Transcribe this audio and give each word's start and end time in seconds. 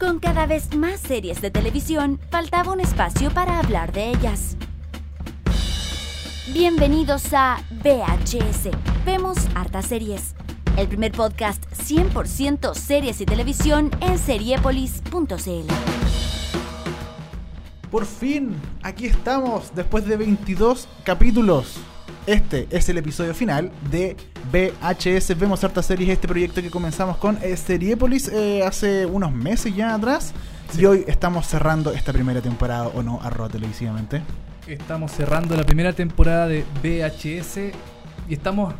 Con 0.00 0.18
cada 0.18 0.46
vez 0.46 0.74
más 0.74 0.98
series 0.98 1.42
de 1.42 1.50
televisión, 1.50 2.18
faltaba 2.30 2.72
un 2.72 2.80
espacio 2.80 3.30
para 3.30 3.58
hablar 3.58 3.92
de 3.92 4.08
ellas. 4.08 4.56
Bienvenidos 6.54 7.34
a 7.34 7.58
VHS. 7.84 8.70
Vemos 9.04 9.36
hartas 9.54 9.84
series. 9.84 10.34
El 10.78 10.88
primer 10.88 11.12
podcast 11.12 11.62
100% 11.72 12.74
series 12.74 13.20
y 13.20 13.26
televisión 13.26 13.90
en 14.00 14.16
seriepolis.cl. 14.16 15.70
Por 17.90 18.06
fin, 18.06 18.56
aquí 18.82 19.04
estamos 19.04 19.74
después 19.74 20.06
de 20.06 20.16
22 20.16 20.88
capítulos. 21.04 21.78
Este 22.30 22.68
es 22.70 22.88
el 22.88 22.96
episodio 22.98 23.34
final 23.34 23.72
de 23.90 24.16
VHS 24.52 25.36
Vemos 25.36 25.64
Hartas 25.64 25.86
Series, 25.86 26.10
este 26.10 26.28
proyecto 26.28 26.62
que 26.62 26.70
comenzamos 26.70 27.16
con 27.16 27.36
Seriepolis 27.56 28.28
eh, 28.28 28.62
hace 28.64 29.04
unos 29.04 29.32
meses 29.32 29.74
ya 29.74 29.96
atrás. 29.96 30.32
Y 30.78 30.84
hoy 30.84 31.04
estamos 31.08 31.48
cerrando 31.48 31.90
esta 31.92 32.12
primera 32.12 32.40
temporada, 32.40 32.86
o 32.86 33.02
no, 33.02 33.20
arroba 33.20 33.48
televisivamente. 33.48 34.22
Estamos 34.68 35.10
cerrando 35.10 35.56
la 35.56 35.64
primera 35.66 35.92
temporada 35.92 36.46
de 36.46 36.64
VHS 36.84 37.72
y 38.28 38.34
estamos 38.34 38.74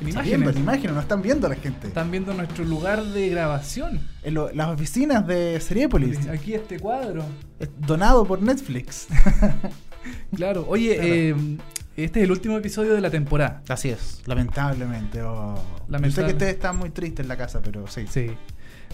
en 0.00 0.06
viendo 0.06 0.20
imágenes. 0.20 0.56
en 0.56 0.62
imágenes, 0.62 0.92
no 0.92 1.00
están 1.00 1.22
viendo 1.22 1.48
la 1.48 1.54
gente. 1.54 1.86
Están 1.86 2.10
viendo 2.10 2.34
nuestro 2.34 2.66
lugar 2.66 3.02
de 3.02 3.30
grabación. 3.30 4.06
En 4.22 4.34
lo- 4.34 4.52
las 4.52 4.68
oficinas 4.68 5.26
de 5.26 5.58
Seriepolis, 5.58 6.28
Aquí 6.28 6.52
este 6.52 6.78
cuadro. 6.78 7.24
donado 7.78 8.26
por 8.26 8.42
Netflix. 8.42 9.06
Claro. 10.36 10.66
Oye, 10.68 10.96
Claro. 10.96 11.14
eh, 11.14 11.34
este 11.96 12.20
es 12.20 12.24
el 12.24 12.32
último 12.32 12.56
episodio 12.56 12.94
de 12.94 13.00
la 13.00 13.10
temporada. 13.10 13.62
Así 13.68 13.90
es, 13.90 14.22
lamentablemente. 14.26 15.22
oh. 15.22 15.54
Yo 15.88 16.10
sé 16.10 16.24
que 16.24 16.32
ustedes 16.32 16.54
están 16.54 16.76
muy 16.76 16.90
tristes 16.90 17.24
en 17.24 17.28
la 17.28 17.36
casa, 17.36 17.60
pero 17.62 17.86
sí. 17.86 18.06
Sí. 18.08 18.30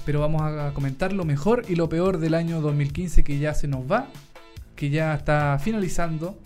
Pero 0.05 0.21
vamos 0.21 0.43
a 0.43 0.73
comentar 0.75 1.13
lo 1.13 1.25
mejor 1.25 1.65
y 1.69 1.77
lo 1.77 1.89
peor 1.89 2.19
del 2.19 2.35
año 2.35 2.61
2015 2.61 3.23
que 3.25 3.39
ya 3.39 3.55
se 3.55 3.69
nos 3.69 3.91
va, 3.91 4.09
que 4.77 4.91
ya 4.91 5.15
está 5.15 5.59
finalizando. 5.63 6.39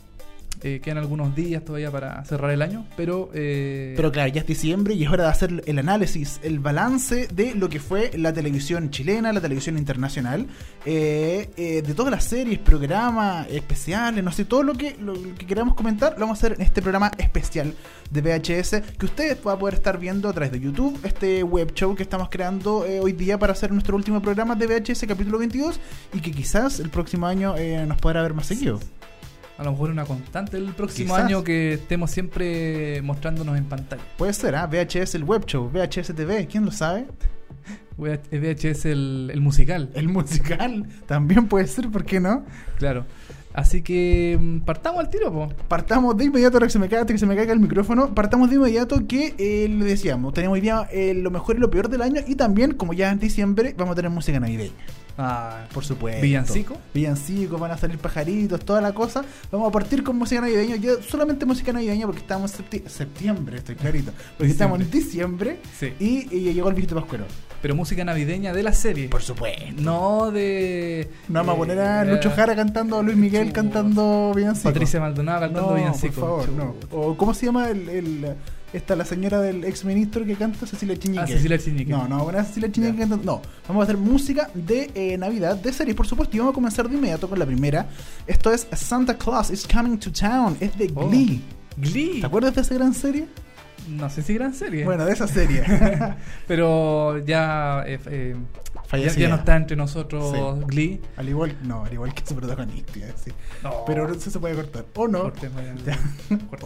Eh, 0.63 0.81
quedan 0.83 0.99
algunos 0.99 1.35
días 1.35 1.65
todavía 1.65 1.91
para 1.91 2.25
cerrar 2.25 2.51
el 2.51 2.63
año, 2.63 2.87
pero... 2.97 3.31
eh, 3.35 3.93
Pero 3.97 4.11
claro, 4.13 4.33
ya 4.33 4.41
es 4.41 4.47
diciembre 4.47 4.95
y 4.95 5.05
es 5.05 5.11
hora 5.11 5.25
de 5.25 5.31
hacer 5.31 5.63
el 5.67 5.79
análisis, 5.79 6.41
el 6.43 6.59
balance 6.59 7.29
de 7.29 7.55
lo 7.55 7.69
que 7.69 7.81
fue 7.81 8.13
la 8.17 8.33
televisión 8.33 8.91
chilena, 8.91 9.33
la 9.33 9.41
televisión 9.41 9.77
internacional, 9.77 10.47
eh, 10.87 11.51
eh, 11.57 11.83
de 11.83 11.95
todas 11.95 12.11
las 12.11 12.25
series, 12.25 12.59
programas, 12.61 13.47
especiales, 13.51 14.23
no 14.25 14.33
sé, 14.33 14.45
todo 14.45 14.63
lo 14.63 14.73
que, 14.75 14.97
lo, 15.01 15.15
que 15.35 15.47
queramos 15.47 15.75
comentar, 15.75 16.15
lo 16.15 16.21
vamos 16.21 16.39
a 16.39 16.47
hacer 16.47 16.57
en 16.59 16.63
este 16.67 16.81
programa 16.83 17.11
especial 17.19 17.75
de 18.11 18.21
VHS 18.23 18.83
que 18.99 19.07
ustedes 19.07 19.43
van 19.43 19.57
a 19.57 19.59
poder 19.59 19.75
estar 19.75 19.99
viendo 19.99 20.29
a 20.29 20.33
través 20.33 20.53
de 20.53 20.61
YouTube, 20.61 20.99
este 21.05 21.43
web 21.43 21.73
show 21.75 21.95
que 21.95 22.03
estamos 22.03 22.29
creando 22.31 22.85
eh, 22.87 23.01
hoy 23.01 23.13
día 23.13 23.39
para 23.39 23.53
hacer 23.53 23.71
nuestro 23.73 23.97
último 23.97 24.23
programa 24.23 24.55
de 24.55 24.67
VHS 24.67 25.05
capítulo 25.07 25.39
22 25.39 25.79
y 26.15 26.21
que 26.21 26.31
quizás 26.31 26.81
el 26.81 26.91
próximo 26.91 27.27
año 27.27 27.55
nos 27.87 27.99
podrá 27.99 28.23
ver 28.23 28.35
más 28.35 28.47
seguido. 28.47 28.81
A 29.57 29.65
lo 29.65 29.73
mejor 29.73 29.91
una 29.91 30.05
constante 30.05 30.57
el 30.57 30.73
próximo 30.75 31.15
Quizás. 31.15 31.27
año 31.27 31.45
que 31.45 31.75
estemos 31.75 32.11
siempre 32.11 33.01
mostrándonos 33.03 33.57
en 33.57 33.65
pantalla. 33.65 34.03
Puede 34.17 34.33
ser, 34.33 34.57
¿ah? 34.57 34.67
VHS 34.67 35.15
el 35.15 35.25
web 35.25 35.45
show, 35.47 35.71
VHS 35.73 36.15
TV, 36.15 36.47
¿quién 36.47 36.65
lo 36.65 36.73
sabe? 36.73 37.07
VHS 37.97 38.87
el, 38.87 39.31
el 39.33 39.41
musical, 39.41 39.91
El 39.95 40.09
musical 40.09 40.87
también 41.07 41.47
puede 41.47 41.67
ser, 41.67 41.91
¿por 41.91 42.05
qué 42.05 42.21
no? 42.21 42.45
claro. 42.79 43.05
Así 43.53 43.83
que 43.83 44.37
mm, 44.41 44.59
partamos 44.63 44.99
al 44.99 45.09
tiro, 45.09 45.33
po. 45.33 45.49
Partamos 45.69 46.17
de 46.17 46.25
inmediato, 46.25 46.57
ahora 46.57 46.67
que 46.67 46.73
se 46.73 46.79
me 46.81 46.89
caiga, 46.89 47.07
que 47.07 47.17
se 47.17 47.25
me 47.25 47.37
caiga 47.37 47.53
el 47.53 47.61
micrófono, 47.61 48.13
partamos 48.13 48.51
de 48.51 48.57
inmediato 48.57 49.07
que 49.07 49.33
eh, 49.39 49.69
le 49.69 49.85
decíamos, 49.85 50.35
tenemos 50.35 50.55
hoy 50.57 50.61
día 50.61 50.89
eh, 50.91 51.15
lo 51.15 51.31
mejor 51.31 51.55
y 51.55 51.61
lo 51.61 51.71
peor 51.71 51.89
del 51.89 52.03
año 52.03 52.21
y 52.27 52.35
también, 52.35 52.73
como 52.75 52.95
ya 52.95 53.13
en 53.13 53.21
diciembre, 53.21 53.73
vamos 53.79 53.93
a 53.93 53.95
tener 53.95 54.11
música 54.11 54.41
navideña, 54.41 54.73
Ah, 55.17 55.67
por 55.73 55.85
supuesto. 55.85 56.21
¿Villancico? 56.23 56.77
Villancicos, 56.93 57.61
van 57.61 57.71
a 57.71 57.77
salir 57.79 57.99
pajaritos, 57.99 58.65
toda 58.65 58.81
la 58.81 58.93
cosa. 58.93 59.25
Vamos 59.53 59.69
a 59.69 59.71
partir 59.73 60.03
con 60.03 60.17
música 60.17 60.41
navideña, 60.41 60.75
ya 60.77 61.01
solamente 61.09 61.47
música 61.47 61.73
navideña 61.73 62.07
porque 62.07 62.21
estamos 62.21 62.53
en 62.59 62.65
septi- 62.67 62.89
septiembre, 62.89 63.59
estoy 63.59 63.77
clarito, 63.77 64.11
porque 64.37 64.51
estamos 64.51 64.81
en 64.81 64.91
diciembre 64.91 65.61
Sí. 65.79 65.93
y, 66.01 66.35
y 66.37 66.53
llegó 66.53 66.69
el 66.69 66.75
viejito 66.75 66.97
pascuero. 66.97 67.25
Pero 67.63 67.75
música 67.77 68.05
navideña 68.05 68.53
de 68.53 68.63
la 68.63 68.73
serie. 68.73 69.09
Por 69.09 69.23
supuesto. 69.23 69.65
No 69.79 70.31
de. 70.33 71.09
No 71.29 71.39
vamos 71.41 71.55
a 71.55 71.59
poner 71.59 71.79
a 71.79 72.03
eh, 72.03 72.07
Lucho 72.07 72.31
Jara 72.31 72.55
cantando, 72.57 72.99
a 72.99 73.03
Luis 73.03 73.17
Miguel 73.17 73.53
cantando 73.53 74.33
Villancico. 74.35 74.69
Patricia 74.69 75.01
Maldonado 75.01 75.41
cantando 75.41 75.71
no, 75.71 75.77
villancico. 75.77 76.21
por 76.21 76.45
favor, 76.47 76.49
no. 76.51 76.75
O 76.91 77.17
¿cómo 77.17 77.33
se 77.33 77.47
llama 77.47 77.69
el, 77.71 77.89
el- 77.89 78.35
esta 78.75 78.97
la 78.97 79.05
señora 79.05 79.41
del 79.41 79.65
ex 79.65 79.85
ministro 79.85 80.25
que 80.25 80.35
canta 80.35 80.67
Cecilia 80.67 80.97
Chiñique? 80.97 81.23
Ah, 81.23 81.27
Cecilia 81.27 81.59
Chiñique. 81.59 81.91
No, 81.91 82.09
no, 82.09 82.29
a 82.29 82.45
Cecilia 82.45 82.71
Chiñique. 82.71 83.07
No, 83.07 83.41
vamos 83.69 83.81
a 83.81 83.85
hacer 83.85 83.97
música 83.97 84.51
de 84.53 84.91
eh, 84.95 85.17
Navidad, 85.17 85.57
de 85.57 85.73
series, 85.73 85.97
por 85.97 86.07
supuesto, 86.07 86.37
y 86.37 86.41
vamos 86.41 86.53
a 86.53 86.55
comenzar 86.55 86.89
de 86.89 86.97
inmediato 86.97 87.29
con 87.29 87.39
la 87.39 87.47
primera. 87.47 87.87
Esto 88.27 88.53
es 88.53 88.67
Santa 88.73 89.17
Claus 89.17 89.51
is 89.51 89.67
Coming 89.67 89.99
to 89.99 90.11
Town, 90.13 90.57
es 90.61 90.77
de 90.77 90.93
Oh. 90.95 91.09
Glee. 91.09 91.41
Glee. 91.77 92.21
¿Te 92.21 92.27
acuerdas 92.27 92.55
de 92.55 92.61
esa 92.61 92.75
gran 92.75 92.95
serie? 92.95 93.27
No 93.89 94.09
sé 94.11 94.23
si 94.23 94.35
gran 94.35 94.55
serie. 94.55 94.85
Bueno, 94.85 95.05
de 95.05 95.13
esa 95.13 95.27
serie. 95.29 95.63
Pero 96.47 97.19
ya, 97.19 97.83
eh, 97.87 97.99
eh, 98.07 98.37
ya, 99.17 99.29
no 99.29 99.37
está 99.37 99.57
entre 99.57 99.77
nosotros 99.77 100.33
Sí. 100.33 100.65
Glee. 100.67 101.01
al 101.17 101.29
igual, 101.29 101.57
no, 101.63 101.85
al 101.85 101.93
igual 101.93 102.15
que 102.15 102.25
su 102.27 102.35
protagonista, 102.35 102.93
decir. 102.99 103.35
No. 103.63 103.85
Pero 103.87 104.11
eso 104.13 104.31
se 104.31 104.39
puede 104.39 104.55
cortar. 104.55 104.85
¿O 104.95 105.09
no? 105.09 105.23
Cortemos 105.23 105.63
ya. 105.85 105.99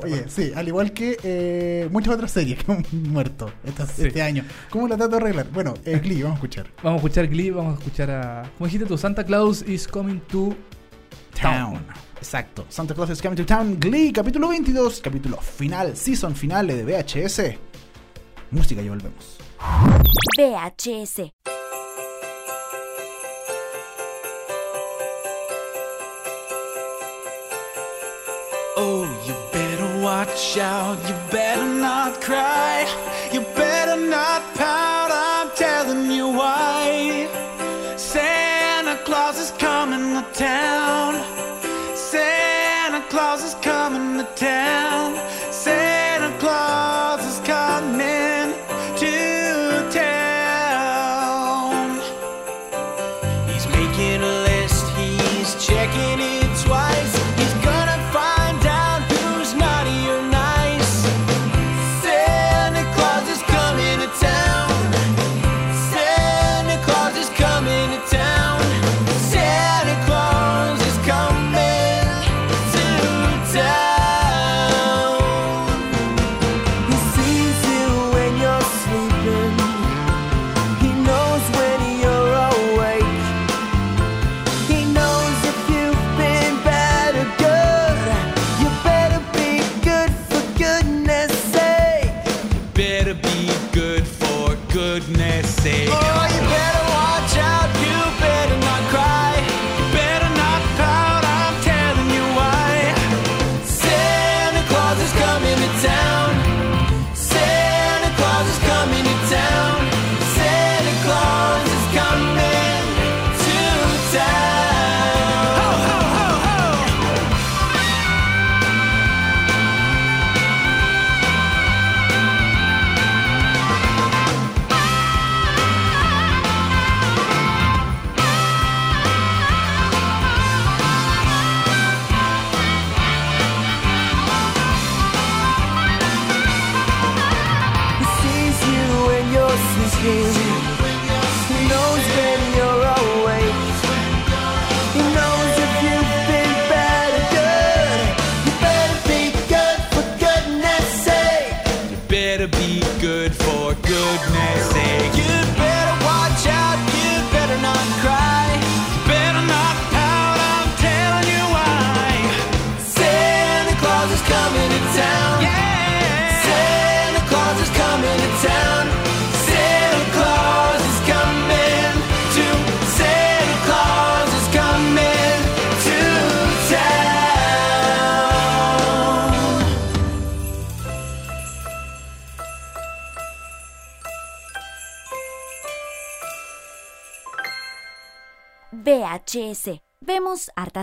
Oye, 0.02 0.24
sí, 0.28 0.52
al 0.54 0.68
igual 0.68 0.92
que 0.92 1.16
eh, 1.22 1.88
muchas 1.90 2.14
otras 2.14 2.30
series 2.30 2.62
que 2.62 2.72
han 2.72 2.84
muerto 2.92 3.50
esta- 3.64 3.86
Sí. 3.86 4.06
este 4.06 4.22
año. 4.22 4.44
¿Cómo 4.70 4.86
la 4.88 4.96
trato 4.96 5.16
de 5.16 5.22
arreglar? 5.22 5.46
Bueno, 5.52 5.74
eh, 5.84 5.98
Glee, 6.02 6.22
vamos 6.22 6.36
a 6.36 6.38
escuchar. 6.38 6.66
Vamos 6.82 6.92
a 7.02 7.06
escuchar 7.06 7.26
Glee, 7.28 7.50
vamos 7.50 7.76
a 7.76 7.78
escuchar 7.78 8.10
a. 8.10 8.42
¿Cómo 8.58 8.66
dijiste 8.66 8.86
tú? 8.86 8.96
Santa 8.98 9.24
Claus 9.24 9.62
is 9.66 9.86
coming 9.88 10.20
to 10.28 10.54
Town. 11.40 11.84
Exacto. 12.20 12.64
Santa 12.68 12.94
Claus 12.94 13.10
is 13.10 13.20
coming 13.20 13.36
to 13.36 13.44
town. 13.44 13.78
Glee, 13.78 14.12
capítulo 14.12 14.48
22, 14.48 15.00
capítulo 15.00 15.40
final, 15.40 15.96
season 15.96 16.34
finale 16.34 16.74
de 16.74 16.84
VHS. 16.84 17.58
Música, 18.50 18.82
ya 18.82 18.90
volvemos. 18.90 19.38
VHS. 20.36 21.32
Oh, 28.80 29.04
you 29.26 29.34
better 29.52 30.02
watch 30.02 30.56
out, 30.58 30.98
you 31.08 31.14
better 31.30 31.66
not 31.66 32.20
cry, 32.20 32.86
you 33.32 33.40
better 33.56 33.96
not 33.96 34.42
pout, 34.54 35.10
I'm 35.10 35.50
telling 35.56 36.10
you 36.12 36.28
why. 36.28 37.28
Santa 37.96 38.96
Claus 39.04 39.38
is 39.38 39.50
coming 39.58 40.14
to 40.14 40.24
town. 40.32 40.87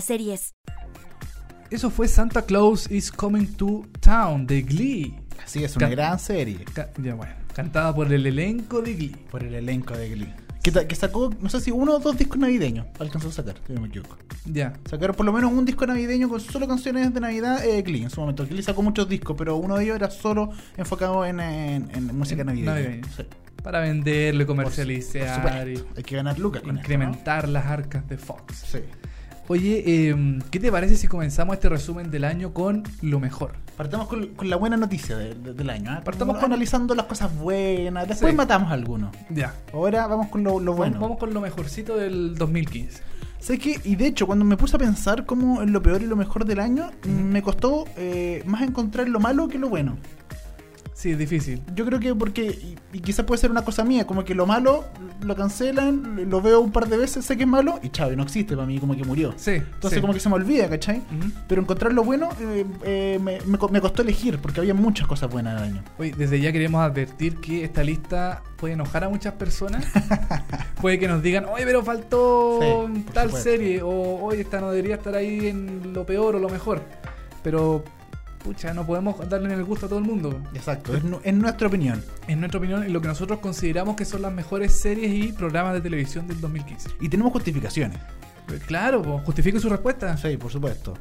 Series. 0.02 0.54
Eso 1.70 1.90
fue 1.90 2.08
Santa 2.08 2.44
Claus 2.44 2.90
is 2.92 3.12
Coming 3.12 3.48
to 3.56 3.86
Town 4.00 4.46
de 4.46 4.62
Glee. 4.62 5.16
Así 5.44 5.64
es, 5.64 5.76
una 5.76 5.88
Ca- 5.88 5.92
gran 5.92 6.20
serie. 6.20 6.60
Ca- 6.74 6.90
ya 7.02 7.16
bueno, 7.16 7.34
cantada 7.54 7.94
por 7.94 8.12
el 8.12 8.26
elenco 8.26 8.82
de 8.82 8.94
Glee. 8.94 9.16
Por 9.32 9.44
el 9.44 9.56
elenco 9.56 9.96
de 9.98 10.10
Glee. 10.10 10.34
Que, 10.64 10.96
sacó, 10.96 11.32
no 11.42 11.48
sé 11.50 11.62
si 11.62 11.70
uno 11.70 11.94
o 11.96 12.00
dos 12.00 12.18
discos 12.18 12.40
navideños. 12.40 12.88
Alcanzó 13.00 13.28
a 13.30 13.32
sacar, 13.32 13.56
si 13.68 13.74
no 13.74 13.82
me 13.82 13.88
equivoco. 13.88 14.18
Ya. 14.46 14.74
Sacaron 14.90 15.16
por 15.16 15.24
lo 15.26 15.32
menos 15.32 15.52
un 15.52 15.64
disco 15.64 15.86
navideño 15.86 16.28
con 16.28 16.40
solo 16.40 16.68
canciones 16.68 17.14
de 17.14 17.20
Navidad 17.20 17.64
eh, 17.64 17.84
Glee 17.84 18.02
en 18.04 18.10
su 18.10 18.20
momento. 18.20 18.48
Glee 18.48 18.64
sacó 18.64 18.82
muchos 18.82 19.08
discos, 19.08 19.36
pero 19.38 19.58
uno 19.58 19.78
de 19.78 19.84
ellos 19.84 19.96
era 19.96 20.10
solo 20.10 20.50
enfocado 20.76 21.24
en, 21.26 21.40
en- 21.40 21.92
en 21.94 22.18
música 22.18 22.42
En 22.42 22.48
navideña. 22.48 23.02
Sí. 23.16 23.24
Para 23.64 23.80
venderlo, 23.80 24.40
Por, 24.46 24.56
por 24.56 24.64
comercializar 24.64 25.36
supuesto. 25.36 25.88
Hay 25.98 26.04
que 26.04 26.16
ganar 26.16 26.40
lucas 26.40 26.62
con 26.64 26.78
incrementar 26.78 27.48
las 27.48 27.66
arcas 27.68 28.08
de 28.08 28.18
Fox. 28.18 28.64
Sí. 28.72 28.80
Oye, 29.48 29.84
eh, 29.86 30.40
¿qué 30.50 30.60
te 30.60 30.72
parece 30.72 30.96
si 30.96 31.08
comenzamos 31.08 31.54
este 31.54 31.70
resumen 31.70 32.10
del 32.10 32.24
año 32.24 32.52
con 32.52 32.82
lo 33.04 33.20
mejor? 33.20 33.52
Partamos 33.78 34.08
con, 34.08 34.28
con 34.30 34.50
la 34.50 34.56
buena 34.56 34.76
noticia 34.76 35.16
de- 35.18 35.36
de- 35.36 35.54
del 35.54 35.70
año. 35.70 35.92
¿ah? 35.92 36.02
Partamos 36.04 36.38
con- 36.38 36.46
analizando 36.46 36.96
las 36.96 37.06
cosas 37.06 37.36
buenas. 37.38 38.08
Después 38.08 38.32
Sí. 38.32 38.36
matamos 38.38 38.72
algunos. 38.72 39.16
Ya. 39.30 39.54
Ahora 39.72 40.08
vamos 40.08 40.30
con 40.30 40.44
lo, 40.44 40.60
lo 40.60 40.74
bueno. 40.74 40.94
Vamos, 40.96 41.02
vamos 41.10 41.20
con 41.20 41.34
lo 41.34 41.42
mejorcito 41.42 41.96
del 41.96 42.36
2015. 42.36 43.02
¿Sabes 43.40 43.60
qué? 43.62 43.80
Y 43.84 43.96
de 43.96 44.08
hecho, 44.08 44.26
cuando 44.26 44.44
me 44.46 44.58
puse 44.58 44.78
a 44.78 44.80
pensar 44.80 45.28
como 45.28 45.62
en 45.62 45.72
lo 45.72 45.84
peor 45.84 46.02
y 46.02 46.08
lo 46.08 46.16
mejor 46.16 46.46
del 46.46 46.60
año, 46.60 46.90
me 47.06 47.44
costó 47.44 47.86
eh, 47.98 48.42
más 48.48 48.64
encontrar 48.64 49.08
lo 49.08 49.20
malo 49.20 49.48
que 49.48 49.60
lo 49.60 49.70
bueno. 49.70 49.98
Sí, 51.06 51.12
es 51.12 51.20
difícil. 51.20 51.62
Yo 51.76 51.86
creo 51.86 52.00
que 52.00 52.16
porque, 52.16 52.46
y, 52.46 52.76
y 52.94 53.00
quizás 53.00 53.26
puede 53.28 53.40
ser 53.40 53.52
una 53.52 53.64
cosa 53.64 53.84
mía, 53.84 54.08
como 54.08 54.24
que 54.24 54.34
lo 54.34 54.48
malo 54.48 54.86
lo 55.22 55.36
cancelan, 55.36 56.28
lo 56.32 56.42
veo 56.42 56.62
un 56.62 56.72
par 56.72 56.88
de 56.90 56.98
veces, 56.98 57.24
sé 57.24 57.38
que 57.38 57.44
es 57.44 57.48
malo, 57.50 57.80
y 57.84 57.90
chao, 57.90 58.12
y 58.12 58.16
no 58.16 58.24
existe 58.24 58.56
para 58.56 58.66
mí, 58.66 58.80
como 58.80 58.96
que 58.96 59.04
murió. 59.04 59.32
Sí. 59.38 59.52
Entonces 59.52 59.98
sí. 59.98 60.02
como 60.02 60.14
que 60.16 60.20
se 60.20 60.30
me 60.30 60.36
olvida, 60.36 60.68
¿cachai? 60.68 61.04
Pero 61.48 61.62
encontrar 61.62 61.94
lo 61.94 62.04
bueno 62.04 62.30
eh, 62.42 62.66
eh, 62.84 63.20
me, 63.22 63.40
me 63.42 63.60
co- 63.60 63.70
me 63.70 63.82
costó 63.82 64.02
elegir, 64.02 64.40
porque 64.40 64.62
había 64.62 64.74
muchas 64.74 65.06
cosas 65.06 65.30
buenas 65.30 65.62
del 65.62 65.74
año. 65.74 65.84
Oye, 66.00 66.12
desde 66.18 66.40
ya 66.42 66.52
queremos 66.52 66.82
advertir 66.82 67.36
que 67.38 67.64
esta 67.64 67.84
lista 67.84 68.42
puede 68.58 68.74
enojar 68.74 69.04
a 69.04 69.10
muchas 69.10 69.34
personas. 69.36 69.86
puede 70.82 70.98
que 70.98 71.08
nos 71.08 71.22
digan, 71.22 71.46
oye, 71.46 71.66
pero 71.66 71.84
faltó 71.84 72.58
Sí, 72.62 73.04
tal 73.14 73.28
supuesto. 73.28 73.38
serie, 73.38 73.82
o 73.84 73.90
oye, 74.24 74.42
esta 74.42 74.60
no 74.60 74.72
debería 74.72 74.96
estar 74.96 75.14
ahí 75.14 75.46
en 75.50 75.94
lo 75.94 76.04
peor 76.04 76.36
o 76.36 76.40
lo 76.40 76.50
mejor. 76.50 76.82
Pero, 77.44 77.84
pucha, 78.46 78.74
no 78.74 78.86
podemos 78.86 79.28
darle 79.28 79.54
el 79.54 79.64
gusto 79.64 79.88
a 79.88 79.90
todo 79.90 80.00
el 80.00 80.06
mundo. 80.06 80.40
Exacto, 80.54 80.96
es, 80.96 81.04
nu- 81.04 81.20
es 81.24 81.34
nuestra 81.34 81.68
opinión. 81.68 82.04
En 82.28 82.40
nuestra 82.40 82.60
opinión, 82.60 82.84
en 82.84 82.94
lo 82.94 83.02
que 83.02 83.08
nosotros 83.08 83.40
consideramos 83.40 83.96
que 83.96 84.06
son 84.06 84.22
las 84.22 84.32
mejores 84.32 84.72
series 84.80 85.12
y 85.14 85.32
programas 85.32 85.74
de 85.74 85.82
televisión 85.82 86.28
del 86.28 86.40
2015. 86.40 86.90
Y 87.02 87.10
tenemos 87.10 87.34
justificaciones. 87.34 87.98
Eh, 87.98 88.60
Claro, 88.68 89.02
pues, 89.02 89.24
justifique 89.24 89.60
su 89.60 89.68
respuesta. 89.70 90.16
Sí, 90.18 90.38
por 90.38 90.52
supuesto. 90.52 90.94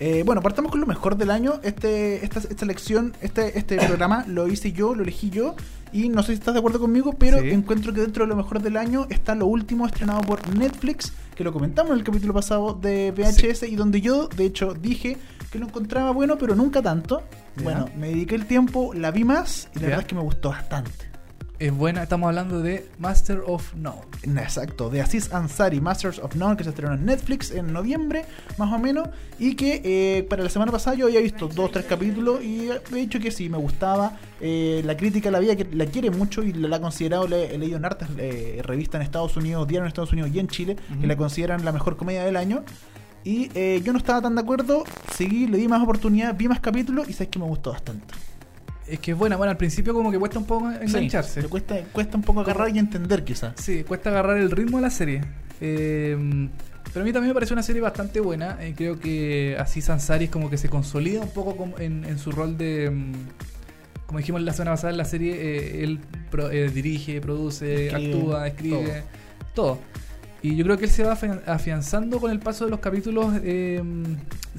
Eh, 0.00 0.24
bueno, 0.26 0.42
partamos 0.42 0.72
con 0.72 0.80
lo 0.80 0.86
mejor 0.86 1.16
del 1.16 1.30
año. 1.30 1.60
Este, 1.62 2.24
esta, 2.24 2.40
esta 2.40 2.66
lección, 2.66 3.12
este, 3.20 3.56
este 3.56 3.76
programa 3.86 4.24
lo 4.26 4.48
hice 4.48 4.72
yo, 4.72 4.94
lo 4.94 5.02
elegí 5.04 5.30
yo. 5.30 5.54
Y 5.92 6.08
no 6.08 6.22
sé 6.22 6.28
si 6.28 6.38
estás 6.40 6.54
de 6.54 6.58
acuerdo 6.58 6.80
conmigo, 6.80 7.12
pero 7.12 7.38
Sí. 7.38 7.50
encuentro 7.50 7.92
que 7.92 8.00
dentro 8.00 8.24
de 8.24 8.28
lo 8.30 8.36
mejor 8.36 8.60
del 8.62 8.76
año 8.78 9.06
está 9.10 9.34
lo 9.36 9.46
último 9.46 9.86
estrenado 9.86 10.22
por 10.22 10.48
Netflix, 10.56 11.12
que 11.34 11.44
lo 11.44 11.52
comentamos 11.52 11.92
en 11.92 11.98
el 11.98 12.04
capítulo 12.04 12.34
pasado 12.34 12.74
de 12.74 13.12
VHS, 13.12 13.64
y 13.64 13.76
donde 13.76 14.00
yo, 14.00 14.28
de 14.28 14.46
hecho, 14.46 14.74
dije 14.74 15.16
que 15.50 15.58
lo 15.58 15.66
encontraba 15.66 16.10
bueno, 16.12 16.36
pero 16.38 16.54
nunca 16.54 16.82
tanto. 16.82 17.22
Bueno, 17.62 17.88
me 17.96 18.08
dediqué 18.08 18.34
el 18.34 18.46
tiempo, 18.46 18.94
la 18.94 19.10
vi 19.10 19.24
más, 19.24 19.68
y 19.74 19.80
la 19.80 19.86
verdad 19.86 20.00
es 20.00 20.06
que 20.06 20.14
me 20.14 20.22
gustó 20.22 20.50
bastante. 20.50 21.11
Es 21.62 21.72
buena, 21.72 22.02
estamos 22.02 22.26
hablando 22.26 22.60
de 22.60 22.88
Master 22.98 23.40
of 23.46 23.74
None. 23.76 24.00
Exacto, 24.42 24.90
de 24.90 25.00
Aziz 25.00 25.32
Ansari, 25.32 25.80
Masters 25.80 26.18
of 26.18 26.34
None, 26.34 26.56
que 26.56 26.64
se 26.64 26.70
estrenó 26.70 26.94
en 26.94 27.04
Netflix 27.06 27.52
en 27.52 27.72
noviembre, 27.72 28.24
más 28.58 28.72
o 28.72 28.80
menos, 28.80 29.08
y 29.38 29.54
que 29.54 29.80
eh, 29.84 30.24
para 30.24 30.42
la 30.42 30.48
semana 30.50 30.72
pasada 30.72 30.96
yo 30.96 31.06
había 31.06 31.20
visto 31.20 31.46
dos, 31.46 31.70
tres 31.70 31.84
capítulos 31.84 32.42
y 32.42 32.68
he 32.68 32.94
dicho 32.96 33.20
que 33.20 33.30
sí, 33.30 33.48
me 33.48 33.58
gustaba. 33.58 34.18
Eh, 34.40 34.82
la 34.84 34.96
crítica 34.96 35.30
la 35.30 35.38
que 35.40 35.68
la 35.72 35.86
quiere 35.86 36.10
mucho 36.10 36.42
y 36.42 36.52
la, 36.52 36.78
ha 36.78 36.80
considerado, 36.80 37.28
le- 37.28 37.54
he 37.54 37.58
leído 37.58 37.76
en 37.76 37.84
hartas 37.84 38.08
eh, 38.18 38.60
revistas 38.64 38.96
en 39.00 39.02
Estados 39.02 39.36
Unidos, 39.36 39.68
diario 39.68 39.84
en 39.84 39.88
Estados 39.88 40.10
Unidos 40.12 40.32
y 40.34 40.40
en 40.40 40.48
Chile, 40.48 40.76
que 41.00 41.06
la 41.06 41.16
consideran 41.16 41.64
la 41.64 41.70
mejor 41.70 41.96
comedia 41.96 42.24
del 42.24 42.34
año. 42.34 42.64
Y 43.22 43.50
eh, 43.54 43.80
yo 43.84 43.92
no 43.92 44.00
estaba 44.00 44.20
tan 44.20 44.34
de 44.34 44.40
acuerdo, 44.40 44.82
seguí, 45.14 45.46
le 45.46 45.58
di 45.58 45.68
más 45.68 45.80
oportunidad, 45.80 46.34
vi 46.36 46.48
más 46.48 46.58
capítulos 46.58 47.08
y 47.08 47.12
sabes 47.12 47.28
que 47.28 47.38
me 47.38 47.44
gustó 47.44 47.70
bastante. 47.70 48.12
Es 48.92 49.00
que 49.00 49.12
es 49.12 49.16
buena, 49.16 49.36
bueno, 49.36 49.50
al 49.50 49.56
principio 49.56 49.94
como 49.94 50.10
que 50.10 50.18
cuesta 50.18 50.38
un 50.38 50.44
poco 50.44 50.70
engancharse. 50.70 51.40
Sí, 51.42 51.48
cuesta, 51.48 51.76
cuesta 51.92 52.16
un 52.16 52.22
poco 52.22 52.40
agarrar 52.40 52.68
y 52.74 52.78
entender 52.78 53.24
quizás. 53.24 53.54
Sí, 53.56 53.84
cuesta 53.84 54.10
agarrar 54.10 54.36
el 54.36 54.50
ritmo 54.50 54.76
de 54.78 54.82
la 54.82 54.90
serie. 54.90 55.22
Eh, 55.60 56.48
pero 56.92 57.02
a 57.02 57.04
mí 57.06 57.12
también 57.12 57.28
me 57.30 57.34
parece 57.34 57.54
una 57.54 57.62
serie 57.62 57.80
bastante 57.80 58.20
buena. 58.20 58.58
Eh, 58.60 58.74
creo 58.76 59.00
que 59.00 59.56
así 59.58 59.80
Sansari 59.80 60.26
es 60.26 60.30
como 60.30 60.50
que 60.50 60.58
se 60.58 60.68
consolida 60.68 61.20
un 61.20 61.30
poco 61.30 61.56
como 61.56 61.78
en, 61.78 62.04
en 62.04 62.18
su 62.18 62.32
rol 62.32 62.58
de... 62.58 62.90
mm, 62.90 63.12
Como 64.06 64.18
dijimos 64.18 64.42
la 64.42 64.52
semana 64.52 64.72
pasada 64.72 64.90
en 64.90 64.98
la 64.98 65.06
serie, 65.06 65.34
eh, 65.40 65.84
él 65.84 65.98
pro- 66.30 66.50
eh, 66.50 66.68
dirige, 66.68 67.20
produce, 67.22 67.86
Escribe, 67.86 68.12
actúa, 68.14 68.46
escribe, 68.46 69.02
todo. 69.54 69.78
Y 70.42 70.54
yo 70.56 70.64
creo 70.64 70.76
que 70.76 70.84
él 70.84 70.90
se 70.90 71.04
va 71.04 71.12
afian- 71.16 71.40
afianzando 71.46 72.20
con 72.20 72.30
el 72.30 72.40
paso 72.40 72.66
de 72.66 72.70
los 72.72 72.80
capítulos. 72.80 73.32
eh, 73.42 73.80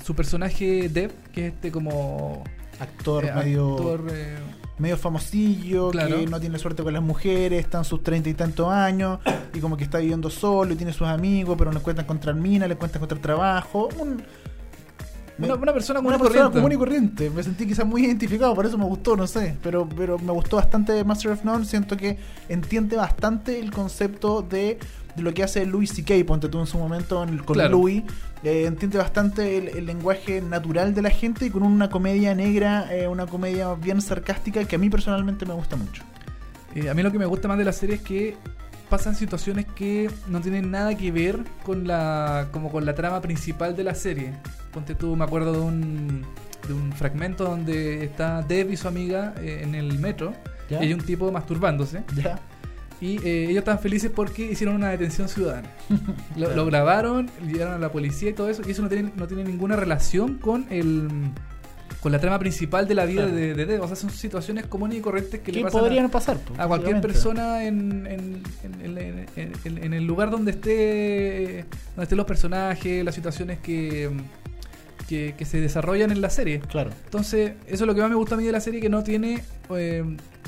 su 0.04 0.16
personaje 0.16 0.90
Dev, 0.90 1.12
que 1.32 1.48
es 1.50 1.54
este 1.54 1.70
como... 1.72 2.44
Actor 2.80 3.26
eh, 3.26 3.32
medio... 3.34 3.74
actor, 3.76 4.08
eh, 4.12 4.38
medio 4.80 4.98
famosillo, 4.98 5.92
Claro. 5.92 6.18
que 6.20 6.26
no 6.28 6.40
tiene 6.40 6.58
suerte 6.60 6.84
con 6.84 6.94
las 6.94 7.02
mujeres, 7.04 7.60
está 7.64 7.78
en 7.78 7.84
sus 7.86 8.04
treinta 8.04 8.30
y 8.30 8.34
tantos 8.34 8.68
años, 8.70 9.20
y 9.54 9.60
como 9.60 9.78
que 9.78 9.84
está 9.84 10.00
viviendo 10.00 10.30
solo 10.30 10.74
y 10.74 10.76
tiene 10.76 10.92
sus 10.94 11.08
amigos, 11.08 11.56
pero 11.58 11.72
no 11.72 11.78
le 11.78 11.84
cuentan 11.84 12.06
encontrar 12.06 12.36
mina, 12.36 12.68
le 12.68 12.76
cuentan 12.76 12.98
encontrar 13.00 13.22
trabajo. 13.22 13.88
Un, 14.00 14.24
una, 15.40 15.56
una 15.56 15.74
persona 15.74 16.00
común 16.00 16.14
una 16.14 16.18
y 16.18 16.20
persona 16.28 16.44
corriente. 16.46 16.58
común 16.60 16.72
y 16.72 16.76
corriente. 16.78 17.30
Me 17.30 17.44
sentí 17.44 17.66
quizás 17.68 17.86
muy 17.86 18.06
identificado, 18.06 18.54
por 18.56 18.66
eso 18.66 18.78
me 18.78 18.86
gustó, 18.86 19.16
no 19.16 19.26
sé. 19.28 19.58
Pero, 19.64 19.88
pero 19.88 20.18
me 20.20 20.32
gustó 20.32 20.58
bastante 20.58 21.04
Master 21.04 21.32
of 21.32 21.44
None. 21.44 21.66
Siento 21.66 21.96
que 21.98 22.18
entiende 22.50 22.96
bastante 22.98 23.60
el 23.60 23.72
concepto 23.72 24.42
de, 24.42 24.78
de 25.16 25.22
lo 25.24 25.34
que 25.34 25.44
hace 25.44 25.66
Louis 25.66 25.92
C.K. 25.92 26.14
Ponte 26.26 26.50
tú 26.50 26.60
en 26.60 26.68
su 26.68 26.78
momento 26.78 27.24
en 27.24 27.30
el- 27.30 27.46
con 27.46 27.56
Claro. 27.56 27.72
Louis. 27.78 28.04
Eh, 28.44 28.66
entiende 28.66 28.98
bastante 28.98 29.58
el, 29.58 29.70
el 29.70 29.86
lenguaje 29.86 30.42
natural 30.42 30.94
de 30.94 31.02
la 31.02 31.10
gente 31.10 31.46
y 31.46 31.50
con 31.50 31.64
una 31.64 31.90
comedia 31.90 32.36
negra, 32.36 32.94
eh, 32.94 33.08
una 33.08 33.26
comedia 33.26 33.74
bien 33.76 34.02
sarcástica 34.02 34.66
que 34.66 34.76
a 34.76 34.80
mí 34.80 34.90
personalmente 34.90 35.46
me 35.46 35.54
gusta 35.54 35.78
mucho. 35.78 36.04
Eh, 36.76 36.90
a 36.90 36.94
mí 36.94 37.04
lo 37.04 37.12
que 37.12 37.20
me 37.20 37.26
gusta 37.26 37.48
más 37.48 37.58
de 37.58 37.64
la 37.64 37.72
serie 37.72 37.96
es 37.96 38.02
que 38.02 38.36
pasan 38.90 39.16
situaciones 39.16 39.66
que 39.76 40.10
no 40.28 40.42
tienen 40.42 40.72
nada 40.72 40.96
que 40.96 41.12
ver 41.12 41.40
con 41.64 41.88
la 41.88 42.50
como 42.52 42.72
con 42.72 42.86
la 42.86 42.94
trama 42.94 43.22
principal 43.22 43.76
de 43.76 43.84
la 43.84 43.96
serie. 43.96 44.34
Ponte 44.74 44.94
tú, 44.94 45.16
me 45.16 45.24
acuerdo 45.24 45.54
de 45.54 45.60
un, 45.60 46.26
de 46.68 46.74
un 46.74 46.92
fragmento 46.94 47.46
donde 47.46 48.04
está 48.04 48.42
Dev 48.42 48.72
y 48.72 48.78
su 48.78 48.88
amiga 48.88 49.34
eh, 49.40 49.62
en 49.64 49.76
el 49.76 50.00
metro 50.00 50.34
¿Ya? 50.70 50.80
y 50.82 50.88
hay 50.88 50.94
un 50.94 51.02
tipo 51.02 51.32
masturbándose 51.32 52.04
¿Ya? 52.16 52.40
Y 53.04 53.18
eh, 53.28 53.44
ellos 53.46 53.58
están 53.60 53.80
felices 53.80 54.10
porque 54.14 54.52
hicieron 54.52 54.76
una 54.76 54.90
detención 54.90 55.28
ciudadana. 55.28 55.70
Lo, 56.36 56.46
Claro. 56.46 56.56
lo 56.56 56.66
grabaron, 56.66 57.30
llegaron 57.46 57.74
a 57.74 57.78
la 57.80 57.92
policía 57.92 58.30
y 58.30 58.34
todo 58.34 58.50
eso 58.50 58.62
y 58.68 58.72
eso 58.72 58.82
no 58.82 58.90
tiene, 58.90 59.12
no 59.16 59.28
tiene 59.28 59.44
ninguna 59.44 59.76
relación 59.76 60.36
con 60.40 60.66
el 60.70 61.08
con 62.02 62.12
la 62.12 62.20
trama 62.20 62.38
principal 62.38 62.86
de 62.86 62.96
la 62.96 63.06
vida 63.06 63.22
Claro. 63.24 63.36
de, 63.38 63.54
de. 63.66 63.80
O 63.80 63.88
sea, 63.88 63.96
son 63.96 64.10
situaciones 64.10 64.66
comunes 64.66 64.98
y 64.98 65.02
corrientes 65.02 65.40
que 65.40 65.52
le 65.54 65.60
¿Qué 65.60 65.64
pasan 65.66 65.80
a- 65.80 65.84
podrían 65.84 66.10
pasar? 66.10 66.38
pues, 66.38 66.60
a 66.60 66.68
cualquier 66.68 67.00
persona 67.00 67.64
en, 67.66 68.06
en- 68.08 68.42
en- 68.64 68.98
en- 68.98 69.26
en- 69.38 69.54
en- 69.64 69.78
en 69.84 69.94
el 69.94 70.04
lugar 70.06 70.30
donde 70.30 70.52
esté 70.52 71.66
donde 71.96 72.04
estén 72.04 72.18
los 72.18 72.28
personajes, 72.28 73.06
las 73.06 73.16
situaciones 73.16 73.60
que, 73.60 74.10
que, 75.08 75.34
que 75.38 75.46
se 75.46 75.62
desarrollan 75.62 76.12
en 76.12 76.20
la 76.22 76.30
serie. 76.30 76.60
Claro. 76.60 76.92
Entonces, 77.06 77.54
eso 77.68 77.84
es 77.84 77.88
lo 77.88 77.96
que 77.96 78.02
más 78.02 78.10
me 78.10 78.16
gusta 78.18 78.36
a 78.36 78.38
mí 78.38 78.44
de 78.46 78.52
la 78.52 78.60
serie, 78.62 78.82
que 78.82 78.90
no 78.90 79.04
tiene 79.04 79.42
eh, 79.70 80.04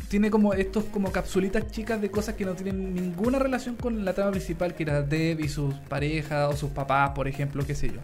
tiene 0.08 0.30
como 0.30 0.54
estos 0.54 0.84
como 0.86 1.12
capsulitas 1.12 1.70
chicas 1.72 2.00
de 2.02 2.10
cosas 2.12 2.36
que 2.36 2.46
no 2.46 2.54
tienen 2.54 2.94
ninguna 2.94 3.40
relación 3.40 3.76
con 3.76 4.06
la 4.06 4.14
trama 4.14 4.32
principal, 4.32 4.74
que 4.76 4.84
era 4.84 5.02
Deb 5.02 5.40
y 5.40 5.48
sus 5.50 5.74
parejas 5.76 6.54
o 6.54 6.58
sus 6.58 6.70
papás, 6.72 7.12
por 7.12 7.28
ejemplo, 7.28 7.66
qué 7.66 7.76
sé 7.76 7.88
yo. 7.88 8.00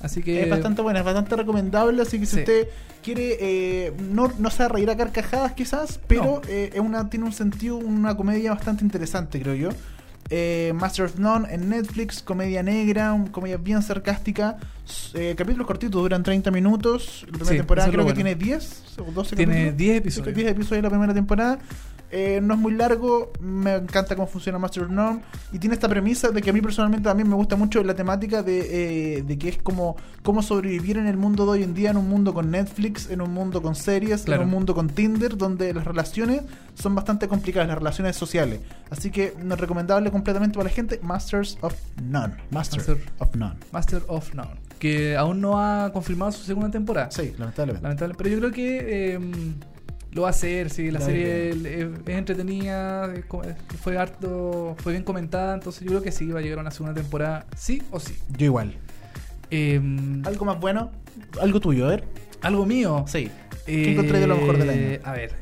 Así 0.00 0.22
que 0.22 0.42
Es 0.42 0.50
bastante 0.50 0.82
buena, 0.82 0.98
es 0.98 1.04
bastante 1.04 1.34
recomendable, 1.36 2.02
así 2.02 2.18
que 2.20 2.26
si 2.26 2.34
Sí. 2.34 2.40
usted 2.40 2.68
quiere, 3.02 3.38
eh, 3.40 3.92
no, 4.10 4.30
no 4.38 4.50
se 4.50 4.58
va 4.58 4.64
a 4.66 4.68
reír 4.68 4.90
a 4.90 4.96
carcajadas 4.96 5.52
quizás, 5.52 5.98
pero 6.06 6.24
No. 6.24 6.40
eh, 6.48 6.70
es 6.74 6.80
una, 6.80 7.08
tiene 7.08 7.24
un 7.24 7.32
sentido, 7.32 7.76
una 7.76 8.14
comedia 8.16 8.52
bastante 8.52 8.84
interesante, 8.84 9.40
creo 9.40 9.54
yo. 9.54 9.68
Eh, 10.30 10.72
Master 10.74 11.04
of 11.04 11.18
None 11.18 11.52
en 11.52 11.68
Netflix, 11.68 12.22
comedia 12.22 12.62
negra, 12.62 13.16
comedia 13.30 13.56
bien 13.58 13.82
sarcástica. 13.82 14.56
Eh, 15.14 15.34
capítulos 15.36 15.66
cortitos, 15.66 16.00
duran 16.02 16.22
30 16.22 16.50
minutos. 16.50 17.22
La 17.26 17.32
primera 17.32 17.50
Sí, 17.50 17.56
temporada 17.58 17.90
creo 17.90 18.06
que 18.06 18.12
tiene 18.14 18.34
10 18.34 18.82
o 18.98 19.10
12 19.12 19.36
tiene 19.36 19.52
capítulos. 19.52 19.76
10 19.78 19.92
Sí, 19.92 19.96
episodios. 19.98 20.34
10 20.36 20.48
episodios 20.50 20.82
la 20.82 20.90
primera 20.90 21.14
temporada. 21.14 21.58
Eh, 22.16 22.38
no 22.40 22.54
es 22.54 22.60
muy 22.60 22.72
largo, 22.74 23.32
me 23.40 23.74
encanta 23.74 24.14
cómo 24.14 24.28
funciona 24.28 24.56
Master 24.56 24.84
of 24.84 24.90
None 24.90 25.20
y 25.52 25.58
tiene 25.58 25.74
esta 25.74 25.88
premisa 25.88 26.28
de 26.28 26.40
que 26.42 26.50
a 26.50 26.52
mí 26.52 26.60
personalmente 26.60 27.08
también 27.08 27.28
me 27.28 27.34
gusta 27.34 27.56
mucho 27.56 27.82
la 27.82 27.94
temática 27.96 28.44
de, 28.44 29.16
eh, 29.18 29.22
de 29.22 29.36
que 29.36 29.48
es 29.48 29.58
como 29.58 29.96
cómo 30.22 30.40
sobrevivir 30.40 30.96
en 30.96 31.08
el 31.08 31.16
mundo 31.16 31.44
de 31.44 31.50
hoy 31.50 31.62
en 31.64 31.74
día, 31.74 31.90
en 31.90 31.96
un 31.96 32.08
mundo 32.08 32.32
con 32.32 32.52
Netflix, 32.52 33.10
en 33.10 33.20
un 33.20 33.32
mundo 33.34 33.60
con 33.62 33.74
series, 33.74 34.22
Claro. 34.22 34.42
en 34.42 34.48
un 34.48 34.54
mundo 34.54 34.76
con 34.76 34.90
Tinder, 34.90 35.36
donde 35.36 35.74
las 35.74 35.84
relaciones 35.84 36.42
son 36.74 36.94
bastante 36.94 37.26
complicadas, 37.26 37.66
las 37.66 37.78
relaciones 37.78 38.14
sociales. 38.14 38.60
Así 38.90 39.10
que 39.10 39.34
no 39.42 39.54
es 39.56 39.60
recomendable 39.60 40.12
completamente 40.12 40.54
para 40.56 40.68
la 40.68 40.74
gente, 40.74 41.00
Masters 41.02 41.58
of 41.62 41.74
None. 42.00 42.34
Master, 42.52 42.78
Master. 42.78 42.98
of 43.18 43.34
None. 43.34 43.56
Master 43.72 44.02
of 44.06 44.32
None, 44.34 44.50
que 44.78 45.16
aún 45.16 45.40
no 45.40 45.58
ha 45.58 45.90
confirmado 45.92 46.30
su 46.30 46.44
segunda 46.44 46.70
temporada. 46.70 47.10
Sí, 47.10 47.34
lamentablemente. 47.36 47.82
Lamentable, 47.82 48.14
pero 48.16 48.30
yo 48.30 48.38
creo 48.38 48.52
que 48.52 49.14
eh, 49.14 49.20
lo 50.14 50.22
va 50.22 50.28
a 50.28 50.30
hacer, 50.30 50.70
sí, 50.70 50.90
la 50.90 51.00
serie 51.00 51.50
es, 51.50 51.56
es 51.56 52.16
entretenida, 52.16 53.12
es 53.14 53.24
fue 53.80 53.98
harto, 53.98 54.76
fue 54.78 54.92
bien 54.92 55.02
comentada, 55.04 55.54
entonces 55.54 55.82
yo 55.82 55.88
creo 55.88 56.02
que 56.02 56.12
sí 56.12 56.26
va 56.28 56.38
a 56.38 56.42
llegar 56.42 56.58
a 56.58 56.62
una 56.62 56.70
segunda 56.70 56.94
temporada, 56.94 57.46
sí 57.56 57.82
o 57.90 57.98
sí. 57.98 58.14
Yo 58.36 58.46
igual. 58.46 58.74
Eh, 59.50 59.80
Algo 60.24 60.44
más 60.44 60.60
bueno, 60.60 60.90
algo 61.40 61.60
tuyo, 61.60 61.86
a 61.86 61.90
ver. 61.90 62.04
algo 62.42 62.64
mío. 62.64 63.04
Sí. 63.08 63.30
Eh, 63.66 63.82
¿Qué 63.82 63.92
encontré 63.92 64.20
de 64.20 64.26
lo 64.26 64.36
mejor 64.36 64.58
del 64.58 64.70
año? 64.70 64.98
A 65.04 65.12
ver. 65.12 65.32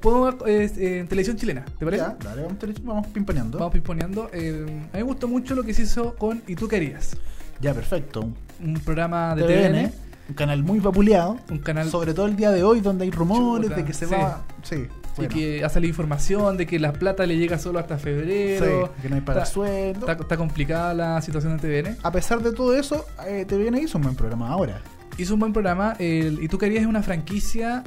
Puedo 0.00 0.46
eh, 0.46 0.70
eh, 0.78 0.98
en 1.00 1.08
televisión 1.08 1.36
chilena, 1.36 1.64
¿te 1.78 1.84
parece? 1.84 2.02
Ya, 2.02 2.16
dale, 2.24 2.42
vamos, 2.42 2.58
vamos 2.82 3.06
pimponeando. 3.08 3.58
Vamos 3.58 3.72
pisponeando. 3.72 4.30
Eh, 4.32 4.64
a 4.66 4.70
mí 4.70 4.88
me 4.94 5.02
gustó 5.02 5.28
mucho 5.28 5.54
lo 5.54 5.62
que 5.62 5.74
se 5.74 5.82
hizo 5.82 6.14
con 6.16 6.42
Y 6.46 6.56
tú 6.56 6.66
querías. 6.68 7.16
Ya, 7.60 7.74
perfecto. 7.74 8.30
Un 8.64 8.74
programa 8.74 9.34
de 9.34 9.42
TVN, 9.42 9.90
TVN, 9.90 9.92
un 10.28 10.34
canal 10.34 10.62
muy 10.62 10.78
vapuleado. 10.80 11.38
un 11.50 11.58
canal 11.58 11.88
Sobre 11.90 12.12
todo 12.14 12.26
el 12.26 12.36
día 12.36 12.50
de 12.50 12.62
hoy, 12.62 12.80
donde 12.80 13.04
hay 13.04 13.10
rumores 13.10 13.66
Chuta, 13.68 13.76
de 13.76 13.84
que 13.84 13.92
se 13.92 14.06
sí. 14.06 14.14
va. 14.14 14.42
Sí, 14.62 14.74
y 14.76 14.88
bueno. 15.16 15.30
que 15.34 15.64
ha 15.64 15.68
salido 15.68 15.88
información 15.90 16.56
de 16.56 16.66
que 16.66 16.78
la 16.78 16.92
plata 16.92 17.26
le 17.26 17.36
llega 17.36 17.58
solo 17.58 17.78
hasta 17.78 17.98
febrero. 17.98 18.86
Sí, 18.94 19.02
que 19.02 19.08
no 19.08 19.14
hay 19.16 19.20
para 19.22 19.42
Está- 19.42 19.52
sueldo. 19.52 20.00
Está, 20.08 20.22
está 20.22 20.36
complicada 20.36 20.94
la 20.94 21.20
situación 21.22 21.56
de 21.56 21.82
TVN. 21.82 21.96
A 22.02 22.12
pesar 22.12 22.42
de 22.42 22.52
todo 22.52 22.76
eso, 22.76 23.04
eh, 23.26 23.44
TVN 23.48 23.78
hizo 23.78 23.98
un 23.98 24.04
buen 24.04 24.14
programa 24.14 24.48
ahora. 24.50 24.80
Hizo 25.16 25.34
un 25.34 25.40
buen 25.40 25.52
programa. 25.52 25.94
el- 25.98 26.42
y 26.42 26.48
tú 26.48 26.58
querías 26.58 26.84
una 26.86 27.02
franquicia 27.02 27.82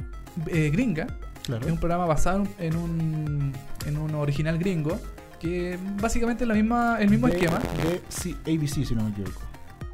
eh, 0.46 0.70
gringa. 0.70 1.06
Claro. 1.44 1.66
Es 1.66 1.72
un 1.72 1.78
programa 1.78 2.06
basado 2.06 2.44
en 2.58 2.76
un, 2.76 3.52
en 3.86 3.96
un 3.98 4.14
original 4.14 4.58
gringo. 4.58 4.98
Que 5.40 5.76
básicamente 6.00 6.44
es 6.44 6.48
la 6.48 6.54
misma, 6.54 6.98
el 7.00 7.10
mismo 7.10 7.26
De- 7.26 7.34
esquema. 7.34 7.58
De 7.58 8.00
sí, 8.08 8.36
ABC, 8.46 8.84
si 8.86 8.94
no 8.94 9.02
me 9.04 9.10
equivoco. 9.10 9.40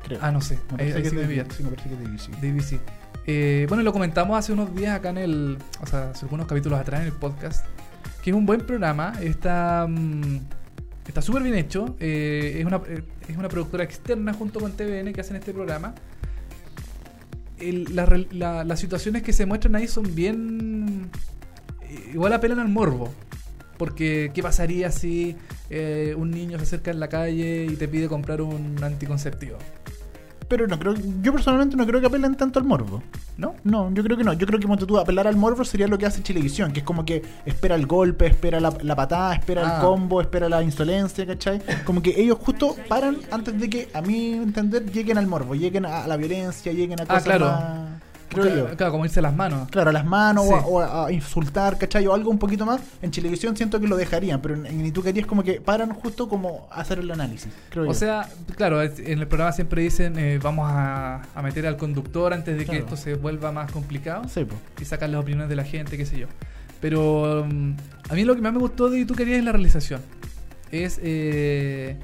Creo. 0.08 0.18
Ah, 0.22 0.30
no 0.32 0.40
sé. 0.40 0.54
Me 0.54 0.60
Ahí, 0.60 0.66
parece 0.92 0.96
ahí 0.96 1.02
que 1.04 1.10
sí 1.10 1.14
es 1.16 1.22
me 1.22 1.28
de- 1.28 1.28
pillan. 1.28 1.50
sí, 1.50 1.62
me 1.62 1.70
parece 1.70 1.88
que 1.88 1.94
es 1.94 2.00
de 2.00 2.06
ABC. 2.06 2.40
de 2.40 2.52
BBC. 2.52 2.80
Eh, 3.26 3.66
bueno, 3.68 3.82
lo 3.84 3.92
comentamos 3.92 4.38
hace 4.38 4.52
unos 4.52 4.74
días 4.74 4.96
acá 4.96 5.10
en 5.10 5.18
el. 5.18 5.58
O 5.82 5.86
sea, 5.86 6.10
hace 6.10 6.24
algunos 6.24 6.46
capítulos 6.46 6.80
atrás 6.80 7.00
en 7.02 7.06
el 7.08 7.12
podcast. 7.12 7.64
Que 8.22 8.30
es 8.30 8.36
un 8.36 8.46
buen 8.46 8.60
programa. 8.62 9.12
Está. 9.20 9.86
mm, 9.88 10.38
Está 11.06 11.22
súper 11.22 11.42
bien 11.42 11.54
hecho. 11.54 11.96
eh, 12.00 12.56
es, 12.58 12.66
una, 12.66 12.76
eh, 12.86 13.02
es 13.28 13.36
una 13.38 13.48
productora 13.48 13.82
externa 13.84 14.34
junto 14.34 14.60
con 14.60 14.72
TVN 14.72 15.12
que 15.14 15.20
hacen 15.22 15.36
este 15.36 15.52
programa. 15.54 15.94
El- 17.58 17.96
la 17.96 18.06
rel- 18.06 18.28
la- 18.30 18.62
las 18.64 18.78
situaciones 18.78 19.22
que 19.22 19.32
se 19.32 19.46
muestran 19.46 19.74
ahí 19.76 19.88
son 19.88 20.14
bien. 20.14 21.10
eh, 21.82 22.10
Igual 22.12 22.32
apelan 22.34 22.58
al 22.60 22.68
morbo. 22.68 23.12
Porque, 23.78 24.30
¿qué 24.34 24.42
pasaría 24.42 24.90
si 24.90 25.36
eh, 25.70 26.14
un 26.16 26.30
niño 26.30 26.58
se 26.58 26.64
acerca 26.64 26.90
en 26.90 26.98
la 27.00 27.08
calle 27.08 27.64
y 27.70 27.76
te 27.76 27.86
pide 27.88 28.08
comprar 28.08 28.40
un 28.42 28.76
anticonceptivo? 28.82 29.56
Pero 30.48 30.66
no 30.66 30.78
creo, 30.78 30.94
yo 31.22 31.32
personalmente 31.32 31.76
no 31.76 31.86
creo 31.86 32.00
que 32.00 32.06
apelen 32.06 32.34
tanto 32.34 32.58
al 32.58 32.64
morbo. 32.64 33.02
¿No? 33.36 33.54
No, 33.64 33.92
yo 33.92 34.02
creo 34.02 34.16
que 34.16 34.24
no. 34.24 34.32
Yo 34.32 34.46
creo 34.46 34.58
que 34.58 34.66
ponte 34.66 34.86
tú, 34.86 34.98
apelar 34.98 35.26
al 35.26 35.36
morbo 35.36 35.62
sería 35.64 35.86
lo 35.86 35.98
que 35.98 36.06
hace 36.06 36.22
Chilevisión, 36.22 36.72
que 36.72 36.80
es 36.80 36.84
como 36.86 37.04
que 37.04 37.22
espera 37.44 37.74
el 37.74 37.86
golpe, 37.86 38.26
espera 38.26 38.58
la, 38.58 38.72
la 38.82 38.96
patada, 38.96 39.34
espera 39.34 39.62
Ah. 39.64 39.76
el 39.76 39.82
combo, 39.86 40.20
espera 40.20 40.48
la 40.48 40.62
insolencia, 40.62 41.26
¿cachai? 41.26 41.60
Como 41.84 42.00
que 42.02 42.18
ellos 42.20 42.38
justo 42.40 42.74
paran 42.88 43.18
antes 43.30 43.60
de 43.60 43.68
que, 43.68 43.88
a 43.92 44.00
mi 44.00 44.32
entender, 44.32 44.90
lleguen 44.90 45.18
al 45.18 45.26
morbo, 45.26 45.54
lleguen 45.54 45.84
a 45.84 46.06
la 46.06 46.16
violencia, 46.16 46.72
lleguen 46.72 47.00
a 47.00 47.06
cosas 47.06 47.24
claro. 47.24 47.46
más... 47.46 47.97
Creo 48.28 48.44
Claro, 48.44 48.68
yo. 48.70 48.76
claro, 48.76 48.92
como 48.92 49.04
irse 49.04 49.22
las 49.22 49.34
manos. 49.34 49.68
Claro, 49.70 49.90
a 49.90 49.92
las 49.92 50.04
manos 50.04 50.46
Sí. 50.46 50.52
o, 50.52 50.56
a, 50.56 50.66
o 50.66 50.80
a- 50.80 51.06
a 51.06 51.12
insultar, 51.12 51.78
¿cachai? 51.78 52.06
O 52.06 52.14
algo 52.14 52.30
un 52.30 52.38
poquito 52.38 52.66
más. 52.66 52.80
En 53.02 53.10
Chilevisión 53.10 53.56
siento 53.56 53.80
que 53.80 53.88
lo 53.88 53.96
dejarían, 53.96 54.40
pero 54.42 54.54
en, 54.54 54.66
en 54.66 54.92
tú 54.92 55.02
querías 55.02 55.26
como 55.26 55.42
que 55.42 55.60
paran 55.60 55.90
justo 55.94 56.28
como 56.28 56.68
hacer 56.70 56.98
el 56.98 57.10
análisis, 57.10 57.52
creo 57.70 57.84
yo. 57.86 57.90
O 57.90 57.94
sea, 57.94 58.28
claro, 58.56 58.82
en 58.82 59.18
el 59.18 59.26
programa 59.26 59.52
siempre 59.52 59.82
dicen 59.82 60.18
eh, 60.18 60.38
vamos 60.42 60.66
a, 60.70 61.22
a 61.34 61.42
meter 61.42 61.66
al 61.66 61.76
conductor 61.76 62.32
antes 62.34 62.58
de 62.58 62.64
que 62.66 62.78
esto 62.78 62.96
se 62.96 63.14
vuelva 63.14 63.50
más 63.52 63.70
complicado 63.72 64.28
Sí, 64.28 64.44
po. 64.44 64.56
y 64.80 64.84
sacar 64.84 65.08
las 65.08 65.20
opiniones 65.20 65.48
de 65.48 65.56
la 65.56 65.64
gente, 65.64 65.96
qué 65.96 66.04
sé 66.06 66.18
yo. 66.18 66.26
Pero 66.80 67.44
mm, 67.48 67.72
a 68.10 68.14
mí 68.14 68.24
lo 68.24 68.34
que 68.36 68.42
más 68.42 68.52
me 68.52 68.58
gustó 68.60 68.88
de 68.90 69.04
tú 69.04 69.14
querías 69.14 69.38
es 69.38 69.44
la 69.44 69.52
realización. 69.52 70.00
Es 70.70 71.00
eh, 71.02 71.96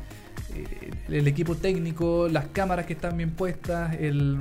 eh, 0.54 0.90
el 1.08 1.28
equipo 1.28 1.54
técnico, 1.54 2.28
las 2.28 2.46
cámaras 2.48 2.86
que 2.86 2.94
están 2.94 3.16
bien 3.16 3.30
puestas, 3.30 3.94
el, 4.00 4.38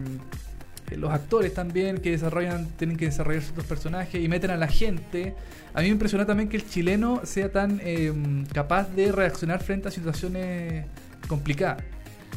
los 0.97 1.11
actores 1.11 1.53
también 1.53 1.97
que 1.99 2.11
desarrollan, 2.11 2.67
tienen 2.77 2.97
que 2.97 3.05
desarrollar 3.05 3.41
ciertos 3.43 3.65
personajes 3.65 4.21
y 4.23 4.27
meten 4.27 4.51
a 4.51 4.57
la 4.57 4.67
gente. 4.67 5.35
A 5.73 5.79
mí 5.81 5.87
me 5.87 5.93
impresionó 5.93 6.25
también 6.25 6.49
que 6.49 6.57
el 6.57 6.67
chileno 6.69 7.21
sea 7.23 7.51
tan 7.51 7.79
eh, 7.83 8.13
capaz 8.53 8.89
de 8.95 9.11
reaccionar 9.11 9.61
frente 9.63 9.87
a 9.87 9.91
situaciones 9.91 10.85
complicadas. 11.27 11.83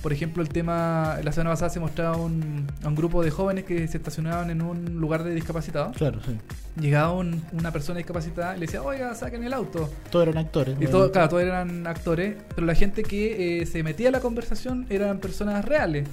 Por 0.02 0.12
ejemplo, 0.12 0.42
el 0.42 0.50
tema, 0.50 1.18
la 1.24 1.32
semana 1.32 1.50
pasada 1.50 1.70
se 1.70 1.80
mostraba 1.80 2.16
un, 2.16 2.66
a 2.84 2.88
un 2.88 2.94
grupo 2.94 3.24
de 3.24 3.30
jóvenes 3.30 3.64
que 3.64 3.88
se 3.88 3.96
estacionaban 3.96 4.50
en 4.50 4.62
un 4.62 5.00
lugar 5.00 5.24
de 5.24 5.34
discapacitados. 5.34 5.96
Claro, 5.96 6.20
sí. 6.24 6.36
Llegaba 6.80 7.12
un- 7.14 7.42
una 7.52 7.72
persona 7.72 7.96
discapacitada 7.98 8.54
y 8.56 8.60
le 8.60 8.66
decía, 8.66 8.82
oiga, 8.82 9.14
saquen 9.14 9.42
el 9.42 9.52
auto. 9.52 9.90
Todos 10.10 10.28
eran 10.28 10.38
actores. 10.44 10.76
Y 10.80 10.86
todo, 10.86 11.10
claro, 11.10 11.28
todos 11.30 11.42
eran 11.42 11.86
actores, 11.86 12.36
pero 12.54 12.66
la 12.66 12.74
gente 12.74 13.02
que 13.02 13.62
eh, 13.62 13.66
se 13.66 13.82
metía 13.82 14.10
a 14.10 14.12
la 14.12 14.20
conversación 14.20 14.86
eran 14.90 15.18
personas 15.18 15.64
reales. 15.64 16.06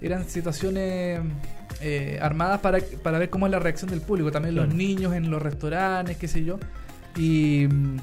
Eran 0.00 0.28
situaciones 0.28 1.20
eh, 1.80 2.18
armadas 2.22 2.60
para, 2.60 2.78
para 3.02 3.18
ver 3.18 3.30
cómo 3.30 3.46
es 3.46 3.52
la 3.52 3.58
reacción 3.58 3.90
del 3.90 4.00
público. 4.00 4.30
También 4.30 4.54
Claro. 4.54 4.68
los 4.68 4.76
niños 4.76 5.14
en 5.14 5.30
los 5.30 5.40
restaurantes, 5.42 6.16
qué 6.16 6.28
sé 6.28 6.44
yo. 6.44 6.58
Y, 7.16 7.66
mm, 7.70 7.96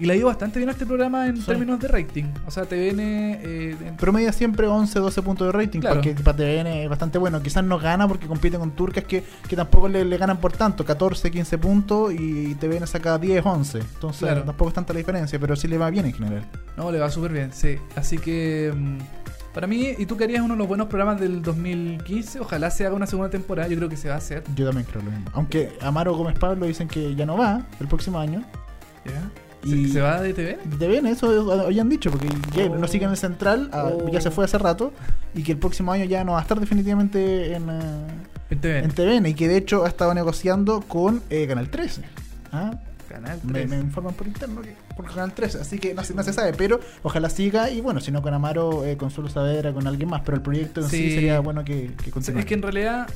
y 0.00 0.06
le 0.06 0.12
ha 0.12 0.16
ido 0.16 0.26
bastante 0.26 0.58
bien 0.58 0.68
a 0.68 0.72
este 0.72 0.86
programa 0.86 1.28
en 1.28 1.36
Sí. 1.36 1.44
términos 1.46 1.78
de 1.78 1.86
rating. 1.86 2.24
O 2.46 2.50
sea, 2.50 2.64
TVN... 2.64 2.98
Eh, 3.00 3.76
en- 3.86 3.96
Promedia 3.96 4.32
siempre 4.32 4.66
11, 4.66 4.98
12 4.98 5.22
puntos 5.22 5.46
de 5.46 5.52
rating, 5.52 5.78
Claro. 5.80 5.96
porque 5.96 6.14
para 6.20 6.36
TVN 6.36 6.82
es 6.82 6.88
bastante 6.90 7.16
bueno. 7.18 7.40
Quizás 7.40 7.62
no 7.62 7.78
gana 7.78 8.08
porque 8.08 8.26
compite 8.26 8.58
con 8.58 8.72
turcas 8.72 9.04
que, 9.04 9.22
que 9.48 9.54
tampoco 9.54 9.88
le, 9.88 10.04
le 10.04 10.16
ganan 10.18 10.38
por 10.38 10.50
tanto, 10.52 10.84
14, 10.84 11.30
15 11.30 11.58
puntos 11.58 12.12
y 12.12 12.56
TVN 12.56 12.86
saca 12.88 13.18
10, 13.18 13.46
11. 13.46 13.78
Entonces 13.78 14.20
Claro. 14.22 14.42
tampoco 14.42 14.68
es 14.70 14.74
tanta 14.74 14.92
la 14.92 14.98
diferencia, 14.98 15.38
pero 15.38 15.54
sí 15.54 15.68
le 15.68 15.78
va 15.78 15.88
bien 15.90 16.06
en 16.06 16.12
general. 16.12 16.44
No, 16.76 16.90
le 16.90 16.98
va 16.98 17.08
súper 17.08 17.32
bien, 17.32 17.52
sí. 17.52 17.76
Así 17.94 18.18
que 18.18 18.72
mm, 18.74 18.98
para 19.54 19.66
mí, 19.66 19.94
y 19.96 20.04
tú 20.06 20.16
querías 20.16 20.42
uno 20.42 20.54
de 20.54 20.58
los 20.58 20.68
buenos 20.68 20.88
programas 20.88 21.18
del 21.20 21.40
2015, 21.40 22.40
ojalá 22.40 22.70
se 22.70 22.84
haga 22.84 22.94
una 22.96 23.06
segunda 23.06 23.30
temporada, 23.30 23.68
yo 23.68 23.76
creo 23.76 23.88
que 23.88 23.96
se 23.96 24.08
va 24.08 24.14
a 24.14 24.18
hacer. 24.18 24.42
Yo 24.56 24.66
también 24.66 24.86
creo 24.90 25.02
lo 25.02 25.10
mismo. 25.10 25.26
Aunque 25.32 25.72
Amaro 25.80 26.14
Gómez 26.16 26.38
Pablo 26.38 26.66
dicen 26.66 26.88
que 26.88 27.14
ya 27.14 27.24
no 27.24 27.36
va 27.36 27.62
el 27.80 27.86
próximo 27.88 28.18
año. 28.18 28.44
¿Ya? 29.06 29.22
Y- 29.68 29.88
¿Se, 29.88 30.00
va 30.00 30.20
de 30.20 30.34
TV? 30.34 30.58
De 30.64 30.76
TVN, 30.76 31.06
eso 31.10 31.52
habían 31.66 31.88
dicho, 31.88 32.10
porque 32.10 32.28
ya 32.54 32.64
Oh. 32.66 32.76
no 32.76 32.86
sigue 32.86 33.04
en 33.06 33.12
el 33.12 33.16
central, 33.16 33.70
ah, 33.72 33.90
Oh. 33.94 34.10
ya 34.10 34.20
se 34.20 34.30
fue 34.30 34.44
hace 34.44 34.58
rato, 34.58 34.92
y 35.34 35.42
que 35.42 35.52
el 35.52 35.58
próximo 35.58 35.90
año 35.92 36.04
ya 36.04 36.22
no 36.24 36.32
va 36.32 36.40
a 36.40 36.42
estar 36.42 36.60
definitivamente 36.60 37.54
en, 37.54 37.70
En 38.50 38.60
TV. 38.60 38.80
en 38.80 38.90
TVN, 38.90 39.26
y 39.30 39.34
que 39.34 39.48
de 39.48 39.56
hecho 39.56 39.84
ha 39.84 39.88
estado 39.88 40.12
negociando 40.12 40.82
con 40.82 41.22
eh, 41.30 41.46
Canal 41.46 41.70
13. 41.70 42.02
¿Ah? 42.52 42.72
Canal 43.14 43.38
Me, 43.44 43.52
3. 43.52 43.68
me 43.70 43.76
informan 43.78 44.14
por 44.14 44.26
interno 44.26 44.60
que 44.60 44.74
por 44.96 45.06
Canal 45.06 45.32
13, 45.32 45.60
así 45.60 45.78
que 45.78 45.94
no 45.94 46.02
se, 46.04 46.14
no 46.14 46.22
se 46.22 46.32
sabe, 46.32 46.52
pero 46.52 46.80
ojalá 47.02 47.30
siga, 47.30 47.70
y 47.70 47.80
bueno, 47.80 48.00
si 48.00 48.10
no 48.10 48.22
con 48.22 48.34
Amaro, 48.34 48.84
eh, 48.84 48.96
con 48.96 49.10
Solo 49.10 49.28
Saavedra, 49.28 49.72
con 49.72 49.86
alguien 49.86 50.08
más, 50.10 50.22
pero 50.24 50.36
el 50.36 50.42
proyecto 50.42 50.80
en 50.80 50.88
sí, 50.88 50.96
Sí. 51.08 51.14
sería 51.14 51.40
bueno 51.40 51.64
que, 51.64 51.92
que 52.02 52.10
continúe. 52.10 52.40
Es 52.40 52.46
que 52.46 52.54
en 52.54 52.62
realidad 52.62 53.06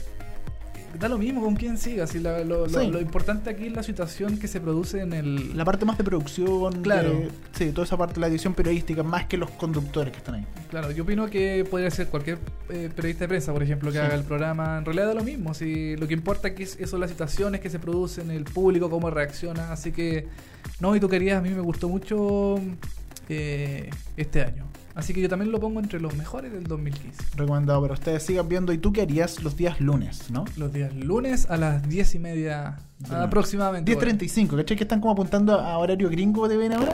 da 0.98 1.08
lo 1.08 1.18
mismo 1.18 1.42
con 1.42 1.54
quién 1.56 1.76
siga. 1.78 2.06
Si 2.06 2.18
la- 2.18 2.44
lo, 2.44 2.66
lo- 2.66 2.80
Sí. 2.80 2.86
lo 2.90 3.00
importante 3.00 3.50
aquí 3.50 3.66
es 3.66 3.72
la 3.72 3.82
situación 3.82 4.38
que 4.38 4.48
se 4.48 4.60
produce 4.60 5.00
en 5.00 5.12
el. 5.12 5.56
La 5.56 5.64
parte 5.64 5.84
más 5.84 5.98
de 5.98 6.04
producción, 6.04 6.82
Claro. 6.82 7.10
de- 7.10 7.30
sí, 7.52 7.72
toda 7.72 7.84
esa 7.84 7.96
parte 7.96 8.14
de 8.14 8.20
la 8.20 8.26
edición 8.28 8.54
periodística, 8.54 9.02
más 9.02 9.26
que 9.26 9.36
los 9.36 9.50
conductores 9.50 10.12
que 10.12 10.18
están 10.18 10.36
ahí. 10.36 10.46
Claro, 10.70 10.90
yo 10.92 11.02
opino 11.02 11.28
que 11.28 11.66
podría 11.70 11.90
ser 11.90 12.06
cualquier 12.08 12.38
eh, 12.70 12.90
periodista 12.94 13.24
de 13.24 13.28
prensa, 13.28 13.52
por 13.52 13.62
ejemplo, 13.62 13.90
que 13.90 13.98
Sí. 13.98 14.04
haga 14.04 14.14
el 14.14 14.24
programa. 14.24 14.78
En 14.78 14.84
realidad 14.84 15.06
da 15.08 15.14
lo 15.14 15.24
mismo. 15.24 15.54
Si 15.54 15.96
lo 15.96 16.06
que 16.06 16.14
importa 16.14 16.48
aquí 16.48 16.64
es, 16.64 16.78
son 16.88 17.00
las 17.00 17.10
situaciones 17.10 17.60
que 17.60 17.70
se 17.70 17.78
producen, 17.78 18.30
el 18.30 18.44
público, 18.44 18.90
cómo 18.90 19.10
reacciona. 19.10 19.72
Así 19.72 19.90
que, 19.92 20.26
no, 20.80 20.94
y 20.94 21.00
tú 21.00 21.08
querías, 21.08 21.38
a 21.38 21.40
mí 21.42 21.50
me 21.50 21.60
gustó 21.60 21.88
mucho 21.88 22.56
eh, 23.28 23.90
este 24.16 24.42
año. 24.42 24.64
Así 24.98 25.14
que 25.14 25.20
yo 25.20 25.28
también 25.28 25.52
lo 25.52 25.60
pongo 25.60 25.78
entre 25.78 26.00
los 26.00 26.14
mejores 26.16 26.52
del 26.52 26.64
2015. 26.64 27.22
Recomendado 27.36 27.80
para 27.80 27.94
ustedes. 27.94 28.22
Sigan 28.24 28.48
viendo. 28.48 28.72
¿Y 28.72 28.78
tú 28.78 28.92
qué 28.92 29.02
harías 29.02 29.42
los 29.44 29.56
días 29.56 29.80
lunes, 29.80 30.28
no? 30.30 30.44
Los 30.56 30.72
días 30.72 30.92
lunes 30.92 31.48
a 31.48 31.56
las 31.56 31.88
10 31.88 32.16
y 32.16 32.18
media 32.18 32.78
la- 33.08 33.22
aproximadamente. 33.22 33.92
10.35, 33.96 34.56
¿cachai? 34.56 34.76
Que 34.76 34.82
están 34.82 35.00
como 35.00 35.12
apuntando 35.12 35.54
a 35.60 35.78
horario 35.78 36.10
gringo 36.10 36.48
de 36.48 36.56
TVN 36.56 36.74
ahora. 36.74 36.92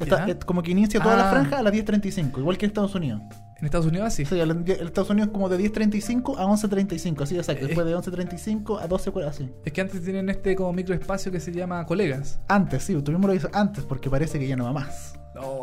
Está- 0.00 0.28
eh, 0.28 0.36
como 0.44 0.64
que 0.64 0.72
inicia 0.72 1.00
toda 1.00 1.16
la 1.16 1.28
Ah. 1.28 1.32
franja 1.32 1.58
a 1.58 1.62
las 1.62 1.72
10.35, 1.72 2.40
igual 2.40 2.58
que 2.58 2.66
en 2.66 2.70
Estados 2.70 2.92
Unidos. 2.96 3.20
En 3.60 3.66
Estados 3.66 3.86
Unidos 3.86 4.08
así. 4.08 4.24
Sí, 4.24 4.40
en 4.40 4.64
Estados 4.68 5.10
Unidos 5.10 5.30
como 5.32 5.48
de 5.48 5.56
10.35 5.56 6.36
a 6.36 6.46
11.35, 6.46 7.22
así 7.22 7.36
exacto. 7.38 7.64
Eh. 7.64 7.68
Después 7.68 7.86
de 7.86 7.94
11.35 7.94 8.80
a 8.80 8.88
12, 8.88 9.12
así. 9.28 9.48
Es 9.64 9.72
que 9.72 9.80
antes 9.80 10.02
tienen 10.02 10.28
este 10.28 10.56
como 10.56 10.72
microespacio 10.72 11.30
que 11.30 11.38
se 11.38 11.52
llama 11.52 11.86
colegas. 11.86 12.40
Antes, 12.48 12.82
sí, 12.82 13.00
tú 13.00 13.12
mismo 13.12 13.28
lo 13.28 13.32
dices 13.32 13.48
antes 13.54 13.84
porque 13.84 14.10
parece 14.10 14.40
que 14.40 14.48
ya 14.48 14.56
no 14.56 14.64
va 14.64 14.72
más. 14.72 15.14
No. 15.36 15.62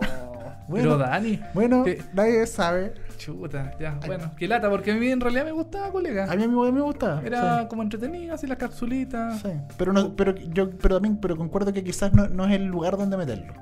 Bueno. 0.71 0.85
Pero 0.85 0.97
Dani. 0.97 1.39
Bueno, 1.53 1.85
nadie 2.13 2.47
sabe. 2.47 2.93
Chuta, 3.17 3.75
ya, 3.79 3.99
bueno, 4.07 4.31
qué 4.35 4.47
lata, 4.47 4.67
porque 4.69 4.91
a 4.91 4.95
mí 4.95 5.07
en 5.09 5.19
realidad 5.21 5.45
me 5.45 5.51
gustaba 5.51 5.91
colega. 5.91 6.23
A 6.23 6.35
mí 6.35 6.43
a 6.43 6.47
mí, 6.47 6.71
me 6.71 6.81
gusta. 6.81 7.21
Era 7.23 7.59
sí. 7.61 7.67
como 7.67 7.83
entretenido, 7.83 8.33
así 8.33 8.47
las 8.47 8.57
capsulitas. 8.57 9.41
Sí, 9.41 9.49
pero 9.77 9.93
no, 9.93 10.15
pero 10.15 10.33
yo 10.35 10.71
pero 10.71 10.95
también 10.95 11.17
pero 11.17 11.37
concuerdo 11.37 11.71
que 11.71 11.83
quizás 11.83 12.13
no, 12.13 12.27
no 12.27 12.45
es 12.47 12.53
el 12.53 12.65
lugar 12.65 12.97
donde 12.97 13.17
meterlo. 13.17 13.53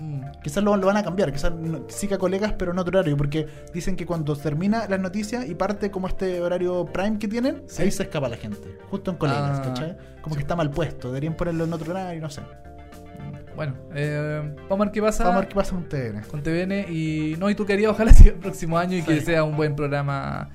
Mm. 0.00 0.22
Quizás 0.42 0.64
lo, 0.64 0.76
lo 0.76 0.86
van 0.88 0.96
a 0.96 1.04
cambiar, 1.04 1.30
quizás 1.32 1.52
no- 1.54 1.84
siga 1.88 2.18
colegas, 2.18 2.54
pero 2.58 2.72
en 2.72 2.78
otro 2.80 2.98
horario, 2.98 3.16
porque 3.16 3.46
dicen 3.72 3.94
que 3.94 4.04
cuando 4.04 4.34
termina 4.34 4.88
las 4.88 4.98
noticias 4.98 5.46
y 5.48 5.54
parte 5.54 5.92
como 5.92 6.08
este 6.08 6.40
horario 6.40 6.84
prime 6.86 7.18
que 7.20 7.28
tienen, 7.28 7.62
Sí. 7.68 7.82
ahí 7.82 7.90
se 7.92 8.02
escapa 8.04 8.28
la 8.28 8.36
gente, 8.36 8.78
justo 8.90 9.12
en 9.12 9.16
colegas, 9.16 9.60
Ah, 9.60 9.62
¿cachai? 9.62 9.96
Como 10.22 10.34
sí. 10.34 10.38
que 10.38 10.42
está 10.42 10.56
mal 10.56 10.70
puesto, 10.70 11.08
deberían 11.08 11.34
ponerlo 11.36 11.64
en 11.64 11.72
otro 11.72 11.92
horario, 11.92 12.20
no 12.20 12.30
sé. 12.30 12.40
Bueno, 13.56 13.74
eh, 13.94 14.54
vamos 14.68 14.80
a 14.80 14.84
ver 14.84 14.92
qué 14.92 15.02
pasa 15.02 15.24
Vamos 15.24 15.36
a 15.36 15.40
ver 15.40 15.48
qué 15.48 15.54
pasa 15.54 15.72
con 15.72 15.88
TVN. 15.88 16.22
con 16.22 16.42
TVN. 16.42 16.86
Y 16.92 17.36
no, 17.38 17.50
y 17.50 17.54
tú 17.54 17.66
querías, 17.66 17.90
ojalá 17.90 18.12
siga 18.14 18.30
el 18.30 18.38
próximo 18.38 18.78
año 18.78 18.96
y 18.96 19.02
que 19.02 19.20
sea 19.20 19.44
un 19.44 19.56
buen 19.56 19.76
programa 19.76 20.50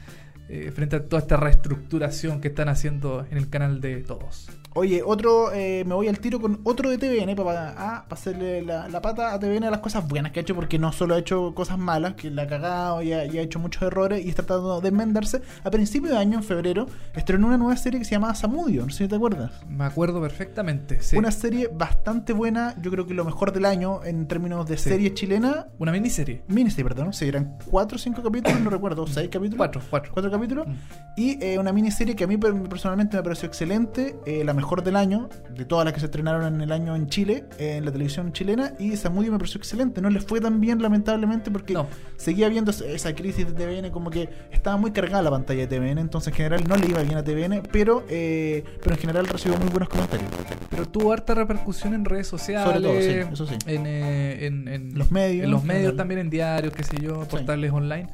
eh, 0.49 0.71
frente 0.71 0.95
a 0.95 1.03
toda 1.03 1.21
esta 1.21 1.37
reestructuración 1.37 2.39
que 2.41 2.47
están 2.47 2.69
haciendo 2.69 3.25
en 3.29 3.37
el 3.37 3.49
canal 3.49 3.81
de 3.81 3.97
todos. 3.97 4.49
Oye, 4.77 5.01
otro, 5.03 5.51
eh, 5.53 5.83
me 5.87 5.95
voy 5.95 6.07
al 6.07 6.19
tiro 6.19 6.39
con 6.39 6.59
otro 6.63 6.91
de 6.91 6.99
TVN 6.99 7.35
para, 7.35 7.69
ah, 7.77 8.05
para 8.07 8.19
hacerle 8.19 8.61
la, 8.61 8.87
la 8.87 9.01
pata 9.01 9.33
a 9.33 9.39
TVN 9.39 9.63
a 9.65 9.71
las 9.71 9.79
cosas 9.79 10.07
buenas 10.07 10.31
que 10.31 10.39
ha 10.39 10.43
hecho, 10.43 10.53
porque 10.53 10.77
no 10.77 10.91
solo 10.91 11.15
ha 11.15 11.17
hecho 11.17 11.55
cosas 11.55 11.79
malas, 11.79 12.13
que 12.13 12.29
la 12.29 12.43
ha 12.43 12.47
cagado 12.47 13.01
y 13.01 13.11
ha, 13.11 13.25
y 13.25 13.39
ha 13.39 13.41
hecho 13.41 13.57
muchos 13.57 13.81
errores 13.81 14.23
y 14.23 14.29
está 14.29 14.43
tratando 14.43 14.79
de 14.79 14.89
enmendarse. 14.89 15.41
A 15.63 15.71
principio 15.71 16.11
de 16.11 16.17
año, 16.17 16.37
en 16.37 16.43
febrero, 16.43 16.85
estrenó 17.15 17.47
una 17.47 17.57
nueva 17.57 17.75
serie 17.75 17.97
que 17.99 18.05
se 18.05 18.11
llama 18.11 18.35
Samudio, 18.35 18.83
no 18.85 18.91
sé 18.91 19.05
si 19.05 19.07
te 19.07 19.15
acuerdas. 19.15 19.51
Me 19.67 19.83
acuerdo 19.85 20.21
perfectamente. 20.21 21.01
Sí. 21.01 21.17
Una 21.17 21.31
serie 21.31 21.69
bastante 21.73 22.33
buena, 22.33 22.75
yo 22.79 22.91
creo 22.91 23.07
que 23.07 23.15
lo 23.15 23.25
mejor 23.25 23.51
del 23.53 23.65
año 23.65 24.03
en 24.03 24.27
términos 24.27 24.67
de 24.67 24.77
Sí. 24.77 24.89
serie 24.89 25.11
chilena. 25.15 25.69
Una 25.79 25.91
miniserie. 25.91 26.43
Miniserie, 26.49 26.83
perdón, 26.87 27.13
sí, 27.13 27.25
eran 27.27 27.57
cuatro 27.71 27.95
o 27.95 27.99
cinco 27.99 28.21
capítulos, 28.21 28.59
no 28.61 28.69
recuerdo, 28.69 29.07
seis 29.07 29.29
capítulos. 29.29 29.57
Cuatro, 29.57 29.81
cuatro. 29.89 30.11
Cuatro 30.13 30.29
capítulos. 30.29 30.67
Mm. 30.67 30.73
Y 31.17 31.43
eh, 31.43 31.57
una 31.57 31.73
miniserie 31.73 32.15
que 32.15 32.25
a 32.25 32.27
mí 32.27 32.37
per- 32.37 32.53
personalmente 32.69 33.17
me 33.17 33.23
pareció 33.23 33.47
excelente, 33.47 34.15
eh, 34.27 34.43
la 34.45 34.53
mejor 34.53 34.66
del 34.75 34.95
año, 34.95 35.29
de 35.55 35.65
todas 35.65 35.85
las 35.85 35.93
que 35.93 35.99
se 35.99 36.05
estrenaron 36.07 36.53
en 36.55 36.61
el 36.61 36.71
año 36.71 36.95
en 36.95 37.07
Chile, 37.07 37.45
en 37.57 37.85
la 37.85 37.91
televisión 37.91 38.31
chilena. 38.33 38.73
Y 38.79 38.95
Samudio 38.97 39.31
me 39.31 39.37
pareció 39.37 39.57
excelente. 39.59 40.01
No 40.01 40.09
le 40.09 40.19
fue 40.19 40.39
tan 40.41 40.59
bien, 40.59 40.81
lamentablemente, 40.81 41.49
porque 41.51 41.73
No. 41.73 41.87
seguía 42.17 42.49
viendo 42.49 42.71
esa- 42.71 42.85
esa 42.85 43.15
crisis 43.15 43.47
de 43.47 43.53
TVN, 43.53 43.91
como 43.91 44.09
que 44.09 44.29
estaba 44.51 44.77
muy 44.77 44.91
cargada 44.91 45.21
la 45.23 45.31
pantalla 45.31 45.61
de 45.61 45.67
TVN. 45.67 46.01
Entonces, 46.01 46.27
en 46.29 46.35
general, 46.35 46.63
no 46.67 46.75
le 46.75 46.87
iba 46.87 47.01
bien 47.01 47.17
a 47.17 47.23
TVN, 47.23 47.61
pero, 47.71 48.03
eh, 48.09 48.63
pero 48.83 48.95
en 48.95 49.01
general 49.01 49.27
recibió 49.27 49.57
muy 49.57 49.69
buenos 49.69 49.89
comentarios. 49.89 50.29
Pero 50.69 50.85
tuvo 50.87 51.13
harta 51.13 51.33
repercusión 51.33 51.93
en 51.93 52.05
redes 52.05 52.27
sociales. 52.27 52.67
Sobre 52.67 52.81
todo, 52.81 53.01
sí, 53.01 53.33
eso 53.33 53.45
sí. 53.47 53.55
En, 53.65 53.85
eh, 53.87 54.45
en- 54.45 54.67
en- 54.67 54.97
Los 54.97 55.11
medios, 55.11 55.45
En 55.45 55.51
los 55.51 55.63
medios 55.63 55.77
general. 55.79 55.95
también, 55.97 56.19
en 56.19 56.29
diarios, 56.29 56.73
qué 56.73 56.83
sé 56.83 56.97
yo, 57.01 57.23
Sí. 57.23 57.29
portales 57.31 57.71
online. 57.71 58.07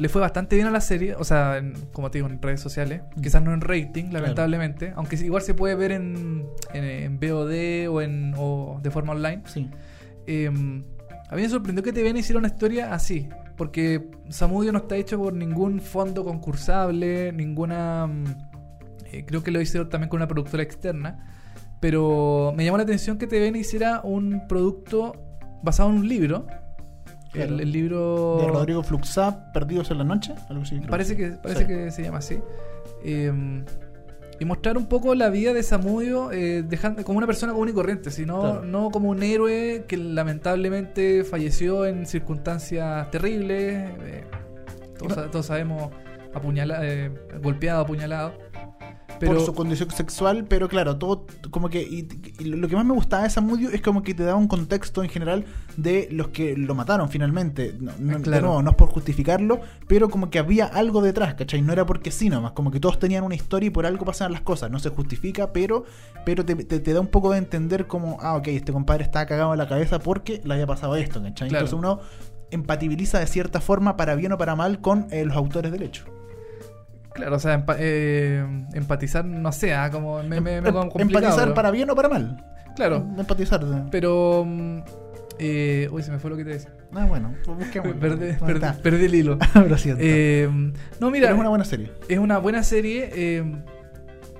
Le 0.00 0.08
fue 0.08 0.20
bastante 0.20 0.56
bien 0.56 0.66
a 0.66 0.70
la 0.70 0.80
serie, 0.80 1.14
o 1.14 1.24
sea, 1.24 1.58
en- 1.58 1.74
como 1.92 2.10
te 2.10 2.18
digo, 2.18 2.28
en 2.28 2.40
redes 2.40 2.60
sociales. 2.60 3.02
Mm. 3.16 3.20
Quizás 3.20 3.42
no 3.42 3.52
en 3.52 3.60
rating, 3.60 4.06
lamentablemente. 4.10 4.92
Aunque 4.96 5.16
igual 5.16 5.42
se 5.42 5.54
puede 5.54 5.74
ver 5.74 5.92
en, 5.92 6.46
en, 6.72 6.84
en 6.84 7.20
VOD 7.20 7.88
o, 7.88 8.00
en, 8.00 8.34
o 8.36 8.80
de 8.82 8.90
forma 8.90 9.12
online. 9.12 9.42
Sí. 9.46 9.68
Eh, 10.26 10.46
a 10.48 11.36
mí 11.36 11.42
me 11.42 11.48
sorprendió 11.48 11.82
que 11.84 11.92
TVN 11.92 12.16
hiciera 12.18 12.38
una 12.38 12.48
historia 12.48 12.92
así. 12.94 13.28
Porque 13.56 14.08
Samudio 14.30 14.72
no 14.72 14.78
está 14.78 14.96
hecho 14.96 15.18
por 15.18 15.34
ningún 15.34 15.80
fondo 15.80 16.24
concursable, 16.24 17.30
ninguna. 17.32 18.06
mm, 18.06 18.24
eh, 19.12 19.24
creo 19.26 19.42
que 19.42 19.50
lo 19.50 19.60
hicieron 19.60 19.90
también 19.90 20.08
con 20.08 20.16
una 20.18 20.26
productora 20.28 20.62
externa. 20.62 21.26
Pero 21.80 22.52
me 22.56 22.64
llamó 22.64 22.78
la 22.78 22.84
atención 22.84 23.18
que 23.18 23.26
TVN 23.26 23.56
hiciera 23.58 24.00
un 24.02 24.46
producto 24.48 25.12
basado 25.62 25.90
en 25.90 25.96
un 25.96 26.08
libro. 26.08 26.46
Claro. 27.32 27.54
El, 27.54 27.60
el 27.60 27.72
libro. 27.72 28.38
De 28.40 28.48
Rodrigo 28.48 28.82
Fluxá, 28.82 29.52
Perdidos 29.52 29.90
en 29.90 29.98
la 29.98 30.04
Noche. 30.04 30.34
Algo 30.48 30.62
así. 30.62 30.80
Parece 30.80 31.16
que, 31.16 31.28
parece 31.30 31.60
Sí. 31.62 31.66
que 31.66 31.90
se 31.90 32.02
llama 32.02 32.18
así. 32.18 32.38
Eh, 33.04 33.62
y 34.40 34.44
mostrar 34.46 34.78
un 34.78 34.86
poco 34.86 35.14
la 35.14 35.28
vida 35.28 35.52
de 35.52 35.62
Samudio 35.62 36.32
eh, 36.32 36.62
dejando, 36.66 37.04
como 37.04 37.18
una 37.18 37.26
persona 37.26 37.52
común 37.52 37.68
y 37.68 37.72
corriente, 37.72 38.10
sino 38.10 38.40
Claro. 38.40 38.62
no 38.64 38.90
como 38.90 39.10
un 39.10 39.22
héroe 39.22 39.84
que 39.86 39.96
lamentablemente 39.98 41.24
falleció 41.24 41.84
en 41.86 42.06
circunstancias 42.06 43.10
terribles. 43.10 43.90
eh, 44.00 44.24
todos 45.30 45.46
sabemos, 45.46 45.90
apuñala, 46.34 46.78
eh, 46.82 47.10
golpeado, 47.42 47.82
apuñalado. 47.82 48.32
Pero 49.18 49.34
por 49.34 49.44
su 49.44 49.54
condición 49.54 49.90
sexual, 49.90 50.44
pero 50.48 50.68
claro, 50.68 50.96
todo 50.96 51.26
como 51.50 51.68
que 51.68 51.82
y, 51.82 52.08
y 52.38 52.44
lo 52.44 52.68
que 52.68 52.76
más 52.76 52.84
me 52.84 52.94
gustaba 52.94 53.24
de 53.24 53.30
Samudio 53.30 53.70
es 53.70 53.82
como 53.82 54.02
que 54.02 54.14
te 54.14 54.22
daba 54.22 54.38
un 54.38 54.48
contexto 54.48 55.02
en 55.02 55.10
general 55.10 55.44
de 55.76 56.08
los 56.10 56.28
que 56.28 56.56
lo 56.56 56.74
mataron 56.74 57.08
finalmente. 57.10 57.74
No, 57.80 57.92
no, 57.98 58.20
Claro. 58.22 58.62
no 58.62 58.70
es 58.70 58.76
por 58.76 58.88
justificarlo, 58.90 59.60
pero 59.86 60.08
como 60.08 60.30
que 60.30 60.38
había 60.38 60.66
algo 60.66 61.02
detrás, 61.02 61.34
¿cachai? 61.34 61.60
No 61.62 61.72
era 61.72 61.84
porque 61.86 62.10
sí 62.10 62.30
nomás, 62.30 62.52
como 62.52 62.70
que 62.70 62.80
todos 62.80 62.98
tenían 62.98 63.24
una 63.24 63.34
historia 63.34 63.66
y 63.66 63.70
por 63.70 63.84
algo 63.86 64.04
pasaban 64.04 64.32
las 64.32 64.42
cosas. 64.42 64.70
No 64.70 64.78
se 64.78 64.90
justifica, 64.90 65.52
pero 65.52 65.84
pero 66.24 66.44
te, 66.44 66.54
te- 66.54 66.80
te 66.80 66.92
da 66.92 67.00
un 67.00 67.08
poco 67.08 67.32
de 67.32 67.38
entender 67.38 67.86
como, 67.86 68.18
ah, 68.20 68.36
ok, 68.36 68.48
este 68.48 68.72
compadre 68.72 69.04
estaba 69.04 69.26
cagado 69.26 69.52
en 69.52 69.58
la 69.58 69.68
cabeza 69.68 69.98
porque 69.98 70.40
le 70.44 70.54
había 70.54 70.66
pasado 70.66 70.96
esto, 70.96 71.22
¿cachai? 71.22 71.48
Claro. 71.48 71.66
Entonces 71.66 71.72
uno 71.78 72.00
empatibiliza 72.50 73.18
de 73.20 73.26
cierta 73.26 73.60
forma, 73.60 73.96
para 73.96 74.14
bien 74.14 74.32
o 74.32 74.38
para 74.38 74.56
mal, 74.56 74.80
con 74.80 75.06
eh, 75.10 75.24
los 75.24 75.36
autores 75.36 75.70
del 75.72 75.82
hecho. 75.82 76.04
Claro, 77.12 77.36
o 77.36 77.38
sea, 77.38 77.64
empa- 77.64 77.76
eh, 77.78 78.44
empatizar, 78.74 79.24
no 79.24 79.52
sé, 79.52 79.74
ah, 79.74 79.90
como 79.90 80.22
me, 80.22 80.40
me, 80.40 80.60
me 80.60 80.68
Em- 80.68 80.74
complicado, 80.74 81.00
empatizar 81.02 81.44
pero- 81.44 81.54
para 81.54 81.70
bien 81.70 81.90
o 81.90 81.94
para 81.94 82.08
mal. 82.08 82.44
Claro, 82.76 82.96
Empatizar. 83.18 83.60
pero. 83.90 84.44
mm, 84.46 84.78
eh, 85.42 85.88
uy, 85.90 86.02
se 86.02 86.10
me 86.12 86.18
fue 86.18 86.30
lo 86.30 86.36
que 86.36 86.44
te 86.44 86.50
decía. 86.50 86.70
Ah, 86.94 87.06
bueno, 87.06 87.34
pues 87.44 87.58
busquemos. 87.58 87.92
Perdí, 88.82 89.04
el 89.06 89.14
hilo. 89.14 89.38
Lo 89.68 89.78
siento. 89.78 90.02
Eh, 90.04 90.48
no, 91.00 91.10
mira, 91.10 91.26
Pero 91.26 91.34
es 91.36 91.40
una 91.40 91.48
buena 91.48 91.64
serie. 91.64 91.90
es 92.08 92.18
una 92.18 92.38
buena 92.38 92.62
serie. 92.62 93.10
eh, 93.12 93.44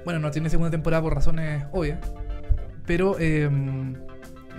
bueno, 0.05 0.21
no 0.21 0.31
tiene 0.31 0.49
segunda 0.51 0.71
temporada 0.71 1.03
por 1.03 1.15
razones 1.15 1.65
obvias. 1.73 1.99
Pero 2.87 3.17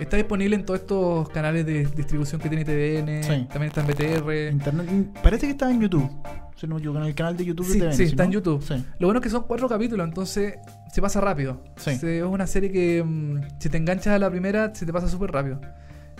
está 0.00 0.16
disponible 0.16 0.56
en 0.56 0.64
todos 0.64 0.80
estos 0.80 1.28
canales 1.30 1.64
de 1.66 1.84
distribución 1.86 2.40
que 2.40 2.48
tiene 2.48 2.64
TVN. 2.64 3.22
Sí. 3.22 3.46
También 3.50 3.72
está 3.74 3.80
en 3.82 3.86
BTR. 3.86 4.52
Internet, 4.52 4.88
parece 5.22 5.46
que 5.46 5.52
está 5.52 5.70
en 5.70 5.80
YouTube. 5.80 6.10
Si 6.56 6.66
no 6.66 6.74
me 6.76 6.80
equivoco, 6.80 7.00
en 7.00 7.06
el 7.06 7.14
canal 7.14 7.36
de 7.36 7.44
YouTube 7.44 7.66
Sí, 7.66 7.72
de 7.74 7.86
TVN, 7.86 7.92
sí, 7.92 8.04
¿sí, 8.06 8.10
está 8.10 8.22
no? 8.22 8.26
en 8.28 8.32
YouTube. 8.32 8.62
Sí. 8.62 8.74
Lo 8.98 9.06
bueno 9.08 9.18
es 9.20 9.24
que 9.24 9.30
son 9.30 9.44
cuatro 9.44 9.68
capítulos, 9.68 10.06
entonces 10.06 10.54
se 10.92 11.00
pasa 11.02 11.20
rápido. 11.20 11.62
Se- 11.76 12.18
es 12.18 12.24
una 12.24 12.46
serie 12.46 12.70
que 12.70 13.02
mm, 13.04 13.40
si 13.58 13.68
te 13.68 13.76
enganchas 13.78 14.08
a 14.14 14.18
la 14.18 14.30
primera, 14.30 14.74
se 14.74 14.86
te 14.86 14.92
pasa 14.92 15.08
súper 15.08 15.30
rápido. 15.32 15.60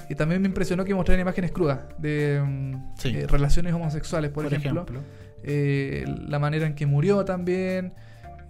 Y 0.09 0.15
también 0.15 0.43
me 0.43 0.49
impresionó 0.49 0.85
que 0.85 0.95
mostraran 0.95 1.21
imágenes 1.21 1.53
crudas 1.53 1.81
de 1.99 2.43
mm, 2.45 2.75
eh, 3.05 3.27
relaciones 3.29 3.73
homosexuales, 3.73 4.31
por, 4.31 4.45
Por 4.45 4.55
ejemplo. 4.55 4.83
ejemplo. 4.83 5.01
Eh, 5.45 6.05
la 6.29 6.39
manera 6.39 6.67
en 6.67 6.75
que 6.75 6.87
murió 6.87 7.25
también. 7.25 7.93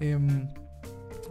em, 0.00 0.48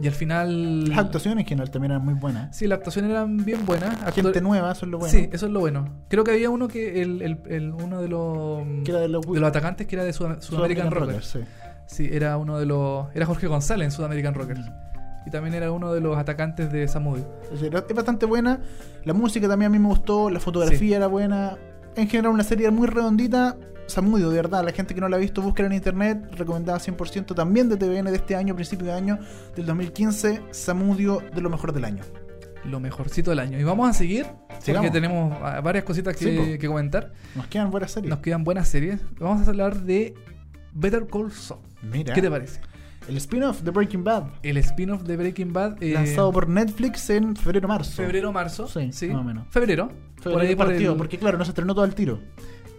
y 0.02 0.06
al 0.08 0.14
final. 0.14 0.88
Las 0.88 0.98
actuaciones 0.98 1.42
en 1.44 1.46
general 1.48 1.70
también 1.70 1.92
eran 1.92 2.04
muy 2.04 2.14
buenas. 2.14 2.56
Sí, 2.56 2.66
las 2.66 2.78
actuaciones 2.78 3.10
eran 3.12 3.36
bien 3.44 3.64
buenas. 3.64 3.96
Gente 4.14 4.40
nueva, 4.40 4.72
eso 4.72 4.84
es 4.86 4.90
lo 4.90 4.98
bueno. 4.98 5.12
Sí, 5.12 5.28
eso 5.32 5.46
es 5.46 5.52
lo 5.52 5.60
bueno. 5.60 5.88
Creo 6.08 6.24
que 6.24 6.32
había 6.32 6.50
uno 6.50 6.68
que. 6.68 7.00
El, 7.02 7.22
el- 7.22 7.38
el- 7.48 7.70
uno 7.72 8.00
de 8.02 8.08
los. 8.08 8.62
Que 8.84 8.90
era 8.90 9.00
de 9.00 9.08
los, 9.08 9.24
de 9.26 9.40
los 9.40 9.48
atacantes 9.48 9.86
que 9.86 9.96
era 9.96 10.04
de 10.04 10.12
Sud- 10.12 10.40
Sudamerican, 10.40 10.90
Rockers. 10.90 11.26
sí. 11.26 11.38
Sí, 11.86 12.08
era 12.10 12.36
uno 12.38 12.58
de 12.58 12.66
los. 12.66 13.06
Era 13.14 13.26
Jorge 13.26 13.46
González 13.46 13.84
en 13.86 13.90
Sudamerican 13.92 14.34
Rockers. 14.34 14.60
Y 15.26 15.30
también 15.30 15.54
era 15.54 15.70
uno 15.70 15.92
de 15.92 16.00
los 16.00 16.18
atacantes 16.18 16.72
de 16.72 16.88
Samudio. 16.88 17.24
Es 17.52 17.94
bastante 17.94 18.26
buena. 18.26 18.58
La 19.04 19.12
música 19.12 19.46
también 19.46 19.70
a 19.70 19.72
mí 19.72 19.78
me 19.78 19.88
gustó. 19.88 20.30
La 20.30 20.40
fotografía 20.40 20.96
era 20.96 21.06
buena. 21.06 21.58
en 21.94 22.08
general 22.08 22.32
una 22.32 22.42
serie 22.44 22.70
muy 22.70 22.88
redondita. 22.88 23.56
Samudio, 23.92 24.30
de 24.30 24.36
verdad, 24.36 24.64
la 24.64 24.72
gente 24.72 24.94
que 24.94 25.00
no 25.00 25.08
la 25.08 25.16
ha 25.16 25.20
visto, 25.20 25.40
búsquela 25.42 25.68
en 25.68 25.74
internet, 25.74 26.34
recomendada 26.36 26.78
100% 26.78 27.34
también 27.34 27.68
de 27.68 27.76
TVN 27.76 28.10
de 28.10 28.16
este 28.16 28.34
año, 28.36 28.54
principio 28.54 28.86
de 28.86 28.92
año 28.92 29.18
del 29.56 29.66
2015, 29.66 30.42
Samudio 30.50 31.22
de 31.34 31.40
lo 31.40 31.50
mejor 31.50 31.72
del 31.72 31.84
año. 31.84 32.02
Lo 32.64 32.78
mejorcito 32.80 33.30
del 33.30 33.40
año. 33.40 33.58
Y 33.58 33.64
vamos 33.64 33.90
a 33.90 33.92
seguir, 33.92 34.26
Sigamos. 34.60 34.86
porque 34.88 35.00
tenemos 35.00 35.36
ah, 35.42 35.60
varias 35.60 35.84
cositas 35.84 36.16
que, 36.16 36.24
Sí, 36.24 36.36
po. 36.38 36.58
que 36.60 36.66
comentar. 36.68 37.12
Nos 37.34 37.46
quedan 37.48 37.70
buenas 37.70 37.90
series. 37.90 38.08
Nos 38.10 38.20
quedan 38.20 38.44
buenas 38.44 38.68
series. 38.68 39.00
Vamos 39.18 39.46
a 39.46 39.50
hablar 39.50 39.80
de 39.80 40.14
Better 40.72 41.06
Call 41.08 41.32
Saul. 41.32 41.60
Mira, 41.82 42.14
¿Qué 42.14 42.22
te 42.22 42.30
parece? 42.30 42.60
el 43.08 43.16
spin-off 43.16 43.62
de 43.62 43.72
Breaking 43.72 44.04
Bad, 44.04 44.26
El 44.44 44.56
spin-off 44.58 45.02
de 45.02 45.16
Breaking 45.16 45.52
Bad. 45.52 45.82
eh, 45.82 45.92
lanzado 45.92 46.30
por 46.30 46.48
Netflix 46.48 47.10
en 47.10 47.34
febrero-marzo. 47.34 47.96
febrero-marzo. 47.96 48.68
Sí, 48.68 49.08
más 49.08 49.16
o 49.20 49.24
menos. 49.24 49.44
Febrero. 49.50 49.90
Por 50.22 50.40
ahí 50.40 50.54
por 50.54 50.66
partido, 50.68 50.92
el- 50.92 50.98
porque 50.98 51.18
claro, 51.18 51.36
no 51.36 51.44
se 51.44 51.50
estrenó 51.50 51.74
todo 51.74 51.84
al 51.84 51.96
tiro. 51.96 52.20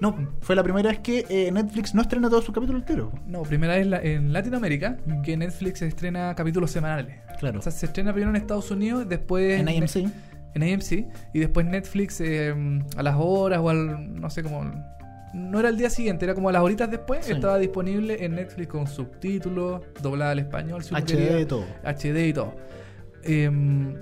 No, 0.03 0.29
Fue 0.41 0.55
la 0.55 0.63
primera 0.63 0.89
vez 0.89 0.99
que 0.99 1.25
eh, 1.29 1.49
Netflix 1.51 1.95
no 1.95 2.01
estrena 2.01 2.29
todo 2.29 2.41
su 2.41 2.51
capítulo 2.51 2.77
al 2.77 2.85
tiro. 2.85 3.11
no, 3.25 3.43
primera 3.43 3.75
vez 3.75 3.87
la- 3.87 4.01
en 4.01 4.33
Latinoamérica 4.33 4.97
que 5.23 5.37
Netflix 5.37 5.81
estrena 5.81 6.35
capítulos 6.35 6.71
semanales. 6.71 7.15
Claro. 7.39 7.59
O 7.59 7.61
sea, 7.61 7.71
se 7.71 7.85
estrena 7.85 8.11
primero 8.11 8.29
en 8.31 8.35
Estados 8.35 8.69
Unidos, 8.69 9.07
después 9.07 9.59
En 9.59 9.69
AMC. 9.69 10.09
en 10.55 10.63
AMC 10.63 11.07
y 11.33 11.39
después 11.39 11.65
Netflix 11.65 12.19
eh, 12.21 12.53
a 12.97 13.01
las 13.03 13.15
horas 13.17 13.59
o 13.61 13.69
al 13.69 14.19
no 14.19 14.29
sé 14.29 14.43
cómo 14.43 14.65
no 15.33 15.59
era 15.59 15.69
el 15.69 15.77
día 15.77 15.89
siguiente, 15.89 16.25
era 16.25 16.35
como 16.35 16.49
a 16.49 16.51
las 16.51 16.61
horitas 16.61 16.91
después, 16.91 17.25
Sí. 17.25 17.31
estaba 17.31 17.57
disponible 17.57 18.23
en 18.23 18.35
Netflix 18.35 18.67
con 18.67 18.85
subtítulos, 18.85 19.81
doblada 20.01 20.31
al 20.31 20.39
español, 20.39 20.83
si 20.83 20.93
HD 20.93 21.33
de 21.37 21.45
todo. 21.47 21.65
HD 21.83 22.27
y 22.27 22.33
todo. 22.33 22.53
Em, 23.23 23.95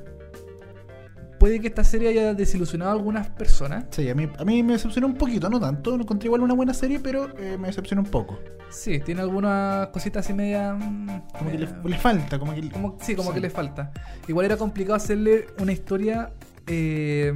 puede 1.41 1.59
que 1.59 1.69
esta 1.69 1.83
serie 1.83 2.09
haya 2.09 2.35
desilusionado 2.35 2.91
a 2.91 2.93
algunas 2.93 3.27
personas. 3.29 3.85
Sí, 3.89 4.07
a 4.07 4.13
mí, 4.13 4.29
a 4.37 4.45
mí 4.45 4.61
me 4.61 4.73
decepcionó 4.73 5.07
un 5.07 5.15
poquito, 5.15 5.49
no 5.49 5.59
tanto. 5.59 5.97
No 5.97 6.03
encontré 6.03 6.27
igual 6.27 6.41
una 6.41 6.53
buena 6.53 6.71
serie, 6.75 6.99
pero 6.99 7.35
eh, 7.39 7.57
me 7.59 7.65
decepcionó 7.65 8.03
un 8.03 8.09
poco. 8.11 8.37
Sí, 8.69 8.99
tiene 8.99 9.21
algunas 9.21 9.87
cositas 9.87 10.23
así 10.23 10.35
media... 10.35 10.73
mm, 10.75 11.07
Como 11.39 11.49
que 11.51 11.57
le, 11.57 11.97
falta, 11.97 12.37
como 12.37 12.53
que. 12.53 12.69
como- 12.69 12.95
sí, 13.01 13.15
como 13.15 13.29
Sí. 13.29 13.33
que 13.33 13.39
le 13.41 13.49
falta. 13.49 13.91
Igual 14.27 14.45
era 14.45 14.55
complicado 14.57 14.93
hacerle 14.95 15.47
una 15.59 15.71
historia 15.71 16.31
eh, 16.67 17.33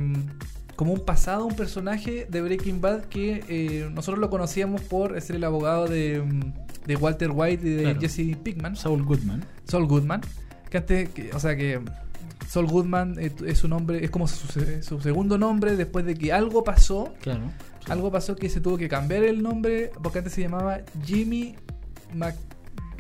como 0.76 0.94
un 0.94 1.00
pasado 1.04 1.46
un 1.48 1.56
personaje 1.56 2.28
de 2.30 2.42
Breaking 2.44 2.82
Bad 2.82 3.06
que 3.06 3.44
eh, 3.50 3.90
nosotros 3.92 4.20
lo 4.20 4.30
conocíamos 4.30 4.82
por 4.82 5.20
ser 5.20 5.38
el 5.38 5.44
abogado 5.46 5.88
de, 5.88 6.22
mm, 6.22 6.86
de 6.86 6.96
Walter 6.96 7.32
White 7.34 7.68
y 7.68 7.70
de 7.72 7.84
Claro. 7.86 8.00
Jesse 8.02 8.38
Pinkman, 8.38 8.76
Saul 8.76 9.04
Goodman. 9.04 9.44
Saul 9.64 9.88
Goodman. 9.88 10.22
Que 10.70 10.78
antes, 10.78 11.10
que- 11.10 11.32
o 11.34 11.40
sea 11.40 11.56
que 11.56 11.82
Saul 12.48 12.68
Goodman 12.68 13.16
eh, 13.20 13.32
es 13.48 13.58
su 13.60 13.68
nombre, 13.68 14.04
es 14.04 14.10
como 14.12 14.28
su, 14.28 14.48
su 14.82 15.02
segundo 15.02 15.38
nombre 15.38 15.76
después 15.76 16.06
de 16.06 16.16
que 16.16 16.32
algo 16.32 16.64
pasó. 16.64 17.14
Claro. 17.22 17.42
Algo 17.88 18.12
pasó 18.12 18.36
que 18.36 18.50
se 18.50 18.62
tuvo 18.62 18.78
que 18.78 18.88
cambiar 18.90 19.24
el 19.24 19.44
nombre 19.44 19.92
porque 20.02 20.20
antes 20.20 20.34
se 20.34 20.42
llamaba 20.42 20.80
Jimmy 21.06 21.56
Mac. 22.14 22.36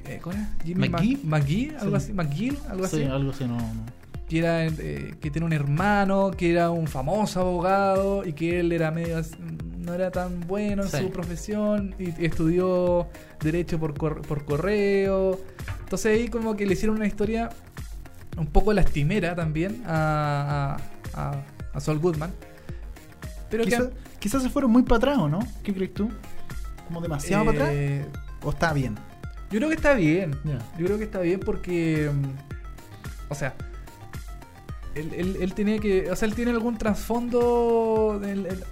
eh, 0.05 0.19
¿Cómo 0.21 0.35
era? 0.35 0.51
Jimmy 0.63 0.89
McGee. 0.89 1.17
Mac- 1.23 1.41
McGee, 1.41 1.75
algo 1.79 1.99
Sí. 1.99 2.03
así, 2.05 2.13
McGill, 2.13 2.57
algo 2.69 2.87
Sí, 2.87 2.95
así 3.01 3.05
algo 3.11 3.31
así, 3.31 3.43
no. 3.45 3.57
no. 3.57 3.85
que 4.29 4.39
era 4.39 4.65
eh, 4.65 5.15
que 5.21 5.31
tiene 5.31 5.45
un 5.45 5.53
hermano 5.53 6.31
que 6.31 6.51
era 6.51 6.69
un 6.71 6.87
famoso 6.87 7.41
abogado 7.41 8.25
y 8.25 8.33
que 8.33 8.59
él 8.59 8.71
era 8.71 8.89
medio 8.91 9.21
no 9.79 9.93
era 9.93 10.09
tan 10.11 10.41
bueno 10.47 10.81
en 10.83 10.89
su 10.89 11.11
profesión 11.11 11.93
y, 11.99 12.05
y 12.19 12.25
estudió 12.25 13.07
derecho 13.39 13.79
por, 13.79 13.95
cor- 13.95 14.21
por 14.23 14.43
correo 14.45 15.39
entonces 15.79 16.17
ahí 16.17 16.27
como 16.27 16.55
que 16.55 16.65
le 16.65 16.73
hicieron 16.73 16.95
una 16.97 17.05
historia 17.05 17.49
un 18.37 18.47
poco 18.47 18.73
lastimera 18.73 19.35
también 19.35 19.83
a, 19.85 20.77
a, 21.13 21.21
a- 21.31 21.43
a 21.73 21.79
Saul 21.79 21.99
Goodman 21.99 22.31
pero 23.49 23.63
que 23.63 23.69
Quizá- 23.71 23.89
quizás 24.19 24.43
se 24.43 24.49
fueron 24.49 24.71
muy 24.71 24.83
para 24.83 24.97
atrás, 24.97 25.17
¿o 25.19 25.29
no? 25.29 25.39
¿Qué 25.63 25.73
crees 25.73 25.93
tú? 25.93 26.09
¿Como 26.87 26.99
demasiado 27.01 27.45
para 27.45 27.57
atrás? 27.57 27.69
eh, 27.73 28.05
¿O 28.43 28.49
está 28.49 28.73
bien? 28.73 28.95
yo 29.51 29.57
creo 29.59 29.69
que 29.69 29.75
está 29.75 29.93
bien. 29.93 30.35
Yo 30.77 30.85
creo 30.85 30.97
que 30.97 31.03
está 31.05 31.19
bien 31.19 31.39
porque. 31.39 32.09
mm, 32.13 33.31
O 33.31 33.35
sea. 33.35 33.53
Él, 34.95 35.11
él, 35.15 35.37
él 35.41 35.53
tenía 35.53 35.77
que. 35.79 36.09
O 36.11 36.15
sea, 36.15 36.27
él 36.27 36.33
tiene 36.35 36.51
algún 36.51 36.77
trasfondo. 36.77 38.19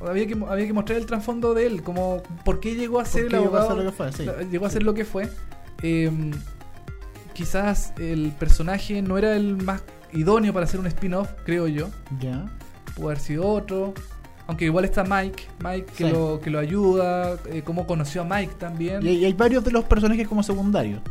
había, 0.07 0.27
que, 0.27 0.37
había 0.47 0.65
que 0.67 0.73
mostrar 0.73 0.97
el 0.97 1.05
trasfondo 1.05 1.53
de 1.53 1.65
él. 1.67 1.83
Como 1.83 2.21
por 2.45 2.59
qué 2.59 2.75
llegó 2.75 2.99
a 2.99 3.05
ser 3.05 3.25
¿Por 3.25 3.33
el 3.35 3.39
qué 3.39 3.45
llegó 3.45 3.57
a 3.57 3.67
ser 3.67 3.75
lo 3.77 3.83
que 3.85 3.91
fue? 3.91 4.11
Sí. 4.13 4.25
Llegó 4.51 4.65
a 4.65 4.69
ser 4.69 4.83
lo 4.83 4.93
que 4.93 5.05
fue. 5.05 5.29
Eh, 5.81 6.11
quizás 7.33 7.93
el 7.99 8.31
personaje 8.37 9.01
no 9.01 9.17
era 9.17 9.35
el 9.35 9.57
más 9.57 9.83
idóneo 10.13 10.53
para 10.53 10.65
hacer 10.65 10.79
un 10.79 10.87
spin-off, 10.87 11.29
creo 11.45 11.67
yo. 11.67 11.89
Ya. 12.19 12.45
Pudo 12.95 13.07
haber 13.07 13.19
sido 13.19 13.47
otro. 13.47 13.93
Aunque 14.45 14.65
igual 14.65 14.85
está 14.85 15.03
Mike. 15.03 15.43
Mike 15.63 15.85
que, 15.97 16.05
Sí. 16.05 16.11
lo, 16.11 16.39
que 16.41 16.49
lo 16.49 16.59
ayuda. 16.59 17.37
eh, 17.49 17.61
cómo 17.63 17.87
conoció 17.87 18.21
a 18.21 18.25
Mike 18.25 18.55
también. 18.59 19.01
Y 19.03 19.07
hay, 19.09 19.15
y 19.17 19.25
hay 19.25 19.33
varios 19.33 19.63
de 19.63 19.71
los 19.71 19.85
personajes 19.85 20.27
como 20.27 20.43
secundarios. 20.43 21.01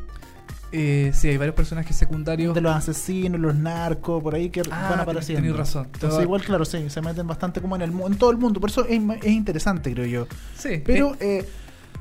Eh, 0.75 1.11
sí, 1.15 1.29
hay 1.29 1.37
varios 1.37 1.55
personajes 1.55 1.95
secundarios. 1.97 2.55
De 2.55 2.61
los 2.63 2.75
asesinos, 2.75 3.39
los 3.41 3.55
narcos, 3.55 4.23
por 4.23 4.35
ahí 4.35 4.49
que 4.49 4.63
Ah, 4.71 4.89
van 4.91 5.01
apareciendo. 5.01 5.43
tenés 5.43 5.57
razón. 5.57 5.89
Entonces, 5.93 6.23
igual, 6.23 6.43
claro, 6.43 6.65
sí, 6.65 6.89
se 6.89 7.03
meten 7.03 7.27
bastante 7.27 7.61
como 7.61 7.77
en 7.77 7.83
el 7.83 7.91
en 7.91 8.15
todo 8.17 8.31
el 8.31 8.39
mundo. 8.39 8.59
Por 8.61 8.71
eso 8.71 8.87
es, 8.87 9.01
es 9.23 9.31
interesante, 9.33 9.93
creo 9.93 10.07
yo. 10.07 10.27
Sí, 10.57 10.83
Pero 10.85 11.13
eh, 11.21 11.41
eh, 11.41 11.47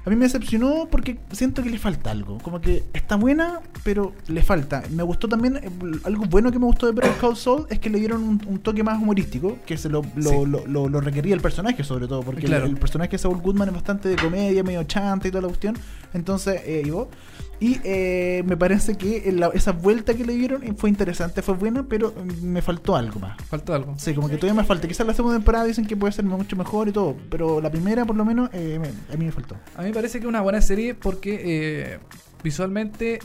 a 0.04 0.10
mí 0.10 0.16
me 0.16 0.26
decepcionó 0.26 0.88
porque 0.90 1.20
siento 1.32 1.62
que 1.62 1.70
le 1.70 1.78
falta 1.78 2.10
algo. 2.12 2.40
Como 2.40 2.60
que 2.60 2.84
está 2.94 3.16
buena, 3.18 3.60
pero 3.84 4.14
le 4.28 4.42
falta. 4.42 4.82
Me 4.90 5.04
gustó 5.04 5.28
también, 5.28 5.58
eh, 5.58 5.70
algo 6.04 6.26
bueno 6.26 6.52
que 6.52 6.58
me 6.60 6.66
gustó 6.66 6.88
de 6.88 6.94
Better 6.94 7.14
Call 7.22 7.36
Saul 7.38 7.68
es 7.70 7.78
que 7.80 7.90
le 7.90 8.00
dieron 8.00 8.24
un, 8.24 8.42
un 8.48 8.60
toque 8.60 8.84
más 8.84 9.00
humorístico, 9.02 9.58
que 9.66 9.78
se 9.78 9.90
lo, 9.90 10.02
lo, 10.16 10.30
Sí. 10.30 10.36
lo, 10.48 10.66
lo- 10.66 10.90
lo 10.90 11.02
requería 11.02 11.36
el 11.36 11.42
personaje 11.42 11.84
sobre 11.84 12.08
todo, 12.08 12.22
porque 12.24 12.42
Claro. 12.48 12.66
el, 12.66 12.72
el 12.72 12.78
personaje 12.78 13.12
de 13.12 13.18
Saul 13.20 13.38
Goodman 13.42 13.68
es 13.70 13.74
bastante 13.76 14.10
de 14.10 14.16
comedia, 14.16 14.64
medio 14.64 14.84
chanta 14.86 15.28
y 15.28 15.32
toda 15.32 15.44
la 15.44 15.48
cuestión. 15.50 15.78
Entonces, 16.14 16.62
eh, 16.66 16.82
y 16.86 16.90
vos- 16.90 17.08
y 17.62 17.80
eh, 17.86 18.44
me 18.46 18.58
parece 18.58 18.98
que 18.98 19.32
la- 19.32 19.52
esa 19.54 19.72
vuelta 19.72 20.14
que 20.16 20.26
le 20.26 20.34
dieron 20.34 20.64
eh, 20.64 20.74
fue 20.76 20.90
interesante, 20.90 21.42
fue 21.42 21.54
buena, 21.54 21.84
pero 21.88 22.12
mm, 22.12 22.44
me 22.46 22.62
faltó 22.62 22.96
algo 22.98 23.20
más. 23.22 23.40
faltó 23.44 23.74
algo. 23.74 23.94
Sí, 23.98 24.14
como 24.14 24.28
que 24.28 24.36
todavía 24.36 24.60
me 24.62 24.68
falta. 24.68 24.88
Quizás 24.88 25.06
la 25.08 25.14
segunda 25.14 25.38
temporada 25.38 25.64
dicen 25.66 25.86
que 25.86 25.96
puede 25.96 26.12
ser 26.12 26.26
mucho 26.26 26.56
mejor 26.58 26.90
y 26.90 26.92
todo, 26.92 27.16
pero 27.30 27.62
la 27.62 27.70
primera, 27.72 28.04
por 28.04 28.16
lo 28.18 28.26
menos, 28.26 28.50
eh, 28.52 28.80
me- 28.82 29.14
a 29.14 29.18
mí 29.18 29.26
me 29.26 29.32
faltó. 29.32 29.56
A 29.78 29.82
mí 29.84 29.90
me 29.90 29.94
parece 29.94 30.20
que 30.20 30.26
es 30.26 30.30
una 30.30 30.42
buena 30.42 30.60
serie 30.60 30.96
porque 30.96 31.40
eh, 31.44 32.00
visualmente 32.44 33.20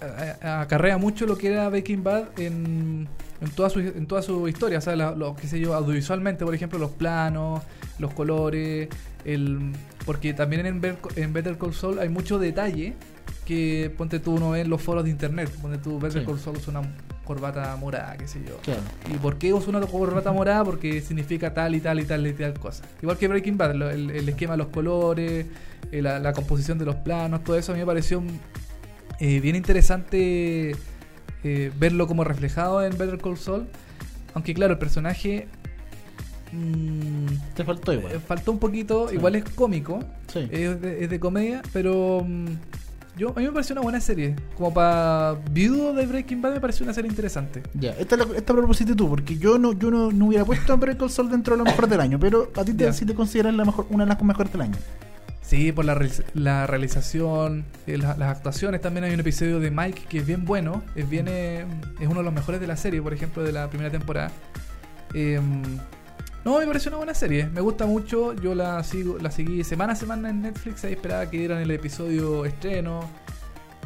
a- 0.00 0.46
a- 0.46 0.60
acarrea 0.62 0.96
mucho 0.96 1.26
lo 1.26 1.36
que 1.36 1.48
era 1.48 1.68
Breaking 1.68 2.02
Bad 2.02 2.38
en, 2.38 3.08
en 3.40 3.50
toda 3.54 3.68
su 3.68 3.80
en 3.80 4.06
toda 4.06 4.22
su 4.22 4.48
historia, 4.48 4.78
o 4.78 4.80
sea, 4.80 4.96
la- 4.96 5.10
lo 5.14 5.34
que 5.36 5.46
sé 5.46 5.58
yo, 5.60 5.74
audiovisualmente, 5.74 6.44
por 6.44 6.54
ejemplo, 6.54 6.78
los 6.78 6.90
planos, 6.92 7.62
los 7.98 8.14
colores, 8.14 8.88
el 9.24 9.72
porque 10.06 10.32
también 10.32 10.64
en, 10.66 10.80
en 11.16 11.32
Better 11.32 11.58
Call 11.58 11.74
Saul 11.74 11.98
hay 11.98 12.08
mucho 12.08 12.38
detalle 12.38 12.94
que 13.50 13.92
ponte 13.96 14.20
tú 14.20 14.34
uno 14.36 14.50
ve 14.50 14.60
en 14.60 14.70
los 14.70 14.80
foros 14.80 15.02
de 15.04 15.10
internet, 15.10 15.50
ponte 15.60 15.78
tú 15.78 15.98
Better 15.98 16.22
Sí. 16.24 16.38
Saul 16.42 16.56
usa 16.56 16.70
una 16.78 16.88
corbata 17.24 17.74
morada, 17.76 18.16
qué 18.16 18.26
sé 18.28 18.40
yo. 18.46 18.56
Claro. 18.62 18.80
¿Y 19.12 19.14
por 19.18 19.38
qué 19.38 19.52
usa 19.52 19.68
una 19.70 19.80
corbata 19.86 20.30
morada? 20.32 20.64
Porque 20.64 21.00
significa 21.00 21.52
tal 21.52 21.74
y 21.74 21.80
tal 21.80 21.98
y 22.00 22.04
tal 22.04 22.26
y 22.26 22.32
tal 22.32 22.54
cosa. 22.58 22.84
Igual 23.02 23.18
que 23.18 23.28
Breaking 23.28 23.56
Bad, 23.56 23.70
el, 23.92 24.10
el 24.10 24.28
esquema 24.28 24.52
de 24.54 24.58
los 24.58 24.68
colores, 24.68 25.46
eh, 25.92 26.02
la, 26.02 26.18
la 26.20 26.32
composición 26.32 26.78
de 26.78 26.84
los 26.84 26.96
planos, 26.96 27.42
todo 27.44 27.56
eso 27.56 27.72
a 27.72 27.74
mí 27.74 27.80
me 27.80 27.86
pareció 27.86 28.22
eh, 29.20 29.40
bien 29.40 29.56
interesante 29.56 30.76
eh, 31.44 31.72
verlo 31.78 32.06
como 32.06 32.22
reflejado 32.24 32.84
en 32.84 32.96
Better 32.96 33.18
Call 33.18 33.36
Saul. 33.36 33.66
Aunque 34.34 34.54
claro, 34.54 34.72
el 34.74 34.78
personaje 34.78 35.48
mm, 36.52 37.26
Te 37.54 37.64
faltó 37.64 37.92
igual. 37.92 38.20
faltó 38.20 38.52
un 38.52 38.58
poquito, 38.58 39.08
Sí. 39.08 39.16
igual 39.16 39.34
es 39.36 39.44
cómico, 39.54 40.00
Sí. 40.32 40.48
es 40.50 40.80
de, 40.80 41.04
es 41.04 41.10
de 41.10 41.20
comedia, 41.20 41.62
pero 41.72 42.24
mm, 42.26 42.46
yo, 43.20 43.30
a 43.36 43.38
mí 43.40 43.44
me 43.46 43.52
pareció 43.52 43.74
una 43.74 43.82
buena 43.82 44.00
serie. 44.00 44.34
Como 44.56 44.72
para 44.72 45.36
viudo 45.50 45.92
de 45.92 46.06
Breaking 46.06 46.40
Bad 46.40 46.54
me 46.54 46.60
pareció 46.60 46.84
una 46.84 46.94
serie 46.94 47.10
interesante. 47.10 47.62
Ya, 47.74 47.90
esta, 47.92 48.16
la- 48.16 48.26
esta 48.36 48.54
propusiste 48.54 48.94
tú, 48.96 49.08
porque 49.10 49.36
yo 49.36 49.58
no, 49.58 49.72
yo 49.74 49.90
no, 49.90 50.10
no 50.10 50.26
hubiera 50.26 50.44
puesto 50.44 50.72
a 50.72 50.76
Better 50.76 51.10
Saul 51.10 51.30
dentro 51.30 51.54
de 51.54 51.58
lo 51.58 51.64
mejor 51.64 51.86
del 51.88 52.00
año, 52.00 52.18
pero 52.18 52.50
a 52.56 52.64
ti 52.64 52.72
te, 52.72 52.90
sí 52.94 53.04
te 53.04 53.14
consideras 53.14 53.54
la 53.54 53.64
mejor, 53.64 53.86
una 53.90 54.04
de 54.04 54.08
las 54.08 54.22
mejores 54.22 54.50
del 54.52 54.62
año. 54.62 54.76
Sí, 55.42 55.72
por 55.72 55.84
la, 55.84 55.98
la 56.34 56.66
realización, 56.66 57.64
eh, 57.86 57.98
la- 57.98 58.16
las 58.16 58.36
actuaciones. 58.36 58.80
También 58.80 59.04
hay 59.04 59.12
un 59.12 59.20
episodio 59.20 59.60
de 59.60 59.70
Mike 59.70 60.02
que 60.08 60.18
es 60.18 60.26
bien 60.26 60.44
bueno. 60.44 60.82
Es, 60.94 61.08
bien, 61.10 61.26
eh, 61.28 61.66
es 62.00 62.06
uno 62.06 62.20
de 62.20 62.24
los 62.24 62.32
mejores 62.32 62.60
de 62.60 62.66
la 62.68 62.76
serie, 62.76 63.02
por 63.02 63.12
ejemplo, 63.12 63.42
de 63.42 63.52
la 63.52 63.68
primera 63.68 63.90
temporada. 63.90 64.30
Eh, 65.12 65.40
no, 66.44 66.58
me 66.58 66.66
pareció 66.66 66.90
una 66.90 66.98
buena 66.98 67.14
serie. 67.14 67.46
Me 67.46 67.60
gusta 67.60 67.86
mucho. 67.86 68.32
Yo 68.34 68.54
la 68.54 68.82
sigo, 68.82 69.18
la 69.18 69.30
seguí 69.30 69.62
semana 69.64 69.92
a 69.92 69.96
semana 69.96 70.30
en 70.30 70.42
Netflix. 70.42 70.84
Ahí 70.84 70.92
esperaba 70.92 71.28
que 71.28 71.38
dieran 71.38 71.60
el 71.60 71.70
episodio 71.70 72.44
estreno. 72.44 73.00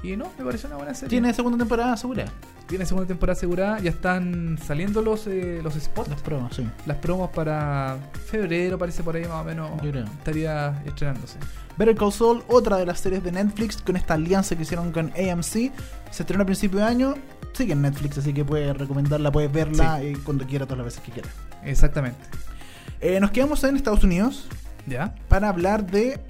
Y 0.02 0.16
no, 0.16 0.30
me 0.38 0.44
pareció 0.44 0.68
una 0.68 0.76
buena 0.76 0.94
serie. 0.94 1.08
Tiene 1.08 1.32
segunda 1.32 1.58
temporada 1.58 1.96
segura. 1.96 2.26
Tiene 2.66 2.86
segunda 2.86 3.08
temporada 3.08 3.36
asegurada. 3.36 3.78
Ya 3.80 3.90
están 3.90 4.58
saliendo 4.64 5.02
los, 5.02 5.26
eh, 5.26 5.60
los 5.62 5.74
spots. 5.74 6.08
Las 6.08 6.22
pruebas, 6.22 6.54
sí. 6.54 6.66
Las 6.86 6.98
promos 6.98 7.30
para 7.30 7.98
febrero, 8.26 8.78
parece 8.78 9.02
por 9.02 9.16
ahí 9.16 9.24
más 9.24 9.42
o 9.42 9.44
menos. 9.44 9.70
Yo 9.82 9.90
creo. 9.90 10.04
Estaría 10.04 10.82
estrenándose. 10.86 11.38
Better 11.76 11.96
Call 11.96 12.12
Saul, 12.12 12.44
otra 12.48 12.76
de 12.76 12.86
las 12.86 13.00
series 13.00 13.24
de 13.24 13.32
Netflix 13.32 13.78
con 13.78 13.96
esta 13.96 14.14
alianza 14.14 14.54
que 14.54 14.62
hicieron 14.62 14.92
con 14.92 15.06
AMC. 15.06 15.72
Se 16.10 16.22
estrenó 16.22 16.44
a 16.44 16.46
principio 16.46 16.78
de 16.78 16.84
año. 16.84 17.14
Sigue 17.52 17.72
en 17.72 17.82
Netflix, 17.82 18.18
así 18.18 18.32
que 18.32 18.44
puedes 18.44 18.76
recomendarla, 18.76 19.30
puedes 19.32 19.52
verla 19.52 20.02
eh, 20.02 20.16
cuando 20.24 20.46
quiera, 20.46 20.66
todas 20.66 20.78
las 20.78 20.86
veces 20.86 21.00
que 21.02 21.12
quieras. 21.12 21.32
Exactamente. 21.64 22.18
Eh, 23.00 23.20
nos 23.20 23.30
quedamos 23.30 23.62
en 23.64 23.76
Estados 23.76 24.04
Unidos. 24.04 24.46
¿Ya? 24.86 25.14
para 25.28 25.48
hablar 25.48 25.86
de. 25.86 26.20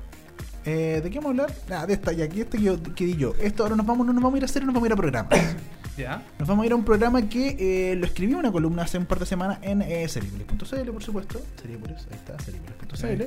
eh, 0.65 1.01
¿De 1.03 1.11
qué 1.11 1.19
vamos 1.19 1.39
a 1.39 1.43
hablar? 1.43 1.57
Ah, 1.71 1.87
de 1.87 1.95
esta, 1.95 2.13
y 2.13 2.23
aquí 2.23 2.41
este 2.41 2.57
que, 2.59 2.63
yo- 2.65 2.81
que 2.95 3.05
di 3.05 3.17
yo. 3.17 3.35
Esto 3.41 3.65
ahora 3.65 3.75
nos 3.75 3.85
vamos, 3.85 4.07
no 4.07 4.13
nos 4.13 4.23
vamos 4.23 4.35
a 4.35 4.39
ir 4.39 4.43
a 4.45 4.47
hacer, 4.47 4.65
nos 4.65 4.73
vamos 4.73 4.85
a 4.85 4.89
ir 4.89 4.93
a 4.93 4.97
programas. 4.97 5.33
¿Ya? 5.99 6.23
Nos 6.39 6.49
vamos 6.49 6.63
a 6.63 6.67
ir 6.67 6.73
a 6.73 6.77
un 6.77 6.85
programa 6.85 7.29
que 7.29 7.57
eh, 7.91 7.97
lo 7.97 8.07
escribí 8.07 8.33
en 8.33 8.39
una 8.39 8.51
columna 8.53 8.83
hace 8.83 8.99
un 8.99 9.07
par 9.07 9.19
de 9.21 9.27
semanas 9.27 9.59
en 9.63 9.81
eh, 9.83 10.07
por 10.93 11.03
supuesto. 11.03 11.41
Seriepolis, 11.61 11.99
ahí 12.11 12.17
está, 12.17 12.37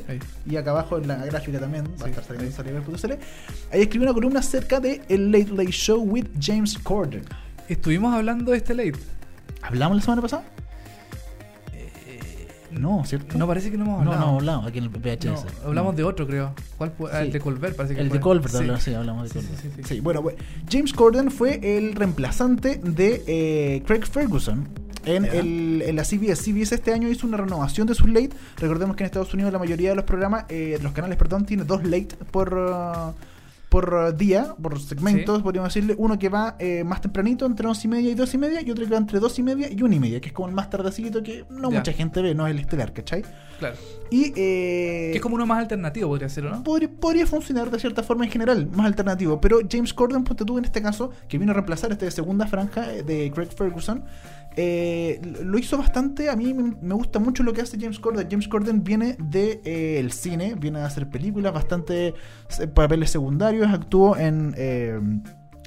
ahí. 0.09 0.19
Y 0.45 0.55
acá 0.57 0.71
abajo 0.71 0.97
en 0.97 1.07
la 1.07 1.15
gráfica 1.25 1.59
también 1.59 1.85
va 2.01 2.05
a 2.07 2.09
estar 2.09 2.23
saliendo. 2.23 2.51
Ahí 3.71 3.81
escribí 3.81 4.03
una 4.05 4.13
columna 4.13 4.39
acerca 4.39 4.79
de 4.79 5.01
El 5.09 5.31
Late 5.31 5.51
Late 5.51 5.71
Show 5.71 6.01
with 6.03 6.27
James 6.41 6.77
Corden. 6.77 7.23
Estuvimos 7.69 8.13
hablando 8.13 8.51
de 8.51 8.57
este 8.57 8.73
late. 8.73 8.99
¿Hablamos 9.61 9.97
la 9.97 10.03
semana 10.03 10.21
pasada? 10.21 10.43
No, 12.79 13.03
¿cierto? 13.05 13.37
No, 13.37 13.47
parece 13.47 13.71
que 13.71 13.77
no 13.77 13.85
hemos 13.85 14.03
no, 14.05 14.11
hablado. 14.11 14.31
no 14.31 14.37
hablamos 14.37 14.67
aquí 14.67 14.77
en 14.79 14.83
el 14.85 14.89
VHS. 14.89 15.25
No, 15.25 15.67
hablamos 15.67 15.95
de 15.95 16.03
otro, 16.03 16.27
creo. 16.27 16.53
¿Cuál 16.77 16.91
fue? 16.97 17.09
Ah, 17.11 17.19
Sí. 17.21 17.25
el 17.27 17.31
de 17.33 17.39
Colbert, 17.39 17.75
parece 17.75 17.95
que 17.95 18.01
El 18.01 18.07
fue. 18.09 18.17
de 18.17 18.21
Colbert, 18.21 18.49
Sí. 18.51 18.57
hablamos, 18.57 18.83
sí, 18.83 18.93
hablamos 18.93 19.23
de 19.33 19.39
Colbert. 19.41 19.85
sí, 19.87 19.99
bueno, 19.99 20.21
bueno, 20.21 20.37
James 20.69 20.93
Corden 20.93 21.31
fue 21.31 21.59
el 21.77 21.93
reemplazante 21.95 22.79
de 22.83 23.23
eh, 23.27 23.83
Craig 23.85 24.05
Ferguson 24.05 24.67
en, 25.05 25.25
el, 25.25 25.81
en 25.85 25.95
la 25.95 26.03
CBS. 26.03 26.43
CBS 26.43 26.75
este 26.75 26.93
año 26.93 27.07
hizo 27.09 27.25
una 27.27 27.37
renovación 27.37 27.87
de 27.87 27.95
sus 27.95 28.07
late. 28.09 28.31
Recordemos 28.57 28.95
que 28.95 29.03
en 29.03 29.05
Estados 29.05 29.33
Unidos 29.33 29.53
la 29.53 29.59
mayoría 29.59 29.89
de 29.89 29.95
los 29.95 30.05
programas, 30.05 30.45
eh, 30.49 30.77
los 30.81 30.91
canales, 30.91 31.17
perdón, 31.17 31.45
tiene 31.45 31.63
dos 31.63 31.83
late 31.83 32.09
por... 32.31 32.53
uh, 32.53 33.13
por 33.69 33.93
uh, 33.93 34.11
día, 34.13 34.55
por 34.61 34.79
segmentos, 34.79 35.37
Sí. 35.37 35.43
podríamos 35.43 35.73
decirle, 35.73 35.95
uno 35.97 36.17
que 36.17 36.29
va 36.29 36.55
eh, 36.59 36.83
más 36.85 37.01
tempranito, 37.01 37.45
entre 37.45 37.67
11 37.67 37.87
y 37.87 37.89
media 37.89 38.11
y 38.11 38.15
2 38.15 38.33
y 38.33 38.37
media, 38.37 38.61
y 38.61 38.71
otro 38.71 38.85
que 38.85 38.91
va 38.91 38.97
entre 38.97 39.19
2 39.19 39.39
y 39.39 39.43
media 39.43 39.67
y 39.71 39.81
1 39.81 39.93
y 39.95 39.99
media, 39.99 40.21
que 40.21 40.27
es 40.27 40.33
como 40.33 40.47
el 40.47 40.55
más 40.55 40.69
tardecito 40.69 41.21
que 41.21 41.45
no 41.49 41.69
Ya. 41.71 41.77
mucha 41.79 41.91
gente 41.93 42.21
ve, 42.21 42.33
no 42.33 42.47
es 42.47 42.51
el 42.53 42.59
estelar, 42.59 42.93
¿cachai? 42.93 43.23
Claro. 43.59 43.75
Y 44.09 44.33
eh, 44.35 45.09
Que 45.11 45.13
es 45.15 45.21
como 45.21 45.35
uno 45.35 45.45
más 45.45 45.59
alternativo, 45.59 46.09
podría 46.09 46.29
ser, 46.29 46.45
¿o 46.45 46.49
no? 46.49 46.63
podría, 46.63 46.89
podría 46.89 47.27
funcionar 47.27 47.69
de 47.71 47.79
cierta 47.79 48.03
forma 48.03 48.25
en 48.25 48.31
general, 48.31 48.67
más 48.73 48.85
alternativo. 48.85 49.39
Pero 49.41 49.59
James 49.69 49.93
Corden, 49.93 50.23
ponte 50.23 50.45
tú 50.45 50.57
en 50.57 50.65
este 50.65 50.81
caso, 50.81 51.11
que 51.27 51.37
vino 51.37 51.51
a 51.51 51.53
reemplazar 51.55 51.91
este 51.91 52.05
de 52.05 52.11
segunda 52.11 52.47
franja 52.47 52.93
eh, 52.93 53.03
de 53.03 53.31
Craig 53.31 53.49
Ferguson, 53.55 54.03
eh, 54.55 55.21
lo 55.43 55.57
hizo 55.59 55.77
bastante. 55.77 56.29
A 56.29 56.35
mí 56.35 56.53
me 56.53 56.95
gusta 56.95 57.19
mucho 57.19 57.43
lo 57.43 57.53
que 57.53 57.61
hace 57.61 57.77
James 57.79 57.99
Corden. 57.99 58.27
James 58.29 58.47
Corden 58.47 58.83
viene 58.83 59.15
del 59.19 59.29
de, 59.29 59.61
eh, 59.65 59.99
el 59.99 60.11
cine, 60.11 60.55
viene 60.57 60.79
a 60.79 60.85
hacer 60.85 61.07
películas, 61.09 61.53
bastante 61.53 62.13
papeles 62.73 63.11
secundarios. 63.11 63.67
Actuó 63.71 64.17
en 64.17 65.23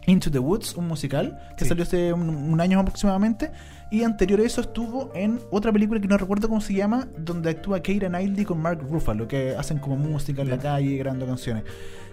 Into 0.06 0.30
the 0.30 0.38
Woods, 0.40 0.74
un 0.76 0.88
musical 0.88 1.38
que 1.56 1.64
Sí. 1.64 1.68
salió 1.68 1.84
hace 1.84 2.12
un, 2.12 2.28
un 2.30 2.60
año 2.60 2.80
aproximadamente. 2.80 3.52
Y 3.90 4.04
anterior 4.04 4.40
a 4.40 4.44
eso 4.44 4.60
estuvo 4.60 5.10
en 5.14 5.40
otra 5.50 5.72
película 5.72 6.00
que 6.00 6.06
no 6.06 6.16
recuerdo 6.16 6.48
cómo 6.48 6.60
se 6.60 6.74
llama, 6.74 7.08
donde 7.18 7.50
actúa 7.50 7.80
Keira 7.80 8.08
Knightley 8.08 8.44
con 8.44 8.60
Mark 8.60 8.80
Ruffalo, 8.88 9.26
que 9.26 9.56
hacen 9.56 9.78
como 9.78 9.96
música 9.96 10.42
en 10.42 10.50
la 10.50 10.58
calle, 10.58 10.96
grabando 10.96 11.26
canciones. 11.26 11.64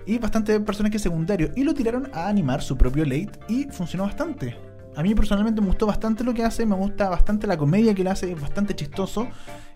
Y 0.06 0.18
bastante 0.18 0.60
personajes 0.60 1.02
secundarios. 1.02 1.52
Y 1.56 1.64
lo 1.64 1.74
tiraron 1.76 2.10
a 2.14 2.28
animar 2.28 2.64
su 2.64 2.78
propio 2.78 3.06
late 3.06 3.32
y 3.48 3.66
funcionó 3.66 4.06
bastante. 4.06 4.56
A 4.98 5.04
mí 5.04 5.14
personalmente 5.16 5.62
me 5.62 5.68
gustó 5.68 5.86
bastante 5.86 6.24
lo 6.24 6.34
que 6.34 6.44
hace, 6.44 6.66
me 6.66 6.76
gusta 6.76 7.08
bastante 7.10 7.46
la 7.48 7.56
comedia 7.56 7.94
que 7.94 8.04
le 8.04 8.10
hace, 8.10 8.32
es 8.32 8.42
bastante 8.42 8.76
chistoso. 8.76 9.28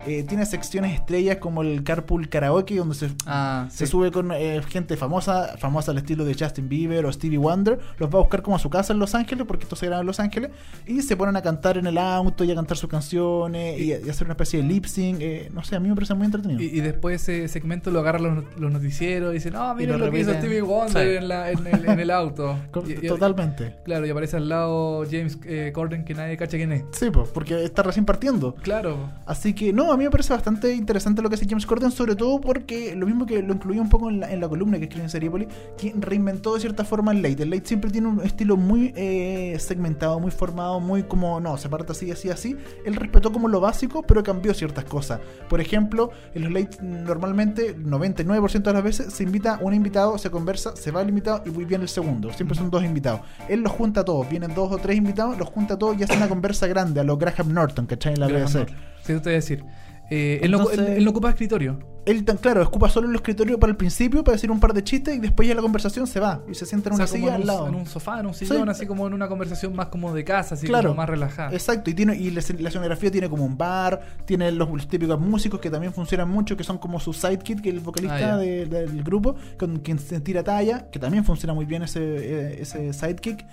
Eh, 0.04 0.24
tiene 0.24 0.44
secciones 0.46 0.94
estrellas 0.94 1.36
como 1.36 1.62
el 1.62 1.84
Carpool 1.84 2.28
Karaoke, 2.28 2.74
donde 2.74 2.96
se, 2.96 3.08
Ah, 3.24 3.68
se 3.70 3.86
sí. 3.86 3.90
sube 3.92 4.10
con 4.10 4.32
eh, 4.32 4.60
gente 4.68 4.96
famosa, 4.96 5.56
famosa 5.58 5.92
al 5.92 5.98
estilo 5.98 6.24
de 6.24 6.34
Justin 6.34 6.68
Bieber 6.68 7.06
o 7.06 7.12
Stevie 7.12 7.38
Wonder. 7.38 7.78
Los 7.98 8.10
va 8.10 8.18
a 8.18 8.22
buscar 8.22 8.42
como 8.42 8.56
a 8.56 8.58
su 8.58 8.68
casa 8.68 8.92
en 8.92 8.98
Los 8.98 9.14
Ángeles, 9.14 9.44
porque 9.46 9.62
esto 9.62 9.76
se 9.76 9.86
graba 9.86 10.00
en 10.00 10.08
Los 10.08 10.18
Ángeles. 10.18 10.50
Y 10.88 11.02
se 11.02 11.16
ponen 11.16 11.36
a 11.36 11.42
cantar 11.42 11.78
en 11.78 11.86
el 11.86 11.98
auto 11.98 12.42
y 12.42 12.50
a 12.50 12.56
cantar 12.56 12.76
sus 12.76 12.90
canciones 12.90 13.80
y, 13.80 13.92
a- 13.92 14.00
y 14.00 14.10
hacer 14.10 14.24
una 14.26 14.32
especie 14.32 14.60
de 14.60 14.66
lip 14.68 14.86
sync. 14.86 15.18
eh, 15.20 15.50
no 15.54 15.62
sé, 15.62 15.76
a 15.76 15.80
mí 15.80 15.88
me 15.88 15.94
parece 15.94 16.14
muy 16.14 16.24
entretenido. 16.26 16.60
Y, 16.60 16.66
y 16.66 16.80
después 16.80 17.22
ese 17.22 17.46
segmento 17.46 17.92
lo 17.92 18.00
agarran 18.00 18.22
los, 18.24 18.44
los 18.58 18.72
noticieros 18.72 19.30
y 19.30 19.34
dicen, 19.34 19.54
ah, 19.54 19.72
miren 19.72 20.00
lo 20.00 20.06
lo, 20.06 20.10
que 20.12 20.18
hizo. 20.18 20.32
Stevie 20.34 20.62
Wonder 20.62 20.92
Sí. 21.10 21.16
en, 21.16 21.28
la- 21.28 21.50
en 21.52 21.64
el, 21.64 21.88
en 21.88 22.00
el 22.00 22.10
auto. 22.10 22.58
Totalmente. 23.06 23.76
Claro, 23.84 24.04
y 24.04 24.10
aparece 24.10 24.36
al 24.36 24.48
lado 24.48 25.04
James 25.12 25.38
eh, 25.44 25.70
Corden 25.74 26.04
que 26.04 26.14
nadie 26.14 26.36
cacha 26.36 26.56
quién 26.56 26.72
es. 26.72 26.84
Sí, 26.92 27.10
pues, 27.10 27.28
porque 27.28 27.64
está 27.64 27.82
recién 27.82 28.04
partiendo. 28.04 28.54
Claro. 28.56 29.10
Así 29.26 29.52
que 29.52 29.72
no, 29.72 29.92
a 29.92 29.96
mí 29.96 30.04
me 30.04 30.10
parece 30.10 30.32
bastante 30.32 30.74
interesante 30.74 31.22
lo 31.22 31.28
que 31.28 31.36
hace 31.36 31.46
James 31.48 31.66
Corden, 31.66 31.90
sobre 31.90 32.16
todo 32.16 32.40
porque 32.40 32.94
lo 32.96 33.06
mismo 33.06 33.26
que 33.26 33.42
lo 33.42 33.54
incluí 33.54 33.78
un 33.78 33.88
poco 33.88 34.08
en 34.08 34.20
la, 34.20 34.32
en 34.32 34.40
la 34.40 34.48
columna 34.48 34.78
que 34.78 34.84
escribe 34.84 35.04
en 35.04 35.10
Seriepoli, 35.10 35.48
que 35.76 35.94
reinventó 35.96 36.54
de 36.54 36.60
cierta 36.60 36.84
forma 36.84 37.12
el 37.12 37.22
late. 37.22 37.42
El 37.42 37.50
late 37.50 37.66
siempre 37.66 37.90
tiene 37.90 38.08
un 38.08 38.20
estilo 38.22 38.56
muy 38.56 38.92
eh, 38.96 39.56
segmentado, 39.58 40.18
muy 40.18 40.30
formado, 40.30 40.80
muy 40.80 41.02
como, 41.04 41.40
no, 41.40 41.56
se 41.56 41.68
parte 41.68 41.92
así, 41.92 42.10
así, 42.10 42.30
así. 42.30 42.56
Él 42.84 42.96
respetó 42.96 43.32
como 43.32 43.48
lo 43.48 43.60
básico, 43.60 44.02
pero 44.02 44.22
cambió 44.22 44.54
ciertas 44.54 44.84
cosas. 44.84 45.20
Por 45.48 45.60
ejemplo, 45.60 46.10
en 46.34 46.44
los 46.44 46.52
late 46.52 46.78
normalmente, 46.82 47.76
99% 47.76 48.62
de 48.62 48.72
las 48.72 48.82
veces, 48.82 49.12
se 49.12 49.22
invita 49.22 49.58
un 49.60 49.74
invitado, 49.74 50.18
se 50.18 50.30
conversa, 50.30 50.74
se 50.76 50.90
va 50.90 51.02
el 51.02 51.08
invitado 51.08 51.42
y 51.46 51.50
muy 51.50 51.64
bien 51.64 51.82
el 51.82 51.88
segundo. 51.88 52.32
Siempre 52.32 52.56
son 52.56 52.70
dos 52.70 52.84
invitados. 52.84 53.20
Él 53.48 53.60
los 53.60 53.72
junta 53.72 54.00
a 54.00 54.04
todos, 54.04 54.28
vienen 54.28 54.54
dos 54.54 54.72
o 54.72 54.78
tres 54.78 54.96
invitados, 55.02 55.38
los 55.38 55.48
junta 55.48 55.74
a 55.74 55.78
todos 55.78 55.98
y 55.98 56.02
hace 56.02 56.16
una 56.16 56.28
conversa 56.28 56.66
grande 56.66 57.00
a 57.00 57.04
los 57.04 57.18
Graham 57.18 57.52
Norton, 57.52 57.86
¿cachai? 57.86 58.14
En 58.14 58.20
la 58.20 58.28
Graham 58.28 58.44
BBC. 58.46 58.54
Norton. 58.56 58.76
Sí, 59.02 59.12
te 59.12 59.18
voy 59.18 59.32
a 59.32 59.34
decir. 59.36 59.64
Eh, 60.10 60.40
él, 60.42 60.50
no, 60.50 60.68
él- 60.70 60.80
él 60.98 61.04
no 61.04 61.10
ocupa 61.10 61.30
escritorio. 61.30 61.78
Él, 62.04 62.24
tan 62.24 62.36
claro, 62.36 62.62
ocupa 62.64 62.88
solo 62.90 63.08
el 63.08 63.14
escritorio 63.14 63.58
para 63.60 63.70
el 63.70 63.76
principio, 63.76 64.22
para 64.24 64.34
decir 64.34 64.50
un 64.50 64.58
par 64.60 64.74
de 64.74 64.82
chistes 64.82 65.14
y 65.16 65.20
después 65.20 65.48
ya 65.48 65.54
la 65.54 65.62
conversación 65.62 66.06
se 66.08 66.18
va 66.20 66.42
y 66.50 66.54
se 66.54 66.66
sienta 66.66 66.88
en 66.88 66.94
O 66.94 66.96
una 66.96 67.06
sea, 67.06 67.14
como 67.18 67.20
silla 67.26 67.28
en 67.28 67.34
al 67.36 67.40
un, 67.42 67.46
lado. 67.46 67.68
en 67.68 67.74
un 67.76 67.86
sofá, 67.86 68.18
en 68.20 68.26
un 68.26 68.34
sillón, 68.34 68.64
Sí. 68.64 68.70
así 68.70 68.86
como 68.86 69.06
en 69.06 69.14
una 69.14 69.28
conversación 69.28 69.74
más 69.74 69.86
como 69.86 70.12
de 70.12 70.24
casa, 70.24 70.56
así 70.56 70.66
Claro. 70.66 70.88
como 70.90 70.96
más 70.96 71.08
relajada. 71.08 71.52
Exacto, 71.52 71.88
y 71.90 71.94
tiene 71.94 72.16
y 72.16 72.30
la, 72.32 72.42
la 72.58 72.68
escenografía 72.68 73.10
tiene 73.10 73.30
como 73.30 73.44
un 73.46 73.56
bar, 73.56 74.00
tiene 74.26 74.50
los, 74.50 74.68
los 74.68 74.88
típicos 74.88 75.18
músicos 75.20 75.60
que 75.60 75.70
también 75.70 75.92
funcionan 75.94 76.28
mucho, 76.28 76.56
que 76.56 76.64
son 76.64 76.76
como 76.78 76.98
su 77.00 77.12
sidekick, 77.12 77.60
que 77.62 77.68
es 77.70 77.74
el 77.76 77.80
vocalista 77.80 78.34
Ah, 78.34 78.36
de- 78.36 78.66
del 78.66 79.02
grupo, 79.04 79.36
con 79.56 79.78
quien 79.78 79.98
se 80.00 80.20
tira 80.20 80.42
talla, 80.42 80.90
que 80.90 80.98
también 80.98 81.24
funciona 81.24 81.54
muy 81.54 81.64
bien 81.64 81.84
ese, 81.84 82.00
eh, 82.02 82.56
ese 82.62 82.92
sidekick. 82.92 83.46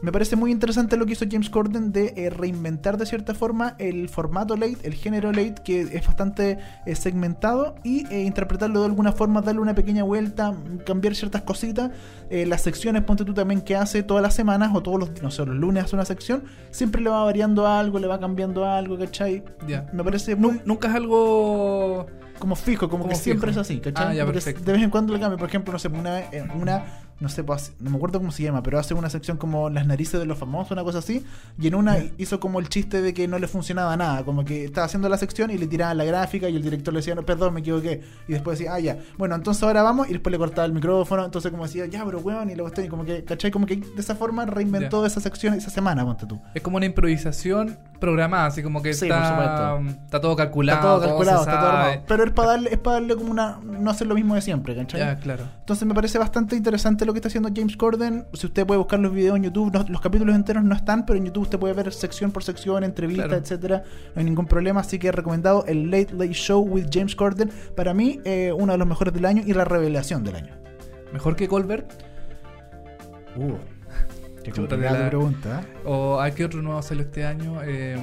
Me 0.00 0.12
parece 0.12 0.36
muy 0.36 0.52
interesante 0.52 0.96
lo 0.96 1.06
que 1.06 1.14
hizo 1.14 1.24
James 1.28 1.50
Corden 1.50 1.90
de 1.90 2.14
eh, 2.16 2.30
reinventar 2.30 2.98
de 2.98 3.06
cierta 3.06 3.34
forma 3.34 3.74
el 3.78 4.08
formato 4.08 4.56
late, 4.56 4.78
el 4.84 4.94
género 4.94 5.32
late, 5.32 5.56
que 5.64 5.80
es 5.80 6.06
bastante 6.06 6.58
eh, 6.86 6.94
segmentado, 6.94 7.74
y 7.82 8.06
eh, 8.06 8.22
interpretarlo 8.22 8.80
de 8.80 8.86
alguna 8.86 9.10
forma, 9.10 9.40
darle 9.40 9.60
una 9.60 9.74
pequeña 9.74 10.04
vuelta, 10.04 10.54
cambiar 10.86 11.14
ciertas 11.14 11.42
cositas. 11.42 11.90
Las 12.30 12.60
secciones, 12.62 13.02
ponte 13.04 13.24
tú 13.24 13.32
también, 13.32 13.62
que 13.62 13.74
hace 13.74 14.02
todas 14.02 14.22
las 14.22 14.34
semanas 14.34 14.70
o 14.74 14.82
todos 14.82 15.00
los, 15.00 15.22
no 15.22 15.30
sé, 15.30 15.46
los 15.46 15.56
lunes 15.56 15.84
hace 15.84 15.96
una 15.96 16.04
sección, 16.04 16.44
siempre 16.70 17.00
le 17.00 17.08
va 17.08 17.24
variando 17.24 17.66
algo, 17.66 17.98
le 17.98 18.06
va 18.06 18.20
cambiando 18.20 18.66
algo, 18.66 18.98
¿cachai? 18.98 19.42
Ya. 19.66 19.88
Me 19.94 20.04
parece 20.04 20.36
muy 20.36 20.60
Nunca 20.66 20.88
es 20.88 20.94
algo. 20.94 22.06
como 22.38 22.54
fijo, 22.54 22.88
como, 22.88 23.04
Como 23.04 23.14
que 23.14 23.18
siempre 23.18 23.50
es 23.50 23.56
así, 23.56 23.78
¿cachai? 23.78 24.08
Ah, 24.08 24.14
ya, 24.14 24.26
de 24.26 24.32
vez 24.72 24.82
en 24.82 24.90
cuando 24.90 25.14
le 25.14 25.20
cambia, 25.20 25.38
por 25.38 25.48
ejemplo, 25.48 25.72
no 25.72 25.78
sé, 25.78 25.88
una 25.88 26.84
no 27.20 27.28
sé, 27.28 27.42
pues, 27.44 27.72
no 27.80 27.90
me 27.90 27.96
acuerdo 27.96 28.18
cómo 28.18 28.30
se 28.30 28.42
llama, 28.44 28.62
pero 28.62 28.78
hace 28.78 28.94
una 28.94 29.10
sección 29.10 29.36
como 29.36 29.70
las 29.70 29.86
narices 29.86 30.20
de 30.20 30.26
los 30.26 30.38
famosos, 30.38 30.72
una 30.72 30.84
cosa 30.84 30.98
así, 30.98 31.24
y 31.58 31.66
en 31.66 31.74
una 31.74 31.98
hizo 32.16 32.38
como 32.40 32.60
el 32.60 32.68
chiste 32.68 33.02
de 33.02 33.12
que 33.14 33.26
no 33.26 33.38
le 33.38 33.48
funcionaba 33.48 33.96
nada, 33.96 34.24
como 34.24 34.44
que 34.44 34.66
estaba 34.66 34.86
haciendo 34.86 35.08
la 35.08 35.18
sección 35.18 35.50
y 35.50 35.58
le 35.58 35.66
tiraba 35.66 35.94
la 35.94 36.04
gráfica 36.04 36.48
y 36.48 36.56
el 36.56 36.62
director 36.62 36.94
le 36.94 37.00
decía, 37.00 37.14
no, 37.14 37.22
perdón, 37.22 37.54
me 37.54 37.60
equivoqué, 37.60 38.02
y 38.28 38.32
después 38.32 38.58
decía, 38.58 38.74
ah, 38.74 38.80
ya, 38.80 38.98
bueno, 39.16 39.34
entonces 39.34 39.62
ahora 39.62 39.82
vamos, 39.82 40.08
y 40.08 40.12
después 40.12 40.30
le 40.30 40.38
cortaba 40.38 40.66
el 40.66 40.72
micrófono, 40.72 41.24
entonces 41.24 41.50
como 41.50 41.64
decía, 41.64 41.86
ya, 41.86 42.04
pero 42.04 42.18
weón, 42.20 42.50
y 42.50 42.54
luego 42.54 42.68
está, 42.68 42.84
y 42.84 42.88
como 42.88 43.04
que, 43.04 43.24
¿cachai? 43.24 43.50
Como 43.50 43.66
que 43.66 43.76
de 43.76 44.00
esa 44.00 44.14
forma 44.14 44.46
reinventó 44.46 45.04
esa 45.04 45.20
sección 45.20 45.54
esa 45.54 45.70
semana, 45.70 46.04
ponte 46.04 46.26
tú. 46.26 46.40
Es 46.54 46.62
como 46.62 46.76
una 46.76 46.86
improvisación 46.86 47.78
programada, 47.98 48.46
así 48.46 48.62
como 48.62 48.82
que 48.82 48.94
Sí, 48.94 49.06
está, 49.06 49.78
está 50.04 50.20
todo 50.20 50.36
calculado. 50.36 50.78
Está 50.78 50.88
todo 50.88 51.00
calculado, 51.00 51.44
se 51.44 51.50
está 51.50 51.60
todo 51.60 51.70
armado. 51.70 52.02
Pero 52.06 52.24
es 52.24 52.30
para 52.32 52.48
darle, 52.48 52.70
es 52.72 52.78
para 52.78 52.94
darle 52.94 53.16
como 53.16 53.30
una. 53.30 53.58
No 53.62 53.90
hacer 53.90 54.06
lo 54.06 54.14
mismo 54.14 54.34
de 54.34 54.40
siempre, 54.40 54.74
¿cachai? 54.74 55.00
Ya, 55.00 55.16
claro. 55.16 55.44
Entonces 55.60 55.86
me 55.86 55.94
parece 55.94 56.18
bastante 56.18 56.56
interesante 56.56 57.04
lo 57.08 57.12
que 57.14 57.18
está 57.18 57.28
haciendo 57.28 57.48
James 57.54 57.76
Corden. 57.76 58.26
Si 58.34 58.46
usted 58.46 58.66
puede 58.66 58.78
buscar 58.78 59.00
los 59.00 59.12
videos 59.12 59.36
en 59.36 59.44
YouTube, 59.44 59.72
los 59.88 60.00
capítulos 60.00 60.36
enteros 60.36 60.62
no 60.62 60.74
están, 60.74 61.04
pero 61.06 61.18
en 61.18 61.24
YouTube 61.24 61.42
usted 61.42 61.58
puede 61.58 61.74
ver 61.74 61.92
sección 61.92 62.30
por 62.30 62.44
sección, 62.44 62.84
entrevistas, 62.84 63.26
Claro. 63.26 63.42
etcétera. 63.42 63.82
No 64.14 64.20
hay 64.20 64.24
ningún 64.24 64.46
problema. 64.46 64.80
Así 64.80 64.98
que 64.98 65.08
he 65.08 65.12
recomendado 65.12 65.64
el 65.66 65.90
Late 65.90 66.12
Late 66.12 66.34
Show 66.34 66.60
with 66.62 66.86
James 66.92 67.16
Corden. 67.16 67.50
Para 67.74 67.94
mí, 67.94 68.20
eh, 68.24 68.52
uno 68.56 68.72
de 68.72 68.78
los 68.78 68.86
mejores 68.86 69.12
del 69.14 69.24
año 69.24 69.42
y 69.44 69.52
la 69.54 69.64
revelación 69.64 70.22
del 70.22 70.36
año. 70.36 70.54
Mejor 71.12 71.34
que 71.34 71.48
Colbert. 71.48 71.90
Uh, 73.36 73.54
qué 74.44 74.50
complicada 74.52 74.94
de 74.98 75.02
la- 75.04 75.08
pregunta. 75.08 75.60
¿eh? 75.62 75.78
¿O 75.84 76.20
a 76.20 76.30
qué 76.30 76.44
otro 76.44 76.62
nuevo 76.62 76.80
salió 76.82 77.02
este 77.04 77.24
año? 77.24 77.60
Eh, 77.64 77.96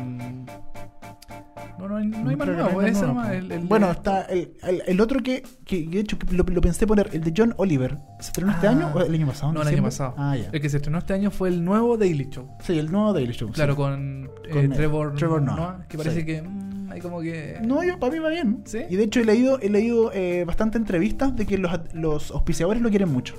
no, 1.77 1.89
no 1.89 1.97
hay, 1.97 2.07
no 2.07 2.29
hay 2.29 2.35
más 2.37 2.47
nuevo. 2.47 2.81
más 2.81 3.01
nomás, 3.01 3.27
nuevo. 3.27 3.31
el- 3.33 3.51
el- 3.51 3.59
bueno, 3.67 3.91
está 3.91 4.21
el, 4.23 4.53
el- 4.87 5.01
otro 5.01 5.21
que, 5.21 5.43
que 5.65 5.85
de 5.85 5.99
hecho 5.99 6.17
que 6.17 6.33
lo, 6.33 6.43
lo 6.43 6.61
pensé 6.61 6.87
poner, 6.87 7.09
el 7.13 7.21
de 7.21 7.33
John 7.35 7.53
Oliver. 7.57 7.97
¿Se 8.19 8.27
estrenó 8.27 8.51
este 8.51 8.67
Ah. 8.67 8.71
año 8.71 8.91
o 8.93 9.01
el 9.01 9.13
año 9.13 9.27
pasado? 9.27 9.51
No, 9.51 9.61
¿En 9.61 9.67
el 9.67 9.73
año 9.75 9.83
pasado. 9.83 10.13
Ah, 10.17 10.37
ya. 10.37 10.49
El 10.51 10.61
que 10.61 10.69
se 10.69 10.77
estrenó 10.77 10.99
este 10.99 11.13
año 11.13 11.31
fue 11.31 11.49
el 11.49 11.63
nuevo 11.65 11.97
Daily 11.97 12.29
Show. 12.29 12.47
Sí, 12.61 12.79
el 12.79 12.91
nuevo 12.91 13.11
Daily 13.13 13.33
Show. 13.33 13.51
Claro, 13.51 13.73
sí. 13.73 13.77
con, 13.77 14.29
eh, 14.45 14.49
Con, 14.51 14.65
eh, 14.65 14.69
Trevor, 14.75 15.15
Trevor 15.15 15.41
Noah. 15.41 15.55
Noah, 15.57 15.85
que 15.89 15.97
parece 15.97 16.21
Sí. 16.21 16.25
que 16.25 16.41
mm, 16.41 16.91
hay 16.91 17.01
como 17.01 17.19
que... 17.19 17.59
No, 17.65 17.83
yo, 17.83 17.99
para 17.99 18.13
mí 18.13 18.19
va 18.19 18.29
bien. 18.29 18.61
¿Sí? 18.65 18.79
Y 18.89 18.95
de 18.95 19.03
hecho 19.03 19.19
he 19.19 19.25
leído, 19.25 19.59
he 19.59 19.69
leído 19.69 20.11
eh, 20.13 20.45
bastante 20.45 20.77
entrevistas 20.77 21.35
de 21.35 21.45
que 21.45 21.57
los, 21.57 21.71
los 21.93 22.31
auspiciadores 22.31 22.81
lo 22.81 22.89
quieren 22.89 23.09
mucho. 23.11 23.35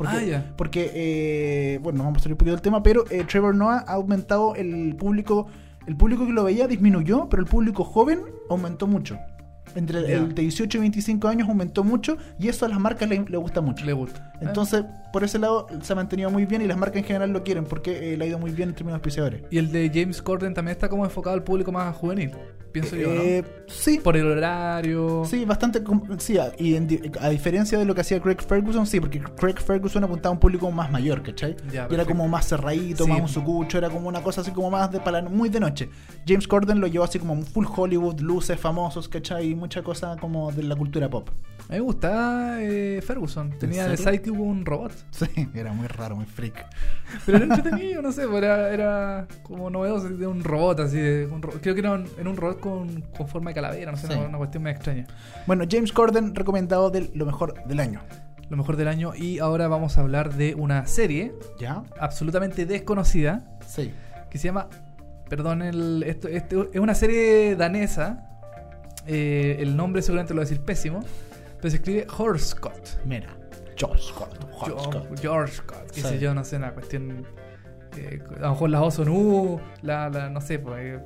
Porque, 0.00 0.34
Ah, 0.34 0.44
porque 0.56 0.90
eh, 0.94 1.78
bueno, 1.82 2.02
vamos 2.04 2.20
a 2.20 2.22
salir 2.22 2.32
un 2.32 2.38
poquito 2.38 2.56
del 2.56 2.62
tema, 2.62 2.82
pero 2.82 3.04
eh, 3.10 3.22
Trevor 3.24 3.54
Noah 3.54 3.84
ha 3.86 3.92
aumentado 3.94 4.54
el 4.54 4.96
público. 4.96 5.46
El 5.86 5.94
público 5.96 6.24
que 6.26 6.32
lo 6.32 6.44
veía 6.44 6.66
disminuyó, 6.66 7.28
pero 7.28 7.42
el 7.42 7.48
público 7.48 7.84
joven 7.84 8.20
aumentó 8.48 8.86
mucho. 8.86 9.18
Entre 9.74 10.02
Ya. 10.02 10.16
el 10.18 10.34
de 10.34 10.42
18 10.42 10.78
y 10.78 10.80
25 10.80 11.28
años 11.28 11.48
aumentó 11.48 11.84
mucho 11.84 12.16
y 12.38 12.48
eso 12.48 12.66
a 12.66 12.68
las 12.68 12.80
marcas 12.80 13.08
le, 13.08 13.24
le 13.28 13.36
gusta 13.36 13.60
mucho. 13.60 13.84
Le 13.84 13.92
gusta. 13.92 14.32
Entonces, 14.40 14.84
por 15.12 15.22
ese 15.24 15.38
lado 15.38 15.66
se 15.82 15.92
ha 15.92 15.96
mantenido 15.96 16.30
muy 16.30 16.46
bien 16.46 16.62
y 16.62 16.66
las 16.66 16.76
marcas 16.78 16.98
en 16.98 17.04
general 17.04 17.30
lo 17.30 17.42
quieren 17.42 17.64
porque 17.64 18.14
eh, 18.14 18.16
le 18.16 18.24
ha 18.24 18.28
ido 18.28 18.38
muy 18.38 18.50
bien 18.52 18.70
en 18.70 18.74
términos 18.74 18.96
auspiciadores. 18.98 19.42
Y 19.50 19.58
el 19.58 19.70
de 19.72 19.90
James 19.92 20.22
Corden 20.22 20.54
también 20.54 20.72
está 20.76 20.88
como 20.88 21.04
enfocado 21.04 21.34
al 21.34 21.42
público 21.44 21.70
más 21.72 21.94
juvenil, 21.96 22.30
pienso 22.72 22.96
yo, 22.96 23.12
¿no? 23.12 23.20
Eh, 23.20 23.44
sí, 23.66 24.00
Por 24.02 24.16
el 24.16 24.26
horario. 24.26 25.24
Sí, 25.24 25.44
bastante. 25.44 25.82
Sí, 26.18 26.38
a- 26.38 26.52
y 26.58 26.74
en 26.76 26.88
a 27.20 27.28
diferencia 27.28 27.78
de 27.78 27.84
lo 27.84 27.94
que 27.94 28.00
hacía 28.00 28.20
Craig 28.20 28.38
Ferguson, 28.46 28.86
sí, 28.86 29.00
porque 29.00 29.20
Craig 29.20 29.56
Ferguson 29.58 30.04
apuntaba 30.04 30.30
a 30.30 30.34
un 30.34 30.40
público 30.40 30.70
más 30.70 30.90
mayor, 30.90 31.22
¿cachai? 31.22 31.56
Ya, 31.72 31.86
y 31.90 31.94
era 31.94 32.04
como 32.04 32.26
más 32.28 32.48
cerradito, 32.48 33.04
Sí. 33.04 33.10
más 33.10 33.20
un 33.20 33.28
sucucho, 33.28 33.76
era 33.78 33.90
como 33.90 34.08
una 34.08 34.22
cosa 34.22 34.40
así 34.40 34.50
como 34.52 34.70
más 34.70 34.90
de 34.90 35.00
para 35.00 35.20
muy 35.22 35.48
de 35.48 35.60
noche. 35.60 35.90
James 36.26 36.46
Corden 36.48 36.80
lo 36.80 36.86
llevó 36.86 37.04
así 37.04 37.18
como 37.18 37.32
un 37.34 37.44
full 37.44 37.66
Hollywood, 37.74 38.20
luces 38.20 38.58
famosos, 38.58 39.08
¿cachai? 39.08 39.54
Mucha 39.60 39.82
cosa 39.82 40.16
como 40.18 40.50
de 40.52 40.62
la 40.62 40.74
cultura 40.74 41.08
pop. 41.10 41.28
A 41.68 41.72
mí 41.74 41.78
me 41.78 41.80
gustaba 41.80 42.56
eh, 42.62 43.00
Ferguson. 43.06 43.50
Tenía 43.58 43.86
de 43.86 43.96
sidekick 43.96 44.32
un 44.32 44.64
robot. 44.64 44.90
Sí, 45.10 45.26
era 45.54 45.72
muy 45.72 45.86
raro, 45.86 46.16
muy 46.16 46.24
freak. 46.24 46.64
Pero 47.26 47.36
era 47.36 47.54
entretenido, 47.54 48.00
no 48.02 48.10
sé, 48.10 48.26
pues 48.26 48.42
era, 48.42 48.70
era 48.72 49.28
como 49.42 49.68
novedoso 49.70 50.08
de 50.08 50.26
un 50.26 50.42
robot 50.42 50.80
así. 50.80 50.96
De, 50.98 51.26
un 51.26 51.42
ro- 51.42 51.52
creo 51.60 51.74
que 51.74 51.80
era 51.80 51.92
un, 51.92 52.06
era 52.18 52.28
un 52.30 52.36
robot 52.36 52.58
con, 52.58 53.02
con 53.16 53.28
forma 53.28 53.50
de 53.50 53.54
calavera, 53.54 53.92
no 53.92 53.98
sé, 53.98 54.06
Sí. 54.08 54.14
una, 54.14 54.28
una 54.28 54.38
cuestión 54.38 54.62
muy 54.62 54.72
extraña. 54.72 55.06
Bueno, 55.46 55.64
James 55.70 55.92
Corden 55.92 56.34
recomendado 56.34 56.90
de 56.90 57.10
lo 57.14 57.26
mejor 57.26 57.62
del 57.66 57.78
año. 57.78 58.00
Lo 58.48 58.56
mejor 58.56 58.76
del 58.76 58.88
año. 58.88 59.12
Y 59.14 59.38
ahora 59.38 59.68
vamos 59.68 59.96
a 59.98 60.00
hablar 60.00 60.34
de 60.34 60.54
una 60.56 60.86
serie 60.86 61.34
¿Ya? 61.60 61.84
absolutamente 62.00 62.66
desconocida 62.66 63.44
Sí. 63.66 63.92
que 64.30 64.38
se 64.38 64.48
llama. 64.48 64.68
Perdón, 65.28 65.62
el, 65.62 66.02
esto, 66.04 66.26
esto 66.26 66.68
es 66.72 66.80
una 66.80 66.94
serie 66.96 67.54
danesa. 67.54 68.26
Eh, 69.12 69.56
el 69.60 69.76
nombre 69.76 70.02
seguramente 70.02 70.32
lo 70.34 70.38
voy 70.40 70.46
a 70.46 70.48
decir 70.48 70.64
pésimo. 70.64 71.00
Pero 71.56 71.70
se 71.70 71.76
escribe 71.76 72.06
Horscott. 72.16 73.04
Mira. 73.04 73.36
George 73.76 74.02
Scott. 74.02 74.34
George 74.64 74.84
Scott. 74.84 75.20
George 75.20 75.52
Scott, 75.54 75.90
Sí. 75.92 76.00
sé 76.02 76.18
yo, 76.18 76.34
no 76.34 76.44
sé, 76.44 76.56
una 76.56 76.72
cuestión. 76.72 77.26
eh, 77.96 78.22
a 78.38 78.40
lo 78.42 78.50
mejor 78.50 78.70
las 78.70 78.82
O 78.82 78.90
son 78.92 79.08
U, 79.08 79.60
la, 79.82 80.08
la- 80.10 80.28
no 80.30 80.40
sé, 80.40 80.58
pues. 80.60 80.78
eh, 80.80 81.00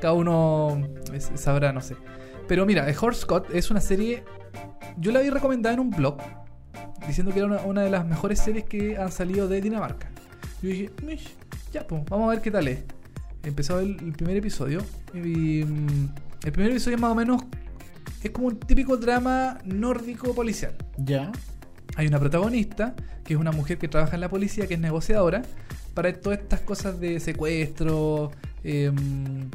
cada 0.00 0.12
uno 0.14 0.76
es- 1.12 1.30
sabrá, 1.36 1.72
no 1.72 1.80
sé. 1.80 1.94
Pero 2.48 2.66
mira, 2.66 2.88
eh, 2.90 2.94
Horse 3.00 3.20
Scott 3.22 3.48
es 3.54 3.70
una 3.70 3.80
serie. 3.80 4.24
Yo 4.98 5.12
la 5.12 5.20
había 5.20 5.30
recomendado 5.30 5.74
en 5.74 5.80
un 5.80 5.90
blog, 5.90 6.16
diciendo 7.06 7.32
que 7.32 7.38
era 7.38 7.46
una, 7.46 7.60
una 7.62 7.82
de 7.82 7.90
las 7.90 8.04
mejores 8.06 8.40
series 8.40 8.64
que 8.64 8.96
han 8.96 9.12
salido 9.12 9.46
de 9.46 9.60
Dinamarca. 9.60 10.08
Yo 10.62 10.68
dije, 10.70 10.90
"Mish, 11.04 11.32
ya, 11.72 11.86
pues, 11.86 12.02
vamos 12.10 12.28
a 12.28 12.30
ver 12.32 12.40
qué 12.42 12.50
tal 12.50 12.66
es. 12.68 12.80
Empezó 13.44 13.78
el, 13.78 13.96
el 14.00 14.12
primer 14.12 14.36
episodio. 14.38 14.80
Y 15.14 15.64
mm, 15.64 16.08
el 16.44 16.52
primer 16.52 16.70
episodio 16.70 16.98
más 16.98 17.12
o 17.12 17.14
menos 17.14 17.42
es 18.22 18.30
como 18.30 18.48
un 18.48 18.58
típico 18.58 18.96
drama 18.96 19.58
nórdico 19.64 20.34
policial. 20.34 20.74
Ya. 20.98 21.32
Hay 21.96 22.06
una 22.06 22.18
protagonista, 22.18 22.94
que 23.24 23.34
es 23.34 23.40
una 23.40 23.52
mujer 23.52 23.78
que 23.78 23.88
trabaja 23.88 24.14
en 24.14 24.20
la 24.20 24.28
policía, 24.28 24.66
que 24.66 24.74
es 24.74 24.80
negociadora, 24.80 25.42
para 25.94 26.12
todas 26.12 26.40
estas 26.40 26.60
cosas 26.60 27.00
de 27.00 27.20
secuestro, 27.20 28.30
em, 28.64 29.50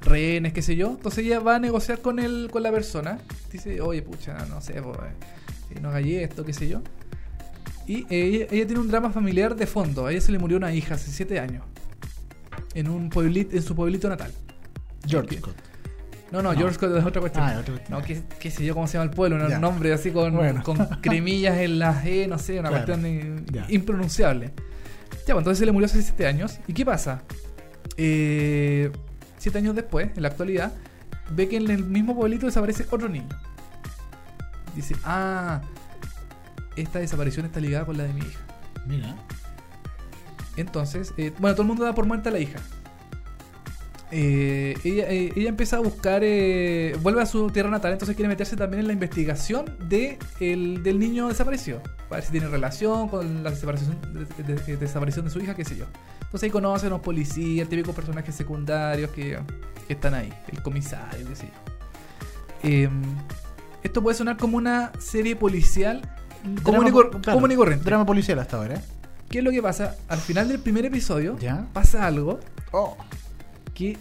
rehenes, 0.00 0.52
qué 0.52 0.62
sé 0.62 0.76
yo. 0.76 0.90
Entonces 0.90 1.24
ella 1.24 1.40
va 1.40 1.56
a 1.56 1.58
negociar 1.58 2.00
con 2.00 2.18
el, 2.18 2.48
con 2.50 2.62
la 2.62 2.70
persona. 2.70 3.18
Dice, 3.50 3.80
oye, 3.80 4.02
pucha, 4.02 4.46
no 4.46 4.60
sé, 4.60 4.80
pues, 4.80 4.98
eh, 5.70 5.80
no 5.80 5.90
hagáis 5.90 6.22
esto, 6.22 6.44
qué 6.44 6.52
sé 6.52 6.68
yo. 6.68 6.80
Y 7.86 8.06
ella, 8.08 8.46
ella 8.50 8.66
tiene 8.66 8.78
un 8.78 8.88
drama 8.88 9.10
familiar 9.10 9.54
de 9.56 9.66
fondo. 9.66 10.06
A 10.06 10.12
ella 10.12 10.20
se 10.20 10.32
le 10.32 10.38
murió 10.38 10.56
una 10.56 10.72
hija 10.72 10.94
hace 10.94 11.10
7 11.10 11.40
años. 11.40 11.64
En 12.74 12.88
un 12.88 13.10
pueblito, 13.10 13.56
en 13.56 13.62
su 13.62 13.74
pueblito 13.74 14.08
natal. 14.08 14.32
George. 15.06 15.38
Scott. 15.38 15.71
No, 16.32 16.42
no. 16.42 16.52
George 16.54 16.74
Scott 16.76 16.96
es 16.96 17.04
otra 17.04 17.20
cuestión. 17.20 17.44
Ah, 17.44 17.58
otra 17.60 17.74
cuestión. 17.74 17.98
No, 17.98 18.04
qué, 18.04 18.22
qué 18.40 18.50
sé 18.50 18.64
yo 18.64 18.74
cómo 18.74 18.86
se 18.86 18.94
llama 18.94 19.04
el 19.10 19.14
pueblo, 19.16 19.36
un 19.44 19.60
nombre 19.60 19.92
así 19.92 20.10
con, 20.10 20.34
Bueno. 20.34 20.62
con 20.62 20.78
cremillas 21.02 21.58
en 21.58 21.78
las 21.78 22.04
E, 22.06 22.26
no 22.26 22.38
sé, 22.38 22.58
una 22.58 22.70
Claro. 22.70 22.86
cuestión 22.86 23.44
Ya. 23.52 23.66
impronunciable. 23.68 24.46
Ya, 25.26 25.34
pues 25.34 25.38
entonces 25.38 25.58
se 25.58 25.66
le 25.66 25.72
murió 25.72 25.86
hace 25.86 26.00
7 26.02 26.26
años. 26.26 26.58
¿Y 26.66 26.72
qué 26.72 26.84
pasa? 26.84 27.22
Eh, 27.96 28.90
siete 29.38 29.58
años 29.58 29.74
después, 29.74 30.10
en 30.16 30.22
la 30.22 30.28
actualidad, 30.28 30.72
ve 31.30 31.48
que 31.48 31.56
en 31.58 31.70
el 31.70 31.84
mismo 31.84 32.16
pueblito 32.16 32.46
desaparece 32.46 32.86
otro 32.90 33.08
niño. 33.08 33.28
Dice, 34.74 34.96
ah, 35.04 35.60
esta 36.76 36.98
desaparición 37.00 37.44
está 37.46 37.60
ligada 37.60 37.84
con 37.84 37.98
la 37.98 38.04
de 38.04 38.12
mi 38.14 38.20
hija. 38.20 38.40
Mira. 38.86 39.14
Entonces, 40.56 41.12
eh, 41.16 41.32
bueno, 41.38 41.54
todo 41.54 41.62
el 41.62 41.68
mundo 41.68 41.84
da 41.84 41.94
por 41.94 42.06
muerta 42.06 42.30
a 42.30 42.32
la 42.32 42.38
hija. 42.38 42.58
Eh, 44.14 44.74
ella, 44.84 45.08
eh, 45.10 45.32
ella 45.34 45.48
empieza 45.48 45.76
a 45.76 45.80
buscar, 45.80 46.20
eh, 46.22 46.94
vuelve 47.00 47.22
a 47.22 47.26
su 47.26 47.48
tierra 47.50 47.70
natal, 47.70 47.92
entonces 47.92 48.14
quiere 48.14 48.28
meterse 48.28 48.56
también 48.56 48.80
en 48.80 48.86
la 48.88 48.92
investigación 48.92 49.74
de 49.88 50.18
el- 50.38 50.82
del 50.82 50.98
niño 50.98 51.28
desaparecido. 51.28 51.80
Para 52.10 52.16
ver 52.20 52.24
si 52.24 52.30
tiene 52.30 52.48
relación 52.48 53.08
con 53.08 53.42
la 53.42 53.48
desaparición 53.50 53.96
de, 54.12 54.42
de- 54.44 54.54
de- 54.62 54.76
desaparición 54.76 55.24
de 55.24 55.30
su 55.30 55.40
hija, 55.40 55.54
qué 55.54 55.64
sé 55.64 55.76
yo. 55.76 55.86
Entonces 56.20 56.42
ahí 56.42 56.50
conoce 56.50 56.88
a 56.88 56.90
los 56.90 57.00
policías, 57.00 57.66
típicos 57.70 57.94
personajes 57.94 58.34
secundarios 58.34 59.10
que, 59.12 59.38
que 59.86 59.92
están 59.94 60.12
ahí, 60.12 60.30
el 60.52 60.62
comisario, 60.62 61.26
qué 61.28 61.36
sé 61.36 61.46
yo. 61.46 62.68
Eh, 62.68 62.90
esto 63.82 64.02
puede 64.02 64.16
sonar 64.16 64.36
como 64.36 64.58
una 64.58 64.92
serie 64.98 65.36
policial 65.36 66.02
común 66.62 66.86
y, 66.86 66.90
claro, 67.22 67.40
corriente. 67.56 67.84
Drama 67.84 68.04
policial 68.04 68.38
hasta 68.40 68.58
ahora. 68.58 68.82
¿Qué 69.30 69.38
es 69.38 69.44
lo 69.44 69.50
que 69.50 69.62
pasa? 69.62 69.96
Al 70.08 70.18
final 70.18 70.48
del 70.48 70.58
primer 70.58 70.84
episodio 70.84 71.38
Ya. 71.38 71.66
pasa 71.72 72.06
algo 72.06 72.38
Oh. 72.72 72.96
Que 73.74 73.96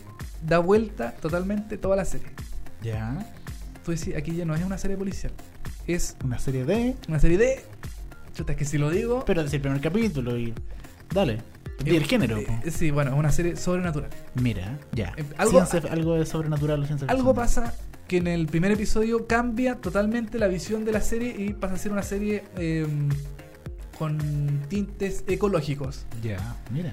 da 0.45 0.59
vuelta 0.59 1.11
totalmente 1.13 1.77
toda 1.77 1.95
la 1.95 2.05
serie. 2.05 2.27
Ya. 2.81 3.25
Tú 3.85 3.91
decís, 3.91 4.15
aquí 4.15 4.35
ya 4.35 4.45
no 4.45 4.55
es 4.55 4.63
una 4.63 4.77
serie 4.77 4.97
policial. 4.97 5.31
Es 5.87 6.15
Una 6.23 6.37
serie 6.39 6.65
de. 6.65 6.95
una 7.07 7.19
serie 7.19 7.37
de... 7.37 7.59
Chuta, 8.33 8.53
es 8.53 8.57
que 8.57 8.65
si 8.65 8.77
lo 8.77 8.89
digo... 8.89 9.23
Pero 9.25 9.41
es 9.41 9.53
el 9.53 9.61
primer 9.61 9.81
capítulo 9.81 10.37
y. 10.37 10.53
Dale. 11.13 11.39
Y 11.83 11.95
el 11.95 12.03
eh, 12.03 12.05
género. 12.05 12.37
eh, 12.37 12.45
po. 12.47 12.69
sí, 12.71 12.91
bueno, 12.91 13.11
es 13.11 13.17
una 13.17 13.31
serie 13.31 13.55
sobrenatural. 13.55 14.09
Mira, 14.35 14.77
ya. 14.93 15.13
eh, 15.17 15.25
algo- 15.37 15.65
Ciencia- 15.65 15.91
algo 15.91 16.13
de 16.15 16.25
sobrenatural 16.25 16.85
ciencia 16.85 17.07
Algo 17.09 17.33
ficción. 17.33 17.35
pasa 17.35 17.73
que 18.07 18.17
en 18.17 18.27
el 18.27 18.45
primer 18.47 18.71
episodio 18.71 19.25
cambia 19.25 19.75
totalmente 19.75 20.37
la 20.37 20.47
visión 20.47 20.85
de 20.85 20.91
la 20.91 21.01
serie 21.01 21.35
y 21.37 21.53
pasa 21.53 21.75
a 21.75 21.77
ser 21.77 21.91
una 21.91 22.03
serie 22.03 22.43
eh, 22.57 22.85
con 24.01 24.17
tintes 24.67 25.23
ecológicos. 25.27 26.07
Ya, 26.23 26.55
mira. 26.71 26.91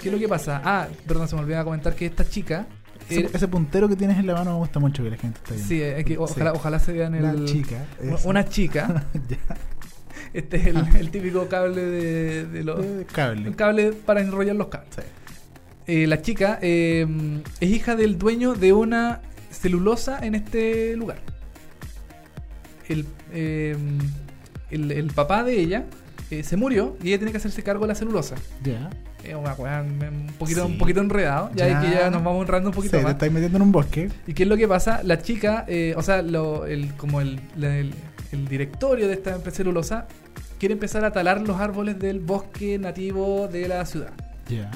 ¿Qué 0.00 0.08
es 0.08 0.12
lo 0.12 0.20
que 0.20 0.28
pasa? 0.28 0.62
Ah, 0.64 0.86
perdón, 1.04 1.26
se 1.26 1.34
me 1.34 1.42
olvidaba 1.42 1.64
comentar 1.64 1.96
que 1.96 2.06
esta 2.06 2.24
chica... 2.28 2.64
Ese, 3.10 3.48
puntero 3.48 3.88
que 3.88 3.96
tienes 3.96 4.18
en 4.18 4.26
la 4.28 4.34
mano 4.34 4.52
me 4.52 4.58
gusta 4.58 4.78
mucho 4.78 5.02
que 5.02 5.10
la 5.10 5.16
gente 5.16 5.36
está 5.38 5.50
viendo. 5.54 5.68
Sí, 5.68 5.82
es 5.82 6.04
que 6.04 6.16
ojalá, 6.16 6.52
Sí. 6.52 6.56
ojalá 6.56 6.78
se 6.78 6.92
vean 6.92 7.20
La 7.20 7.32
el, 7.32 7.44
chica. 7.44 7.84
una- 8.00 8.14
esa. 8.14 8.28
una 8.28 8.44
chica. 8.48 9.04
ya. 9.28 9.36
Este 10.32 10.56
es 10.58 10.66
el, 10.66 10.76
el 10.96 11.10
típico 11.10 11.48
cable 11.48 11.82
de, 11.84 12.46
de 12.46 12.62
los. 12.64 12.78
Eh, 12.84 13.04
cable. 13.12 13.48
El 13.48 13.56
cable 13.56 13.92
para 13.92 14.20
enrollar 14.20 14.54
los 14.54 14.68
cables. 14.68 14.94
Sí. 14.94 15.02
Eh, 15.88 16.06
la 16.06 16.22
chica 16.22 16.60
eh, 16.62 17.04
es 17.60 17.68
hija 17.68 17.96
del 17.96 18.16
dueño 18.16 18.54
de 18.54 18.72
una 18.72 19.20
celulosa 19.50 20.20
en 20.24 20.36
este 20.36 20.94
lugar. 20.96 21.18
El, 22.88 23.06
eh, 23.32 23.76
el, 24.70 24.92
el 24.92 25.06
papá 25.12 25.42
de 25.42 25.60
ella 25.60 25.84
eh, 26.40 26.44
se 26.44 26.56
murió 26.56 26.96
y 27.02 27.08
ella 27.08 27.18
tiene 27.18 27.30
que 27.32 27.38
hacerse 27.38 27.62
cargo 27.62 27.82
de 27.84 27.88
la 27.88 27.94
celulosa. 27.94 28.34
Ya. 28.62 28.90
Es 29.22 29.34
una 29.34 29.54
weá 29.54 29.80
un 29.82 30.26
poquito, 30.38 30.66
Sí. 30.66 30.72
un 30.72 30.78
poquito 30.78 31.00
enredado. 31.00 31.50
Ya, 31.54 31.68
Ya. 31.68 31.80
que 31.80 31.90
ya 31.90 32.10
nos 32.10 32.22
vamos 32.22 32.42
enredando 32.42 32.68
un 32.70 32.74
Sí, 32.74 32.76
poquito 32.76 32.96
te 32.98 33.02
más. 33.02 33.12
estáis 33.12 33.32
metiendo 33.32 33.56
en 33.56 33.62
un 33.62 33.72
bosque. 33.72 34.10
¿Y 34.26 34.34
qué 34.34 34.42
es 34.42 34.48
lo 34.48 34.56
que 34.56 34.68
pasa? 34.68 35.00
La 35.02 35.20
chica, 35.22 35.64
eh, 35.66 35.94
o 35.96 36.02
sea, 36.02 36.20
lo- 36.22 36.66
el, 36.66 36.92
como 36.94 37.20
el, 37.20 37.40
la- 37.56 37.76
el- 37.78 37.94
el 38.32 38.48
directorio 38.48 39.06
de 39.08 39.14
esta 39.14 39.34
empresa 39.36 39.58
celulosa 39.58 40.06
quiere 40.58 40.74
empezar 40.74 41.04
a 41.04 41.12
talar 41.12 41.40
los 41.40 41.58
árboles 41.60 41.98
del 41.98 42.20
bosque 42.20 42.78
nativo 42.78 43.48
de 43.48 43.68
la 43.68 43.86
ciudad. 43.86 44.12
Ya. 44.48 44.70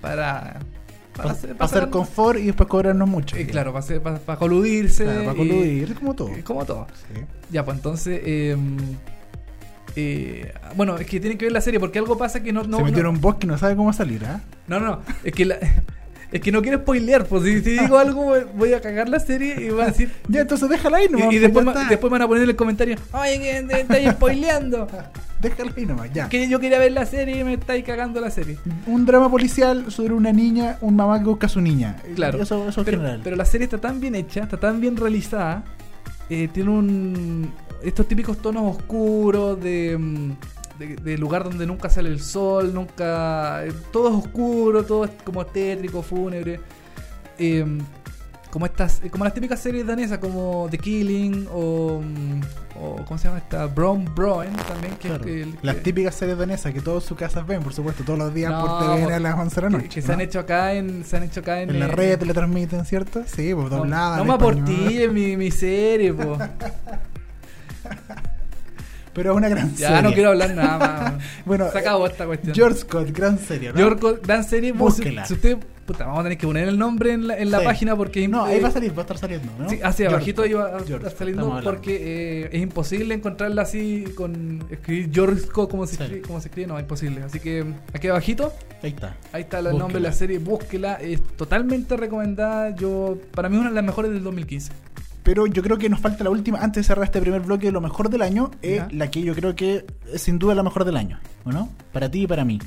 Para, 0.00 0.60
Para 1.16 1.32
hacer- 1.60 1.90
confort 1.90 2.38
y 2.38 2.44
después 2.46 2.68
cobrarnos 2.68 3.08
mucho. 3.08 3.36
eh, 3.36 3.46
claro, 3.46 3.72
para, 3.72 3.84
hacer- 3.84 4.00
para, 4.00 4.18
para 4.18 4.38
coludirse. 4.38 5.04
Claro, 5.04 5.20
para 5.24 5.32
y- 5.34 5.36
coludir, 5.36 5.94
como 5.94 6.14
todo. 6.14 6.30
como 6.44 6.64
todo. 6.64 6.86
Sí. 7.14 7.20
Ya, 7.50 7.64
pues 7.64 7.76
entonces. 7.78 8.20
eh, 8.24 8.56
eh, 10.00 10.52
bueno, 10.76 10.96
es 10.96 11.06
que 11.06 11.18
tiene 11.18 11.36
que 11.36 11.46
ver 11.46 11.52
la 11.52 11.60
serie 11.60 11.80
porque 11.80 11.98
algo 11.98 12.16
pasa 12.16 12.40
que 12.42 12.52
no. 12.52 12.62
no 12.62 12.78
Se 12.78 12.84
metió 12.84 13.02
no- 13.02 13.10
un 13.10 13.20
bosque 13.20 13.46
no 13.46 13.58
sabe 13.58 13.74
cómo 13.74 13.92
salir, 13.92 14.24
¿ah? 14.24 14.40
No, 14.68 14.78
no, 14.78 15.00
es 15.24 15.32
que 15.32 15.44
la- 15.44 15.58
es 16.32 16.40
que 16.40 16.52
no 16.52 16.62
quiero 16.62 16.78
spoilear, 16.78 17.24
pues 17.26 17.42
si, 17.44 17.62
si 17.62 17.78
digo 17.78 17.98
algo 17.98 18.34
voy- 18.54 18.74
a 18.74 18.80
cagar 18.80 19.08
la 19.08 19.18
serie 19.18 19.56
y 19.60 19.70
voy 19.70 19.82
a 19.82 19.86
decir. 19.86 20.12
Ya, 20.28 20.42
entonces 20.42 20.68
déjala 20.68 20.98
ahí 20.98 21.08
nomás. 21.08 21.32
y, 21.32 21.36
y 21.36 21.40
pues, 21.40 21.42
después, 21.52 21.64
ma- 21.64 21.88
después 21.88 22.10
me 22.12 22.18
van 22.18 22.22
a 22.22 22.28
poner 22.28 22.42
en 22.44 22.50
el 22.50 22.56
comentario, 22.56 22.96
oye, 23.12 23.40
que 23.40 23.62
te 23.68 23.80
estáis 23.80 24.10
spoileando. 24.12 24.86
Déjala 25.40 25.72
ahí 25.76 25.86
nomás, 25.86 26.12
ya. 26.12 26.28
Que 26.28 26.48
yo 26.48 26.58
quería 26.58 26.80
ver 26.80 26.90
la 26.90 27.06
serie 27.06 27.38
y 27.38 27.44
me 27.44 27.54
estáis 27.54 27.84
cagando 27.84 28.20
la 28.20 28.28
serie. 28.30 28.58
Un 28.88 29.06
drama 29.06 29.30
policial 29.30 29.84
sobre 29.92 30.12
una 30.12 30.32
niña, 30.32 30.78
un 30.80 30.96
mamá 30.96 31.18
que 31.20 31.26
busca 31.26 31.46
a 31.46 31.48
su 31.48 31.60
niña. 31.60 31.94
Claro. 32.16 32.42
Eso, 32.42 32.68
eso 32.68 32.84
pero, 32.84 32.98
general. 32.98 33.20
pero 33.22 33.36
la 33.36 33.44
serie 33.44 33.64
está 33.64 33.78
tan 33.78 34.00
bien 34.00 34.16
hecha, 34.16 34.42
está 34.42 34.56
tan 34.56 34.80
bien 34.80 34.96
realizada. 34.96 35.62
eh, 36.28 36.48
tiene 36.52 36.70
un. 36.70 37.52
Estos 37.82 38.06
típicos 38.08 38.38
tonos 38.38 38.76
oscuros 38.76 39.60
de. 39.60 39.96
mm, 39.98 40.32
De, 40.78 40.94
de 40.94 41.18
lugar 41.18 41.42
donde 41.42 41.66
nunca 41.66 41.90
sale 41.90 42.08
el 42.08 42.20
sol, 42.20 42.72
nunca. 42.72 43.64
eh, 43.66 43.72
todo 43.92 44.08
es 44.10 44.14
oscuro, 44.24 44.84
todo 44.84 45.04
es 45.06 45.10
como 45.24 45.44
tétrico, 45.44 46.02
fúnebre. 46.02 46.60
Eh, 47.36 47.66
como 48.50 48.64
estas, 48.64 49.02
como 49.10 49.24
las 49.24 49.34
típicas 49.34 49.58
series 49.60 49.86
danesas 49.86 50.18
como 50.18 50.68
The 50.70 50.78
Killing 50.78 51.48
o, 51.52 52.00
mm, 52.02 52.40
o 52.80 52.96
¿cómo 53.04 53.18
se 53.18 53.26
llama 53.28 53.38
esta? 53.38 53.66
Brown 53.66 54.06
Broen 54.14 54.52
también 54.68 54.94
que, 54.96 55.08
Claro. 55.08 55.24
que- 55.24 55.48
Las 55.62 55.74
que- 55.76 55.80
típicas 55.82 56.14
series 56.14 56.38
danesas 56.38 56.72
que 56.72 56.80
todos 56.80 57.04
sus 57.04 57.18
casas 57.18 57.44
ven, 57.46 57.60
por 57.62 57.74
supuesto, 57.74 58.04
todos 58.04 58.18
los 58.18 58.32
días 58.32 58.50
No, 58.52 58.60
por 58.64 58.78
TVN 58.78 59.12
a 59.14 59.18
las 59.18 59.38
11 59.38 59.56
de 59.56 59.62
la 59.62 59.70
noche. 59.70 59.88
que 59.88 60.00
se 60.00 60.08
¿no? 60.08 60.14
han 60.14 60.20
hecho 60.22 60.38
acá 60.40 60.72
en 60.74 61.04
se 61.04 61.16
han 61.18 61.24
hecho 61.24 61.40
acá 61.40 61.60
en, 61.60 61.70
En 61.70 61.80
la 61.80 61.86
eh, 61.86 61.88
red 61.88 62.22
le 62.22 62.32
transmiten, 62.32 62.84
¿cierto? 62.86 63.22
Sí, 63.26 63.52
pues 63.52 63.68
no, 63.70 63.78
doblada. 63.78 64.16
no 64.16 64.22
en 64.22 64.28
me 64.28 64.34
español. 64.34 64.62
aportilles 64.62 65.12
mi, 65.12 65.36
mi 65.36 65.50
serie, 65.50 66.14
po. 66.14 66.38
Pero 69.14 69.32
es 69.32 69.36
una 69.36 69.48
gran 69.48 69.74
Ya 69.74 69.88
serie. 69.88 70.02
no 70.02 70.12
quiero 70.12 70.28
hablar 70.30 70.54
nada 70.54 70.78
más. 70.78 71.14
Bueno, 71.44 71.68
se 71.72 71.78
acabó 71.78 72.06
esta 72.06 72.24
cuestión. 72.26 72.54
George 72.54 72.78
Scott, 72.80 73.10
gran 73.10 73.38
serie, 73.38 73.72
¿no? 73.72 73.78
Yorko, 73.80 74.18
gran 74.22 74.44
serie. 74.44 74.70
si, 74.72 74.78
Búsquela. 74.78 75.24
si 75.24 75.34
usted, 75.34 75.56
puta, 75.86 76.04
vamos 76.04 76.20
a 76.20 76.22
tener 76.24 76.38
que 76.38 76.46
poner 76.46 76.68
el 76.68 76.78
nombre 76.78 77.14
en 77.14 77.26
la, 77.26 77.36
en 77.36 77.50
la 77.50 77.58
Sí. 77.60 77.64
página 77.64 77.96
porque 77.96 78.28
No, 78.28 78.46
eh, 78.46 78.52
ahí 78.52 78.60
va 78.60 78.68
a 78.68 78.70
salir, 78.70 78.92
va 78.92 78.98
a 78.98 79.00
estar 79.00 79.18
saliendo, 79.18 79.50
¿no? 79.58 79.68
Sí, 79.68 79.76
hacia 79.82 80.08
George 80.10 80.14
abajito 80.14 80.42
Scott, 80.42 80.50
iba 80.50 80.64
a 80.66 80.70
George 80.70 80.92
estar 80.94 81.00
Scott, 81.10 81.18
saliendo 81.18 81.60
porque 81.64 81.96
eh, 82.44 82.48
es 82.52 82.62
imposible 82.62 83.12
encontrarla 83.14 83.62
así 83.62 84.04
con 84.14 84.64
escribir 84.70 85.10
Yorko 85.10 85.68
como 85.68 85.86
se, 85.86 85.96
Sí. 85.96 86.02
escribe, 86.04 86.22
como 86.22 86.40
se 86.40 86.48
escribe, 86.48 86.68
no, 86.68 86.76
es 86.78 86.82
imposible. 86.82 87.22
Así 87.24 87.40
que 87.40 87.64
aquí 87.92 88.06
abajito, 88.06 88.52
Ahí 88.84 88.90
está. 88.90 89.16
ahí 89.32 89.42
está 89.42 89.58
el 89.58 89.76
nombre 89.76 89.94
de 89.94 90.00
la 90.00 90.12
serie, 90.12 90.38
búsquela, 90.38 90.94
es 90.94 91.20
totalmente 91.36 91.96
recomendada. 91.96 92.70
Yo, 92.76 93.18
para 93.34 93.48
mí 93.48 93.56
es 93.56 93.60
una 93.62 93.70
de 93.70 93.74
las 93.74 93.84
mejores 93.84 94.12
del 94.12 94.22
2015. 94.22 94.70
Pero 95.22 95.46
yo 95.46 95.62
creo 95.62 95.76
que 95.78 95.88
nos 95.88 96.00
falta 96.00 96.24
la 96.24 96.30
última, 96.30 96.58
antes 96.60 96.82
de 96.84 96.86
cerrar 96.86 97.04
este 97.04 97.20
primer 97.20 97.40
bloque 97.42 97.66
de 97.66 97.72
lo 97.72 97.80
mejor 97.80 98.08
del 98.08 98.22
año, 98.22 98.50
es 98.62 98.76
Ya. 98.76 98.88
la 98.92 99.10
que 99.10 99.20
yo 99.22 99.34
creo 99.34 99.54
que 99.54 99.84
es 100.12 100.22
sin 100.22 100.38
duda 100.38 100.54
la 100.54 100.62
mejor 100.62 100.84
del 100.84 100.96
año, 100.96 101.18
¿o 101.44 101.52
no? 101.52 101.68
Para 101.92 102.10
ti 102.10 102.22
y 102.22 102.26
para 102.26 102.44
mí, 102.44 102.58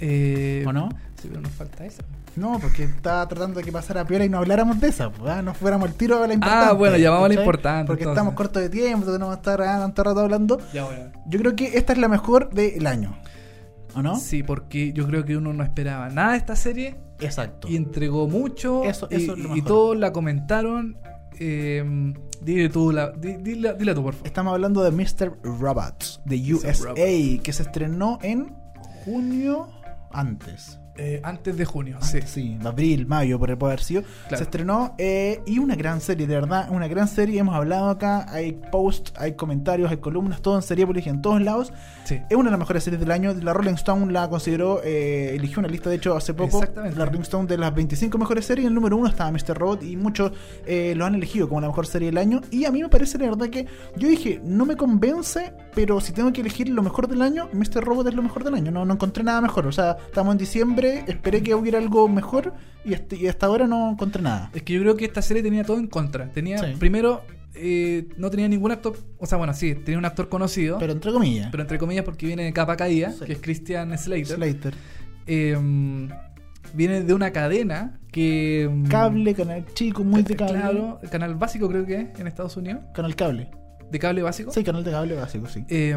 Eh, 0.00 0.64
¿o 0.66 0.72
no? 0.72 0.88
Sí, 1.20 1.28
pero 1.28 1.40
nos 1.40 1.52
falta 1.52 1.84
esa. 1.86 2.02
No, 2.36 2.58
porque 2.58 2.82
estaba 2.82 3.28
tratando 3.28 3.60
de 3.60 3.64
que 3.64 3.70
pasara 3.70 4.04
piola 4.04 4.24
y 4.24 4.28
no 4.28 4.38
habláramos 4.38 4.80
de 4.80 4.88
esa, 4.88 5.08
pues, 5.12 5.30
¿ah? 5.30 5.40
no 5.40 5.54
fuéramos 5.54 5.88
al 5.88 5.94
tiro 5.94 6.20
a 6.22 6.26
la 6.26 6.34
importante. 6.34 6.66
Ah, 6.68 6.72
bueno, 6.72 6.96
llamamos 6.96 7.26
a 7.26 7.28
la 7.28 7.34
importante, 7.34 7.86
Porque 7.86 8.02
entonces. 8.02 8.18
estamos 8.18 8.34
cortos 8.34 8.60
de 8.62 8.70
tiempo, 8.70 9.06
tenemos 9.06 9.28
que 9.36 9.38
estar 9.40 9.62
ah, 9.62 9.78
tanto 9.78 10.02
rato 10.02 10.20
hablando. 10.20 10.58
Ya, 10.72 10.84
bueno. 10.84 11.12
Yo 11.26 11.38
creo 11.38 11.54
que 11.54 11.78
esta 11.78 11.92
es 11.92 11.98
la 12.00 12.08
mejor 12.08 12.50
del 12.50 12.84
año, 12.88 13.16
¿o 13.94 14.02
no? 14.02 14.16
Sí, 14.18 14.42
porque 14.42 14.92
yo 14.92 15.06
creo 15.06 15.24
que 15.24 15.36
uno 15.36 15.52
no 15.52 15.62
esperaba 15.62 16.08
nada 16.08 16.32
de 16.32 16.38
esta 16.38 16.56
serie 16.56 16.96
Exacto. 17.20 17.68
y 17.68 17.76
entregó 17.76 18.26
mucho 18.26 18.82
Eso- 18.82 19.06
y, 19.12 19.14
es 19.14 19.26
lo 19.28 19.36
y 19.36 19.42
mejor. 19.42 19.64
todos 19.64 19.96
la 19.96 20.12
comentaron. 20.12 20.96
Eh, 21.38 21.84
dile 22.42 22.68
tú, 22.68 22.92
la, 22.92 23.10
di- 23.10 23.36
dila, 23.38 23.72
dila 23.74 23.94
tú, 23.94 24.02
por 24.02 24.14
favor. 24.14 24.26
Estamos 24.26 24.52
hablando 24.52 24.82
de 24.82 24.90
Mr. 24.90 25.32
Robots, 25.42 26.20
de. 26.24 26.54
USA, 26.54 26.94
que 27.42 27.52
se 27.52 27.62
estrenó 27.62 28.18
en 28.22 28.54
junio 29.04 29.68
antes. 30.10 30.78
Eh, 30.96 31.20
antes 31.24 31.56
de 31.56 31.64
junio, 31.64 31.98
sí. 32.00 32.18
Antes, 32.18 32.30
sí, 32.30 32.58
abril, 32.64 33.06
mayo, 33.06 33.38
por 33.38 33.50
haber 33.50 33.80
sido. 33.80 34.02
Claro. 34.02 34.36
Se 34.36 34.44
estrenó 34.44 34.94
eh, 34.98 35.42
y 35.44 35.58
una 35.58 35.74
gran 35.74 36.00
serie, 36.00 36.26
de 36.26 36.34
verdad, 36.34 36.68
una 36.70 36.86
gran 36.86 37.08
serie. 37.08 37.40
Hemos 37.40 37.54
hablado 37.54 37.88
acá, 37.88 38.26
hay 38.32 38.52
posts, 38.52 39.12
hay 39.16 39.32
comentarios, 39.32 39.90
hay 39.90 39.96
columnas, 39.96 40.40
todo 40.40 40.56
en 40.56 40.62
Seriepolis 40.62 41.06
y 41.06 41.08
en 41.08 41.20
todos 41.20 41.42
lados. 41.42 41.72
Sí. 42.04 42.20
Es 42.28 42.36
una 42.36 42.44
de 42.44 42.52
las 42.52 42.60
mejores 42.60 42.84
series 42.84 43.00
del 43.00 43.10
año. 43.10 43.34
La 43.34 43.52
Rolling 43.52 43.74
Stone 43.74 44.12
la 44.12 44.28
consideró, 44.28 44.82
eh, 44.84 45.34
eligió 45.34 45.58
una 45.58 45.68
lista, 45.68 45.90
de 45.90 45.96
hecho, 45.96 46.16
hace 46.16 46.32
poco. 46.32 46.58
Exactamente. 46.58 46.96
La 46.96 47.06
Rolling 47.06 47.22
Stone 47.22 47.48
de 47.48 47.58
las 47.58 47.74
25 47.74 48.16
mejores 48.16 48.46
series. 48.46 48.68
El 48.68 48.74
número 48.74 48.96
uno 48.96 49.08
estaba 49.08 49.32
Mr. 49.32 49.58
Robot 49.58 49.82
y 49.82 49.96
muchos 49.96 50.32
eh, 50.64 50.94
lo 50.96 51.06
han 51.06 51.16
elegido 51.16 51.48
como 51.48 51.60
la 51.60 51.68
mejor 51.68 51.86
serie 51.86 52.06
del 52.06 52.18
año. 52.18 52.40
Y 52.50 52.66
a 52.66 52.70
mí 52.70 52.82
me 52.82 52.88
parece, 52.88 53.18
la 53.18 53.24
verdad, 53.24 53.48
que 53.48 53.66
yo 53.96 54.08
dije, 54.08 54.40
no 54.44 54.64
me 54.64 54.76
convence, 54.76 55.52
pero 55.74 56.00
si 56.00 56.12
tengo 56.12 56.32
que 56.32 56.40
elegir 56.40 56.68
lo 56.68 56.82
mejor 56.82 57.08
del 57.08 57.22
año, 57.22 57.48
Mr. 57.52 57.82
Robot 57.84 58.06
es 58.08 58.14
lo 58.14 58.22
mejor 58.22 58.44
del 58.44 58.54
año. 58.54 58.70
No, 58.70 58.84
no 58.84 58.94
encontré 58.94 59.24
nada 59.24 59.40
mejor. 59.40 59.66
O 59.66 59.72
sea, 59.72 59.96
estamos 60.06 60.32
en 60.32 60.38
diciembre, 60.38 61.04
esperé 61.06 61.42
que 61.42 61.54
hubiera 61.54 61.78
algo 61.78 62.08
mejor 62.08 62.54
y, 62.84 62.94
hasta- 62.94 63.16
y 63.16 63.26
hasta 63.26 63.46
ahora 63.46 63.66
no 63.66 63.90
encontré 63.90 64.22
nada. 64.22 64.50
Es 64.54 64.62
que 64.62 64.72
yo 64.74 64.80
creo 64.80 64.96
que 64.96 65.04
esta 65.04 65.22
serie 65.22 65.42
tenía 65.42 65.64
todo 65.64 65.78
en 65.78 65.86
contra. 65.88 66.30
Tenía, 66.30 66.58
Sí. 66.58 66.66
primero, 66.78 67.22
eh, 67.54 68.08
no 68.16 68.30
tenía 68.30 68.48
ningún 68.48 68.72
actor. 68.72 68.96
O 69.18 69.26
sea, 69.26 69.38
bueno, 69.38 69.54
sí, 69.54 69.74
tenía 69.74 69.98
un 69.98 70.04
actor 70.04 70.28
conocido. 70.28 70.78
Pero 70.78 70.92
entre 70.92 71.12
comillas. 71.12 71.48
pero 71.50 71.62
entre 71.62 71.78
comillas 71.78 72.04
porque 72.04 72.26
viene 72.26 72.44
de 72.44 72.52
capa 72.52 72.76
caída, 72.76 73.10
Sí. 73.12 73.24
que 73.26 73.32
es 73.32 73.38
Christian 73.40 73.96
Slater. 73.98 74.36
Slater. 74.36 74.74
Eh, 75.26 75.56
viene 76.74 77.02
de 77.02 77.14
una 77.14 77.30
cadena 77.32 77.98
que. 78.12 78.68
mm, 78.72 78.84
Cable, 78.88 79.34
canal 79.34 79.64
chico, 79.74 80.04
muy 80.04 80.22
de 80.22 80.36
cable. 80.36 80.54
Claro, 80.60 81.00
canal 81.10 81.34
básico 81.34 81.68
creo 81.68 81.86
que 81.86 82.00
es 82.12 82.20
en 82.20 82.26
Estados 82.26 82.56
Unidos. 82.56 82.82
Canal 82.94 83.14
cable. 83.16 83.50
De 83.90 83.98
cable 83.98 84.22
básico. 84.22 84.50
Sí, 84.50 84.64
canal 84.64 84.84
de 84.84 84.90
cable 84.90 85.14
básico, 85.14 85.46
sí. 85.46 85.64
Eh, 85.68 85.96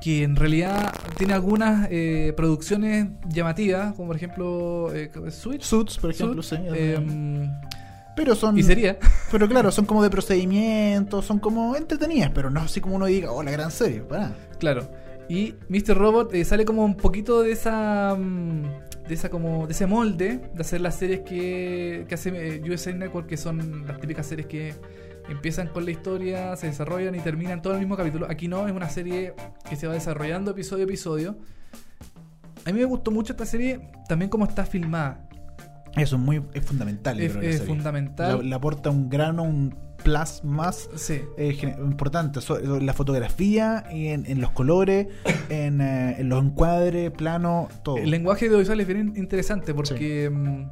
que 0.00 0.22
en 0.22 0.36
realidad 0.36 0.94
tiene 1.16 1.32
algunas 1.32 1.88
eh, 1.90 2.32
producciones 2.36 3.08
llamativas, 3.28 3.94
como 3.94 4.08
por 4.08 4.16
ejemplo 4.16 4.94
eh, 4.94 5.10
Switch. 5.30 5.62
Suits, 5.62 5.98
por 5.98 6.10
ejemplo, 6.10 6.42
Suits, 6.42 6.62
sí. 6.62 6.68
eh, 6.74 7.48
pero 8.14 8.34
son. 8.34 8.58
y 8.58 8.62
sería. 8.62 8.98
Pero 9.30 9.48
claro, 9.48 9.70
son 9.70 9.84
como 9.84 10.02
de 10.02 10.08
procedimientos, 10.08 11.24
son 11.26 11.38
como 11.38 11.76
entretenidas, 11.76 12.30
pero 12.32 12.48
no 12.48 12.60
así 12.60 12.80
como 12.80 12.94
uno 12.96 13.06
diga, 13.06 13.30
oh, 13.32 13.42
la 13.42 13.50
gran 13.50 13.70
serie, 13.70 14.00
para. 14.00 14.32
Claro. 14.58 14.88
Y 15.28 15.54
Mr. 15.68 15.96
Robot 15.98 16.32
eh, 16.32 16.44
sale 16.44 16.64
como 16.64 16.84
un 16.84 16.96
poquito 16.96 17.42
de 17.42 17.52
esa. 17.52 18.14
mm, 18.16 18.62
De 19.08 19.14
esa 19.14 19.28
como. 19.28 19.66
de 19.66 19.72
ese 19.72 19.86
molde 19.86 20.40
de 20.54 20.60
hacer 20.60 20.80
las 20.80 20.94
series 20.96 21.20
que, 21.20 22.06
que 22.08 22.14
hace 22.14 22.30
eh, 22.30 22.62
USA 22.70 22.92
Network, 22.92 23.26
que 23.26 23.36
son 23.36 23.84
las 23.86 24.00
típicas 24.00 24.26
series 24.26 24.46
que 24.46 24.74
empiezan 25.28 25.68
con 25.68 25.84
la 25.84 25.90
historia, 25.90 26.56
se 26.56 26.66
desarrollan 26.68 27.14
y 27.14 27.20
terminan 27.20 27.62
todo 27.62 27.74
el 27.74 27.80
mismo 27.80 27.96
capítulo. 27.96 28.26
Aquí 28.30 28.48
no, 28.48 28.66
es 28.66 28.72
una 28.72 28.88
serie 28.88 29.34
que 29.68 29.76
se 29.76 29.86
va 29.86 29.94
desarrollando 29.94 30.50
episodio 30.52 30.84
a 30.84 30.86
episodio. 30.86 31.38
A 32.64 32.72
mí 32.72 32.78
me 32.78 32.84
gustó 32.84 33.10
mucho 33.10 33.32
esta 33.32 33.46
serie, 33.46 33.90
también 34.08 34.28
como 34.28 34.44
está 34.44 34.64
filmada. 34.66 35.28
Eso 35.96 36.16
es 36.16 36.22
muy 36.22 36.42
es 36.52 36.64
fundamental. 36.64 37.18
Es, 37.20 37.32
creo, 37.32 37.48
es 37.50 37.62
fundamental. 37.62 38.48
Le, 38.48 38.54
aporta 38.54 38.90
un 38.90 39.08
grano, 39.08 39.44
un 39.44 39.74
plus 40.02 40.44
más 40.44 40.90
Sí. 40.94 41.22
eh, 41.38 41.56
importante. 41.78 42.40
So- 42.40 42.58
la 42.60 42.92
fotografía, 42.92 43.84
y 43.92 44.08
en, 44.08 44.26
en 44.26 44.40
los 44.40 44.50
colores, 44.50 45.06
en, 45.48 45.80
eh, 45.80 46.16
en 46.18 46.28
los 46.28 46.44
encuadres, 46.44 47.10
plano, 47.12 47.68
todo. 47.82 47.96
El 47.96 48.10
lenguaje 48.10 48.46
audiovisual 48.46 48.80
es 48.80 48.86
bien 48.86 49.12
interesante 49.16 49.72
porque 49.72 50.28
mm, 50.30 50.70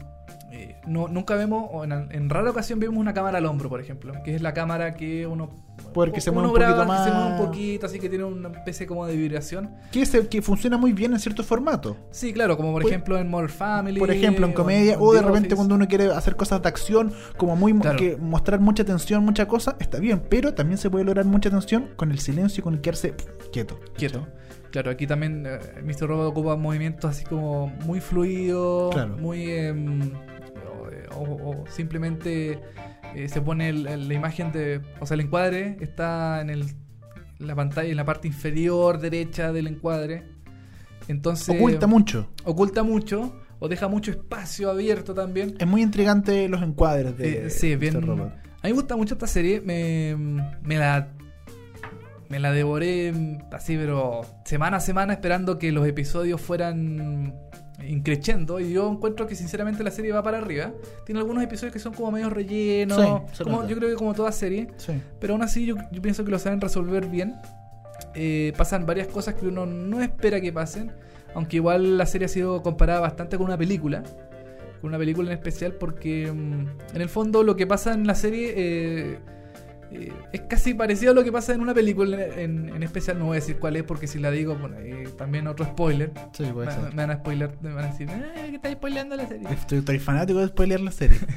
eh, 0.56 0.76
no, 0.86 1.08
nunca 1.08 1.34
vemos, 1.34 1.68
o 1.72 1.82
en, 1.84 1.92
en 1.92 2.30
rara 2.30 2.50
ocasión 2.50 2.78
vemos 2.78 2.98
una 2.98 3.12
cámara 3.12 3.38
al 3.38 3.46
hombro, 3.46 3.68
por 3.68 3.80
ejemplo, 3.80 4.12
que 4.24 4.34
es 4.36 4.42
la 4.42 4.54
cámara 4.54 4.94
que 4.94 5.26
uno. 5.26 5.50
Porque 5.92 6.20
se 6.20 6.30
uno 6.30 6.48
mueve 6.50 6.66
un 6.66 6.72
poquito 6.76 6.76
que 6.76 6.96
se 7.04 7.10
mueve 7.10 7.30
más. 7.30 7.40
un 7.40 7.46
poquito, 7.46 7.86
así 7.86 7.98
que 7.98 8.08
tiene 8.08 8.24
una 8.24 8.48
especie 8.50 8.86
como 8.86 9.06
de 9.06 9.16
vibración. 9.16 9.70
que, 9.90 10.06
se- 10.06 10.28
que 10.28 10.40
funciona 10.42 10.76
muy 10.78 10.92
bien 10.92 11.12
en 11.12 11.18
ciertos 11.18 11.44
formatos. 11.46 11.96
Sí, 12.12 12.32
claro, 12.32 12.56
como 12.56 12.72
por 12.72 12.82
Por- 12.82 12.90
ejemplo 12.90 13.18
en 13.18 13.28
Modern 13.28 13.48
Family. 13.48 13.98
Por 13.98 14.10
ejemplo, 14.10 14.46
en 14.46 14.52
comedia, 14.52 14.94
en 14.94 15.00
o 15.00 15.12
de 15.12 15.20
repente 15.20 15.48
Office. 15.48 15.56
cuando 15.56 15.74
uno 15.74 15.88
quiere 15.88 16.06
hacer 16.12 16.36
cosas 16.36 16.62
de 16.62 16.68
acción, 16.68 17.12
como 17.36 17.56
muy 17.56 17.72
Claro. 17.78 17.98
que 17.98 18.16
mostrar 18.16 18.60
mucha 18.60 18.84
tensión, 18.84 19.24
mucha 19.24 19.48
cosa, 19.48 19.76
está 19.80 19.98
bien, 19.98 20.22
pero 20.28 20.54
también 20.54 20.78
se 20.78 20.88
puede 20.90 21.04
lograr 21.04 21.24
mucha 21.24 21.50
tensión 21.50 21.88
con 21.96 22.12
el 22.12 22.18
silencio 22.20 22.60
y 22.60 22.62
con 22.62 22.74
el 22.74 22.80
quedarse 22.80 23.14
quieto. 23.52 23.80
Quieto. 23.96 24.26
Claro, 24.74 24.90
aquí 24.90 25.06
también 25.06 25.44
eh, 25.46 25.60
Mr. 25.84 26.08
Robot 26.08 26.26
ocupa 26.32 26.56
movimientos 26.56 27.08
así 27.08 27.24
como 27.24 27.68
muy 27.86 28.00
fluidos, 28.00 28.92
Claro. 28.92 29.16
muy. 29.18 29.48
em, 29.48 30.10
o, 31.16 31.62
simplemente 31.68 32.58
eh, 33.14 33.28
se 33.28 33.40
pone 33.40 33.68
el- 33.68 34.08
la 34.08 34.14
imagen 34.14 34.50
de. 34.50 34.80
O 34.98 35.06
sea, 35.06 35.14
el 35.14 35.20
encuadre 35.20 35.76
está 35.80 36.40
en 36.40 36.50
el, 36.50 36.64
la 37.38 37.54
pantalla, 37.54 37.88
en 37.88 37.96
la 37.96 38.04
parte 38.04 38.26
inferior 38.26 38.98
derecha 38.98 39.52
del 39.52 39.68
encuadre. 39.68 40.24
Entonces. 41.06 41.54
Oculta 41.54 41.86
mucho. 41.86 42.32
Oculta 42.44 42.82
mucho, 42.82 43.36
o 43.60 43.68
deja 43.68 43.86
mucho 43.86 44.10
espacio 44.10 44.70
abierto 44.72 45.14
también. 45.14 45.54
Es 45.56 45.66
muy 45.68 45.82
intrigante 45.82 46.48
los 46.48 46.62
encuadres 46.62 47.16
de 47.16 47.46
Eh, 47.46 47.50
sí, 47.50 47.76
bien. 47.76 47.94
Mr. 47.98 48.06
Robot. 48.06 48.32
A 48.32 48.66
mí 48.66 48.72
me 48.72 48.72
gusta 48.72 48.96
mucho 48.96 49.14
esta 49.14 49.28
serie. 49.28 49.60
Me, 49.60 50.16
me 50.64 50.78
la. 50.78 51.12
Me 52.28 52.38
la 52.38 52.52
devoré 52.52 53.12
mm, 53.12 53.38
así, 53.52 53.76
pero 53.76 54.22
semana 54.44 54.78
a 54.78 54.80
semana 54.80 55.12
esperando 55.12 55.58
que 55.58 55.72
los 55.72 55.86
episodios 55.86 56.40
fueran 56.40 57.34
increciendo. 57.86 58.60
Y 58.60 58.72
yo 58.72 58.90
encuentro 58.90 59.26
que 59.26 59.34
sinceramente 59.34 59.82
la 59.82 59.90
serie 59.90 60.12
va 60.12 60.22
para 60.22 60.38
arriba. 60.38 60.72
Tiene 61.04 61.20
algunos 61.20 61.42
episodios 61.42 61.72
que 61.72 61.78
son 61.78 61.92
como 61.92 62.12
medio 62.12 62.30
rellenos. 62.30 63.22
Sí, 63.32 63.44
como, 63.44 63.66
yo 63.66 63.76
creo 63.76 63.90
que 63.90 63.96
como 63.96 64.14
toda 64.14 64.32
serie. 64.32 64.68
Sí. 64.76 65.00
Pero 65.20 65.34
aún 65.34 65.42
así 65.42 65.66
yo, 65.66 65.76
yo 65.90 66.02
pienso 66.02 66.24
que 66.24 66.30
lo 66.30 66.38
saben 66.38 66.60
resolver 66.60 67.06
bien. 67.06 67.36
Eh, 68.14 68.52
pasan 68.56 68.86
varias 68.86 69.08
cosas 69.08 69.34
que 69.34 69.46
uno 69.46 69.66
no 69.66 70.00
espera 70.02 70.40
que 70.40 70.52
pasen. 70.52 70.92
Aunque 71.34 71.56
igual 71.56 71.98
la 71.98 72.06
serie 72.06 72.26
ha 72.26 72.28
sido 72.28 72.62
comparada 72.62 73.00
bastante 73.00 73.36
con 73.36 73.46
una 73.46 73.58
película. 73.58 74.02
Con 74.80 74.88
una 74.88 74.98
película 74.98 75.32
en 75.32 75.38
especial 75.38 75.72
porque 75.72 76.30
mm, 76.32 76.94
en 76.94 77.02
el 77.02 77.08
fondo 77.08 77.42
lo 77.42 77.56
que 77.56 77.66
pasa 77.66 77.92
en 77.94 78.06
la 78.06 78.14
serie 78.14 78.54
eh, 78.56 79.18
eh, 79.94 80.12
es 80.32 80.40
casi 80.42 80.74
parecido 80.74 81.12
a 81.12 81.14
lo 81.14 81.24
que 81.24 81.32
pasa 81.32 81.54
en 81.54 81.60
una 81.60 81.74
película 81.74 82.16
en, 82.24 82.68
en 82.68 82.82
especial. 82.82 83.18
No 83.18 83.26
voy 83.26 83.36
a 83.36 83.40
decir 83.40 83.58
cuál 83.58 83.76
es 83.76 83.82
porque 83.84 84.06
si 84.06 84.18
la 84.18 84.30
digo, 84.30 84.56
bueno, 84.56 84.76
eh, 84.80 85.08
también 85.16 85.46
otro 85.46 85.64
spoiler. 85.64 86.12
Sí, 86.32 86.42
Me, 86.44 86.52
puede 86.52 86.70
ser. 86.72 86.80
me 86.94 87.02
van 87.06 87.10
a 87.10 87.16
spoiler, 87.16 87.50
me 87.62 87.72
van 87.72 87.84
a 87.84 87.88
decir, 87.88 88.08
"Eh, 88.10 88.46
que 88.50 88.56
estás 88.56 88.72
spoileando 88.72 89.16
la 89.16 89.26
serie. 89.26 89.46
Estoy, 89.50 89.78
estoy 89.78 89.98
fanático 89.98 90.38
de 90.40 90.48
spoilear 90.48 90.80
la 90.80 90.90
serie. 90.92 91.18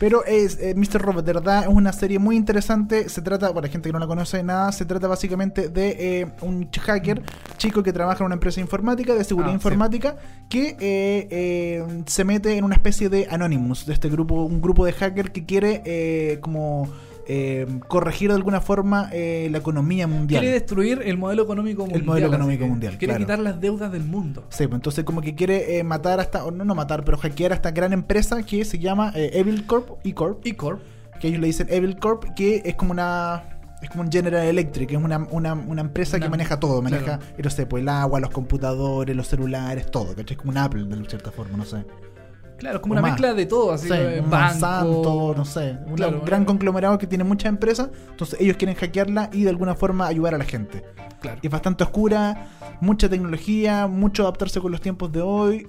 Pero 0.00 0.24
es 0.24 0.58
eh, 0.60 0.74
Mr. 0.74 1.00
Robot, 1.00 1.24
de 1.24 1.32
verdad, 1.34 1.62
es 1.62 1.68
una 1.68 1.92
serie 1.92 2.18
muy 2.18 2.34
interesante. 2.34 3.08
Se 3.08 3.22
trata, 3.22 3.54
para 3.54 3.68
la 3.68 3.72
gente 3.72 3.88
que 3.88 3.92
no 3.92 4.00
la 4.00 4.08
conoce 4.08 4.42
nada, 4.42 4.72
se 4.72 4.84
trata 4.84 5.06
básicamente 5.06 5.68
de 5.68 6.20
eh, 6.22 6.26
un 6.40 6.68
hacker 6.68 7.22
chico 7.58 7.80
que 7.84 7.92
trabaja 7.92 8.18
en 8.24 8.26
una 8.26 8.34
empresa 8.34 8.60
informática, 8.60 9.14
de 9.14 9.22
seguridad 9.22 9.50
Ah, 9.50 9.52
sí. 9.52 9.56
informática, 9.58 10.16
que 10.50 10.76
eh, 10.80 12.02
se 12.06 12.24
mete 12.24 12.56
en 12.56 12.64
una 12.64 12.74
especie 12.74 13.08
de 13.08 13.28
Anonymous, 13.30 13.86
de 13.86 13.92
este 13.92 14.08
grupo, 14.08 14.42
un 14.42 14.60
grupo 14.60 14.84
de 14.84 14.92
hacker 14.94 15.30
que 15.30 15.46
quiere 15.46 15.82
eh, 15.84 16.38
como 16.40 16.88
eh, 17.26 17.66
corregir 17.88 18.28
de 18.30 18.34
alguna 18.36 18.60
forma 18.60 19.08
eh, 19.12 19.48
la 19.50 19.58
economía 19.58 20.06
mundial. 20.06 20.40
Quiere 20.42 20.54
destruir 20.54 21.02
el 21.04 21.16
modelo 21.18 21.42
económico 21.44 21.82
mundial. 21.82 22.04
modelo 22.04 22.26
así 22.26 22.34
económico 22.34 22.66
mundial, 22.66 22.98
Quiere 22.98 23.12
claro. 23.14 23.24
quitar 23.24 23.38
las 23.38 23.60
deudas 23.60 23.90
del 23.92 24.04
mundo. 24.04 24.44
Sí, 24.50 24.66
pues 24.66 24.76
entonces 24.76 25.04
como 25.04 25.20
que 25.22 25.34
quiere 25.34 25.78
eh, 25.78 25.84
matar 25.84 26.20
hasta, 26.20 26.44
o 26.44 26.50
no, 26.50 26.64
no 26.64 26.74
matar, 26.74 27.04
pero 27.04 27.16
hackear 27.18 27.52
a 27.52 27.54
esta 27.54 27.70
gran 27.70 27.92
empresa 27.92 28.42
que 28.42 28.64
se 28.64 28.78
llama 28.78 29.12
eh, 29.14 29.30
Evil 29.34 29.66
Corp, 29.66 29.98
E-Corp, 30.04 30.46
Y 30.46 30.52
Corp. 30.52 30.80
que 31.20 31.28
ellos 31.28 31.40
le 31.40 31.46
dicen 31.46 31.66
Evil 31.70 31.96
Corp, 31.98 32.24
que 32.34 32.62
es 32.64 32.74
como 32.74 32.92
una 32.92 33.44
es 33.82 33.90
como 33.90 34.02
un 34.02 34.10
General 34.10 34.46
Electric, 34.46 34.92
es 34.92 34.96
una, 34.96 35.18
una, 35.30 35.52
una 35.52 35.80
empresa 35.82 36.16
Una- 36.16 36.24
que 36.26 36.30
maneja 36.30 36.58
todo, 36.58 36.80
maneja, 36.80 37.04
claro. 37.18 37.22
no 37.42 37.50
sé, 37.50 37.66
pues 37.66 37.82
el 37.82 37.88
agua, 37.90 38.18
los 38.18 38.30
computadores, 38.30 39.14
los 39.14 39.26
celulares, 39.28 39.90
todo, 39.90 40.14
¿cachai? 40.14 40.36
Es 40.36 40.38
como 40.38 40.52
un 40.52 40.56
Apple 40.58 40.84
de 40.84 41.06
cierta 41.06 41.30
forma, 41.30 41.58
no 41.58 41.66
sé. 41.66 41.84
Claro, 42.58 42.76
es 42.76 42.82
como 42.82 42.92
O 42.92 42.94
una 42.94 43.02
más. 43.02 43.10
mezcla 43.12 43.34
de 43.34 43.46
todo, 43.46 43.72
así 43.72 43.88
Sí, 43.88 43.94
eh, 43.94 44.22
banco, 44.26 44.36
Monsanto, 44.52 45.34
no 45.36 45.44
sé, 45.44 45.76
un 45.86 45.94
Claro, 45.94 46.22
gran 46.24 46.42
eh. 46.42 46.46
conglomerado 46.46 46.98
que 46.98 47.06
tiene 47.06 47.24
muchas 47.24 47.48
empresas, 47.50 47.90
entonces 48.10 48.40
ellos 48.40 48.56
quieren 48.56 48.76
hackearla 48.76 49.30
y 49.32 49.42
de 49.44 49.50
alguna 49.50 49.74
forma 49.74 50.06
ayudar 50.06 50.34
a 50.34 50.38
la 50.38 50.44
gente. 50.44 50.84
Claro. 51.20 51.40
Es 51.42 51.50
bastante 51.50 51.84
oscura, 51.84 52.48
mucha 52.80 53.08
tecnología, 53.08 53.86
mucho 53.86 54.22
adaptarse 54.22 54.60
con 54.60 54.70
los 54.72 54.80
tiempos 54.80 55.10
de 55.10 55.20
hoy. 55.22 55.66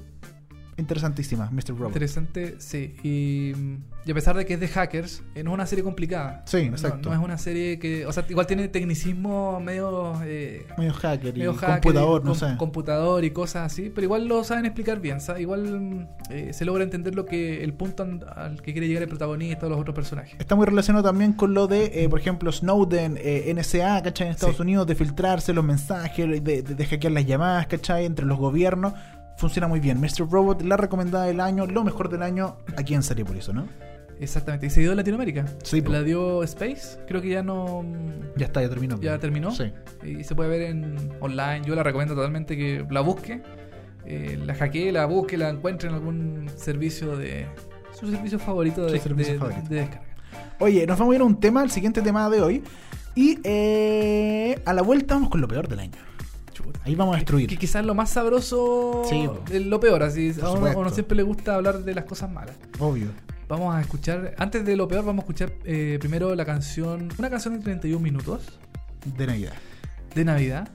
Interesantísima, 0.77 1.49
Mr. 1.51 1.69
Robot. 1.69 1.87
Interesante, 1.87 2.55
sí. 2.59 2.95
Y, 3.01 3.53
y 4.05 4.11
a 4.11 4.13
pesar 4.13 4.35
de 4.35 4.45
que 4.45 4.55
es 4.55 4.59
de 4.59 4.67
hackers, 4.67 5.23
eh, 5.33 5.41
no 5.43 5.51
es 5.51 5.53
una 5.53 5.65
serie 5.65 5.83
complicada. 5.83 6.43
Sí, 6.45 6.57
exacto. 6.57 7.09
No, 7.09 7.15
es 7.15 7.21
una 7.23 7.37
serie 7.37 7.79
que. 7.79 8.05
O 8.05 8.11
sea, 8.11 8.25
igual 8.29 8.45
tiene 8.45 8.67
tecnicismo 8.67 9.59
medio. 9.61 10.21
eh, 10.23 10.65
Medio 10.77 10.93
hacker 10.93 11.35
y 11.35 11.39
medio 11.39 11.53
hacker 11.53 11.81
computador, 11.81 12.21
y 12.21 12.25
no 12.25 12.31
com- 12.31 12.39
sé. 12.39 12.57
computador 12.57 13.23
y 13.23 13.31
cosas 13.31 13.71
así, 13.71 13.89
pero 13.93 14.03
igual 14.05 14.27
lo 14.27 14.43
saben 14.43 14.65
explicar 14.65 14.99
bien, 14.99 15.21
sa- 15.21 15.39
igual 15.39 16.09
eh, 16.29 16.51
se 16.53 16.65
logra 16.65 16.83
entender 16.83 17.15
lo 17.15 17.25
que 17.25 17.63
el 17.63 17.73
punto 17.73 18.03
al 18.35 18.61
que 18.61 18.73
quiere 18.73 18.87
llegar 18.87 19.03
el 19.03 19.09
protagonista 19.09 19.67
o 19.67 19.69
los 19.69 19.79
otros 19.79 19.95
personajes. 19.95 20.35
Está 20.39 20.55
muy 20.55 20.65
relacionado 20.65 21.05
también 21.05 21.33
con 21.33 21.53
lo 21.53 21.67
de, 21.67 22.03
eh, 22.03 22.09
por 22.09 22.19
ejemplo, 22.19 22.51
Snowden, 22.51 23.17
eh, 23.19 23.53
NSA, 23.55 24.03
¿cachai? 24.03 24.27
En 24.27 24.33
Estados 24.33 24.57
Sí. 24.57 24.61
Unidos, 24.61 24.87
de 24.87 24.95
filtrarse 24.95 25.53
los 25.53 25.63
mensajes, 25.63 26.27
de, 26.43 26.61
de- 26.61 26.75
de 26.75 26.85
hackear 26.85 27.13
las 27.13 27.25
llamadas, 27.25 27.67
¿cachai? 27.67 28.05
Entre 28.05 28.25
los 28.25 28.37
gobiernos. 28.37 28.93
Funciona 29.37 29.67
muy 29.67 29.79
bien. 29.79 29.99
Mr. 29.99 30.29
Robot, 30.29 30.61
la 30.61 30.77
recomendada 30.77 31.25
del 31.25 31.39
año, 31.41 31.65
lo 31.65 31.83
mejor 31.83 32.09
del 32.09 32.23
año, 32.23 32.57
aquí 32.77 32.93
en 32.93 33.03
Serie 33.03 33.25
por 33.25 33.35
eso, 33.35 33.51
¿no? 33.53 33.67
Exactamente, 34.19 34.67
y 34.67 34.69
se 34.69 34.79
dio 34.79 34.91
en 34.91 34.97
Latinoamérica. 34.97 35.45
Sí, 35.63 35.81
po. 35.81 35.91
La 35.91 36.01
dio 36.01 36.41
Space, 36.43 36.99
creo 37.05 37.21
que 37.21 37.29
ya 37.29 37.43
no. 37.43 37.83
Ya 38.37 38.45
está, 38.45 38.61
ya 38.61 38.69
terminó. 38.69 38.97
¿Ya 39.01 39.19
terminó? 39.19 39.51
Sí. 39.51 39.73
Y 40.05 40.23
se 40.23 40.35
puede 40.35 40.49
ver 40.49 40.61
en 40.61 41.11
online. 41.19 41.61
Yo 41.65 41.75
la 41.75 41.83
recomiendo 41.83 42.15
totalmente 42.15 42.55
que 42.55 42.85
la 42.89 43.01
busque. 43.01 43.41
eh, 44.05 44.39
la 44.45 44.53
hackee, 44.55 44.91
la 44.93 45.05
busque, 45.05 45.35
la 45.37 45.49
encuentre 45.49 45.89
en 45.89 45.95
algún 45.95 46.49
servicio 46.55 47.17
de. 47.17 47.47
Su 47.91 48.09
servicio 48.09 48.39
favorito 48.39 48.85
de, 48.85 48.99
servicio 48.99 49.33
de- 49.33 49.39
favorito. 49.39 49.67
de 49.69 49.75
descarga. 49.75 50.05
Oye, 50.59 50.85
nos 50.87 50.97
vamos 50.97 51.11
a 51.13 51.15
ir 51.15 51.21
a 51.21 51.25
un 51.25 51.39
tema, 51.39 51.63
el 51.63 51.69
siguiente 51.71 52.01
tema 52.01 52.29
de 52.29 52.41
hoy. 52.41 52.63
Y 53.15 53.39
eh, 53.43 54.61
a 54.65 54.73
la 54.73 54.81
vuelta 54.81 55.15
vamos 55.15 55.29
con 55.29 55.41
lo 55.41 55.47
peor 55.47 55.67
del 55.67 55.79
año. 55.79 55.97
Ahí 56.83 56.95
vamos 56.95 57.15
a 57.15 57.17
destruir. 57.17 57.47
Que 57.49 57.57
quizás 57.57 57.85
lo 57.85 57.93
más 57.95 58.09
sabroso 58.09 59.03
Sí, 59.09 59.29
es 59.51 59.65
lo 59.65 59.79
peor, 59.79 60.03
así 60.03 60.33
a 60.41 60.49
uno, 60.49 60.89
siempre 60.89 61.15
le 61.17 61.23
gusta 61.23 61.55
hablar 61.55 61.79
de 61.83 61.93
las 61.93 62.05
cosas 62.05 62.31
malas. 62.31 62.55
Obvio. 62.79 63.07
Vamos 63.47 63.75
a 63.75 63.81
escuchar, 63.81 64.33
antes 64.37 64.65
de 64.65 64.75
lo 64.75 64.87
peor, 64.87 65.05
vamos 65.05 65.21
a 65.21 65.23
escuchar 65.25 65.53
eh, 65.65 65.97
primero 65.99 66.33
la 66.33 66.45
canción, 66.45 67.09
una 67.17 67.29
canción 67.29 67.57
de 67.57 67.63
31 67.63 67.99
minutos 68.01 68.59
De 69.17 69.27
Navidad. 69.27 69.53
de 70.15 70.25
Navidad 70.25 70.69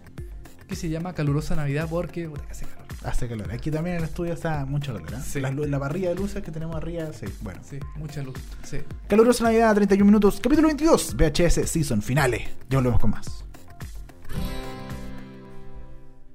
que 0.68 0.76
se 0.76 0.88
llama 0.88 1.12
Calurosa 1.14 1.56
Navidad 1.56 1.88
porque 1.90 2.28
puta, 2.28 2.44
hace 2.48 2.64
calor. 2.64 2.86
Hace 3.02 3.28
calor. 3.28 3.50
Aquí 3.52 3.72
también 3.72 3.96
en 3.96 4.02
el 4.02 4.08
estudio 4.08 4.34
está 4.34 4.64
mucho 4.66 4.94
calor. 4.94 5.14
¿eh? 5.14 5.16
Sí. 5.26 5.40
La, 5.40 5.50
la 5.50 5.80
parrilla 5.80 6.10
de 6.10 6.14
luces 6.14 6.44
que 6.44 6.52
tenemos 6.52 6.76
arriba, 6.76 7.06
sí. 7.12 7.26
Bueno. 7.40 7.58
Sí, 7.68 7.80
mucha 7.96 8.22
luz. 8.22 8.36
Sí. 8.62 8.78
Calurosa 9.08 9.42
Navidad, 9.42 9.74
31 9.74 10.04
minutos, 10.06 10.38
capítulo 10.40 10.68
22, 10.68 11.16
VHS 11.16 11.68
Season 11.68 12.00
Finale. 12.00 12.46
Ya 12.68 12.78
volvemos 12.78 13.00
con 13.00 13.10
más. 13.10 13.44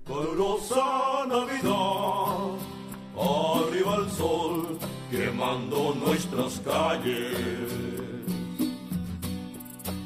Calurosa 0.08 1.26
Navidad, 1.28 2.52
arriba 3.18 3.96
el 3.96 4.12
sol 4.12 4.78
quemando 5.10 5.96
nuestras 5.96 6.60
calles. 6.60 7.36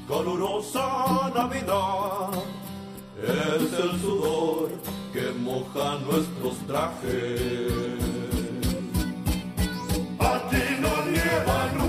Calurosa 0.07 1.31
Navidad, 1.35 2.29
es 3.21 3.73
el 3.73 3.99
sudor 3.99 4.69
que 5.11 5.31
moja 5.37 5.97
nuestros 6.09 6.57
trajes. 6.65 7.99
Aquí 10.17 10.63
no 10.79 11.05
nieva 11.11 11.88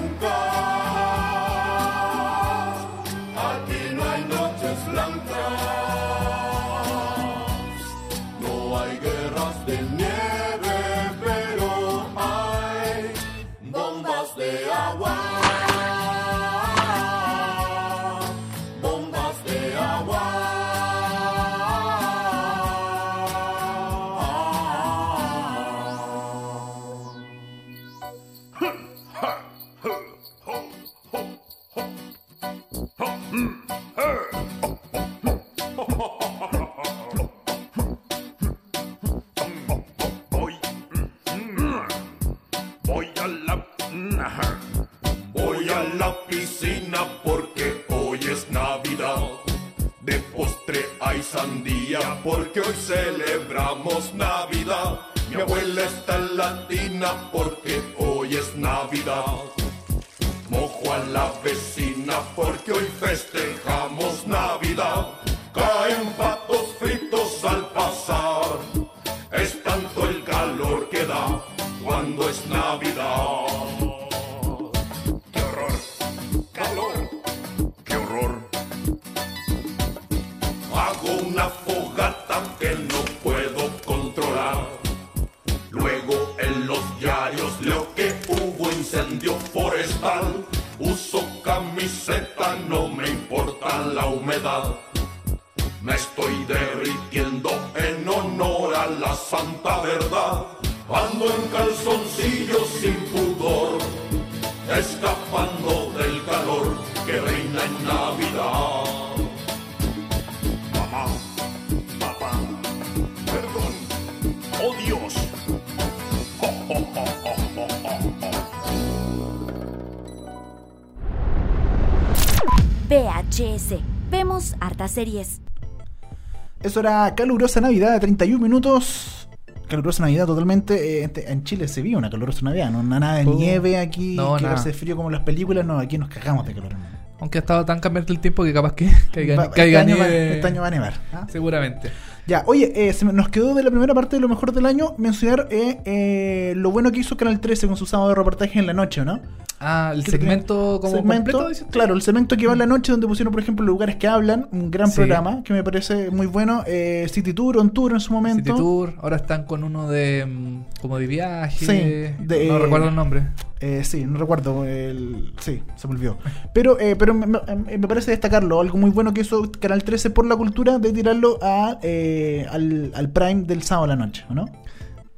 calurosa 127.17 127.61
Navidad, 127.61 128.01
31 128.01 128.41
minutos. 128.43 129.29
calurosa 129.69 130.03
Navidad 130.03 130.27
totalmente. 130.27 131.05
eh, 131.05 131.11
en- 131.29 131.45
Chile 131.45 131.69
se 131.69 131.81
vive 131.83 131.97
una 131.97 132.11
calurosa 132.11 132.41
Navidad, 132.43 132.71
no 132.71 132.83
nada 132.83 133.17
de 133.19 133.25
nieve 133.25 133.79
aquí, 133.79 134.17
No, 134.17 134.37
que 134.37 134.43
nada. 134.43 134.55
hace 134.57 134.73
frío 134.73 134.97
como 134.97 135.09
en 135.09 135.15
las 135.15 135.23
películas, 135.23 135.65
no, 135.65 135.79
aquí 135.79 135.97
nos 135.99 136.09
cagamos 136.09 136.45
de 136.47 136.55
calor. 136.55 136.73
Aunque 137.21 137.39
ha 137.39 137.41
estado 137.43 137.65
tan 137.67 137.81
cambiante 137.81 138.13
el 138.13 138.19
tiempo 138.19 138.43
que 138.45 138.53
capaz 138.53 138.73
que 138.73 138.89
caiga, 139.13 139.37
Va- 139.37 139.51
caiga 139.51 139.81
este, 139.81 139.93
año 139.93 140.01
va, 140.03 140.09
nieve. 140.09 140.35
este 140.37 140.47
año 140.49 140.61
va 140.63 140.67
a 140.67 140.71
nevar. 140.71 140.95
¿ah? 141.13 141.27
Seguramente. 141.31 141.91
Ya, 142.27 142.43
oye, 142.47 142.73
eh, 142.89 142.93
se 142.95 143.05
me- 143.05 143.13
nos 143.13 143.29
quedó 143.29 143.55
de 143.55 143.63
la 143.63 143.71
primera 143.71 143.95
parte 143.95 144.17
de 144.17 144.21
lo 144.21 144.29
mejor 144.29 144.53
del 144.53 144.65
año 144.67 144.95
mencionar 144.99 145.47
eh, 145.51 145.81
eh, 145.85 146.53
lo 146.57 146.71
bueno 146.71 146.91
que 146.93 147.01
hizo 147.01 147.17
Canal 147.17 147.39
13 147.41 147.67
con 147.69 147.77
su 147.77 147.87
sábado 147.87 148.09
de 148.09 148.15
reportaje 148.17 148.59
en 148.59 148.67
la 148.67 148.73
noche, 148.73 149.05
¿no? 149.05 149.21
Ah, 149.63 149.93
el 149.95 150.07
segmento 150.07 150.79
como 150.81 150.97
segmento, 150.97 151.33
completo. 151.39 151.67
claro, 151.71 151.93
el 151.95 152.01
segmento 152.01 152.35
que 152.39 152.47
va 152.47 152.55
en 152.55 152.61
la 152.61 152.67
noche 152.67 152.93
donde 152.93 153.07
pusieron, 153.07 153.31
por 153.31 153.43
ejemplo, 153.43 153.65
lugares 153.67 153.97
que 153.97 154.09
hablan, 154.09 154.49
un 154.53 154.71
gran 154.71 154.89
Sí. 154.89 154.97
programa 154.97 155.43
que 155.45 155.53
me 155.53 155.63
parece 155.63 156.11
muy 156.11 156.27
bueno, 156.27 156.65
eh, 156.67 157.07
City 157.13 157.35
Tour, 157.35 157.59
On 157.59 157.69
Tour 157.71 157.93
en 157.93 158.01
su 158.01 158.13
momento. 158.15 158.43
City 158.43 158.57
Tour. 158.57 158.95
Ahora 159.03 159.17
están 159.17 159.45
con 159.45 159.63
uno 159.63 159.87
de 159.89 160.25
mm, 160.27 160.81
como 160.81 160.99
de 160.99 161.07
viaje. 161.07 161.59
Sí, 161.67 162.25
de- 162.27 162.49
no 162.49 162.59
recuerdo 162.59 162.89
el 162.89 162.95
nombre. 162.95 163.27
Eh, 163.61 163.83
sí, 163.85 164.07
no 164.07 164.19
recuerdo. 164.19 164.65
El... 164.65 165.35
Sí, 165.39 165.63
se 165.77 165.87
me 165.89 165.93
olvidó. 165.95 166.17
Pero, 166.55 166.81
eh, 166.81 166.97
pero 166.97 167.13
me, 167.13 167.27
me- 167.27 167.41
me 167.79 167.87
parece 167.87 168.13
destacarlo. 168.13 168.61
Algo 168.63 168.79
muy 168.79 168.89
bueno 168.89 169.13
que 169.13 169.21
hizo 169.21 169.53
Canal 169.61 169.85
13 169.85 170.09
por 170.09 170.25
la 170.25 170.37
cultura 170.37 170.79
de 170.79 170.91
tirarlo 170.95 171.39
a, 171.43 171.79
eh, 171.83 172.47
al, 172.51 172.93
al 172.95 173.11
prime 173.11 173.43
del 173.43 173.63
sábado 173.63 173.85
a 173.85 173.89
la 173.89 173.97
noche, 173.97 174.25
¿o 174.31 174.35
¿no? 174.35 174.47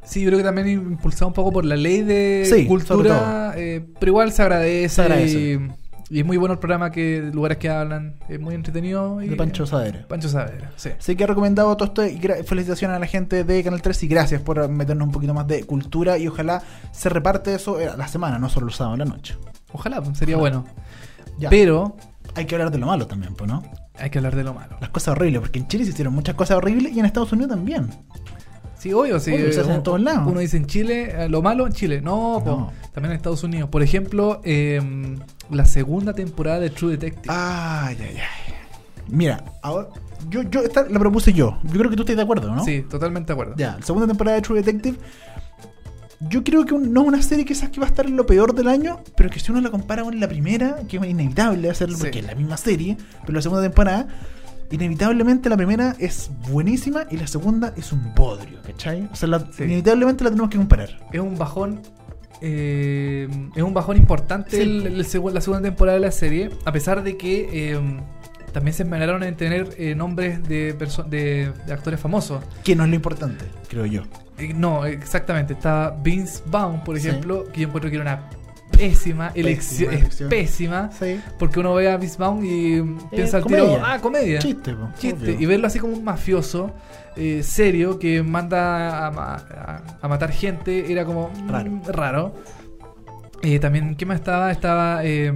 Sí, 0.04 0.20
yo 0.22 0.28
creo 0.28 0.38
que 0.38 0.44
también 0.44 0.68
impulsado 0.68 1.28
un 1.28 1.34
poco 1.34 1.52
por 1.52 1.64
la 1.64 1.76
ley 1.76 2.02
de 2.02 2.44
Sí, 2.50 2.66
cultura, 2.66 3.54
eh, 3.56 3.86
pero 3.98 4.10
igual 4.10 4.32
se 4.32 4.42
agradece. 4.42 4.94
Se 4.96 5.02
agradece. 5.02 5.38
Y, 5.38 5.82
y 6.12 6.20
es 6.20 6.26
muy 6.26 6.36
bueno 6.36 6.52
el 6.52 6.58
programa 6.58 6.90
que 6.90 7.30
lugares 7.32 7.56
que 7.56 7.70
hablan, 7.70 8.16
es 8.28 8.38
muy 8.38 8.54
entretenido. 8.54 9.22
Y, 9.22 9.28
De 9.28 9.36
Pancho 9.36 9.64
Sadera. 9.64 10.04
Pancho 10.08 10.28
Saavedra, 10.28 10.70
sí. 10.76 10.90
Así 10.98 11.16
que 11.16 11.24
he 11.24 11.26
recomendado 11.26 11.74
todo 11.76 11.88
esto 11.88 12.06
y 12.06 12.20
felicitaciones 12.44 12.96
a 12.96 13.00
la 13.00 13.06
gente 13.06 13.44
de 13.44 13.64
Canal 13.64 13.80
3 13.80 14.02
y 14.02 14.08
gracias 14.08 14.42
por 14.42 14.68
meternos 14.68 15.06
un 15.06 15.12
poquito 15.12 15.32
más 15.32 15.46
de 15.46 15.64
cultura 15.64 16.18
y 16.18 16.28
ojalá 16.28 16.62
se 16.90 17.08
reparte 17.08 17.54
eso 17.54 17.80
eh, 17.80 17.88
a 17.88 17.96
la 17.96 18.08
semana, 18.08 18.38
no 18.38 18.50
solo 18.50 18.66
el 18.66 18.74
sábado 18.74 18.94
a 18.94 18.98
la 18.98 19.04
noche. 19.06 19.36
Ojalá, 19.72 20.02
pues, 20.02 20.18
sería 20.18 20.36
bueno. 20.36 20.66
Ya. 21.38 21.48
Pero 21.48 21.96
Hay 22.34 22.44
que 22.44 22.56
hablar 22.56 22.70
de 22.70 22.76
lo 22.76 22.86
malo 22.86 23.06
también, 23.06 23.34
pues, 23.34 23.48
¿no? 23.50 23.62
hay 23.98 24.10
que 24.10 24.18
hablar 24.18 24.34
de 24.34 24.42
lo 24.42 24.52
malo. 24.54 24.76
Las 24.80 24.90
cosas 24.90 25.12
horribles, 25.12 25.40
porque 25.40 25.58
en 25.60 25.68
Chile 25.68 25.84
se 25.84 25.90
hicieron 25.90 26.14
muchas 26.14 26.34
cosas 26.34 26.56
horribles 26.56 26.92
y 26.92 26.98
en 26.98 27.06
Estados 27.06 27.32
Unidos 27.32 27.50
también. 27.50 27.88
Sí, 28.82 28.92
obvio, 28.92 29.20
sí. 29.20 29.30
Obvio, 29.32 29.52
se 29.52 29.60
hace 29.60 29.68
en 29.70 29.74
uno- 29.76 29.82
todos 29.84 30.00
lados. 30.00 30.26
Uno 30.26 30.40
dice 30.40 30.56
en 30.56 30.66
Chile, 30.66 31.12
eh, 31.24 31.28
lo 31.28 31.40
malo 31.40 31.66
en 31.66 31.72
Chile. 31.72 32.00
No, 32.00 32.42
po, 32.44 32.72
también 32.92 33.12
en 33.12 33.16
Estados 33.16 33.44
Unidos. 33.44 33.70
Por 33.70 33.82
ejemplo, 33.82 34.40
eh, 34.42 34.80
la 35.50 35.64
segunda 35.66 36.12
temporada 36.14 36.58
de 36.58 36.70
True 36.70 36.92
Detective. 36.92 37.32
Ay, 37.32 37.96
ay, 38.00 38.16
ay. 38.16 38.54
Mira, 39.08 39.44
ahora, 39.62 39.86
yo, 40.28 40.42
yo 40.42 40.60
esta 40.62 40.82
la 40.88 40.98
propuse 40.98 41.32
yo. 41.32 41.58
Yo 41.62 41.78
creo 41.78 41.90
que 41.90 41.96
tú 41.96 42.02
estás 42.02 42.16
de 42.16 42.22
acuerdo, 42.22 42.52
¿no? 42.52 42.64
Sí, 42.64 42.82
totalmente 42.82 43.28
de 43.28 43.32
acuerdo. 43.34 43.54
Ya, 43.56 43.76
la 43.78 43.86
segunda 43.86 44.06
temporada 44.08 44.36
de 44.36 44.42
True 44.42 44.58
Detective. 44.62 44.96
Yo 46.28 46.44
creo 46.44 46.64
que 46.64 46.74
un- 46.74 46.92
no 46.92 47.02
es 47.02 47.08
una 47.08 47.22
serie 47.22 47.44
quizás 47.44 47.68
que 47.70 47.80
va 47.80 47.86
a 47.86 47.88
estar 47.88 48.06
en 48.06 48.16
lo 48.16 48.24
peor 48.26 48.54
del 48.54 48.68
año, 48.68 49.00
pero 49.16 49.28
que 49.28 49.40
si 49.40 49.50
uno 49.50 49.60
la 49.60 49.70
compara 49.70 50.02
con 50.04 50.18
la 50.20 50.28
primera, 50.28 50.76
que 50.88 50.96
es 50.98 51.04
inevitable 51.04 51.68
hacerlo 51.68 51.96
Sí. 51.96 52.02
porque 52.02 52.20
es 52.20 52.26
la 52.26 52.34
misma 52.36 52.56
serie, 52.56 52.96
pero 53.22 53.32
la 53.34 53.42
segunda 53.42 53.62
temporada, 53.62 54.06
inevitablemente 54.72 55.48
la 55.48 55.56
primera 55.56 55.94
es 55.98 56.30
buenísima 56.50 57.04
y 57.10 57.16
la 57.16 57.26
segunda 57.26 57.72
es 57.76 57.92
un 57.92 58.14
bodrio, 58.14 58.60
¿cachai? 58.66 59.08
O 59.12 59.14
sea, 59.16 59.28
la- 59.28 59.40
Sí. 59.52 59.64
inevitablemente 59.64 60.24
la 60.24 60.30
tenemos 60.30 60.50
que 60.50 60.56
comparar. 60.58 61.06
Es 61.12 61.20
un 61.20 61.36
bajón. 61.38 61.80
eh, 62.44 63.28
es 63.54 63.62
un 63.62 63.72
bajón 63.72 63.96
importante 63.96 64.56
Sí. 64.56 64.62
el- 64.62 64.86
el 64.88 65.06
segu- 65.06 65.30
la 65.30 65.40
segunda 65.40 65.62
temporada 65.68 65.96
de 65.98 66.04
la 66.04 66.10
serie. 66.10 66.50
A 66.64 66.72
pesar 66.72 67.04
de 67.04 67.16
que 67.16 67.72
eh, 67.72 67.80
también 68.52 68.74
se 68.74 68.82
esmeraron 68.82 69.22
en 69.22 69.36
tener 69.36 69.74
eh, 69.78 69.94
nombres 69.94 70.42
de, 70.48 70.72
de, 71.08 71.52
de 71.66 71.72
actores 71.72 72.00
famosos. 72.00 72.42
Que 72.64 72.74
no 72.74 72.82
es 72.82 72.90
lo 72.90 72.96
importante, 72.96 73.44
creo 73.68 73.86
yo. 73.86 74.02
No, 74.56 74.84
exactamente. 74.86 75.52
Estaba 75.52 75.96
Vince 76.02 76.42
Vaughn, 76.46 76.82
por 76.82 76.98
Sí. 76.98 77.06
ejemplo, 77.06 77.44
que 77.52 77.60
yo 77.60 77.68
encuentro 77.68 77.88
que 77.90 77.96
era 77.96 78.02
una 78.02 78.28
pésima 78.88 79.32
elección. 79.34 80.28
Pésima. 80.28 80.90
Sí. 80.98 81.20
Porque 81.38 81.60
uno 81.60 81.74
ve 81.74 81.90
a 81.90 81.98
Vaughn 82.18 82.44
y 82.44 82.80
mm, 82.80 82.98
piensa 83.10 83.36
al 83.38 83.44
tiro, 83.44 83.80
ah, 83.84 83.98
comedia. 84.00 84.38
Chiste, 84.38 84.74
po, 84.74 84.88
Chiste. 84.98 85.24
obvio. 85.32 85.40
Y 85.40 85.46
verlo 85.46 85.66
así 85.66 85.78
como 85.78 85.92
un 85.94 86.04
mafioso 86.04 86.70
eh, 87.16 87.42
serio 87.42 87.98
que 87.98 88.22
manda 88.22 89.06
a, 89.06 89.10
ma- 89.10 89.34
a- 89.34 89.82
a 90.00 90.08
matar 90.08 90.30
gente 90.32 90.90
era 90.92 91.04
como 91.04 91.30
mm, 91.30 91.82
Raro. 91.88 92.34
Eh, 93.44 93.58
también, 93.58 93.96
¿qué 93.96 94.06
más 94.06 94.16
estaba? 94.20 94.52
Estaba 94.52 95.04
eh, 95.04 95.32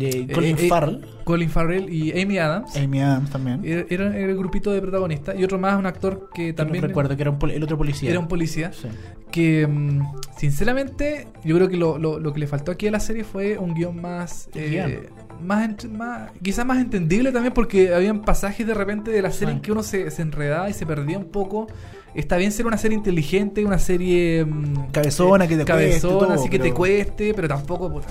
Eh, 0.00 0.26
Colin 0.32 0.56
eh, 0.56 0.64
eh, 0.64 0.68
Farrell. 0.68 1.04
Colin 1.24 1.50
Farrell 1.50 1.92
y 1.92 2.18
Amy 2.18 2.38
Adams. 2.38 2.74
Amy 2.76 3.00
Adams 3.02 3.30
también. 3.30 3.60
Era, 3.64 4.16
era 4.16 4.30
el 4.30 4.36
grupito 4.36 4.72
de 4.72 4.80
protagonistas. 4.80 5.38
Y 5.38 5.44
otro 5.44 5.58
más, 5.58 5.78
un 5.78 5.84
actor 5.86 6.30
que 6.34 6.52
También 6.52 6.56
también 6.56 6.82
recuerdo 6.84 7.14
que 7.16 7.22
era 7.22 7.30
un 7.30 7.50
el 7.50 7.62
otro 7.62 7.76
policía. 7.76 8.10
era 8.10 8.18
un 8.18 8.28
policía. 8.28 8.72
Sí. 8.72 8.88
Que, 9.34 9.66
mm, 9.66 10.00
sinceramente, 10.36 11.26
yo 11.44 11.56
creo 11.56 11.68
que 11.68 11.76
lo, 11.76 11.98
lo- 11.98 12.20
lo 12.20 12.32
que 12.32 12.38
le 12.38 12.46
faltó 12.46 12.70
aquí 12.70 12.86
a 12.86 12.92
la 12.92 13.00
serie 13.00 13.24
fue 13.24 13.58
un 13.58 13.74
guion 13.74 14.00
más. 14.00 14.48
Eh, 14.54 15.08
más, 15.42 15.84
más 15.90 16.30
quizás 16.40 16.64
más 16.64 16.78
entendible 16.78 17.32
también 17.32 17.52
porque 17.52 17.92
habían 17.92 18.22
pasajes 18.22 18.64
de 18.64 18.72
repente 18.74 19.10
de 19.10 19.20
la 19.20 19.32
serie 19.32 19.48
Sí. 19.52 19.56
en 19.56 19.62
que 19.62 19.72
uno 19.72 19.82
se, 19.82 20.08
se 20.12 20.22
enredaba 20.22 20.70
y 20.70 20.72
se 20.72 20.86
perdía 20.86 21.18
un 21.18 21.24
poco 21.26 21.66
está 22.14 22.36
bien 22.36 22.52
ser 22.52 22.66
una 22.66 22.78
serie 22.78 22.96
inteligente 22.96 23.64
una 23.64 23.78
serie 23.80 24.44
mm, 24.44 24.92
Cabezona, 24.92 25.48
que 25.48 25.56
te 25.56 25.64
cueste, 25.64 25.72
cabezona 25.72 26.18
todo, 26.26 26.32
así 26.32 26.48
que 26.48 26.60
te 26.60 26.72
cueste 26.72 27.34
pero 27.34 27.48
tampoco 27.48 27.92
puta, 27.92 28.06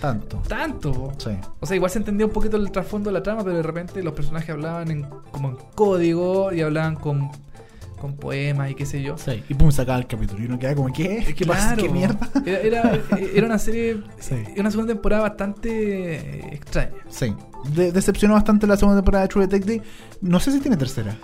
Tanto. 0.00 0.38
tanto. 0.48 1.12
Sí. 1.18 1.30
o 1.60 1.66
sea 1.66 1.76
igual 1.76 1.90
se 1.90 1.98
entendía 1.98 2.24
un 2.26 2.32
poquito 2.32 2.56
el 2.56 2.72
trasfondo 2.72 3.10
de 3.10 3.14
la 3.14 3.22
trama 3.22 3.44
pero 3.44 3.54
de 3.58 3.62
repente 3.62 4.02
los 4.02 4.14
personajes 4.14 4.48
hablaban 4.50 4.90
en, 4.90 5.02
como 5.30 5.50
en 5.50 5.56
código 5.74 6.52
y 6.54 6.62
hablaban 6.62 6.96
con 6.96 7.28
con 8.02 8.16
poemas 8.16 8.70
y 8.70 8.74
qué 8.74 8.84
sé 8.84 9.00
yo 9.00 9.16
Sí. 9.16 9.42
Y 9.48 9.54
pum, 9.54 9.70
sacaba 9.72 9.98
el 9.98 10.06
capítulo. 10.06 10.42
Y 10.42 10.46
uno 10.46 10.58
queda 10.58 10.74
como, 10.74 10.92
¿qué? 10.92 11.32
¿Qué 11.36 11.46
pasa? 11.46 11.74
¿Qué 11.76 11.88
mierda? 11.88 12.18
Era, 12.44 12.58
era, 12.60 13.00
era 13.34 13.46
una 13.46 13.58
serie, 13.58 14.02
Sí. 14.18 14.34
era 14.34 14.60
una 14.60 14.70
segunda 14.70 14.92
temporada 14.92 15.22
bastante 15.22 16.14
eh, 16.16 16.48
extraña. 16.52 16.90
Sí. 17.08 17.32
De- 17.74 17.92
decepcionó 17.92 18.34
bastante 18.34 18.66
la 18.66 18.76
segunda 18.76 19.00
temporada 19.00 19.22
de 19.22 19.28
True 19.28 19.46
Detective. 19.46 19.82
No 20.20 20.38
sé 20.40 20.52
si 20.52 20.60
tiene 20.60 20.76
tercera. 20.76 21.16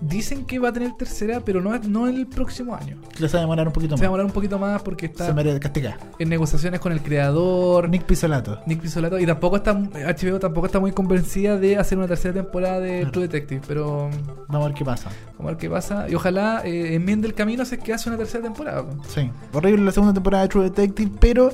Dicen 0.00 0.46
que 0.46 0.58
va 0.58 0.70
a 0.70 0.72
tener 0.72 0.92
tercera, 0.94 1.40
pero 1.44 1.60
no, 1.60 1.78
no 1.78 2.06
el 2.06 2.26
próximo 2.26 2.74
año. 2.74 2.96
Les 3.18 3.34
va 3.34 3.38
a 3.38 3.42
demorar 3.42 3.66
un 3.66 3.72
poquito 3.72 3.96
Se 3.96 4.00
va 4.02 4.06
a 4.06 4.10
más. 4.10 4.12
demorar 4.12 4.26
un 4.26 4.32
poquito 4.32 4.58
más 4.58 4.82
porque 4.82 5.06
está 5.06 5.26
Se 5.26 5.32
merece 5.34 5.60
castigar. 5.60 5.98
en 6.18 6.28
negociaciones 6.30 6.80
con 6.80 6.92
el 6.92 7.02
creador, 7.02 7.84
Nick, 7.88 8.00
Nick 8.02 8.06
Pisolato. 8.08 8.60
Pisolato, 8.80 9.18
y 9.18 9.26
tampoco 9.26 9.56
está 9.56 9.74
HBO 9.74 10.38
tampoco 10.38 10.66
está 10.66 10.80
muy 10.80 10.92
convencida 10.92 11.56
de 11.58 11.76
hacer 11.76 11.98
una 11.98 12.06
tercera 12.06 12.32
temporada 12.34 12.80
de. 12.80 13.06
True 13.06 13.28
Detective, 13.28 13.60
pero 13.68 14.08
Vamos 14.48 14.64
a 14.64 14.68
ver 14.68 14.74
qué 14.74 14.84
pasa. 14.84 15.10
vamos 15.36 15.44
a 15.44 15.46
ver 15.52 15.56
qué 15.58 15.68
pasa. 15.70 16.08
Y 16.08 16.14
ojalá 16.14 16.62
eh, 16.64 16.94
enmiende 16.94 17.28
el 17.28 17.34
camino 17.34 17.64
si 17.64 17.74
es 17.74 17.82
que 17.82 17.92
hace 17.92 18.08
una 18.08 18.16
tercera 18.18 18.42
temporada. 18.42 18.82
po. 18.84 19.02
Sí. 19.08 19.30
Horrible 19.52 19.84
la 19.84 19.92
segunda 19.92 20.14
temporada 20.14 20.44
de 20.44 20.48
True 20.48 20.64
Detective, 20.64 21.10
pero. 21.20 21.50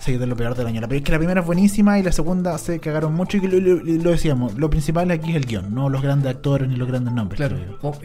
Sí, 0.00 0.16
de 0.16 0.26
lo 0.26 0.36
peor 0.36 0.54
del 0.54 0.66
año. 0.68 0.80
La, 0.80 0.86
es 0.94 1.02
que 1.02 1.10
la 1.12 1.18
primera 1.18 1.40
es 1.40 1.46
buenísima 1.46 1.98
y 1.98 2.02
la 2.02 2.12
segunda 2.12 2.56
se 2.58 2.78
cagaron 2.78 3.14
mucho. 3.14 3.36
Y 3.36 3.40
lo, 3.40 3.58
lo- 3.60 3.82
lo 3.82 4.10
decíamos, 4.10 4.54
lo 4.54 4.70
principal 4.70 5.10
aquí 5.10 5.30
es 5.30 5.36
el 5.36 5.46
guion, 5.46 5.74
no 5.74 5.88
los 5.88 6.02
grandes 6.02 6.30
actores 6.30 6.68
ni 6.68 6.76
los 6.76 6.86
grandes 6.88 7.12
nombres. 7.12 7.36
Claro. 7.36 7.56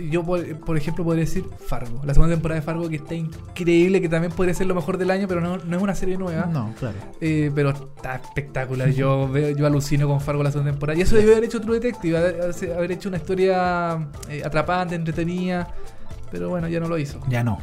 yo. 0.09 0.23
Por, 0.23 0.59
por 0.59 0.75
ejemplo, 0.77 1.03
podría 1.03 1.25
decir 1.25 1.45
Fargo. 1.67 2.01
La 2.03 2.13
segunda 2.13 2.33
temporada 2.35 2.59
de 2.59 2.65
Fargo 2.65 2.89
que 2.89 2.95
está 2.97 3.13
increíble, 3.15 4.01
que 4.01 4.09
también 4.09 4.31
podría 4.33 4.53
ser 4.55 4.65
lo 4.67 4.75
mejor 4.75 4.97
del 4.97 5.11
año, 5.11 5.27
pero 5.27 5.39
no, 5.39 5.57
no 5.57 5.77
es 5.77 5.83
una 5.83 5.93
serie 5.95 6.17
nueva. 6.17 6.47
No, 6.47 6.73
claro. 6.79 6.95
Eh, 7.21 7.51
pero 7.53 7.69
está 7.69 8.15
espectacular. 8.15 8.89
Yo 8.89 9.29
veo, 9.29 9.55
yo 9.55 9.65
alucino 9.67 10.07
con 10.07 10.19
Fargo 10.19 10.41
la 10.43 10.51
segunda 10.51 10.71
temporada. 10.71 10.97
Y 10.97 11.03
eso 11.03 11.15
debió 11.15 11.31
haber 11.33 11.43
hecho 11.45 11.61
True 11.61 11.79
Detective, 11.79 12.17
haber, 12.17 12.51
haber 12.75 12.91
hecho 12.91 13.09
una 13.09 13.17
historia 13.17 14.09
eh, 14.29 14.41
atrapante, 14.43 14.95
entretenida. 14.95 15.67
Pero 16.31 16.49
bueno, 16.49 16.67
ya 16.67 16.79
no 16.79 16.87
lo 16.87 16.97
hizo. 16.97 17.19
Ya 17.29 17.43
no. 17.43 17.59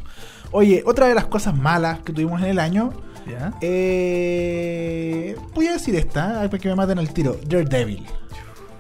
Oye, 0.53 0.83
otra 0.87 1.09
de 1.09 1.15
las 1.15 1.27
cosas 1.27 1.57
malas 1.57 2.01
que 2.01 2.13
tuvimos 2.13 2.41
en 2.43 2.49
el 2.49 2.59
año. 2.61 2.93
¿Ya? 3.27 3.53
Eh, 3.61 5.37
voy 5.55 5.67
a 5.69 5.73
decir 5.73 5.95
esta, 5.97 6.43
para 6.49 6.59
que 6.59 6.69
me 6.69 6.75
maten 6.75 6.99
al 6.99 7.13
tiro. 7.13 7.37
Daredevil. 7.47 8.05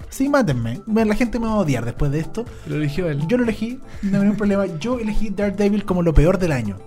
Sí, 0.08 0.28
mátenme. 0.28 0.80
La 0.86 1.14
gente 1.14 1.38
me 1.38 1.46
va 1.46 1.52
a 1.52 1.56
odiar 1.58 1.84
después 1.84 2.10
de 2.10 2.20
esto. 2.20 2.44
Lo 2.66 2.76
eligió 2.76 3.08
él. 3.08 3.26
Yo 3.28 3.36
lo 3.36 3.44
elegí, 3.44 3.78
no 4.02 4.16
hay 4.18 4.22
ningún 4.22 4.36
problema. 4.36 4.66
Yo 4.78 4.98
elegí 4.98 5.30
Daredevil 5.30 5.84
como 5.84 6.02
lo 6.02 6.12
peor 6.12 6.38
del 6.38 6.52
año. 6.52 6.78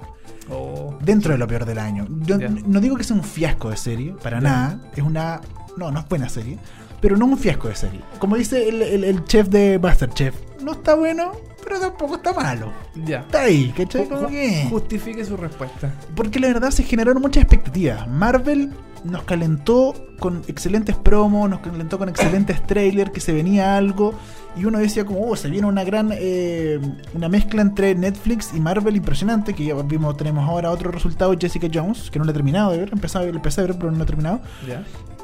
Oh. 0.52 0.98
Dentro 1.02 1.32
de 1.32 1.38
lo 1.38 1.48
peor 1.48 1.66
del 1.66 1.80
año. 1.80 2.06
Yo 2.26 2.38
no 2.38 2.82
digo 2.82 2.98
que 2.98 3.04
sea 3.04 3.16
un 3.16 3.24
fiasco 3.24 3.70
de 3.70 3.78
serie, 3.78 4.14
para 4.22 4.42
nada. 4.42 4.80
Es 4.96 5.04
una. 5.04 5.40
No, 5.78 5.90
no 5.90 6.00
es 6.02 6.08
buena 6.10 6.28
serie. 6.30 6.58
Pero 7.00 7.18
no 7.18 7.26
un 7.26 7.38
fiasco 7.38 7.68
de 7.70 7.76
serie. 7.76 8.02
Como 8.20 8.36
dice 8.36 8.68
el, 8.70 8.82
el- 8.82 9.04
el 9.04 9.26
chef 9.26 9.48
de 9.50 9.80
Masterchef. 9.80 10.36
No 10.62 10.74
está 10.74 10.96
bueno, 10.96 11.32
pero 11.64 11.80
tampoco 11.80 12.16
está 12.16 12.34
malo. 12.34 12.72
Ya. 13.06 13.20
Está 13.22 13.44
ahí, 13.44 13.74
¿cachai? 13.76 14.08
Ju- 14.08 14.28
que- 14.30 14.68
Justifique 14.70 15.24
su 15.26 15.38
respuesta. 15.38 15.94
Porque 16.16 16.40
la 16.40 16.48
verdad 16.48 16.72
se 16.72 16.84
generaron 16.84 17.22
muchas 17.22 17.44
expectativas. 17.44 18.08
Marvel 18.08 18.72
nos 19.04 19.24
calentó 19.24 19.94
con 20.20 20.44
excelentes 20.48 20.96
promos, 20.96 21.50
nos 21.50 21.60
calentó 21.60 21.98
con 21.98 22.08
excelentes 22.10 22.62
trailers, 22.68 23.12
que 23.12 23.20
se 23.20 23.34
venía 23.34 23.76
algo. 23.76 24.14
Y 24.56 24.66
uno 24.66 24.78
decía 24.78 25.04
como, 25.04 25.28
oh, 25.28 25.36
se 25.36 25.50
viene 25.50 25.66
una 25.68 25.84
gran 25.84 26.10
eh, 26.14 26.80
una 27.16 27.28
mezcla 27.28 27.62
entre 27.64 27.96
Netflix 27.96 28.52
y 28.54 28.60
Marvel 28.60 28.96
impresionante, 28.96 29.54
que 29.56 29.66
ya 29.66 29.74
vimos, 29.76 30.16
tenemos 30.16 30.48
ahora 30.48 30.70
otro 30.70 30.92
resultado, 30.92 31.34
Jessica 31.38 31.68
Jones, 31.74 32.12
que 32.12 32.20
no 32.20 32.26
lo 32.26 32.32
he 32.32 32.34
terminado 32.36 32.72
de 32.72 32.78
ver, 32.78 32.90
empecé 32.94 33.18
a 33.18 33.22
ver, 33.22 33.36
empecé 33.36 33.62
a 33.62 33.64
ver, 33.66 33.76
pero 33.78 33.92
no 33.92 33.98
lo 33.98 34.04
he 34.04 34.08
terminado. 34.08 34.42
Ya. 34.68 34.84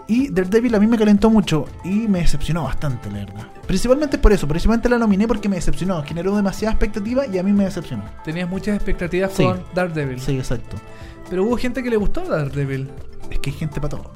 Y 0.09 0.29
Daredevil 0.29 0.73
a 0.75 0.79
mí 0.79 0.87
me 0.87 0.97
calentó 0.97 1.29
mucho 1.29 1.65
y 1.83 2.07
me 2.07 2.19
decepcionó 2.19 2.63
bastante, 2.63 3.09
la 3.11 3.19
verdad. 3.19 3.47
Principalmente 3.67 4.17
por 4.17 4.33
eso, 4.33 4.47
principalmente 4.47 4.89
la 4.89 4.97
nominé 4.97 5.27
porque 5.27 5.47
me 5.47 5.55
decepcionó. 5.55 6.01
Generó 6.03 6.35
demasiada 6.35 6.73
expectativa 6.73 7.27
y 7.27 7.37
a 7.37 7.43
mí 7.43 7.53
me 7.53 7.65
decepcionó. 7.65 8.03
Tenías 8.25 8.49
muchas 8.49 8.75
expectativas 8.75 9.31
Sí. 9.33 9.43
con 9.43 9.63
Daredevil. 9.75 10.19
Sí, 10.19 10.37
exacto. 10.37 10.77
Pero 11.29 11.43
hubo 11.43 11.55
gente 11.57 11.83
que 11.83 11.89
le 11.91 11.97
gustó 11.97 12.21
Daredevil. 12.21 12.89
Es 13.29 13.37
que 13.39 13.51
hay 13.51 13.55
gente 13.55 13.79
para 13.79 13.89
todo. 13.97 14.11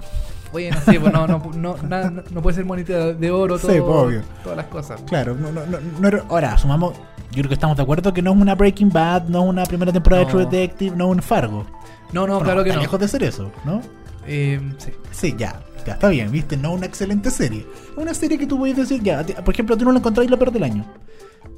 Bueno, 0.52 0.76
sí, 0.88 0.98
pues 0.98 1.14
no, 1.14 1.28
no, 1.28 1.44
no, 1.56 1.76
na- 1.88 2.10
no- 2.10 2.42
puede 2.42 2.56
ser 2.56 2.66
monita 2.66 3.14
de 3.14 3.32
oro 3.32 3.60
todo, 3.60 3.72
Sí, 3.72 3.80
pues, 3.80 3.96
obvio. 3.96 4.22
todas 4.44 4.58
las 4.58 4.68
cosas. 4.68 5.02
Claro, 5.08 5.36
no, 5.36 5.52
no, 5.52 5.62
no, 5.66 6.24
ahora, 6.30 6.58
sumamos, 6.58 6.94
yo 7.32 7.38
creo 7.42 7.48
que 7.50 7.54
estamos 7.56 7.78
de 7.78 7.84
acuerdo 7.84 8.12
que 8.14 8.22
no 8.24 8.32
es 8.34 8.38
una 8.38 8.56
Breaking 8.56 8.90
Bad, 8.90 9.28
no 9.28 9.44
es 9.44 9.50
una 9.50 9.64
primera 9.66 9.92
temporada 9.94 10.24
de. 10.26 10.30
True 10.32 10.46
Detective, 10.46 10.96
no 10.96 11.06
es 11.06 11.12
un 11.18 11.22
Fargo. 11.22 11.66
No, 12.12 12.26
no, 12.28 12.40
claro 12.40 12.64
que 12.64 12.74
no. 12.74 12.80
lejos 12.82 13.00
de 13.00 13.08
ser 13.08 13.24
eso, 13.24 13.52
¿no? 13.66 13.82
Eh, 14.28 14.60
sí. 14.78 14.92
Sí, 15.12 15.36
ya, 15.38 15.60
ya 15.86 15.94
está 15.94 16.10
bien, 16.10 16.32
viste, 16.32 16.58
no 16.58 16.74
una 16.74 16.86
excelente 16.86 17.30
serie. 17.32 17.66
Una 17.98 18.14
serie 18.14 18.38
que 18.38 18.48
tú 18.48 18.58
puedes 18.58 18.76
decir, 18.78 19.02
ya, 19.04 19.24
por 19.44 19.54
ejemplo, 19.54 19.78
tú 19.78 19.86
no 19.86 19.92
la 19.92 20.00
encontráis 20.00 20.30
la 20.30 20.38
peor 20.38 20.52
del 20.52 20.64
año. 20.64 20.86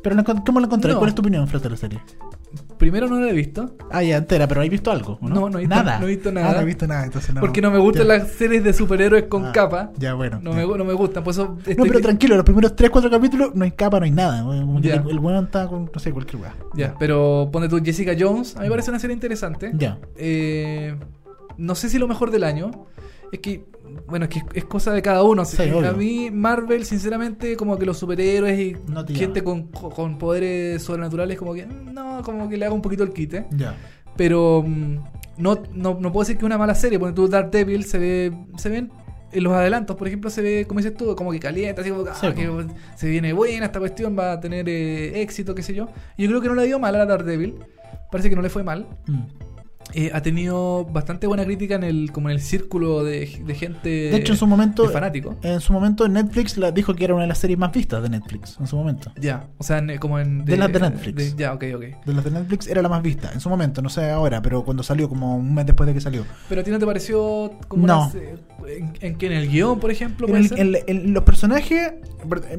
Pero 0.02 0.16
la 0.16 0.24
¿cómo 0.24 0.60
la 0.60 0.68
encontráis? 0.68 0.94
No. 0.96 1.00
¿Cuál 1.00 1.10
es 1.10 1.16
tu 1.16 1.22
opinión 1.22 1.48
frente 1.48 1.68
a 1.68 1.72
la 1.72 1.78
serie? 1.78 2.00
Primero 2.78 3.08
no 3.08 3.20
lo 3.20 3.26
he 3.28 3.34
visto. 3.34 3.76
Ah, 3.92 4.04
ya, 4.04 4.18
entera, 4.18 4.48
pero 4.48 4.62
¿has 4.62 4.70
visto 4.70 4.92
algo? 4.92 5.18
¿o 5.22 5.28
No, 5.28 5.50
no 5.50 5.58
he 5.58 5.62
visto- 5.62 5.76
nada. 5.76 5.98
no 6.00 6.06
he 6.06 6.10
visto 6.10 6.30
Ah, 6.30 6.34
nada. 6.34 6.54
no 6.54 6.60
he 6.62 6.66
visto 6.66 6.86
nada, 6.88 7.04
entonces 7.06 7.34
no. 7.34 7.42
porque 7.42 7.62
no 7.62 7.72
me 7.72 7.80
gustan 7.80 8.08
Ya. 8.08 8.18
las 8.20 8.32
series 8.32 8.64
de 8.64 8.74
superhéroes 8.74 9.24
con 9.24 9.46
Ah, 9.48 9.52
capa. 9.52 9.92
Ya, 9.98 10.14
bueno. 10.14 10.40
No 10.44 10.52
ya. 10.52 10.68
me, 10.68 10.78
no 10.78 10.86
me 10.86 10.94
gustan. 10.94 11.24
Por 11.24 11.32
eso 11.32 11.58
No, 11.78 11.84
pero 11.86 12.02
tranquilo, 12.02 12.36
los 12.36 12.46
primeros 12.46 12.76
3-4 12.76 13.10
capítulos 13.10 13.56
no 13.56 13.64
hay 13.64 13.72
capa, 13.72 14.00
no 14.00 14.06
hay 14.06 14.12
nada. 14.12 14.44
Como 14.44 14.80
que 14.82 14.90
Ya. 14.90 14.96
el, 14.96 15.20
weón 15.20 15.46
está 15.46 15.68
con, 15.68 15.90
no 15.92 16.00
sé, 16.00 16.12
cualquier 16.12 16.42
weá. 16.42 16.54
Ya, 16.76 16.94
pero 17.00 17.50
ponte 17.52 17.68
tú 17.70 17.80
Jessica 17.84 18.14
Jones. 18.20 18.56
A 18.58 18.60
mí 18.60 18.66
me 18.66 18.72
parece 18.72 18.92
una 18.92 19.00
serie 19.00 19.14
interesante. 19.16 19.72
Ya. 19.76 19.98
Eh, 20.18 20.96
no 21.58 21.74
sé 21.74 21.90
si 21.90 21.98
lo 21.98 22.08
mejor 22.08 22.30
del 22.30 22.44
año. 22.44 22.70
Es 23.32 23.40
que, 23.40 23.66
bueno, 24.08 24.26
es 24.26 24.32
que 24.32 24.42
es 24.54 24.66
cosa 24.66 24.92
de 24.92 25.02
cada 25.02 25.24
uno. 25.24 25.46
Sí, 25.46 25.62
a 25.64 25.94
mí, 25.94 26.30
Marvel, 26.32 26.86
sinceramente, 26.86 27.56
como 27.56 27.78
que 27.78 27.86
los 27.86 27.98
superhéroes 27.98 28.60
y 28.60 28.78
No 28.88 29.06
te 29.06 29.16
gente 29.16 29.44
con, 29.44 29.68
con 29.68 30.18
poderes 30.18 30.84
sobrenaturales, 30.84 31.38
como 31.38 31.54
que, 31.54 31.66
mm, 31.66 31.94
no, 31.94 32.22
como 32.24 32.50
que 32.50 32.58
le 32.58 32.66
hago 32.66 32.76
un 32.76 32.82
poquito 32.82 33.04
el 33.04 33.12
quite. 33.14 33.46
Ya. 33.52 33.76
Pero 34.16 34.64
mm, 34.66 34.98
no, 35.38 35.62
no, 35.74 35.98
no 36.00 36.12
puedo 36.12 36.24
decir 36.24 36.38
que 36.38 36.42
es 36.42 36.46
una 36.46 36.58
mala 36.58 36.76
serie. 36.76 37.00
Porque 37.00 37.16
tú, 37.16 37.28
Daredevil, 37.28 37.84
se 37.86 37.98
ve, 37.98 38.32
se 38.58 38.70
ven 38.70 38.92
en 39.32 39.44
los 39.44 39.54
adelantos, 39.54 39.96
por 39.96 40.08
ejemplo, 40.08 40.30
se 40.30 40.42
ve, 40.42 40.66
como 40.66 40.80
dices 40.80 40.96
tú, 40.96 41.16
como 41.16 41.32
que 41.32 41.40
calienta, 41.40 41.82
así 41.82 41.90
como 41.90 42.06
ah, 42.10 42.16
Sí, 42.16 42.32
que 42.34 42.68
se 42.96 43.10
viene 43.10 43.34
buena 43.34 43.66
esta 43.66 43.80
cuestión, 43.80 44.18
va 44.18 44.34
a 44.34 44.40
tener 44.40 44.70
eh, 44.70 45.22
éxito, 45.22 45.54
qué 45.54 45.62
sé 45.62 45.74
yo. 45.74 45.90
Yo 46.18 46.28
creo 46.30 46.42
que 46.42 46.48
no 46.48 46.56
le 46.56 46.66
dio 46.66 46.80
mal 46.80 46.96
a 46.96 47.00
la 47.00 47.06
Daredevil. 47.06 47.56
Parece 48.12 48.30
que 48.30 48.36
no 48.36 48.42
le 48.42 48.50
fue 48.50 48.64
mal. 48.64 48.88
Mm. 49.08 49.45
Eh, 49.98 50.12
ha 50.14 50.22
tenido 50.22 50.84
bastante 50.92 51.26
buena 51.26 51.46
crítica 51.46 51.76
en 51.76 51.84
el, 51.86 52.12
como 52.12 52.30
en 52.30 52.36
el 52.36 52.42
círculo 52.42 53.06
de, 53.06 53.42
de 53.46 53.56
gente. 53.56 53.88
De 53.90 54.18
hecho, 54.18 54.34
en 54.34 54.38
su 54.40 54.46
momento, 54.46 54.90
fanático. 54.90 55.38
en 55.42 55.62
su 55.62 55.72
momento 55.72 56.06
Netflix 56.10 56.58
la 56.58 56.72
dijo 56.72 56.94
que 56.94 57.06
era 57.06 57.14
una 57.14 57.24
de 57.24 57.30
las 57.30 57.38
series 57.38 57.58
más 57.58 57.72
vistas 57.72 58.04
de 58.04 58.10
Netflix. 58.10 58.58
En 58.60 58.68
su 58.68 58.76
momento. 58.76 59.12
Ya, 59.18 59.48
o 59.58 59.64
sea, 59.64 59.78
en- 59.78 59.98
como 59.98 60.20
en. 60.20 60.44
De 60.44 60.58
las 60.58 60.70
de 60.74 60.80
Netflix. 60.82 61.16
de- 61.38 61.42
ya, 61.42 61.54
ok, 61.54 61.64
ok. 61.76 61.82
De 62.06 62.14
las 62.14 62.26
de 62.26 62.32
Netflix 62.32 62.68
era 62.68 62.82
la 62.82 62.90
más 62.90 63.02
vista. 63.02 63.32
En 63.34 63.40
su 63.40 63.48
momento, 63.50 63.82
no 63.82 63.88
sé 63.90 64.10
ahora, 64.12 64.42
pero 64.42 64.66
cuando 64.66 64.84
salió, 64.84 65.08
como 65.08 65.38
un 65.38 65.54
mes 65.56 65.66
después 65.66 65.88
de 65.88 65.94
que 65.94 66.02
salió. 66.02 66.26
Pero 66.50 66.60
a 66.60 66.64
ti 66.66 66.72
no 66.72 66.80
te 66.80 66.86
pareció 66.86 67.52
como 67.70 67.88
No. 67.88 68.12
se- 68.12 68.36
en, 68.68 68.94
en 69.00 69.18
en 69.26 69.32
el 69.32 69.48
guion, 69.50 69.80
por 69.80 69.92
ejemplo, 69.92 70.28
En, 70.28 70.76
el- 70.88 71.14
los 71.14 71.24
personajes, 71.24 71.94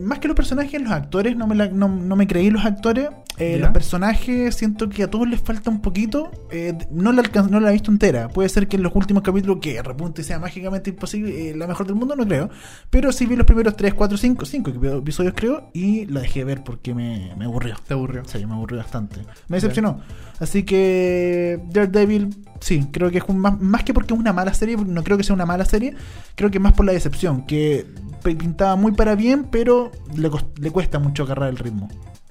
más 0.01 0.21
que 0.21 0.29
los 0.29 0.37
personajes, 0.37 0.81
los 0.81 0.91
actores, 0.93 1.37
no 1.37 1.47
me, 1.47 1.55
la- 1.55 1.69
no, 1.69 1.89
no 1.89 2.17
me 2.17 2.27
creí 2.27 2.49
los 2.51 2.65
actores. 2.65 3.09
Eh, 3.39 3.59
los 3.61 3.69
personajes, 3.71 4.55
siento 4.55 4.89
que 4.89 5.03
a 5.03 5.11
todos 5.11 5.29
les 5.29 5.41
falta 5.41 5.69
un 5.69 5.83
poquito. 5.83 6.31
Eh, 6.51 6.73
no, 6.91 7.13
la 7.13 7.23
no 7.51 7.61
la 7.61 7.71
he 7.71 7.73
visto 7.73 7.91
entera. 7.91 8.29
Puede 8.29 8.49
ser 8.49 8.69
que 8.69 8.77
en 8.77 8.83
los 8.83 8.95
últimos 8.95 9.23
capítulos, 9.23 9.59
que 9.61 9.83
repunte 9.83 10.23
sea 10.23 10.39
mágicamente 10.39 10.91
imposible, 10.91 11.51
eh, 11.51 11.57
la 11.57 11.67
mejor 11.67 11.87
del 11.87 11.97
mundo, 11.97 12.17
no 12.17 12.25
creo. 12.27 12.51
Pero 12.91 13.13
sí 13.13 13.27
vi 13.27 13.37
los 13.37 13.47
primeros 13.47 13.77
3, 13.77 13.95
4, 13.95 14.17
5, 14.19 14.45
5 14.47 14.71
episodios, 14.99 15.35
creo, 15.37 15.71
y 15.73 16.07
la 16.07 16.21
dejé 16.21 16.41
de 16.41 16.45
ver 16.45 16.65
porque 16.65 16.95
me, 16.95 17.35
me 17.37 17.45
aburrió. 17.47 17.77
Te 17.87 17.95
aburrió. 17.95 18.23
Sí, 18.27 18.45
me 18.47 18.55
aburrió 18.55 18.79
bastante. 18.79 19.21
Me 19.49 19.57
decepcionó. 19.59 20.01
Así 20.41 20.65
que 20.65 21.61
Daredevil, 21.71 22.37
sí, 22.61 22.87
creo 22.93 23.11
que 23.11 23.19
es 23.19 23.25
un, 23.29 23.39
más, 23.39 23.61
más 23.61 23.85
que 23.85 23.95
porque 23.95 24.13
es 24.15 24.21
una 24.21 24.33
mala 24.33 24.53
serie, 24.55 24.77
no 24.77 25.03
creo 25.03 25.17
que 25.17 25.25
sea 25.25 25.35
una 25.35 25.47
mala 25.47 25.65
serie, 25.65 25.95
creo 26.35 26.51
que 26.51 26.59
más 26.61 26.73
por 26.75 26.85
la 26.87 26.93
decepción, 26.93 27.47
que 27.47 27.87
pintaba 28.23 28.77
muy 28.77 28.93
para 28.93 29.15
bien, 29.15 29.45
pero 29.51 29.91
le, 30.15 30.31
cos- 30.31 30.45
le 30.59 30.71
cuesta 30.71 30.99
mucho 30.99 31.23
agarrar 31.23 31.49
el 31.49 31.57
ritmo. 31.57 31.89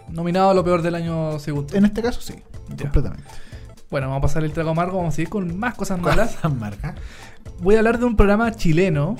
Nominado 0.09 0.51
a 0.51 0.53
lo 0.53 0.63
peor 0.63 0.81
del 0.83 0.93
año 0.95 1.39
segundo. 1.39 1.75
En 1.75 1.85
este 1.85 2.01
caso, 2.03 2.21
sí, 2.21 2.33
Ya. 2.69 2.75
completamente. 2.83 3.23
Bueno, 3.91 4.07
vamos 4.07 4.19
a 4.19 4.21
pasar 4.21 4.43
el 4.43 4.51
trago 4.51 4.71
amargo, 4.71 4.97
vamos 4.97 5.13
a 5.13 5.15
seguir 5.15 5.29
con 5.29 5.57
más 5.57 5.75
cosas 5.75 5.99
malas. 5.99 6.35
Cosas 6.35 6.53
marca. 6.55 6.95
Voy 7.61 7.75
a 7.75 7.79
hablar 7.79 7.99
de 7.99 8.05
un 8.05 8.15
programa 8.15 8.51
chileno. 8.51 9.15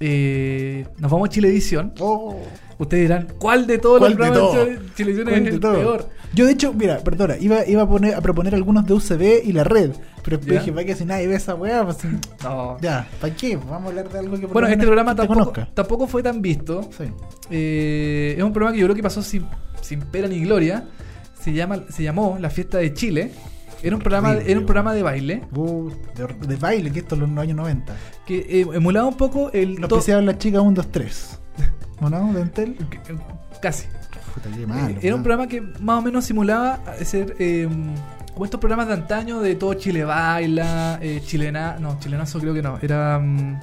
Eh, 0.00 0.86
nos 0.98 1.10
vamos 1.10 1.28
a 1.28 1.32
Chilevisión. 1.32 1.92
Oh, 1.98 2.36
Ustedes 2.78 3.08
dirán, 3.08 3.26
¿cuál 3.40 3.66
de 3.66 3.78
todos 3.78 3.98
¿Cuál 3.98 4.12
los 4.12 4.18
de 4.20 4.24
programas 4.32 4.52
todo? 4.54 4.64
de 4.64 4.76
Chile- 4.76 4.90
Chilevisión 4.94 5.28
¿cuál 5.28 5.42
es 5.48 5.54
el 5.54 5.60
todo? 5.60 5.72
peor? 5.74 6.08
Yo 6.34 6.46
de 6.46 6.52
hecho, 6.52 6.72
mira, 6.72 6.98
perdona, 6.98 7.36
iba, 7.38 7.66
iba 7.66 7.82
a, 7.82 7.88
poner, 7.88 8.14
a 8.14 8.20
proponer 8.20 8.54
algunos 8.54 8.86
de 8.86 8.92
UCB 8.94 9.42
y 9.44 9.52
la 9.52 9.64
red, 9.64 9.90
pero 10.22 10.38
Ya. 10.40 10.52
dije, 10.60 10.70
¿para 10.72 10.84
qué 10.84 10.94
si 10.94 11.04
nadie 11.04 11.26
ve 11.26 11.34
esa 11.34 11.56
weá? 11.56 11.84
Pues, 11.84 11.96
No. 12.44 12.78
ya, 12.80 13.08
¿para 13.20 13.34
qué? 13.34 13.56
Vamos 13.56 13.72
a 13.82 13.86
hablar 13.88 14.08
de 14.08 14.18
algo 14.20 14.36
que 14.36 14.42
por 14.42 14.52
Bueno, 14.52 14.68
este 14.68 14.84
programa 14.84 15.16
tampoco, 15.16 15.52
tampoco 15.74 16.06
fue 16.06 16.22
tan 16.22 16.40
visto. 16.40 16.88
Sí. 16.96 17.04
Eh, 17.50 18.34
es 18.36 18.42
un 18.44 18.52
programa 18.52 18.74
que 18.74 18.80
yo 18.80 18.86
creo 18.86 18.94
que 18.94 19.02
pasó 19.02 19.20
sin, 19.22 19.44
sin 19.80 20.00
pena 20.02 20.28
ni 20.28 20.40
gloria. 20.44 20.84
Se, 21.42 21.52
llama, 21.52 21.82
se 21.88 22.04
llamó 22.04 22.36
La 22.40 22.50
Fiesta 22.50 22.78
de 22.78 22.94
Chile. 22.94 23.32
Era 23.82 23.96
un 23.96 24.02
programa, 24.02 24.30
Horrible, 24.30 24.50
era 24.50 24.60
un 24.60 24.66
programa 24.66 24.92
de 24.94 25.02
baile 25.02 25.42
Uh, 25.54 25.90
de, 26.16 26.46
de 26.46 26.56
baile, 26.56 26.90
que 26.90 26.98
esto 27.00 27.14
es 27.14 27.20
los 27.20 27.38
años 27.38 27.56
90. 27.56 27.94
que 28.26 28.38
eh, 28.38 28.66
emulaba 28.72 29.06
un 29.08 29.16
poco 29.16 29.50
el 29.52 29.78
to- 29.80 29.96
piseaban 29.96 30.26
las 30.26 30.38
chicas 30.38 30.60
1, 30.62 30.72
2, 30.72 30.88
3. 30.90 31.40
¿O 32.00 32.08
no? 32.10 32.32
¿De 32.32 32.40
Entel? 32.42 32.76
casi. 33.62 33.86
Puta, 34.34 34.48
qué 34.56 34.66
malo. 34.66 34.94
Era 35.00 35.14
un 35.14 35.22
programa 35.22 35.48
que 35.48 35.60
más 35.80 35.98
o 35.98 36.02
menos 36.02 36.24
simulaba 36.24 36.80
ser 37.04 37.34
eh, 37.38 37.68
como 38.32 38.44
estos 38.44 38.60
programas 38.60 38.86
de 38.88 38.94
antaño 38.94 39.40
de 39.40 39.54
todo 39.56 39.74
Chile 39.74 40.04
baila, 40.04 40.98
eh, 41.02 41.20
chilena, 41.24 41.76
no, 41.80 41.98
chilenazo 41.98 42.38
creo 42.38 42.54
que 42.54 42.62
no, 42.62 42.78
era 42.80 43.18
mm, 43.18 43.60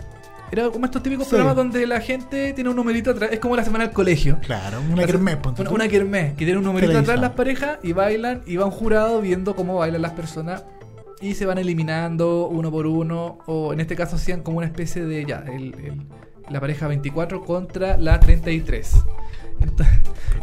era 0.51 0.69
como 0.69 0.85
estos 0.85 1.01
típicos 1.03 1.25
Sí. 1.25 1.31
programas 1.31 1.55
donde 1.55 1.85
la 1.87 1.99
gente 2.01 2.53
tiene 2.53 2.69
un 2.69 2.75
numerito 2.75 3.11
atrás, 3.11 3.29
es 3.33 3.39
como 3.39 3.55
la 3.55 3.63
semana 3.63 3.85
del 3.85 3.93
colegio. 3.93 4.37
Claro, 4.41 4.79
una 4.91 5.03
Hace- 5.03 5.11
kermés, 5.13 5.37
Una, 5.59 5.69
una 5.71 5.87
kermés, 5.87 6.31
que 6.33 6.45
tiene 6.45 6.57
un 6.57 6.63
numerito 6.65 6.97
atrás 6.97 7.19
las 7.19 7.31
parejas 7.31 7.79
y 7.83 7.93
bailan 7.93 8.41
y 8.45 8.55
va 8.57 8.65
un 8.65 8.71
jurado 8.71 9.21
viendo 9.21 9.55
cómo 9.55 9.75
bailan 9.75 10.01
las 10.01 10.13
personas 10.13 10.63
y 11.21 11.33
se 11.35 11.45
van 11.45 11.57
eliminando 11.57 12.47
uno 12.47 12.69
por 12.71 12.87
uno 12.87 13.39
o 13.45 13.73
en 13.73 13.79
este 13.79 13.95
caso 13.95 14.17
hacían 14.17 14.41
como 14.41 14.57
una 14.57 14.67
especie 14.67 15.05
de 15.05 15.25
ya, 15.25 15.43
el- 15.47 15.73
el- 15.83 16.01
la 16.49 16.59
pareja 16.59 16.87
24 16.87 17.43
contra 17.43 17.97
la 17.97 18.19
33. 18.19 18.93
Ent- 19.61 19.85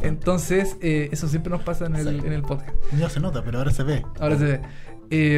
Entonces, 0.03 0.76
eh, 0.80 1.09
eso 1.12 1.28
siempre 1.28 1.50
nos 1.50 1.62
pasa 1.62 1.86
en 1.86 1.94
el, 1.96 2.20
Sí. 2.20 2.26
en 2.26 2.32
el 2.32 2.42
podcast. 2.42 2.70
No 2.92 3.09
se 3.09 3.20
nota, 3.20 3.44
pero 3.44 3.59
ahora 3.59 3.70
se 3.70 3.82
ve. 3.84 4.03
Ahora 4.18 4.36
se 4.36 4.44
ve. 4.44 4.61
Eh, 5.11 5.36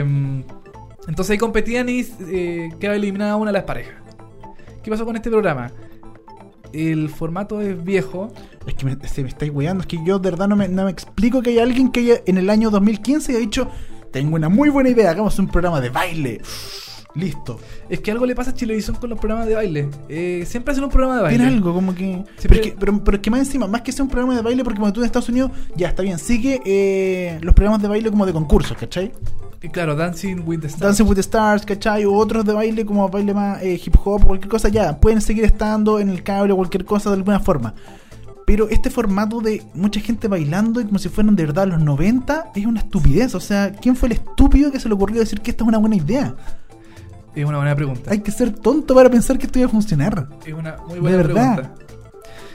entonces 1.08 1.30
ahí 1.32 1.38
competían 1.38 1.88
y 1.88 2.06
eh, 2.28 2.70
quedaba 2.80 2.96
eliminada 2.96 3.36
una 3.36 3.50
de 3.50 3.54
las 3.58 3.64
parejas. 3.64 3.94
¿Qué 4.84 4.90
pasó 4.90 5.06
con 5.06 5.16
este 5.16 5.30
programa? 5.30 5.70
El 6.74 7.08
formato 7.08 7.62
es 7.62 7.82
viejo. 7.82 8.30
Es 8.66 8.74
que 8.74 8.84
me, 8.84 9.08
se 9.08 9.22
me 9.22 9.30
estáis 9.30 9.50
weando. 9.50 9.80
Es 9.80 9.86
que 9.86 9.98
yo 10.04 10.18
de 10.18 10.30
verdad 10.30 10.46
no 10.46 10.56
me, 10.56 10.68
no 10.68 10.84
me 10.84 10.90
explico 10.90 11.40
que 11.40 11.50
hay 11.50 11.58
alguien 11.58 11.90
que 11.90 12.00
haya, 12.00 12.22
en 12.26 12.36
el 12.36 12.50
año 12.50 12.68
2015 12.68 13.32
haya 13.32 13.40
dicho: 13.40 13.70
Tengo 14.12 14.36
una 14.36 14.50
muy 14.50 14.68
buena 14.68 14.90
idea, 14.90 15.10
hagamos 15.10 15.38
un 15.38 15.48
programa 15.48 15.80
de 15.80 15.88
baile. 15.88 16.42
Listo. 17.14 17.60
Es 17.88 18.00
que 18.00 18.10
algo 18.10 18.26
le 18.26 18.34
pasa 18.34 18.50
a 18.50 18.54
Chilevisión 18.54 18.96
con 18.96 19.08
los 19.10 19.18
programas 19.18 19.46
de 19.46 19.54
baile. 19.54 19.88
Eh, 20.08 20.44
siempre 20.46 20.72
hacen 20.72 20.82
un 20.82 20.90
programa 20.90 21.16
de 21.16 21.22
baile. 21.22 21.38
Tiene 21.38 21.54
algo 21.54 21.72
como 21.72 21.94
que. 21.94 22.24
Pero, 22.42 22.54
es 22.54 22.60
que 22.60 22.76
pero, 22.78 23.04
pero 23.04 23.16
es 23.16 23.22
que 23.22 23.30
más 23.30 23.40
encima, 23.40 23.68
más 23.68 23.82
que 23.82 23.92
sea 23.92 24.04
un 24.04 24.10
programa 24.10 24.34
de 24.34 24.42
baile, 24.42 24.64
porque 24.64 24.80
cuando 24.80 24.94
tú 24.94 25.00
en 25.00 25.06
Estados 25.06 25.28
Unidos, 25.28 25.52
ya 25.76 25.88
está 25.88 26.02
bien, 26.02 26.18
sigue 26.18 26.60
eh, 26.64 27.38
los 27.40 27.54
programas 27.54 27.80
de 27.82 27.88
baile 27.88 28.10
como 28.10 28.26
de 28.26 28.32
concursos, 28.32 28.76
¿cachai? 28.76 29.12
Y 29.62 29.68
claro, 29.68 29.94
Dancing 29.94 30.42
with 30.44 30.60
the 30.60 30.66
Stars. 30.66 30.82
Dancing 30.82 31.04
with 31.04 31.14
the 31.14 31.20
Stars, 31.20 31.64
¿cachai? 31.64 32.04
O 32.04 32.12
otros 32.14 32.44
de 32.44 32.52
baile 32.52 32.84
como 32.84 33.08
baile 33.08 33.32
más 33.32 33.62
eh, 33.62 33.80
hip 33.82 33.94
hop 34.04 34.22
o 34.24 34.26
cualquier 34.26 34.50
cosa, 34.50 34.68
ya, 34.68 34.98
pueden 34.98 35.20
seguir 35.20 35.44
estando 35.44 36.00
en 36.00 36.10
el 36.10 36.22
cable 36.22 36.52
o 36.52 36.56
cualquier 36.56 36.84
cosa 36.84 37.10
de 37.10 37.16
alguna 37.16 37.40
forma. 37.40 37.74
Pero 38.44 38.68
este 38.68 38.90
formato 38.90 39.40
de 39.40 39.62
mucha 39.72 40.00
gente 40.00 40.28
bailando 40.28 40.80
y 40.80 40.84
como 40.84 40.98
si 40.98 41.08
fueran 41.08 41.34
de 41.34 41.46
verdad 41.46 41.66
los 41.66 41.80
90 41.80 42.50
es 42.54 42.66
una 42.66 42.80
estupidez. 42.80 43.34
O 43.34 43.40
sea, 43.40 43.72
¿quién 43.72 43.96
fue 43.96 44.08
el 44.08 44.12
estúpido 44.12 44.70
que 44.70 44.78
se 44.78 44.88
le 44.88 44.94
ocurrió 44.94 45.20
decir 45.20 45.40
que 45.40 45.50
esta 45.50 45.64
es 45.64 45.68
una 45.68 45.78
buena 45.78 45.96
idea? 45.96 46.34
Es 47.34 47.44
una 47.44 47.56
buena 47.58 47.74
pregunta. 47.74 48.10
Hay 48.10 48.20
que 48.20 48.30
ser 48.30 48.52
tonto 48.52 48.94
para 48.94 49.10
pensar 49.10 49.38
que 49.38 49.46
esto 49.46 49.58
iba 49.58 49.66
a 49.66 49.70
funcionar. 49.70 50.28
Es 50.46 50.52
una 50.52 50.76
muy 50.86 50.94
De 50.94 51.00
buena 51.00 51.16
verdad. 51.16 51.54
pregunta. 51.56 51.84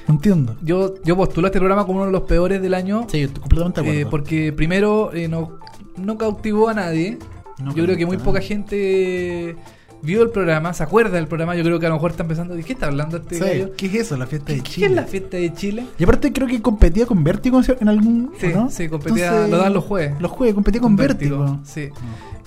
Entiendo. 0.08 0.56
Yo, 0.64 0.96
yo 1.04 1.16
postulo 1.16 1.48
este 1.48 1.60
programa 1.60 1.86
como 1.86 1.98
uno 2.00 2.08
de 2.08 2.12
los 2.12 2.24
peores 2.24 2.62
del 2.62 2.74
año. 2.74 3.06
Sí, 3.10 3.22
estoy 3.22 3.42
completamente 3.42 3.82
de 3.82 3.88
eh, 3.88 3.92
acuerdo. 3.92 4.10
porque 4.10 4.54
primero 4.54 5.14
eh, 5.14 5.28
no, 5.28 5.60
no 5.98 6.18
cautivó 6.18 6.70
a 6.70 6.74
nadie. 6.74 7.20
No 7.64 7.76
yo 7.76 7.84
creo 7.84 7.98
que 7.98 8.06
muy 8.06 8.18
poca 8.18 8.40
gente 8.42 9.56
vio 10.02 10.24
el 10.24 10.30
programa, 10.30 10.74
se 10.74 10.84
acuerda 10.84 11.16
del 11.18 11.28
programa, 11.28 11.56
yo 11.56 11.64
creo 11.64 11.80
que 11.80 11.86
a 11.86 11.90
lo 11.90 11.96
mejor 11.96 12.12
está 12.12 12.24
empezando, 12.24 12.56
¿de 12.56 12.64
qué 12.64 12.74
está 12.74 12.88
hablando 12.88 13.18
este 13.18 13.36
Sí, 13.36 13.42
gallo? 13.42 13.72
¿Qué 13.76 13.86
es 13.88 13.94
eso? 13.96 14.18
La 14.18 14.26
fiesta 14.28 14.54
de 14.54 14.60
¿Qué 14.62 14.70
Chile. 14.70 14.86
es 14.88 14.92
la 14.94 15.04
fiesta 15.04 15.38
de 15.38 15.54
Chile? 15.54 15.86
Y 15.98 16.04
aparte 16.04 16.32
creo 16.34 16.48
que 16.48 16.62
competía 16.62 17.06
con 17.06 17.24
Vértigo 17.24 17.62
en 17.80 17.88
algún... 17.90 18.32
Sí, 18.40 18.48
¿no? 18.54 18.70
sí, 18.70 18.88
competía- 18.88 19.48
lo 19.48 19.58
dan 19.58 19.74
los 19.74 19.84
jueves. 19.84 20.14
Los 20.20 20.32
jueves, 20.32 20.54
competía 20.56 20.82
con, 20.82 20.96
Vértigo. 20.96 21.60
Sí. 21.64 21.90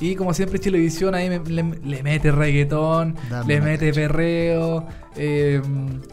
Y 0.01 0.17
como 0.17 0.35
siempre 0.35 0.59
Chilevisión 0.59 1.15
ahí 1.15 1.29
me- 1.29 1.39
le, 1.49 1.63
le 1.85 2.03
mete 2.03 2.33
reggaetón, 2.33 3.15
Dame 3.31 3.47
le 3.55 3.61
mete 3.61 3.89
cacha. 3.91 4.01
perreo, 4.01 4.87
eh, 5.17 5.61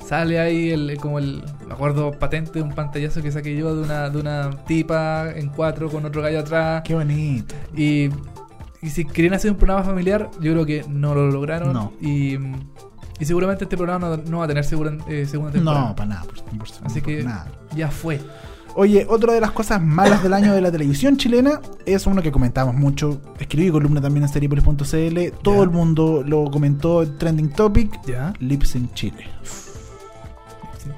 sale 0.06 0.40
ahí 0.40 0.70
el, 0.70 0.90
el- 0.92 0.98
como 1.00 1.18
el, 1.18 1.42
me 1.68 1.74
acuerdo 1.74 2.12
patente, 2.12 2.62
un 2.62 2.74
pantallazo 2.76 3.22
que 3.24 3.32
saqué 3.32 3.56
yo 3.56 3.76
de 3.76 3.82
una, 3.84 4.10
de 4.10 4.20
una 4.20 4.52
tipa 4.68 5.32
en 5.36 5.48
cuatro 5.50 5.90
con 5.90 6.06
otro 6.06 6.22
gallo 6.22 6.40
atrás. 6.42 6.84
Qué 6.86 6.94
bonito. 6.94 7.56
Y, 7.76 8.10
y 8.82 8.90
si 8.90 9.06
querían 9.06 9.34
hacer 9.34 9.52
un 9.52 9.58
programa 9.58 9.84
familiar, 9.84 10.30
yo 10.42 10.54
creo 10.54 10.66
que 10.66 10.86
no 10.88 11.14
lo 11.16 11.30
lograron. 11.32 11.74
No. 11.74 11.92
Y, 12.02 12.36
y 13.20 13.26
seguramente 13.26 13.66
este 13.66 13.76
programa 13.78 14.10
no, 14.10 14.18
no 14.18 14.38
va 14.40 14.46
a 14.46 14.48
tener 14.48 14.64
segura- 14.64 14.98
eh, 15.08 15.26
segunda 15.30 15.52
temporada. 15.52 15.90
No, 15.90 15.96
para 15.96 16.10
nada. 16.10 16.22
Por, 16.24 16.36
por- 16.44 16.68
Así 16.86 17.02
por 17.02 17.10
que 17.10 17.24
nada. 17.24 17.48
ya 17.76 17.90
fue. 17.92 18.20
Oye, 18.76 19.06
otra 19.10 19.34
de 19.34 19.42
las 19.42 19.52
cosas 19.52 19.82
malas 19.82 20.22
del 20.24 20.32
año 20.34 20.54
de 20.54 20.62
la 20.62 20.72
televisión 20.72 21.18
chilena 21.18 21.60
es 21.86 22.06
uno 22.08 22.22
que 22.22 22.32
comentamos 22.32 22.76
mucho. 22.76 23.20
Escribí 23.40 23.72
columna 23.72 24.00
también 24.00 24.24
en 24.24 24.30
seriepolis.cl. 24.30 25.38
Todo 25.42 25.64
el 25.64 25.70
mundo 25.72 26.24
lo 26.26 26.46
comentó 26.46 27.02
en 27.04 27.18
Trending 27.18 27.50
Topic. 27.50 28.00
Ya. 28.06 28.32
Lips 28.40 28.76
in 28.76 28.94
Chile. 28.94 29.26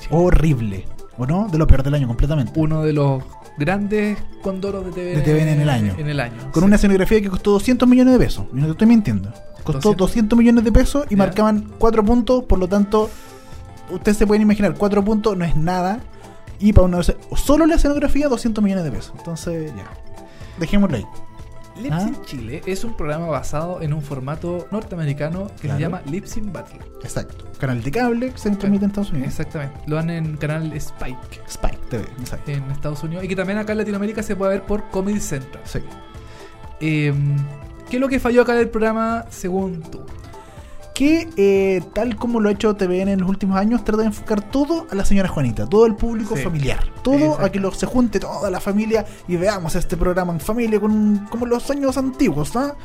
Horrible. 0.09 0.85
¿O 1.17 1.25
no? 1.25 1.47
De 1.49 1.57
lo 1.57 1.67
peor 1.67 1.83
del 1.83 1.93
año 1.93 2.07
completamente. 2.07 2.51
Uno 2.55 2.83
de 2.83 2.93
los 2.93 3.23
grandes 3.57 4.17
condoros 4.41 4.85
de 4.85 4.91
TVN, 4.91 5.15
De 5.15 5.21
TVN 5.21 5.47
en 5.49 5.61
el 5.61 5.69
año. 5.69 5.95
En 5.97 6.09
el 6.09 6.19
año. 6.19 6.51
Con 6.51 6.63
sí. 6.63 6.67
una 6.67 6.75
escenografía 6.75 7.21
que 7.21 7.29
costó 7.29 7.51
200 7.51 7.87
millones 7.87 8.13
de 8.13 8.19
pesos. 8.19 8.45
Y 8.53 8.57
no 8.57 8.65
te 8.65 8.71
estoy 8.71 8.87
mintiendo. 8.87 9.29
Costó 9.63 9.89
200. 9.89 9.97
200 9.97 10.39
millones 10.39 10.63
de 10.63 10.71
pesos 10.71 11.05
y 11.09 11.15
marcaban 11.15 11.73
4 11.77 12.03
puntos. 12.03 12.43
Por 12.45 12.59
lo 12.59 12.67
tanto, 12.67 13.09
ustedes 13.91 14.17
se 14.17 14.27
pueden 14.27 14.41
imaginar, 14.41 14.75
4 14.75 15.03
puntos 15.03 15.37
no 15.37 15.45
es 15.45 15.55
nada. 15.55 15.99
Y 16.59 16.73
para 16.73 16.85
una 16.85 17.01
solo 17.03 17.65
la 17.65 17.75
escenografía, 17.75 18.27
200 18.27 18.63
millones 18.63 18.83
de 18.83 18.91
pesos. 18.91 19.13
Entonces, 19.17 19.73
ya. 19.75 19.85
Dejémoslo 20.59 20.97
ahí. 20.97 21.05
Lips 21.77 21.95
¿Ah? 21.95 22.07
in 22.07 22.21
Chile 22.25 22.61
es 22.65 22.83
un 22.83 22.95
programa 22.97 23.27
basado 23.27 23.81
en 23.81 23.93
un 23.93 24.01
formato 24.01 24.67
norteamericano 24.71 25.47
que 25.55 25.61
Claro. 25.63 25.77
se 25.77 25.81
llama 25.81 26.01
Lips 26.05 26.37
in 26.37 26.51
Battle. 26.51 26.79
Exacto. 27.03 27.45
Canal 27.59 27.81
de 27.81 27.91
cable 27.91 28.31
que 28.31 28.37
se 28.37 28.49
transmite 28.51 28.85
en 28.85 28.89
Estados 28.91 29.11
Unidos. 29.11 29.29
Exactamente. 29.29 29.79
Lo 29.87 29.95
dan 29.95 30.09
en 30.09 30.37
canal 30.37 30.71
Spike 30.73 31.41
Spike 31.47 31.79
TV. 31.89 32.03
Exacto. 32.19 32.51
en 32.51 32.63
Estados 32.71 33.03
Unidos 33.03 33.23
y 33.23 33.27
que 33.27 33.35
también 33.35 33.57
acá 33.59 33.71
en 33.71 33.77
Latinoamérica 33.79 34.21
se 34.23 34.35
puede 34.35 34.53
ver 34.53 34.63
por 34.63 34.89
Comedy 34.89 35.19
Central. 35.19 35.63
Sí. 35.65 35.79
Eh, 36.79 37.13
¿Qué 37.89 37.97
es 37.97 38.01
lo 38.01 38.07
que 38.07 38.19
falló 38.19 38.41
acá 38.43 38.53
del 38.53 38.69
programa 38.69 39.25
según 39.29 39.81
tú? 39.81 40.01
Que 40.93 41.29
eh, 41.37 41.81
tal 41.93 42.15
como 42.17 42.39
lo 42.39 42.49
ha 42.49 42.51
hecho 42.51 42.75
TVN 42.75 43.07
en 43.09 43.21
los 43.21 43.29
últimos 43.29 43.57
años, 43.57 43.83
trata 43.83 44.01
de 44.01 44.07
enfocar 44.07 44.41
todo 44.41 44.87
a 44.91 44.95
la 44.95 45.05
señora 45.05 45.29
Juanita, 45.29 45.65
todo 45.67 45.85
el 45.85 45.95
público 45.95 46.35
Sí. 46.35 46.43
familiar, 46.43 46.83
todo 47.03 47.39
a 47.39 47.49
que 47.49 47.59
lo, 47.59 47.71
se 47.71 47.85
junte 47.85 48.19
toda 48.19 48.49
la 48.51 48.59
familia 48.59 49.05
y 49.27 49.37
veamos 49.37 49.75
este 49.75 49.95
programa 49.97 50.33
en 50.33 50.39
familia 50.39 50.79
con 50.79 51.27
como 51.29 51.45
los 51.45 51.69
años 51.71 51.97
antiguos, 51.97 52.53
¿no? 52.55 52.75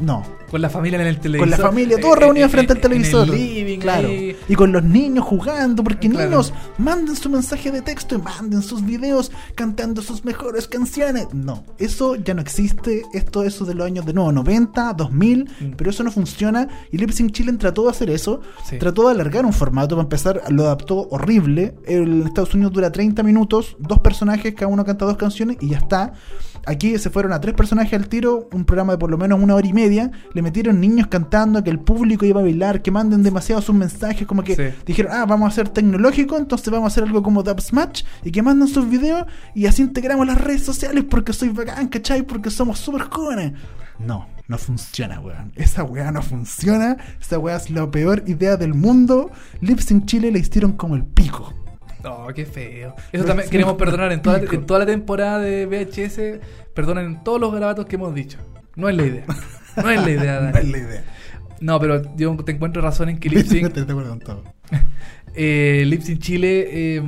No, 0.00 0.22
Con 0.50 0.60
la 0.60 0.68
familia 0.70 1.00
en 1.00 1.06
el 1.06 1.18
televisor. 1.20 1.48
con 1.48 1.50
la 1.50 1.56
familia, 1.68 2.00
todos 2.00 2.16
Eh, 2.16 2.20
reunidos 2.20 2.48
eh, 2.48 2.52
frente 2.52 2.72
al 2.72 2.76
en 2.78 2.82
televisor. 2.82 3.28
el 3.28 3.30
living, 3.34 3.78
claro. 3.78 4.08
ahí. 4.08 4.36
Y 4.48 4.54
con 4.54 4.72
los 4.72 4.82
niños 4.84 5.24
jugando, 5.24 5.82
porque 5.84 6.08
Claro. 6.10 6.30
niños 6.30 6.52
manden 6.78 7.14
su 7.16 7.30
mensaje 7.30 7.70
de 7.70 7.80
texto 7.82 8.14
y 8.14 8.18
manden 8.18 8.62
sus 8.62 8.84
videos 8.84 9.30
cantando 9.54 10.02
sus 10.02 10.24
mejores 10.24 10.66
canciones. 10.68 11.28
No, 11.32 11.64
eso 11.78 12.16
ya 12.16 12.34
no 12.34 12.40
existe. 12.40 13.02
Esto 13.12 13.42
eso 13.44 13.64
de 13.64 13.74
los 13.74 13.86
años 13.86 14.04
de 14.06 14.12
nuevo 14.14 14.32
90, 14.32 14.92
2000, 14.94 15.44
Mm. 15.60 15.64
pero 15.76 15.90
eso 15.90 16.02
no 16.02 16.10
funciona. 16.10 16.68
Y 16.90 16.98
Lip 16.98 17.10
Sync 17.10 17.32
Chile 17.32 17.52
trató 17.54 17.84
de 17.84 17.90
hacer 17.90 18.10
eso. 18.10 18.40
Sí. 18.68 18.78
Trató 18.78 19.04
de 19.06 19.12
alargar 19.14 19.44
un 19.46 19.52
formato. 19.52 19.94
Para 19.96 20.02
empezar, 20.04 20.42
lo 20.50 20.64
adaptó 20.64 21.08
horrible. 21.10 21.74
El 21.86 22.22
Estados 22.22 22.54
Unidos 22.54 22.72
dura 22.72 22.90
30 22.90 23.22
minutos, 23.22 23.76
dos 23.78 24.00
personajes, 24.00 24.54
cada 24.54 24.68
uno 24.68 24.84
canta 24.84 25.04
dos 25.04 25.16
canciones 25.16 25.56
y 25.60 25.68
ya 25.70 25.78
está. 25.78 26.12
Aquí 26.66 26.96
se 26.98 27.10
fueron 27.10 27.32
a 27.32 27.40
tres 27.40 27.54
personajes 27.54 27.92
al 27.94 28.08
tiro, 28.08 28.48
un 28.52 28.64
programa 28.64 28.92
de 28.92 28.98
por 28.98 29.10
lo 29.10 29.18
menos 29.18 29.40
una 29.40 29.54
hora 29.54 29.66
y 29.66 29.72
media. 29.72 30.10
Le 30.32 30.42
metieron 30.42 30.80
niños 30.80 31.06
cantando, 31.08 31.62
que 31.62 31.70
el 31.70 31.78
público 31.78 32.24
iba 32.24 32.40
a 32.40 32.44
bailar, 32.44 32.82
que 32.82 32.90
manden 32.90 33.22
demasiado 33.22 33.60
sus 33.62 33.74
mensajes, 33.74 34.26
como 34.26 34.42
que 34.42 34.56
Sí. 34.56 34.62
dijeron, 34.86 35.12
ah, 35.14 35.26
vamos 35.26 35.46
a 35.46 35.48
hacer 35.48 35.68
tecnológico, 35.68 36.36
entonces 36.38 36.70
vamos 36.70 36.84
a 36.84 36.88
hacer 36.92 37.04
algo 37.04 37.22
como 37.22 37.42
Dub 37.42 37.60
Smash 37.60 38.02
y 38.24 38.30
que 38.30 38.42
manden 38.42 38.68
sus 38.68 38.88
videos 38.88 39.26
y 39.54 39.66
así 39.66 39.82
integramos 39.82 40.26
las 40.26 40.40
redes 40.40 40.62
sociales 40.62 41.04
porque 41.08 41.32
soy 41.32 41.50
bacán, 41.50 41.88
¿cachai? 41.88 42.22
Porque 42.22 42.50
somos 42.50 42.78
súper 42.78 43.02
jóvenes. 43.02 43.52
No, 43.98 44.26
no 44.48 44.58
funciona, 44.58 45.20
weón. 45.20 45.52
Esa 45.54 45.84
weá 45.84 46.10
no 46.10 46.20
funciona. 46.22 46.96
Esa 47.20 47.38
weá 47.38 47.56
es 47.56 47.70
la 47.70 47.90
peor 47.90 48.24
idea 48.26 48.56
del 48.56 48.74
mundo. 48.74 49.30
Lips 49.60 49.90
in 49.90 50.04
Chile 50.06 50.30
le 50.32 50.40
hicieron 50.40 50.72
como 50.72 50.96
el 50.96 51.04
pico. 51.04 51.52
No, 52.04 52.26
qué 52.34 52.44
feo. 52.44 52.94
Eso 53.12 53.24
también 53.24 53.48
queremos 53.48 53.74
perdonar 53.74 54.12
en 54.12 54.20
toda, 54.22 54.36
la, 54.36 54.42
pico. 54.42 54.54
en 54.54 54.66
toda 54.66 54.80
la 54.80 54.86
temporada 54.86 55.38
de 55.38 55.66
VHS. 55.66 56.40
Perdonen 56.74 57.24
todos 57.24 57.40
los 57.40 57.52
garabatos 57.52 57.86
que 57.86 57.96
hemos 57.96 58.14
dicho. 58.14 58.38
No 58.76 58.88
es 58.88 58.96
la 58.96 59.06
idea. 59.06 59.24
No 59.76 59.90
es 59.90 60.02
la 60.02 60.10
idea, 60.10 60.40
No 60.40 60.52
Dani. 60.52 60.58
es 60.58 60.72
la 60.72 60.78
idea. 60.78 61.04
No, 61.60 61.80
pero 61.80 62.14
yo 62.16 62.36
te 62.44 62.52
encuentro 62.52 62.82
razón 62.82 63.08
en 63.08 63.18
que 63.18 63.30
Lip 63.30 63.46
Sync, 63.46 63.72
Te- 63.72 63.84
te 63.84 63.94
todo. 63.94 64.42
eh, 65.34 65.98
Chile 66.18 66.68
eh, 66.96 67.02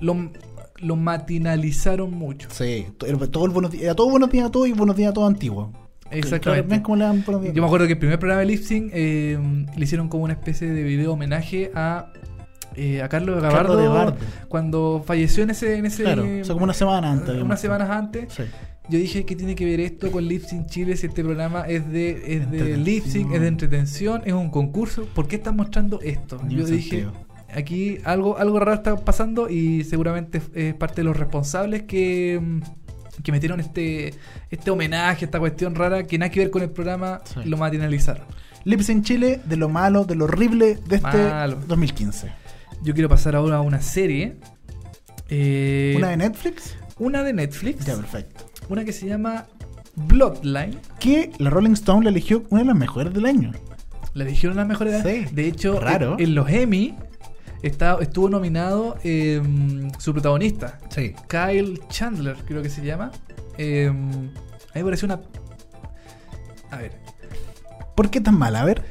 lo, 0.00 0.30
lo 0.78 0.96
matinalizaron 0.96 2.10
mucho. 2.12 2.48
Sí, 2.50 2.86
todo 2.96 3.10
el 3.44 3.50
buenos 3.50 3.72
días, 3.72 3.84
era 3.84 3.94
todo 3.94 4.08
buenos 4.10 4.30
días 4.30 4.46
a 4.46 4.50
todos 4.50 4.68
y 4.68 4.72
buenos 4.72 4.96
días 4.96 5.10
a 5.10 5.12
todos 5.12 5.30
antiguos. 5.30 5.68
Exactamente. 6.10 6.68
¿Ven 6.68 6.80
cómo 6.80 6.96
le 6.96 7.04
dan 7.04 7.24
buenos 7.24 7.42
días? 7.42 7.54
Yo 7.54 7.62
me 7.62 7.66
acuerdo 7.66 7.86
que 7.86 7.94
el 7.94 7.98
primer 7.98 8.18
programa 8.18 8.40
de 8.40 8.46
Lip 8.46 8.62
Sync 8.62 8.90
eh, 8.94 9.38
le 9.76 9.84
hicieron 9.84 10.08
como 10.08 10.24
una 10.24 10.34
especie 10.34 10.68
de 10.68 10.82
video 10.82 11.12
homenaje 11.12 11.72
a, 11.74 12.12
eh, 12.76 13.02
a 13.02 13.08
Carlos 13.08 13.40
Gabardo 13.42 13.76
Carlos 13.76 14.14
cuando 14.48 15.02
falleció 15.06 15.42
en 15.44 15.50
ese... 15.50 15.76
En 15.76 15.86
ese 15.86 16.02
Claro, 16.02 16.22
o 16.22 16.44
sea, 16.44 16.52
como 16.52 16.64
una 16.64 16.74
semana 16.74 17.10
antes. 17.12 17.40
unas 17.42 17.60
semanas 17.60 17.90
antes. 17.90 18.32
Sí. 18.32 18.42
Yo 18.88 18.98
dije, 18.98 19.24
¿qué 19.24 19.34
tiene 19.34 19.54
que 19.54 19.64
ver 19.64 19.80
esto 19.80 20.10
con 20.12 20.26
Lip 20.28 20.42
Sync 20.44 20.66
Chile 20.66 20.96
si 20.96 21.06
este 21.06 21.24
programa 21.24 21.62
es 21.62 21.90
de, 21.90 22.10
es 22.10 22.50
de 22.50 22.58
Entretención. 22.58 22.84
lip 22.84 23.04
sync, 23.06 23.32
es 23.32 23.40
de 23.40 23.48
entretención, 23.48 24.22
es 24.26 24.34
un 24.34 24.50
concurso? 24.50 25.06
¿Por 25.14 25.26
qué 25.26 25.36
están 25.36 25.56
mostrando 25.56 26.00
esto? 26.02 26.38
Ni 26.46 26.56
Yo 26.56 26.66
dije, 26.66 27.06
aquí 27.54 27.98
algo, 28.04 28.36
algo 28.36 28.58
raro 28.58 28.74
está 28.74 28.96
pasando 28.96 29.48
y 29.48 29.84
seguramente 29.84 30.42
es 30.54 30.74
parte 30.74 30.96
de 30.96 31.04
los 31.04 31.16
responsables 31.16 31.84
que, 31.84 32.38
mm, 32.42 33.22
que 33.22 33.32
metieron 33.32 33.58
este, 33.60 34.12
este 34.50 34.70
homenaje, 34.70 35.24
esta 35.24 35.38
cuestión 35.38 35.74
rara 35.74 36.02
que 36.02 36.18
nada 36.18 36.30
que 36.30 36.40
ver 36.40 36.50
con 36.50 36.60
el 36.60 36.68
programa, 36.70 37.22
Sí. 37.24 37.40
lo 37.48 37.56
matinalizaron. 37.56 38.24
Lips 38.64 38.90
in 38.90 39.02
Chile, 39.02 39.40
de 39.46 39.56
lo 39.56 39.70
malo, 39.70 40.04
de 40.04 40.14
lo 40.14 40.24
horrible 40.24 40.78
de 40.88 40.96
este 40.96 41.22
Malo. 41.30 41.58
2015. 41.68 42.28
Yo 42.84 42.94
quiero 42.94 43.08
pasar 43.08 43.34
ahora 43.34 43.56
a 43.56 43.60
una 43.60 43.80
serie. 43.80 44.36
eh, 45.28 45.94
¿Una 45.96 46.08
de 46.10 46.16
Netflix? 46.18 46.76
una 46.98 47.24
de 47.24 47.32
Netflix, 47.32 47.84
Ya, 47.86 47.96
perfecto. 47.96 48.44
una 48.68 48.84
que 48.84 48.92
se 48.92 49.06
llama 49.08 49.46
Bloodline. 49.96 50.78
Que 51.00 51.32
la 51.38 51.50
Rolling 51.50 51.72
Stone 51.72 52.04
la 52.04 52.10
eligió 52.10 52.44
una 52.50 52.60
de 52.60 52.66
las 52.68 52.76
mejores 52.76 53.12
del 53.12 53.26
año. 53.26 53.52
Le 54.12 54.24
dijeron 54.24 54.56
las 54.56 54.66
mejores. 54.68 55.02
Sí. 55.02 55.26
De 55.34 55.46
hecho, 55.48 55.80
Raro. 55.80 56.14
En, 56.18 56.26
en 56.26 56.34
los 56.36 56.48
Emmy 56.48 56.94
está, 57.62 57.98
estuvo 58.00 58.28
nominado 58.28 58.96
eh, 59.02 59.42
su 59.98 60.12
protagonista, 60.12 60.78
Sí. 60.90 61.14
Kyle 61.28 61.80
Chandler, 61.88 62.36
creo 62.44 62.62
que 62.62 62.68
se 62.70 62.84
llama. 62.84 63.10
Eh, 63.58 63.88
a 63.88 63.92
mí 63.92 64.30
me 64.74 64.84
pareció 64.84 65.06
una. 65.06 65.20
A 66.70 66.76
ver, 66.76 66.92
¿Por 67.96 68.10
qué 68.10 68.20
tan 68.20 68.36
mala? 68.38 68.60
A 68.60 68.64
ver. 68.64 68.82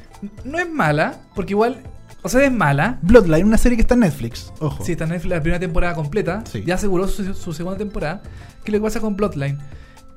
no 0.44 0.58
es 0.58 0.68
mala, 0.68 1.20
porque 1.34 1.52
igual. 1.52 1.78
O 2.24 2.28
sea, 2.28 2.42
es 2.44 2.50
mala. 2.52 2.98
Bloodline, 3.02 3.46
una 3.46 3.58
serie 3.58 3.76
que 3.76 3.82
está 3.82 3.94
en 3.94 4.00
Netflix. 4.00 4.52
Ojo. 4.58 4.82
Sí, 4.84 4.92
está 4.92 5.04
en 5.04 5.10
Netflix 5.10 5.30
la 5.30 5.40
primera 5.42 5.60
temporada 5.60 5.94
completa. 5.94 6.42
Sí. 6.50 6.64
Ya 6.66 6.74
aseguró 6.74 7.06
su, 7.06 7.34
su 7.34 7.52
segunda 7.52 7.78
temporada. 7.78 8.22
¿Qué 8.64 8.72
que 8.72 8.80
pasa 8.80 8.98
con 9.00 9.14
Bloodline? 9.14 9.58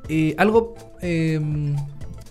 Eh, 0.10 0.34
algo. 0.38 0.76
eh, 1.02 1.40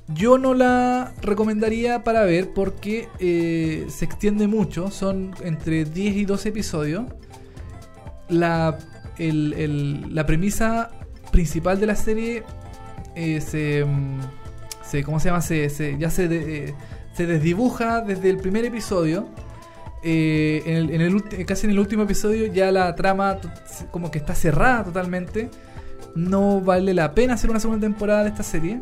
yo 0.08 0.38
no 0.38 0.54
la 0.54 1.12
recomendaría 1.20 2.04
para 2.04 2.22
ver 2.22 2.52
porque 2.54 3.08
eh, 3.18 3.86
se 3.88 4.04
extiende 4.04 4.46
mucho. 4.46 4.90
Son 4.90 5.32
entre 5.42 5.84
10 5.84 6.16
y 6.16 6.24
12 6.24 6.48
episodios. 6.50 7.04
La, 8.28 8.78
el- 9.18 9.52
el- 9.54 10.14
la 10.14 10.26
premisa 10.26 10.90
principal 11.32 11.78
de 11.80 11.86
la 11.86 11.96
serie 11.96 12.44
eh, 13.14 13.40
se, 13.40 13.84
mm, 13.84 14.20
se. 14.88 15.02
¿Cómo 15.04 15.20
se 15.20 15.28
llama? 15.28 15.40
Se, 15.42 15.68
se- 15.70 15.96
ya 15.98 16.08
se, 16.10 16.28
de- 16.28 16.68
eh, 16.68 16.74
se 17.12 17.26
desdibuja 17.26 18.00
desde 18.00 18.30
el 18.30 18.38
primer 18.38 18.64
episodio. 18.64 19.28
Eh, 20.02 20.62
en 20.66 20.76
el, 20.76 20.90
en 20.90 21.00
el 21.00 21.46
casi 21.46 21.66
en 21.66 21.72
el 21.72 21.78
último 21.78 22.04
episodio 22.04 22.46
ya 22.52 22.70
la 22.70 22.94
trama 22.94 23.38
como 23.90 24.10
que 24.10 24.18
está 24.18 24.34
cerrada 24.34 24.84
totalmente. 24.84 25.50
No 26.14 26.60
vale 26.60 26.94
la 26.94 27.12
pena 27.14 27.34
hacer 27.34 27.50
una 27.50 27.60
segunda 27.60 27.86
temporada 27.86 28.22
de 28.22 28.30
esta 28.30 28.42
serie. 28.42 28.80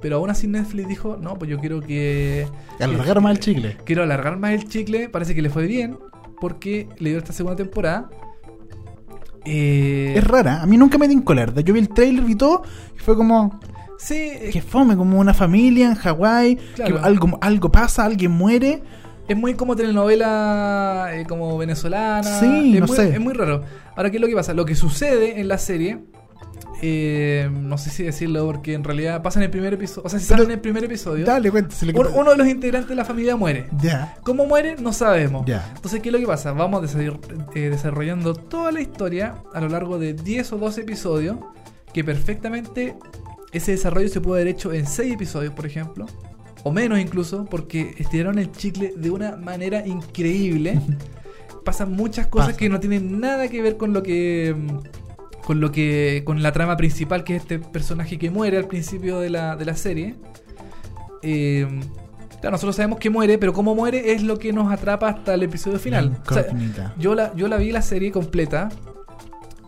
Pero 0.00 0.16
aún 0.16 0.30
así 0.30 0.46
Netflix 0.46 0.88
dijo, 0.88 1.18
no, 1.20 1.34
pues 1.38 1.50
yo 1.50 1.58
quiero 1.58 1.82
que... 1.82 2.46
Alargar 2.78 3.20
más 3.20 3.32
el 3.32 3.40
chicle. 3.40 3.76
Quiero 3.84 4.02
alargar 4.02 4.38
más 4.38 4.52
el 4.52 4.66
chicle. 4.66 5.10
Parece 5.10 5.34
que 5.34 5.42
le 5.42 5.50
fue 5.50 5.66
bien. 5.66 5.98
Porque 6.40 6.88
le 6.98 7.10
dio 7.10 7.18
esta 7.18 7.34
segunda 7.34 7.56
temporada. 7.56 8.08
Eh, 9.44 10.14
Es 10.16 10.24
rara. 10.26 10.62
A 10.62 10.66
mí 10.66 10.76
nunca 10.76 10.96
me 10.98 11.06
di 11.08 11.14
en 11.14 11.22
colar. 11.22 11.52
Yo 11.62 11.74
vi 11.74 11.80
el 11.80 11.88
trailer 11.90 12.28
y 12.28 12.34
todo. 12.34 12.62
Y 12.96 12.98
fue 12.98 13.14
como. 13.16 13.60
Sí, 13.98 14.32
Que 14.50 14.62
fome, 14.62 14.96
como 14.96 15.18
una 15.18 15.34
familia 15.34 15.88
en 15.88 15.94
Hawái, 15.94 16.56
Claro. 16.74 16.96
que 16.96 17.02
algo, 17.06 17.38
algo 17.42 17.70
pasa, 17.70 18.04
alguien 18.06 18.30
muere. 18.30 18.82
Es 19.30 19.36
muy 19.36 19.54
como 19.54 19.76
telenovela 19.76 21.10
eh, 21.12 21.24
como 21.28 21.56
venezolana. 21.58 22.22
Sí, 22.22 22.74
es 22.74 22.80
no 22.80 22.86
muy, 22.86 22.96
sé. 22.96 23.08
Es 23.10 23.20
muy 23.20 23.32
raro. 23.34 23.62
Ahora, 23.96 24.10
¿qué 24.10 24.16
es 24.16 24.20
lo 24.20 24.26
que 24.28 24.34
pasa? 24.34 24.54
Lo 24.54 24.64
que 24.64 24.74
sucede 24.74 25.40
en 25.40 25.48
la 25.48 25.58
serie, 25.58 25.98
eh, 26.82 27.48
no 27.52 27.76
sé 27.78 27.90
si 27.90 28.02
decirlo 28.02 28.46
porque 28.46 28.74
en 28.74 28.84
realidad 28.84 29.22
pasa 29.22 29.38
en 29.38 29.44
el 29.44 29.50
primer 29.50 29.74
episodio. 29.74 30.06
O 30.06 30.08
sea, 30.08 30.18
si 30.18 30.26
Pero- 30.26 30.38
sale 30.38 30.44
en 30.46 30.50
el 30.52 30.60
primer 30.60 30.84
episodio, 30.84 31.26
Dale, 31.26 31.50
cuéntese 31.50 31.86
un- 31.86 32.06
uno 32.14 32.30
de 32.30 32.36
los 32.36 32.46
integrantes 32.48 32.88
de 32.88 32.94
la 32.96 33.04
familia 33.04 33.36
muere. 33.36 33.66
Ya, 33.80 34.16
¿Cómo 34.22 34.46
muere? 34.46 34.76
No 34.80 34.92
sabemos. 34.92 35.44
ya. 35.46 35.70
Entonces, 35.76 36.00
¿qué 36.00 36.08
es 36.08 36.12
lo 36.12 36.18
que 36.18 36.26
pasa? 36.26 36.52
Vamos 36.52 36.82
eh, 36.94 37.68
desarrollando 37.70 38.34
toda 38.34 38.72
la 38.72 38.80
historia 38.80 39.36
a 39.52 39.60
lo 39.60 39.68
largo 39.68 39.98
de 39.98 40.14
10 40.14 40.52
o 40.52 40.58
12 40.58 40.80
episodios, 40.82 41.36
que 41.92 42.02
perfectamente 42.04 42.96
ese 43.52 43.72
desarrollo 43.72 44.08
se 44.08 44.20
puede 44.20 44.42
haber 44.42 44.54
hecho 44.54 44.72
en 44.72 44.86
6 44.86 45.12
episodios, 45.14 45.52
por 45.52 45.66
ejemplo, 45.66 46.06
o 46.62 46.72
menos 46.72 46.98
incluso, 47.00 47.44
porque 47.46 47.94
estiraron 47.98 48.38
el 48.38 48.52
chicle 48.52 48.92
de 48.96 49.10
una 49.10 49.36
manera 49.36 49.86
increíble. 49.86 50.80
Pasan 51.64 51.92
muchas 51.92 52.26
cosas 52.26 52.48
Pasa. 52.48 52.58
que 52.58 52.68
no 52.68 52.80
tienen 52.80 53.20
nada 53.20 53.48
que 53.48 53.60
ver 53.62 53.76
con 53.76 53.92
lo 53.92 54.02
que 54.02 54.54
mm, 54.56 55.42
con 55.44 55.60
lo 55.60 55.70
que 55.72 56.22
con 56.24 56.42
la 56.42 56.52
trama 56.52 56.76
principal 56.76 57.24
que 57.24 57.36
es 57.36 57.42
este 57.42 57.58
personaje 57.58 58.18
que 58.18 58.30
muere 58.30 58.56
al 58.56 58.66
principio 58.66 59.18
de 59.20 59.30
la, 59.30 59.56
de 59.56 59.64
la 59.64 59.74
serie. 59.76 60.14
Eh, 61.22 61.66
claro, 62.40 62.52
nosotros 62.52 62.76
sabemos 62.76 62.98
que 62.98 63.10
muere, 63.10 63.36
pero 63.38 63.52
cómo 63.52 63.74
muere 63.74 64.12
es 64.12 64.22
lo 64.22 64.38
que 64.38 64.52
nos 64.52 64.72
atrapa 64.72 65.08
hasta 65.08 65.34
el 65.34 65.42
episodio 65.42 65.78
final. 65.78 66.18
O 66.28 66.32
sea, 66.32 66.42
Incógnita. 66.42 66.94
yo 66.98 67.14
la, 67.14 67.34
yo 67.34 67.48
la 67.48 67.56
vi 67.56 67.72
la 67.72 67.82
serie 67.82 68.10
completa 68.10 68.68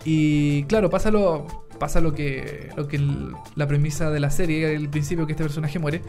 y 0.05 0.65
claro, 0.65 0.89
pasa 0.91 1.11
lo, 1.11 1.47
pasa 1.79 2.01
lo 2.01 2.15
que, 2.15 2.71
lo 2.77 2.89
que 2.89 2.97
el- 2.97 3.33
la 3.55 3.67
premisa 3.67 4.11
de 4.11 4.21
la 4.21 4.31
serie, 4.31 4.75
el 4.75 4.89
principio 4.89 5.27
que 5.27 5.33
este 5.33 5.45
personaje 5.45 5.79
muere, 5.79 6.03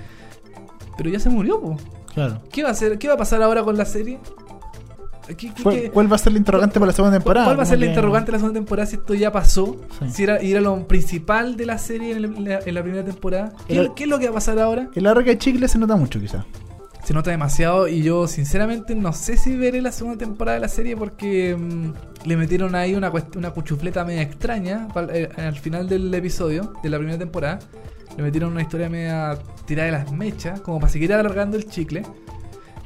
pero 0.97 1.09
ya 1.09 1.19
se 1.19 1.29
murió, 1.29 1.59
po. 1.61 1.77
Claro. 2.13 2.41
¿Qué 2.51 2.63
va 2.63 2.69
a 2.69 2.71
hacer? 2.73 2.97
¿Qué 2.99 3.07
va 3.07 3.15
a 3.15 3.17
pasar 3.17 3.41
ahora 3.41 3.63
con 3.63 3.75
la 3.77 3.85
serie? 3.85 4.19
¿Qué- 5.27 5.35
qué- 5.35 5.53
¿Cuál, 5.63 5.75
qué- 5.75 5.89
cuál 5.89 6.11
va 6.11 6.15
a 6.17 6.19
ser 6.19 6.33
la 6.33 6.37
interrogante 6.39 6.73
para 6.79 6.87
la 6.87 6.93
segunda 6.93 7.17
temporada? 7.17 7.45
¿Cuál 7.45 7.57
va 7.57 7.63
a 7.63 7.65
ser 7.65 7.79
la 7.79 7.85
interrogante 7.85 8.27
de 8.27 8.31
la 8.33 8.39
segunda 8.39 8.59
temporada 8.59 8.85
si 8.87 8.95
esto 8.97 9.13
ya 9.13 9.31
pasó? 9.31 9.77
Sí. 9.99 10.09
Si 10.11 10.23
era, 10.23 10.37
era 10.37 10.59
lo 10.59 10.85
principal 10.85 11.55
de 11.55 11.65
la 11.65 11.77
serie 11.77 12.11
en, 12.11 12.43
la, 12.43 12.59
en 12.59 12.73
la 12.73 12.83
primera 12.83 13.05
temporada. 13.05 13.53
¿Qué, 13.67 13.89
es 14.03 14.07
lo 14.07 14.19
que 14.19 14.25
va 14.25 14.31
a 14.31 14.33
pasar 14.35 14.59
ahora? 14.59 14.89
El 14.93 15.03
larga 15.03 15.23
de 15.23 15.37
chicle 15.37 15.67
se 15.69 15.77
nota 15.79 15.95
mucho, 15.95 16.19
quizás. 16.19 16.43
Se 17.05 17.13
nota 17.13 17.31
demasiado 17.31 17.87
y 17.87 18.01
yo 18.01 18.27
sinceramente 18.27 18.95
no 18.95 19.11
sé 19.13 19.35
si 19.37 19.55
veré 19.57 19.81
la 19.81 19.91
segunda 19.91 20.17
temporada 20.17 20.55
de 20.55 20.61
la 20.61 20.69
serie 20.69 20.95
porque 20.95 21.55
mm, 21.55 22.27
le 22.27 22.37
metieron 22.37 22.75
ahí 22.75 22.93
una, 22.95 23.11
una 23.35 23.51
cuchufleta 23.51 24.05
media 24.05 24.21
extraña 24.21 24.87
eh, 25.09 25.29
al 25.37 25.57
final 25.57 25.87
del 25.89 26.13
episodio 26.13 26.73
de 26.83 26.89
la 26.89 26.97
primera 26.97 27.17
temporada. 27.17 27.59
Le 28.17 28.23
metieron 28.23 28.51
una 28.51 28.61
historia 28.61 28.89
media 28.89 29.37
tirada 29.65 29.85
de 29.85 29.91
las 29.91 30.11
mechas, 30.11 30.61
como 30.61 30.79
para 30.79 30.91
seguir 30.91 31.13
alargando 31.13 31.57
el 31.57 31.67
chicle. 31.67 32.03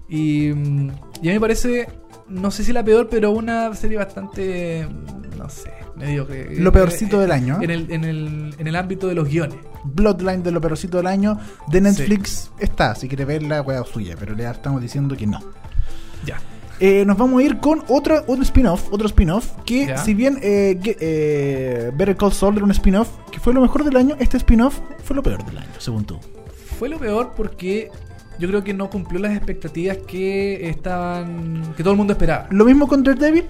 Y, 0.09 0.51
mm, 0.53 0.89
y 1.21 1.28
a 1.28 1.32
mí 1.32 1.34
me 1.34 1.39
parece, 1.39 1.89
no 2.30 2.51
sé 2.51 2.63
si 2.63 2.71
la 2.73 2.84
peor, 2.84 3.07
pero 3.09 3.32
una 3.32 3.73
serie 3.75 3.97
bastante, 3.97 4.88
mm, 4.88 5.38
no 5.38 5.49
sé, 5.49 5.71
mediocre. 5.95 6.55
Lo 6.59 6.71
peorcito 6.71 7.19
del 7.19 7.32
año. 7.32 7.59
En 7.61 7.71
el, 7.71 7.91
en, 7.91 8.03
el, 8.03 8.55
en 8.57 8.67
el 8.67 8.75
ámbito 8.75 9.07
de 9.07 9.15
los 9.15 9.28
guiones. 9.28 9.57
Bloodline 9.84 10.43
de 10.43 10.51
lo 10.51 10.61
peorcito 10.61 10.97
del 10.97 11.07
año 11.07 11.38
de 11.67 11.82
Netflix 11.82 12.51
está. 12.59 12.95
Si 12.95 13.07
quiere 13.07 13.25
verla, 13.25 13.61
wea 13.61 13.84
suya. 13.84 14.15
Pero 14.17 14.36
le 14.36 14.49
estamos 14.49 14.82
diciendo 14.82 15.15
que 15.15 15.28
no. 15.28 15.39
Ya. 16.25 16.39
Eh, 16.80 17.05
nos 17.05 17.17
vamos 17.17 17.41
a 17.41 17.43
ir 17.43 17.57
con 17.57 17.84
otro, 17.88 18.23
otro 18.28 18.43
spin-off, 18.43 18.93
otro 18.93 19.07
spin-off, 19.07 19.51
que 19.65 19.97
si 19.97 20.13
bien 20.13 20.38
eh, 20.43 20.80
eh, 20.99 21.91
Better 21.95 22.15
Call 22.15 22.32
Saul 22.32 22.55
era 22.55 22.65
un 22.65 22.71
spin-off 22.71 23.09
que 23.32 23.39
fue 23.39 23.51
lo 23.51 23.61
mejor 23.61 23.84
del 23.84 23.95
año, 23.95 24.15
este 24.19 24.38
spin-off 24.38 24.80
fue 25.03 25.15
lo 25.15 25.23
peor 25.23 25.43
del 25.43 25.57
año, 25.57 25.69
según 25.80 26.05
tú. 26.05 26.19
Fue 26.78 26.88
lo 26.88 26.99
peor 26.99 27.34
porque 27.36 27.89
yo 28.38 28.47
creo 28.47 28.63
que 28.63 28.73
no 28.73 28.89
cumplió 28.91 29.19
las 29.19 29.36
expectativas 29.36 29.97
que 30.07 30.69
estaban. 30.69 31.73
que 31.75 31.82
todo 31.82 31.93
el 31.93 31.97
mundo 31.97 32.13
esperaba. 32.13 32.47
Lo 32.51 32.65
mismo 32.65 32.88
con 32.88 33.03
Daredevil, 33.03 33.45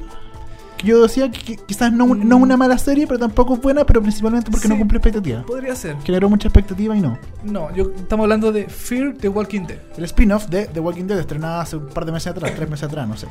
yo 0.85 1.01
decía 1.03 1.31
que, 1.31 1.57
quizás 1.57 1.91
no, 1.91 2.05
un- 2.05 2.27
no 2.27 2.37
Mm. 2.39 2.41
una 2.43 2.57
mala 2.57 2.77
serie, 2.77 3.07
pero 3.07 3.19
tampoco 3.19 3.55
es 3.55 3.61
buena, 3.61 3.85
pero 3.85 4.01
principalmente 4.01 4.51
porque 4.51 4.67
Sí. 4.67 4.73
no 4.73 4.77
cumplió 4.77 4.97
expectativas. 4.99 5.43
Podría 5.45 5.75
ser. 5.75 5.95
Generó 6.03 6.29
mucha 6.29 6.47
expectativa 6.47 6.95
y 6.95 7.01
no. 7.01 7.17
No, 7.43 7.73
yo 7.75 7.91
estamos 7.95 8.23
hablando 8.25 8.51
de 8.51 8.67
Fear 8.69 9.15
the 9.19 9.29
Walking 9.29 9.61
Dead. 9.67 9.79
El 9.97 10.03
spin-off 10.05 10.47
de 10.47 10.65
The 10.67 10.79
Walking 10.79 11.05
Dead 11.05 11.19
estrenada 11.19 11.61
hace 11.61 11.77
un 11.77 11.87
par 11.87 12.05
de 12.05 12.11
meses 12.11 12.27
atrás, 12.27 12.51
tres 12.55 12.69
meses 12.69 12.83
atrás, 12.87 13.07
no 13.07 13.15
sé. 13.17 13.27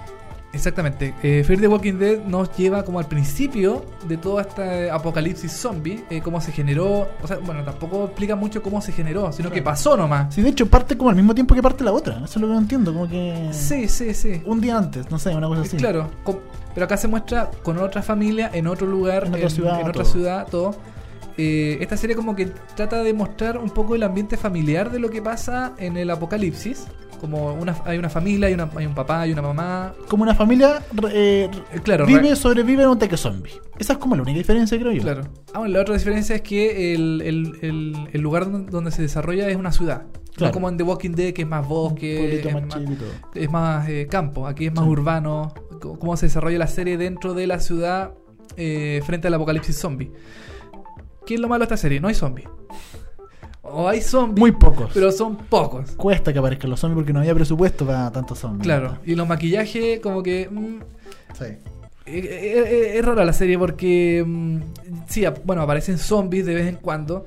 Exactamente. 0.57 1.15
Eh, 1.23 1.45
Fear 1.45 1.61
the 1.61 1.69
Walking 1.69 1.95
Dead 1.99 2.19
nos 2.25 2.57
lleva 2.57 2.83
como 2.85 2.99
al 2.99 3.07
principio 3.07 3.85
de 4.09 4.17
todo 4.17 4.41
este 4.41 4.91
apocalipsis 4.91 5.53
zombie, 5.53 6.05
eh, 6.11 6.21
cómo 6.23 6.41
se 6.41 6.51
generó. 6.53 7.09
O 7.23 7.27
sea, 7.27 7.39
bueno, 7.39 7.63
tampoco 7.63 8.07
explica 8.07 8.35
mucho 8.37 8.63
cómo 8.63 8.81
se 8.81 8.93
generó, 8.93 9.33
sino 9.33 9.51
que 9.51 9.63
pasó 9.63 9.97
nomás. 9.97 10.35
Sí, 10.35 10.43
de 10.43 10.49
hecho 10.51 10.67
parte 10.67 10.97
como 10.97 11.11
al 11.11 11.17
mismo 11.17 11.35
tiempo 11.35 11.55
que 11.55 11.63
parte 11.63 11.85
la 11.85 11.93
otra, 11.93 12.17
eso 12.17 12.25
es 12.25 12.37
lo 12.37 12.49
que 12.49 12.53
no 12.55 12.59
entiendo, 12.59 12.93
como 12.93 13.09
que... 13.09 13.49
Sí, 13.53 13.89
sí, 13.89 14.15
sí. 14.15 14.43
Un 14.45 14.61
día 14.61 14.77
antes, 14.79 15.11
no 15.11 15.19
sé, 15.19 15.35
una 15.35 15.47
cosa 15.47 15.63
así. 15.63 15.77
Claro, 15.77 16.11
com- 16.25 16.39
pero 16.75 16.85
acá 16.87 16.97
se 16.97 17.09
muestra 17.09 17.51
con 17.63 17.79
otra 17.79 18.03
familia, 18.03 18.51
en 18.53 18.67
otro 18.67 18.87
lugar, 18.87 19.27
En 19.27 19.35
otra 19.35 19.51
ciudad, 19.51 19.81
en 19.81 19.89
otra 19.89 20.05
ciudad, 20.05 20.47
todo. 20.51 20.75
Eh, 21.39 21.77
esta 21.83 21.99
serie 21.99 22.17
como 22.17 22.35
que 22.35 22.47
trata 22.75 23.03
de 23.03 23.13
mostrar 23.13 23.59
un 23.59 23.69
poco 23.71 23.95
el 23.95 24.03
ambiente 24.03 24.37
familiar 24.39 24.91
de 24.91 24.99
lo 24.99 25.11
que 25.11 25.21
pasa 25.21 25.75
en 25.79 25.97
el 25.99 26.09
apocalipsis. 26.11 26.87
Como 27.21 27.55
una, 27.55 27.77
hay 27.85 27.99
una 27.99 28.09
familia, 28.11 28.49
hay, 28.49 28.55
una, 28.55 28.69
hay 28.77 28.87
un 28.87 28.95
papá, 28.95 29.23
hay 29.23 29.33
una 29.33 29.43
mamá. 29.43 29.95
Como 30.09 30.23
una 30.23 30.35
familia 30.35 30.83
eh, 31.11 31.49
Eh, 31.73 31.81
claro, 31.83 32.07
vive, 32.07 32.21
re- 32.31 32.37
sobrevive 32.37 32.83
en 32.83 32.89
un 32.91 32.97
ataque 32.97 33.17
zombie. 33.17 33.53
Esa 33.79 33.95
es 33.95 33.99
como 33.99 34.15
la 34.17 34.23
única 34.23 34.39
diferencia, 34.39 34.79
creo 34.79 34.93
yo. 34.93 35.03
Claro. 35.03 35.23
Ah, 35.55 35.59
bueno, 35.61 35.75
la 35.75 35.81
otra 35.81 35.95
diferencia 35.95 36.37
es 36.37 36.43
que 36.43 36.95
el, 36.95 37.23
el- 37.25 37.59
el- 37.63 38.09
el 38.13 38.21
lugar 38.21 38.51
donde 38.71 38.91
se 38.91 39.03
desarrolla 39.03 39.49
es 39.49 39.57
una 39.57 39.73
ciudad. 39.73 40.03
Claro. 40.35 40.51
No 40.51 40.53
como 40.53 40.69
en 40.69 40.77
The 40.77 40.83
Walking 40.83 41.13
Dead, 41.13 41.33
que 41.33 41.43
es 41.43 41.49
más 41.49 41.67
bosque, 41.67 42.43
es 43.35 43.51
más 43.51 43.89
es 43.89 44.05
eh, 44.05 44.07
campo. 44.09 44.47
Aquí 44.47 44.67
es 44.67 44.75
más 44.75 44.85
Sí. 44.85 44.91
urbano. 44.91 45.55
Cómo 45.81 46.17
se 46.17 46.27
desarrolla 46.27 46.59
la 46.59 46.67
serie 46.67 46.97
dentro 46.99 47.33
de 47.35 47.47
la 47.47 47.59
ciudad 47.61 48.13
eh, 48.59 49.01
frente 49.07 49.29
al 49.29 49.35
apocalipsis 49.35 49.79
zombie. 49.79 50.11
¿Qué 51.27 51.35
es 51.35 51.41
lo 51.41 51.49
malo 51.49 51.61
de 51.61 51.65
esta 51.65 51.77
serie? 51.77 52.01
No 52.01 52.09
hay 52.09 52.15
zombies. 52.15 52.49
O 53.73 53.89
hay 53.89 54.01
zombies, 54.01 54.39
Muy 54.41 54.53
pocos. 54.53 54.91
pero 54.95 55.11
son 55.13 55.37
pocos. 55.37 55.93
Cuesta 55.93 56.33
que 56.33 56.39
aparezcan 56.39 56.71
los 56.71 56.81
zombies 56.81 56.97
porque 56.97 57.13
no 57.13 57.21
había 57.21 57.35
presupuesto 57.35 57.87
para 57.87 58.11
tantos 58.11 58.39
zombies. 58.39 58.63
Claro. 58.65 58.99
Y 59.05 59.15
los 59.15 59.27
maquillajes, 59.29 60.01
como 60.01 60.23
que. 60.23 60.49
mm, 60.51 60.79
Sí. 61.39 61.45
Eh, 61.45 61.59
eh, 62.07 62.65
eh, 62.67 62.99
Es 62.99 63.05
rara 63.05 63.25
la 63.25 63.33
serie 63.33 63.59
porque 63.59 64.23
mm, 64.27 64.59
sí, 65.09 65.25
bueno, 65.45 65.63
aparecen 65.63 65.99
zombies 65.99 66.47
de 66.47 66.55
vez 66.55 66.67
en 66.69 66.77
cuando. 66.77 67.27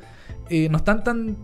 Eh, 0.49 0.67
no 0.69 0.77
están 0.77 1.03
tan 1.03 1.37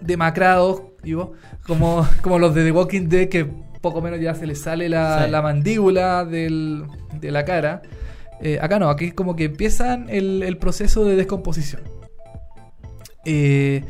demacrados 0.00 0.82
Ivo, 1.04 1.32
como, 1.66 2.06
como 2.22 2.38
los 2.38 2.54
de 2.54 2.64
The 2.64 2.72
Walking 2.72 3.08
Dead 3.08 3.28
que 3.28 3.46
poco 3.80 4.00
menos 4.02 4.20
ya 4.20 4.34
se 4.34 4.46
les 4.46 4.60
sale 4.60 4.88
la, 4.88 5.24
Sí. 5.24 5.30
la 5.30 5.40
mandíbula 5.42 6.24
del- 6.24 6.84
de 7.20 7.30
la 7.30 7.44
cara. 7.44 7.82
Eh, 8.40 8.58
acá 8.60 8.78
no, 8.80 8.88
aquí 8.90 9.06
es 9.06 9.14
como 9.14 9.34
que 9.36 9.44
empiezan 9.44 10.06
el, 10.10 10.42
el 10.42 10.58
proceso 10.58 11.04
de 11.04 11.14
descomposición. 11.16 11.82
Eh, 13.24 13.84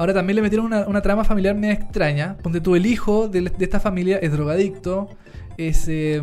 ahora 0.00 0.14
también 0.14 0.36
le 0.36 0.42
metieron 0.42 0.64
una, 0.66 0.86
una 0.88 1.02
trama 1.02 1.24
familiar 1.24 1.54
media 1.54 1.74
extraña. 1.74 2.36
Ponte 2.42 2.60
tú, 2.60 2.74
el 2.74 2.86
hijo 2.86 3.28
de, 3.28 3.42
de 3.42 3.64
esta 3.64 3.78
familia 3.80 4.16
es 4.18 4.32
drogadicto. 4.32 5.08
Es, 5.58 5.84
eh, 5.88 6.22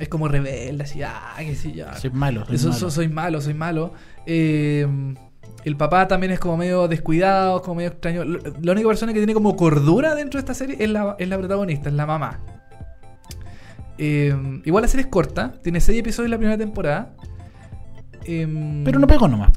es 0.00 0.08
como 0.08 0.26
rebelde, 0.26 0.82
así, 0.84 1.02
ah, 1.02 1.34
que 1.38 1.54
sí, 1.54 1.72
ya. 1.74 1.94
Soy 1.96 2.10
malo. 2.10 2.46
Soy 2.46 2.54
Eso- 2.56 2.68
malo. 2.68 2.78
so- 2.80 2.90
soy 2.90 3.08
malo, 3.08 3.40
soy 3.42 3.52
malo. 3.54 3.92
Eh, 4.24 4.86
el 5.64 5.76
papá 5.76 6.08
también 6.08 6.32
es 6.32 6.40
como 6.40 6.56
medio 6.56 6.88
descuidado, 6.88 7.60
como 7.60 7.74
medio 7.76 7.90
extraño. 7.90 8.24
La 8.24 8.72
única 8.72 8.88
persona 8.88 9.12
que 9.12 9.18
tiene 9.18 9.34
como 9.34 9.54
cordura 9.54 10.14
dentro 10.14 10.38
de 10.38 10.40
esta 10.40 10.54
serie 10.54 10.76
es 10.80 10.88
la, 10.88 11.14
es 11.18 11.28
la 11.28 11.36
protagonista, 11.36 11.90
es 11.90 11.94
la 11.94 12.06
mamá. 12.06 12.40
Eh, 13.98 14.34
igual 14.64 14.82
la 14.82 14.88
serie 14.88 15.04
es 15.04 15.10
corta, 15.10 15.52
tiene 15.62 15.80
6 15.80 15.98
episodios 16.00 16.30
la 16.30 16.38
primera 16.38 16.56
temporada. 16.56 17.14
Em, 18.24 18.82
Pero 18.84 18.98
no 18.98 19.06
pegó 19.06 19.28
nomás. 19.28 19.50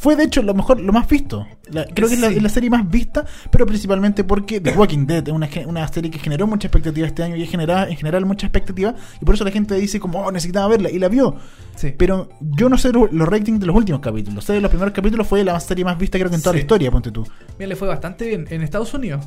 Fue 0.00 0.16
de 0.16 0.24
hecho 0.24 0.42
lo 0.42 0.54
mejor, 0.54 0.80
lo 0.80 0.92
más 0.94 1.06
visto. 1.06 1.46
La- 1.70 1.84
creo 1.84 2.08
que 2.08 2.14
es, 2.14 2.20
la, 2.20 2.30
Sí. 2.30 2.36
es 2.38 2.42
la 2.42 2.48
serie 2.48 2.70
más 2.70 2.88
vista, 2.90 3.24
pero 3.50 3.66
principalmente 3.66 4.24
porque 4.24 4.58
The 4.60 4.70
Walking 4.72 5.06
Dead 5.06 5.28
es 5.28 5.34
una, 5.34 5.48
una 5.66 5.86
serie 5.88 6.10
que 6.10 6.18
generó 6.18 6.46
mucha 6.46 6.68
expectativa 6.68 7.06
este 7.06 7.22
año 7.22 7.36
y 7.36 7.46
generaba 7.46 7.86
en 7.88 7.96
general 7.96 8.24
mucha 8.24 8.46
expectativa. 8.46 8.94
Y 9.20 9.24
por 9.26 9.34
eso 9.34 9.44
la 9.44 9.50
gente 9.50 9.74
dice 9.74 10.00
como, 10.00 10.20
oh, 10.24 10.32
necesitaba 10.32 10.68
verla. 10.68 10.90
Y 10.90 10.98
la 10.98 11.08
vio. 11.08 11.36
sí. 11.76 11.92
Pero 11.96 12.30
yo 12.40 12.68
no 12.70 12.78
sé 12.78 12.92
lo- 12.92 13.08
los 13.12 13.28
ratings 13.28 13.60
de 13.60 13.66
los 13.66 13.76
últimos 13.76 14.00
capítulos. 14.00 14.44
Sé 14.44 14.54
de 14.54 14.60
los 14.62 14.70
primeros 14.70 14.94
capítulos 14.94 15.26
fue 15.26 15.44
la 15.44 15.60
serie 15.60 15.84
más 15.84 15.98
vista 15.98 16.18
creo 16.18 16.30
que 16.30 16.36
en 16.36 16.42
toda 16.42 16.52
Sí. 16.54 16.58
la 16.58 16.62
historia, 16.62 16.90
ponte 16.90 17.10
tú. 17.10 17.26
Mira, 17.58 17.68
le 17.68 17.76
fue 17.76 17.86
bastante 17.88 18.26
bien. 18.26 18.46
En 18.50 18.62
Estados 18.62 18.92
Unidos, 18.94 19.24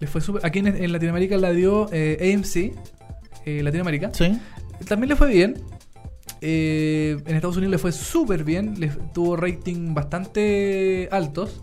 le 0.00 0.06
fue 0.06 0.20
súper- 0.20 0.44
Aquí 0.44 0.58
en, 0.60 0.66
en 0.68 0.92
Latinoamérica 0.92 1.36
la 1.38 1.50
dio 1.50 1.88
eh, 1.92 2.32
AMC, 2.34 2.74
eh, 3.46 3.62
Latinoamérica. 3.62 4.10
Sí. 4.12 4.38
También 4.86 5.08
le 5.08 5.16
fue 5.16 5.28
bien. 5.28 5.54
Eh, 6.40 7.18
en 7.26 7.34
Estados 7.36 7.56
Unidos 7.56 7.70
le 7.72 7.78
fue 7.78 7.92
súper 7.92 8.44
bien. 8.44 8.78
Le 8.80 8.88
tuvo 8.88 9.36
rating 9.36 9.94
bastante 9.94 11.08
altos. 11.10 11.60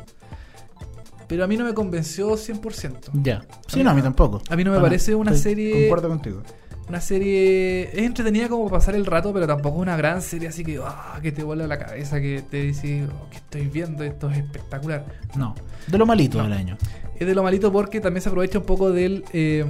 Pero 1.27 1.43
a 1.43 1.47
mí 1.47 1.57
no 1.57 1.65
me 1.65 1.73
convenció 1.73 2.37
100%. 2.37 3.09
Ya. 3.21 3.41
Sí, 3.67 3.77
mí 3.79 3.83
no, 3.83 3.89
a 3.89 3.93
mí 3.93 4.01
tampoco. 4.01 4.41
a 4.49 4.55
mí 4.55 4.63
no 4.63 4.71
me 4.71 4.77
Para 4.77 4.87
parece 4.87 5.13
una 5.13 5.31
Estoy- 5.31 5.51
serie- 5.51 5.81
Concuerdo 5.81 6.07
contigo. 6.07 6.41
una 6.87 7.01
serie 7.01 7.89
es 7.91 7.97
entretenida 8.05 8.47
como 8.47 8.63
para 8.65 8.77
pasar 8.79 8.95
el 8.95 9.05
rato, 9.05 9.33
pero 9.33 9.45
tampoco 9.45 9.75
es 9.77 9.81
una 9.81 9.97
gran 9.97 10.21
serie 10.21 10.47
así 10.47 10.63
que, 10.63 10.79
ah, 10.81 11.19
que 11.21 11.33
te 11.33 11.43
vuela 11.43 11.67
la 11.67 11.77
cabeza, 11.77 12.21
que 12.21 12.43
te 12.49 12.61
dice, 12.63 13.05
oh, 13.11 13.29
que 13.29 13.37
estoy 13.37 13.67
viendo, 13.67 14.05
esto 14.05 14.29
es 14.31 14.37
espectacular. 14.37 15.05
No, 15.35 15.53
de 15.87 15.97
lo 15.97 16.05
malito 16.05 16.37
No. 16.37 16.45
del 16.45 16.53
año. 16.53 16.77
Es 17.19 17.27
de 17.27 17.35
lo 17.35 17.43
malito 17.43 17.73
porque 17.73 17.99
también 17.99 18.21
se 18.21 18.29
aprovecha 18.29 18.59
un 18.59 18.65
poco 18.65 18.91
del, 18.91 19.25
eh, 19.33 19.65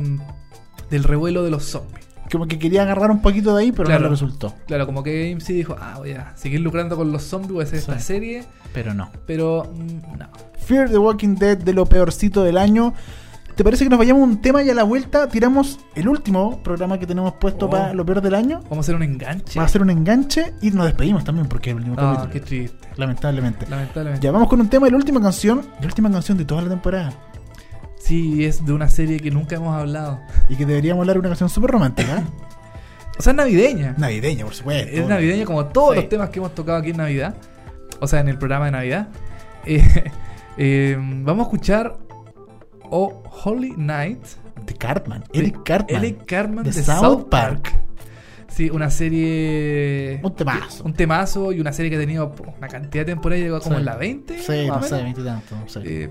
del 0.91 1.03
revuelo 1.05 1.43
de 1.43 1.49
los 1.49 1.64
zombies. 1.64 2.05
Como 2.32 2.47
que 2.47 2.59
quería 2.59 2.82
agarrar 2.84 3.09
un 3.11 3.21
poquito 3.21 3.55
de 3.55 3.63
ahí, 3.63 3.71
pero 3.71 3.86
Claro. 3.86 4.01
no 4.01 4.05
le 4.07 4.11
resultó. 4.11 4.53
Claro, 4.67 4.86
como 4.86 5.03
que 5.03 5.32
AMC 5.32 5.47
dijo, 5.53 5.75
ah, 5.80 5.95
voy 5.97 6.11
a 6.11 6.36
seguir 6.36 6.59
lucrando 6.61 6.95
con 6.97 7.11
los 7.11 7.23
zombies, 7.23 7.51
voy 7.53 7.61
a 7.61 7.63
hacer 7.63 7.80
esta 7.80 7.99
serie, 7.99 8.43
Pero 8.73 8.93
no. 8.93 9.09
pero 9.25 9.63
mm, 9.73 10.17
no. 10.19 10.28
Fear 10.65 10.89
the 10.89 10.97
Walking 10.97 11.36
Dead 11.36 11.57
de 11.57 11.73
lo 11.73 11.86
peorcito 11.86 12.43
del 12.43 12.57
año. 12.57 12.93
¿Te 13.55 13.63
parece 13.63 13.84
que 13.86 13.89
nos 13.89 13.97
vayamos 13.97 14.21
a 14.21 14.25
un 14.25 14.39
tema 14.39 14.61
y 14.61 14.69
a 14.69 14.75
la 14.75 14.84
vuelta 14.84 15.28
tiramos 15.30 15.80
el 15.95 16.07
último 16.07 16.61
programa 16.61 16.99
que 16.99 17.07
tenemos 17.07 17.34
puesto 17.34 17.65
Oh. 17.65 17.69
para 17.71 17.91
lo 17.93 18.05
peor 18.05 18.21
del 18.21 18.36
año? 18.36 18.59
Vamos 18.69 18.78
a 18.78 18.80
hacer 18.82 18.95
un 18.95 19.01
enganche. 19.01 19.57
Va 19.59 19.65
a 19.65 19.67
ser 19.67 19.82
un 19.82 19.89
enganche 19.89 20.53
y 20.61 20.69
nos 20.69 20.86
despedimos 20.86 21.23
también 21.23 21.47
porque 21.47 21.71
es 21.71 21.75
el 21.78 21.80
último 21.89 21.95
Ah, 21.97 22.17
capítulo. 22.17 22.34
qué 22.34 22.39
triste. 22.41 22.88
Lamentablemente. 22.97 23.65
Lamentablemente. 23.67 24.23
Ya 24.23 24.32
vamos 24.32 24.47
con 24.47 24.61
un 24.61 24.69
tema 24.69 24.88
y 24.88 24.91
la 24.91 24.97
última 24.97 25.19
canción. 25.21 25.63
La 25.80 25.88
última 25.88 26.11
canción 26.11 26.38
de 26.38 26.45
toda 26.45 26.61
la 26.61 26.69
temporada. 26.69 27.13
Sí, 27.98 28.45
es 28.45 28.66
de 28.66 28.74
una 28.74 28.89
serie 28.89 29.20
que 29.20 29.32
nunca 29.32 29.56
hemos 29.56 29.76
hablado. 29.76 30.20
Y 30.50 30.56
que 30.56 30.66
deberíamos 30.66 31.02
hablar 31.02 31.16
de 31.16 31.20
una 31.22 31.30
canción 31.30 31.50
súper 31.50 31.72
romántica. 31.72 32.20
¿eh? 32.20 32.24
O 33.20 33.22
sea, 33.22 33.32
es 33.32 33.38
navideña. 33.38 33.95
Navideña, 33.98 34.45
por 34.45 34.54
supuesto. 34.54 34.89
Es 34.91 35.08
navideña 35.08 35.45
como 35.45 35.66
todos 35.66 35.95
Sí. 35.95 36.02
los 36.02 36.10
temas 36.10 36.30
que 36.30 36.39
hemos 36.39 36.54
tocado 36.56 36.78
aquí 36.78 36.91
en 36.91 36.98
Navidad. 36.98 37.36
O 38.00 38.08
sea, 38.08 38.20
en 38.20 38.28
el 38.30 38.38
programa 38.38 38.66
de 38.66 38.72
Navidad. 38.72 39.08
Eh, 39.70 39.84
eh, 40.58 40.98
vamos 40.98 41.45
a 41.45 41.50
escuchar 41.50 41.98
Oh 42.89 43.22
Holy 43.43 43.74
Night. 43.76 44.24
De 44.66 44.74
Cartman. 44.76 45.26
Eric 45.34 45.62
Cartman. 45.66 46.02
Eric 46.04 46.26
Cartman 46.26 46.64
de 46.64 46.72
de, 46.72 46.84
South 46.84 47.00
South 47.02 47.28
Park. 47.30 47.64
Park. 47.64 47.82
Sí, 48.48 48.70
una 48.70 48.89
serie. 48.89 50.22
Un 50.24 50.34
temazo. 50.36 50.84
Un 50.86 50.93
temazo 50.93 51.52
y 51.52 51.60
una 51.60 51.74
serie 51.74 51.89
que 51.91 51.98
ha 51.98 52.00
tenido 52.00 52.34
una 52.58 52.68
cantidad 52.70 53.06
de 53.06 53.12
temporadas, 53.12 53.43
llegó 53.43 53.60
como 53.60 53.76
Sí. 53.76 53.80
en 53.80 53.86
la 53.86 53.95
20. 53.98 54.38
Sí, 54.39 54.68
más 54.70 54.82
no 54.82 54.88
sé, 54.88 54.95
menos. 54.95 55.04
veinte 55.04 55.22
y 55.22 55.26
tanto. 55.26 55.56
sé. 55.68 55.82
Eh, 55.86 56.10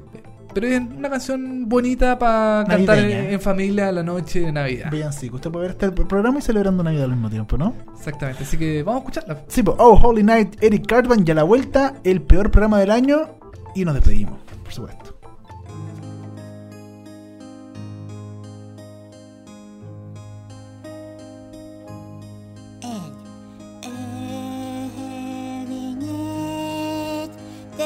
pero 0.60 0.68
es 0.68 0.80
una 0.80 1.10
canción 1.10 1.68
bonita 1.68 2.18
para 2.18 2.64
cantar 2.66 2.98
en, 3.00 3.34
en 3.34 3.40
familia 3.42 3.92
la 3.92 4.02
noche 4.02 4.40
de 4.40 4.52
Navidad. 4.52 4.90
Villancico. 4.90 5.36
Usted 5.36 5.50
puede 5.50 5.66
ver 5.66 5.72
este 5.72 5.90
programa 5.90 6.38
y 6.38 6.42
celebrando 6.42 6.82
Navidad 6.82 7.04
al 7.04 7.10
mismo 7.10 7.28
tiempo, 7.28 7.58
¿no? 7.58 7.74
Exactamente, 7.94 8.44
así 8.44 8.56
que 8.56 8.82
vamos 8.82 9.00
a 9.00 9.04
escucharla. 9.04 9.44
Sí, 9.48 9.62
pues, 9.62 9.76
Oh 9.78 10.00
Holy 10.02 10.22
Night, 10.22 10.56
Eric 10.62 10.86
Cartman 10.86 11.24
y 11.26 11.30
a 11.30 11.34
la 11.34 11.42
vuelta, 11.42 11.96
el 12.04 12.22
peor 12.22 12.50
programa 12.50 12.78
del 12.78 12.90
año. 12.90 13.36
Y 13.74 13.84
nos 13.84 13.92
despedimos, 13.96 14.38
por 14.64 14.72
supuesto. 14.72 15.14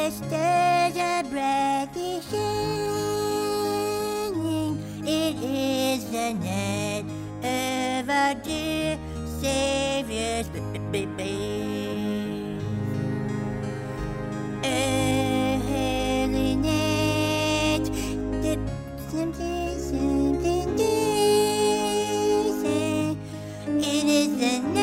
Having 0.03 0.70
it, 0.91 0.95
the 0.95 0.97
stars 0.97 0.97
are 0.97 1.23
brightly 1.25 2.21
shining. 2.31 2.73
It 5.07 5.37
is 5.43 6.11
the 6.11 6.33
night 6.35 7.05
of 7.45 8.11
our 8.11 8.35
dear 8.35 8.99
Savior's 9.41 10.49
baby. 10.91 11.37
Holy 14.63 16.57
night, 16.57 17.85
the 18.43 18.59
something, 19.11 19.79
something 19.79 20.77
decent. 20.77 21.09
It 23.67 24.05
is 24.05 24.29
the 24.39 24.53
night 24.69 24.80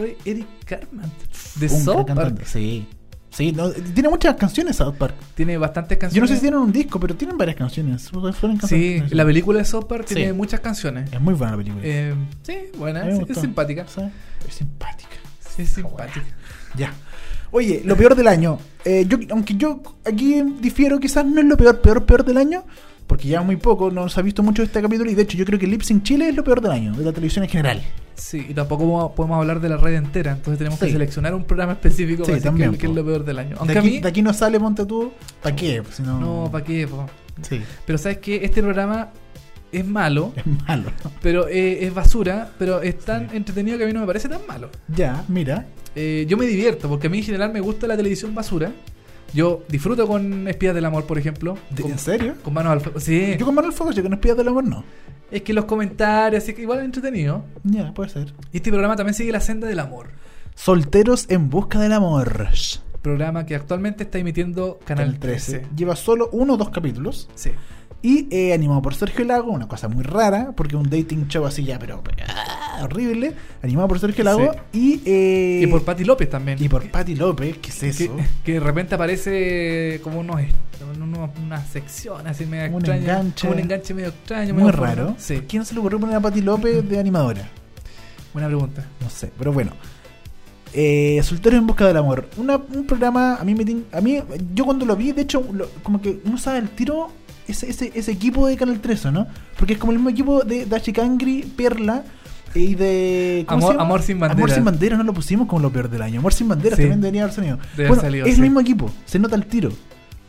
fue 0.00 0.16
Eric 0.24 0.46
Cartman 0.64 1.10
de 1.56 1.66
Un 1.66 1.80
South 1.80 2.06
cantante. 2.06 2.34
Park. 2.42 2.46
Sí. 2.46 2.86
Sí, 3.32 3.52
no, 3.52 3.70
tiene 3.70 4.08
muchas 4.08 4.34
canciones 4.34 4.76
South 4.76 4.94
Park. 4.96 5.14
Tiene 5.36 5.56
bastantes 5.56 5.96
Yo 5.96 6.00
no 6.00 6.00
canciones. 6.00 6.30
sé 6.30 6.36
si 6.36 6.40
tienen 6.42 6.58
un 6.60 6.72
disco, 6.72 6.98
pero 6.98 7.14
tienen 7.14 7.38
varias 7.38 7.56
canciones. 7.56 8.08
Fueron 8.10 8.32
canciones- 8.32 8.60
Sí, 8.68 8.88
canciones. 8.98 9.12
la 9.12 9.24
película 9.24 9.58
de 9.60 9.64
South 9.66 9.84
Park 9.86 10.06
Sí. 10.08 10.14
tiene 10.16 10.32
muchas 10.32 10.60
canciones. 10.60 11.12
Es 11.12 11.20
muy 11.20 11.34
buena 11.34 11.52
la 11.52 11.58
película. 11.58 11.82
Eh, 11.84 12.14
sí, 12.42 12.54
buena, 12.76 13.08
es, 13.08 13.38
simpática. 13.38 13.86
Sí, 13.86 14.00
Es 14.48 14.54
simpática. 14.54 15.10
Sí, 15.54 15.62
es 15.62 15.70
simpática. 15.70 16.24
Ya. 16.76 16.92
Oye, 17.52 17.82
lo 17.84 17.96
peor 17.96 18.14
del 18.16 18.26
año. 18.28 18.58
Eh, 18.84 19.04
yo, 19.08 19.18
aunque 19.30 19.54
yo 19.54 19.80
aquí 20.04 20.42
difiero, 20.60 20.98
quizás 20.98 21.24
no 21.26 21.40
es 21.40 21.46
lo 21.46 21.56
peor, 21.56 21.80
peor, 21.80 22.04
peor 22.06 22.24
del 22.24 22.36
año. 22.38 22.64
Porque 23.10 23.26
ya 23.26 23.42
muy 23.42 23.56
poco, 23.56 23.90
no 23.90 24.08
se 24.08 24.20
ha 24.20 24.22
visto 24.22 24.40
mucho 24.44 24.62
este 24.62 24.80
capítulo. 24.80 25.10
Y 25.10 25.16
de 25.16 25.22
hecho, 25.22 25.36
yo 25.36 25.44
creo 25.44 25.58
que 25.58 25.66
Lip 25.66 25.82
Sync 25.82 26.04
Chile 26.04 26.28
es 26.28 26.36
lo 26.36 26.44
peor 26.44 26.60
del 26.60 26.70
año, 26.70 26.92
de 26.94 27.04
la 27.04 27.10
televisión 27.12 27.42
en 27.44 27.50
general. 27.50 27.82
Sí, 28.14 28.46
y 28.50 28.54
tampoco 28.54 29.12
podemos- 29.16 29.36
hablar 29.40 29.58
de 29.60 29.68
la 29.68 29.76
red 29.78 29.94
entera, 29.94 30.30
entonces 30.30 30.58
tenemos 30.58 30.78
Sí. 30.78 30.86
que 30.86 30.92
seleccionar 30.92 31.34
un 31.34 31.42
programa 31.42 31.72
específico 31.72 32.18
Sí, 32.24 32.30
para 32.30 32.34
decir 32.36 32.44
también, 32.50 32.76
qué 32.76 32.86
es 32.86 32.92
lo 32.94 33.04
peor 33.04 33.24
del 33.24 33.38
año. 33.40 33.50
De 33.50 33.56
Aunque 33.58 33.78
aquí, 33.78 33.88
a 33.88 33.90
mí, 33.90 33.98
de 34.00 34.08
aquí 34.08 34.22
no 34.22 34.32
sale, 34.32 34.60
ponte 34.60 34.86
tú. 34.86 35.10
¿Para 35.42 35.56
qué? 35.56 35.82
Si 35.90 36.02
no, 36.04 36.20
no, 36.20 36.48
¿para 36.52 36.64
qué? 36.64 36.86
po? 36.86 37.06
Sí, 37.42 37.60
Pero 37.84 37.98
sabes 37.98 38.18
que 38.18 38.44
este 38.44 38.62
programa 38.62 39.08
es 39.72 39.84
malo, 39.84 40.32
es 40.36 40.44
malo. 40.68 40.92
pero 41.20 41.48
eh, 41.48 41.84
es 41.84 41.92
basura, 41.92 42.50
pero 42.60 42.80
es 42.80 42.96
tan 43.00 43.28
entretenido 43.34 43.76
que 43.76 43.82
a 43.84 43.86
mí 43.88 43.92
no 43.92 44.00
me 44.00 44.06
parece 44.06 44.28
tan 44.28 44.42
malo. 44.46 44.70
ya, 44.86 45.24
mira. 45.26 45.66
Eh, 45.96 46.26
yo 46.28 46.36
me 46.36 46.46
divierto, 46.46 46.88
porque 46.88 47.08
a 47.08 47.10
mí 47.10 47.18
en 47.18 47.24
general 47.24 47.52
me 47.52 47.58
gusta 47.58 47.88
la 47.88 47.96
televisión 47.96 48.32
basura. 48.36 48.70
Yo 49.32 49.62
disfruto 49.68 50.06
con 50.06 50.48
Espías 50.48 50.74
del 50.74 50.84
Amor, 50.84 51.06
por 51.06 51.18
ejemplo. 51.18 51.56
¿De- 51.70 51.82
con, 51.82 51.92
¿En 51.92 51.98
serio? 51.98 52.34
con 52.42 52.52
manos 52.54 52.72
al 52.72 52.80
fuego. 52.80 53.00
Sí, 53.00 53.36
Yo 53.38 53.46
con 53.46 53.54
Manuel 53.54 53.72
Fuego, 53.72 53.92
yo 53.92 54.02
no 54.08 54.14
espías 54.16 54.36
del 54.36 54.48
amor, 54.48 54.64
no. 54.64 54.84
es 55.30 55.42
que 55.42 55.52
los 55.52 55.64
comentarios, 55.66 56.42
así 56.42 56.54
que 56.54 56.62
igual 56.62 56.80
es 56.80 56.84
entretenido. 56.86 57.44
Ya, 57.64 57.92
puede 57.94 58.10
ser. 58.10 58.32
Y 58.52 58.56
este 58.58 58.70
programa 58.70 58.96
también 58.96 59.14
sigue 59.14 59.30
la 59.32 59.40
senda 59.40 59.68
del 59.68 59.78
amor. 59.78 60.08
Solteros 60.54 61.26
en 61.28 61.48
busca 61.50 61.78
del 61.78 61.92
amor. 61.92 62.48
Programa 63.02 63.46
que 63.46 63.54
actualmente 63.54 64.02
está 64.04 64.18
emitiendo 64.18 64.78
Canal 64.84 65.18
13. 65.18 65.66
Lleva 65.74 65.96
solo 65.96 66.28
uno 66.32 66.54
o 66.54 66.56
dos 66.58 66.68
capítulos. 66.70 67.28
Sí. 67.34 67.50
Y 68.02 68.28
eh, 68.30 68.54
animado 68.54 68.80
por 68.80 68.94
Sergio 68.94 69.24
Lago, 69.26 69.52
una 69.52 69.68
cosa 69.68 69.86
muy 69.88 70.02
rara, 70.02 70.52
porque 70.56 70.74
un 70.74 70.88
dating 70.88 71.28
show 71.28 71.44
así 71.44 71.64
ya, 71.64 71.78
pero 71.78 72.02
ah, 72.28 72.80
horrible. 72.84 73.34
Animado 73.62 73.88
por 73.88 73.98
Sergio 73.98 74.24
Lago. 74.24 74.52
Y, 74.72 75.02
eh, 75.04 75.60
Y 75.62 75.66
por 75.66 75.82
Patti 75.84 76.04
López 76.04 76.30
también. 76.30 76.56
y 76.62 76.66
por 76.68 76.88
Patti 76.90 77.14
López, 77.14 77.58
¿qué 77.58 77.68
es 77.68 77.82
eso? 77.82 78.16
que 78.42 78.54
de 78.54 78.60
repente 78.60 78.94
aparece 78.94 80.00
como 80.02 80.20
unos, 80.20 80.40
unos 80.98 81.30
una 81.44 81.62
sección 81.62 82.26
así 82.26 82.46
medio 82.46 82.68
Un 82.70 82.76
extraña. 82.76 83.00
enganche. 83.02 83.46
Como 83.46 83.52
un 83.58 83.64
enganche 83.64 83.92
medio 83.92 84.08
extraño. 84.08 84.54
Muy 84.54 84.62
medio 84.64 84.76
raro. 84.76 85.14
Sí, 85.18 85.42
¿Quién 85.46 85.66
se 85.66 85.74
le 85.74 85.80
ocurrió 85.80 86.00
poner 86.00 86.16
a 86.16 86.20
Patti 86.20 86.40
López 86.40 86.88
de 86.88 86.98
animadora? 86.98 87.48
buena 88.32 88.48
pregunta. 88.48 88.86
No 89.00 89.10
sé, 89.10 89.30
pero 89.38 89.52
bueno. 89.52 89.72
Eh, 90.72 91.20
Solteros 91.24 91.58
en 91.58 91.66
busca 91.66 91.84
del 91.86 91.96
amor. 91.96 92.28
Una- 92.36 92.56
un 92.56 92.86
programa, 92.86 93.34
a 93.36 93.44
mí 93.44 93.54
me 93.56 93.64
a 93.92 94.00
mí, 94.00 94.22
yo 94.54 94.64
cuando 94.64 94.86
lo 94.86 94.94
vi, 94.94 95.10
de 95.10 95.22
hecho, 95.22 95.44
lo- 95.52 95.68
como 95.82 96.00
que 96.00 96.20
uno 96.24 96.38
sabe 96.38 96.60
el 96.60 96.68
tiro 96.70 97.10
ese, 97.48 97.70
ese, 97.70 97.92
ese 97.94 98.12
equipo 98.12 98.46
de 98.46 98.56
Canal 98.56 98.80
13, 98.80 99.10
¿no? 99.12 99.26
Porque 99.58 99.74
es 99.74 99.78
como 99.78 99.92
el 99.92 99.98
mismo 99.98 100.10
equipo 100.10 100.42
de 100.42 100.66
Dashi 100.66 100.92
Kangri, 100.92 101.42
Perla 101.42 102.04
y 102.54 102.74
de. 102.74 103.44
¿cómo 103.48 103.70
Amor-? 103.70 103.80
Amor 103.80 104.02
sin 104.02 104.18
bandera. 104.20 104.38
Amor 104.38 104.50
sin 104.50 104.64
bandera 104.64 104.96
no 104.96 105.04
lo 105.04 105.12
pusimos 105.14 105.46
como 105.48 105.60
lo 105.62 105.70
peor 105.70 105.88
del 105.88 106.02
año. 106.02 106.20
Amor 106.20 106.32
sin 106.32 106.48
bandera 106.48 106.76
Sí. 106.76 106.82
también 106.82 107.00
debería 107.00 107.22
haber 107.22 107.34
salido. 107.34 107.58
Debe 107.76 107.88
bueno, 107.88 108.02
salido, 108.02 108.26
es 108.26 108.34
sí. 108.34 108.40
el 108.40 108.42
mismo 108.42 108.60
equipo, 108.60 108.90
se 109.04 109.18
nota 109.18 109.36
el 109.36 109.46
tiro. 109.46 109.72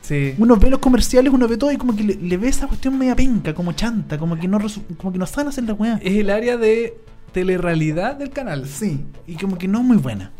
Sí. 0.02 0.34
Uno 0.40 0.58
ve 0.58 0.70
los 0.70 0.80
comerciales, 0.80 1.32
uno 1.32 1.48
ve 1.48 1.58
todo 1.58 1.72
y 1.72 1.78
como 1.78 1.96
que 1.96 2.04
le, 2.04 2.16
le 2.16 2.38
ve 2.38 2.48
esa 2.48 2.68
cuestión 2.68 2.98
media 2.98 3.16
penca, 3.16 3.54
como 3.54 3.74
chanta, 3.74 4.18
como 4.18 4.36
que 4.38 4.48
no 4.48 4.60
como 4.98 5.14
que 5.14 5.20
no 5.20 5.26
saben 5.26 5.50
hacer 5.50 5.64
la 5.64 5.74
weá. 5.74 6.00
Es 6.02 6.14
el 6.14 6.30
área 6.32 6.58
de 6.58 6.96
telerrealidad 7.34 8.16
del 8.16 8.32
canal. 8.32 8.68
Sí, 8.68 9.06
y 9.28 9.36
como 9.36 9.58
que 9.58 9.68
no 9.68 9.80
es 9.80 9.86
muy 9.86 9.98
buena. 9.98 10.32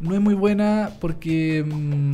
No 0.00 0.14
es 0.14 0.20
muy 0.20 0.34
buena 0.34 0.90
porque. 1.00 1.64
mm, 1.66 2.12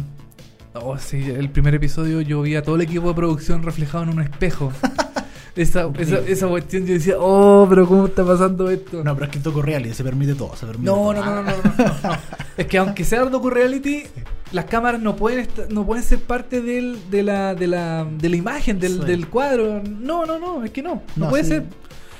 oh, 0.74 0.98
sí, 0.98 1.22
el 1.30 1.50
primer 1.50 1.74
episodio 1.74 2.20
yo 2.20 2.42
vi 2.42 2.54
a 2.56 2.62
todo 2.62 2.76
el 2.76 2.82
equipo 2.82 3.08
de 3.08 3.14
producción 3.14 3.62
reflejado 3.62 4.04
en 4.04 4.10
un 4.10 4.20
espejo. 4.22 4.72
esa, 5.56 5.88
esa, 5.98 6.18
esa 6.20 6.48
cuestión 6.48 6.86
yo 6.86 6.94
decía, 6.94 7.14
oh, 7.18 7.66
pero 7.68 7.86
¿cómo 7.86 8.06
está 8.06 8.24
pasando 8.24 8.70
esto? 8.70 9.02
No, 9.04 9.14
pero 9.14 9.26
es 9.26 9.32
que 9.32 9.38
Toco 9.40 9.62
Reality 9.62 9.94
se 9.94 10.04
permite 10.04 10.34
todo, 10.34 10.56
se 10.56 10.66
permite 10.66 10.86
No, 10.90 10.94
todo. 10.96 11.14
no, 11.14 11.24
no, 11.24 11.42
no, 11.42 11.52
no, 11.52 11.84
no. 12.02 12.16
Es 12.56 12.66
que 12.66 12.76
aunque 12.78 13.04
sea 13.04 13.24
docu-reality, 13.24 14.04
las 14.52 14.66
cámaras 14.66 15.00
no 15.00 15.16
pueden 15.16 15.48
no 15.70 15.86
pueden 15.86 16.04
ser 16.04 16.18
parte 16.18 16.60
del, 16.60 16.98
de, 17.10 17.22
la, 17.22 17.54
de, 17.54 17.66
la, 17.66 18.04
de 18.04 18.28
la 18.28 18.36
imagen, 18.36 18.78
del, 18.78 19.00
Sí. 19.00 19.06
del 19.06 19.28
cuadro. 19.28 19.82
No, 19.82 20.26
no, 20.26 20.38
no, 20.38 20.62
es 20.64 20.70
que 20.70 20.82
no. 20.82 20.96
No, 21.16 21.24
No, 21.24 21.28
puede 21.30 21.44
sí. 21.44 21.50
ser. 21.50 21.64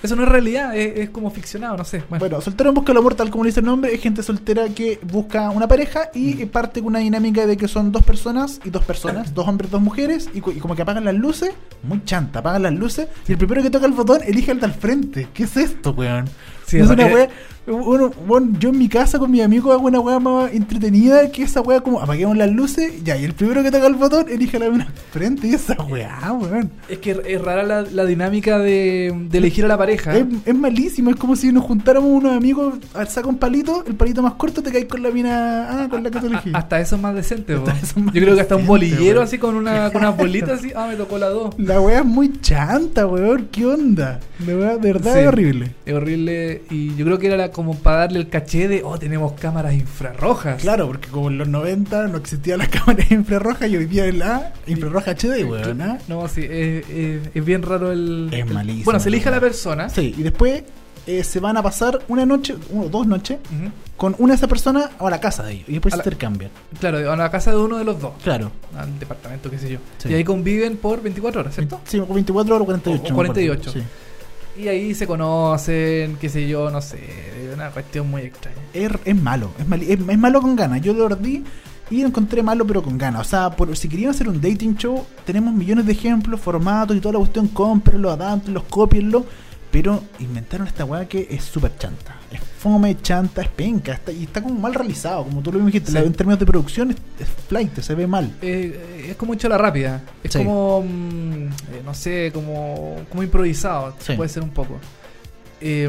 Eso 0.02 0.16
no 0.16 0.24
es 0.24 0.28
realidad, 0.28 0.76
es, 0.76 0.98
es 0.98 1.10
como 1.10 1.30
ficcionado, 1.30 1.76
no 1.76 1.84
sé. 1.84 2.02
Bueno, 2.08 2.20
Bueno, 2.20 2.40
soltero 2.40 2.70
en 2.70 2.74
busca 2.74 2.92
del 2.92 2.98
amor, 2.98 3.14
tal 3.14 3.30
como 3.30 3.44
le 3.44 3.48
dice 3.48 3.60
el 3.60 3.66
nombre, 3.66 3.94
es 3.94 4.00
gente 4.00 4.22
soltera 4.22 4.68
que 4.68 4.98
busca 5.02 5.50
una 5.50 5.68
pareja 5.68 6.10
y 6.14 6.44
parte 6.46 6.80
con 6.80 6.88
una 6.88 6.98
dinámica 6.98 7.46
de 7.46 7.56
que 7.56 7.68
son 7.68 7.92
dos 7.92 8.02
personas 8.02 8.60
y 8.64 8.70
dos 8.70 8.84
personas, 8.84 9.34
dos 9.34 9.46
hombres, 9.46 9.70
dos 9.70 9.80
mujeres, 9.80 10.28
y, 10.34 10.40
como 10.40 10.74
que 10.74 10.82
apagan 10.82 11.04
las 11.04 11.14
luces, 11.14 11.52
muy 11.82 12.04
chanta, 12.04 12.40
apagan 12.40 12.62
las 12.62 12.72
luces, 12.72 13.08
y 13.28 13.32
el 13.32 13.38
primero 13.38 13.62
que 13.62 13.70
toca 13.70 13.86
el 13.86 13.92
botón 13.92 14.20
elige 14.24 14.50
al 14.50 14.60
del 14.60 14.72
frente. 14.72 15.28
¿Qué 15.32 15.44
es 15.44 15.56
esto, 15.56 15.92
weón? 15.92 16.26
Sí, 16.66 16.78
es 16.78 16.88
una 16.88 17.08
eh, 17.08 17.14
wea. 17.14 17.28
Bueno, 17.64 18.10
bueno, 18.26 18.48
yo 18.58 18.70
en 18.70 18.78
mi 18.78 18.88
casa 18.88 19.20
con 19.20 19.30
mi 19.30 19.40
amigo 19.40 19.72
hago 19.72 19.86
una 19.86 20.00
wea 20.00 20.18
más 20.18 20.52
entretenida 20.52 21.30
que 21.30 21.44
esa 21.44 21.60
wea 21.60 21.80
como 21.80 22.00
apaguemos 22.00 22.36
las 22.36 22.50
luces, 22.50 23.04
ya, 23.04 23.16
y 23.16 23.24
el 23.24 23.34
primero 23.34 23.62
que 23.62 23.70
toca 23.70 23.86
el 23.86 23.94
botón 23.94 24.26
elige 24.28 24.58
la 24.58 24.68
mina 24.68 24.88
frente, 25.12 25.46
y 25.46 25.54
esa 25.54 25.74
wea, 25.84 26.32
weón. 26.32 26.70
es 26.88 26.98
que 26.98 27.20
es 27.24 27.40
rara 27.40 27.62
la, 27.62 27.82
la 27.82 28.04
dinámica 28.04 28.58
de, 28.58 29.14
de 29.30 29.38
elegir 29.38 29.64
a 29.64 29.68
la 29.68 29.78
pareja. 29.78 30.16
Es, 30.16 30.24
es 30.44 30.54
malísimo, 30.56 31.10
es 31.10 31.16
como 31.16 31.36
si 31.36 31.52
nos 31.52 31.62
juntáramos 31.62 32.10
unos 32.10 32.36
amigos, 32.36 32.74
al 32.94 33.06
saca 33.06 33.28
un 33.28 33.38
palito, 33.38 33.84
el 33.86 33.94
palito 33.94 34.22
más 34.22 34.32
corto 34.34 34.60
te 34.60 34.72
caes 34.72 34.86
con 34.86 35.00
la 35.00 35.10
mina, 35.12 35.84
ah, 35.84 35.88
con 35.88 36.02
la 36.02 36.10
que 36.10 36.18
te 36.18 36.26
elegí. 36.26 36.50
A- 36.52 36.58
hasta 36.58 36.80
eso 36.80 36.96
es 36.96 37.02
más 37.02 37.14
decente, 37.14 37.54
más 37.56 37.94
Yo 37.94 38.10
creo 38.10 38.34
que 38.34 38.40
hasta 38.40 38.56
un 38.56 38.66
bolillero 38.66 39.12
weón. 39.20 39.22
así 39.24 39.38
con 39.38 39.54
una 39.54 39.90
con 39.92 40.02
unas 40.02 40.16
bolitas 40.16 40.58
así, 40.58 40.72
ah, 40.74 40.86
me 40.88 40.96
tocó 40.96 41.16
la 41.16 41.28
dos. 41.28 41.54
La 41.58 41.80
wea 41.80 42.00
es 42.00 42.04
muy 42.04 42.32
chanta, 42.40 43.06
weón, 43.06 43.48
¿qué 43.52 43.66
onda? 43.66 44.18
La 44.44 44.56
wea 44.56 44.76
de 44.78 44.92
verdad 44.92 45.12
Sí. 45.14 45.20
es 45.20 45.28
horrible. 45.28 45.70
Es 45.86 45.94
horrible 45.94 46.62
y 46.70 46.94
yo 46.96 47.04
creo 47.04 47.18
que 47.20 47.28
era 47.28 47.36
la- 47.36 47.51
como 47.52 47.74
para 47.76 47.98
darle 47.98 48.18
el 48.20 48.28
caché 48.28 48.66
de, 48.68 48.82
oh, 48.82 48.98
tenemos 48.98 49.32
cámaras 49.34 49.74
infrarrojas. 49.74 50.60
Claro, 50.62 50.86
porque 50.88 51.08
como 51.08 51.28
en 51.28 51.38
los 51.38 51.48
90 51.48 52.08
no 52.08 52.18
existían 52.18 52.58
las 52.58 52.68
cámaras 52.70 53.10
infrarrojas 53.10 53.68
y 53.70 53.76
hoy 53.76 53.86
día 53.86 54.06
es 54.06 54.14
la 54.16 54.52
infrarroja 54.66 55.12
HD, 55.12 55.44
weón, 55.44 55.80
¿ah? 55.82 55.98
No, 56.08 56.26
sí, 56.28 56.42
es, 56.42 56.88
es- 56.88 57.28
es 57.34 57.44
bien 57.44 57.62
raro 57.62 57.92
el... 57.92 58.28
Es 58.32 58.46
malísimo, 58.50 58.84
Bueno, 58.84 59.00
se 59.00 59.08
elige 59.08 59.28
a 59.28 59.32
la 59.32 59.40
persona. 59.40 59.88
Sí, 59.88 60.14
y 60.16 60.22
después 60.22 60.62
eh, 61.06 61.24
se 61.24 61.40
van 61.40 61.56
a 61.56 61.62
pasar 61.62 62.00
una 62.08 62.24
noche, 62.26 62.54
o 62.74 62.88
dos 62.88 63.06
noches, 63.06 63.38
con 63.96 64.14
una 64.18 64.32
de 64.32 64.36
esas 64.36 64.48
personas 64.48 64.88
a 64.98 65.10
la 65.10 65.20
casa 65.20 65.42
de 65.44 65.52
ellos. 65.54 65.68
Y 65.68 65.72
después 65.72 65.94
A 65.94 65.96
se 65.96 66.00
intercambian. 66.00 66.50
Claro, 66.80 67.10
a 67.12 67.16
la 67.16 67.30
casa 67.30 67.50
de 67.50 67.56
uno 67.58 67.76
de 67.78 67.84
los 67.84 68.00
dos. 68.00 68.12
Claro. 68.22 68.50
Al 68.76 68.98
departamento, 68.98 69.50
qué 69.50 69.58
sé 69.58 69.70
yo. 69.72 69.78
Sí. 69.98 70.08
Y 70.10 70.14
ahí 70.14 70.24
conviven 70.24 70.76
por 70.76 71.02
24 71.02 71.40
horas, 71.40 71.54
¿cierto? 71.54 71.80
Sí, 71.84 71.98
24 72.00 72.56
o 72.56 72.64
48. 72.64 72.90
O- 72.90 72.94
o 72.94 73.02
me 73.02 73.08
acuerdo. 73.10 73.32
48. 73.34 73.72
Sí. 73.72 73.82
Y 74.62 74.68
ahí 74.68 74.94
se 74.94 75.06
conocen, 75.06 76.16
qué 76.20 76.28
sé 76.28 76.46
yo, 76.46 76.70
no 76.70 76.80
sé. 76.82 76.98
Una 77.62 77.70
cuestión 77.70 78.10
muy 78.10 78.22
extraña. 78.22 78.56
Es, 78.74 78.90
es 79.04 79.16
malo, 79.16 79.50
es, 79.58 79.66
mali- 79.68 79.86
es, 79.90 79.98
es 80.00 80.18
malo 80.18 80.40
con 80.42 80.56
ganas. 80.56 80.80
Yo 80.80 80.92
lo 80.94 81.04
ordí 81.04 81.44
y 81.90 82.00
lo 82.00 82.08
encontré 82.08 82.42
malo 82.42 82.66
pero 82.66 82.82
con 82.82 82.98
ganas. 82.98 83.20
O 83.20 83.24
sea, 83.24 83.50
por, 83.50 83.76
si 83.76 83.88
querían 83.88 84.10
hacer 84.10 84.28
un 84.28 84.40
dating 84.40 84.76
show, 84.76 85.04
tenemos 85.24 85.54
millones 85.54 85.86
de 85.86 85.92
ejemplos, 85.92 86.40
formatos 86.40 86.96
y 86.96 87.00
toda 87.00 87.12
la 87.14 87.18
cuestión, 87.20 87.48
cómprenlo, 87.48 88.10
adaptenlos, 88.10 88.64
copienlo. 88.64 89.24
Pero 89.70 90.02
inventaron 90.18 90.66
esta 90.66 90.84
weá 90.84 91.06
que 91.08 91.26
es 91.30 91.44
súper 91.44 91.74
chanta. 91.78 92.16
Es 92.30 92.40
fome, 92.40 93.00
chanta, 93.00 93.40
es 93.40 93.48
penca. 93.48 93.92
Está, 93.94 94.12
y 94.12 94.24
está 94.24 94.42
como 94.42 94.58
mal 94.60 94.74
realizado, 94.74 95.24
como 95.24 95.40
tú 95.40 95.50
lo 95.52 95.58
dijiste. 95.64 95.92
Sí. 95.92 95.96
En 95.98 96.12
términos 96.12 96.38
de 96.40 96.44
producción 96.44 96.90
es, 96.90 96.96
es 97.18 97.28
flight, 97.48 97.78
se 97.80 97.94
ve 97.94 98.06
mal. 98.06 98.36
Eh, 98.42 99.06
es 99.10 99.16
como 99.16 99.32
hecho 99.32 99.48
la 99.48 99.56
rápida. 99.56 100.02
Es 100.22 100.32
Sí. 100.32 100.38
como, 100.38 100.82
mm, 100.82 101.46
eh, 101.46 101.82
no 101.86 101.94
sé, 101.94 102.30
como, 102.34 102.96
como 103.08 103.22
improvisado. 103.22 103.94
Sí. 104.00 104.12
Puede 104.14 104.28
ser 104.28 104.42
un 104.42 104.50
poco. 104.50 104.78
Eh, 105.62 105.88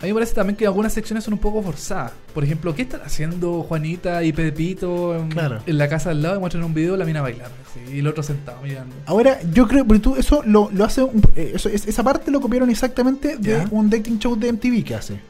a 0.00 0.02
mí 0.04 0.08
me 0.08 0.14
parece 0.14 0.34
también 0.34 0.56
que 0.56 0.66
algunas 0.66 0.92
secciones 0.92 1.24
son 1.24 1.34
un 1.34 1.40
poco 1.40 1.62
forzadas. 1.62 2.12
Por 2.34 2.44
ejemplo, 2.44 2.74
¿qué 2.74 2.82
están 2.82 3.00
haciendo 3.04 3.62
Juanita 3.62 4.22
y 4.22 4.32
Pepito 4.32 5.16
en, 5.16 5.28
Claro. 5.30 5.60
en 5.66 5.78
la 5.78 5.88
casa 5.88 6.10
al 6.10 6.22
lado 6.22 6.36
y 6.36 6.40
muestran 6.40 6.64
un 6.64 6.74
video 6.74 6.92
de 6.92 6.98
la 6.98 7.04
mina 7.04 7.22
bailando? 7.22 7.54
así, 7.70 7.94
y 7.96 7.98
el 8.00 8.06
otro 8.06 8.22
sentado 8.22 8.60
mirando. 8.62 8.94
Ahora, 9.06 9.38
yo 9.52 9.66
creo, 9.68 9.84
porque 9.84 10.00
tú 10.00 10.16
eso 10.16 10.42
lo, 10.44 10.70
lo 10.72 10.84
hace, 10.84 11.02
un- 11.02 11.22
eh, 11.36 11.52
eso, 11.54 11.68
es- 11.68 11.86
esa 11.86 12.02
parte 12.02 12.30
lo 12.30 12.40
copiaron 12.40 12.70
exactamente 12.70 13.36
de 13.36 13.50
Ya. 13.50 13.68
un 13.70 13.88
dating 13.90 14.18
show 14.18 14.36
de 14.36 14.48
MTV 14.52 14.82
que 14.84 14.94
hace. 14.94 15.20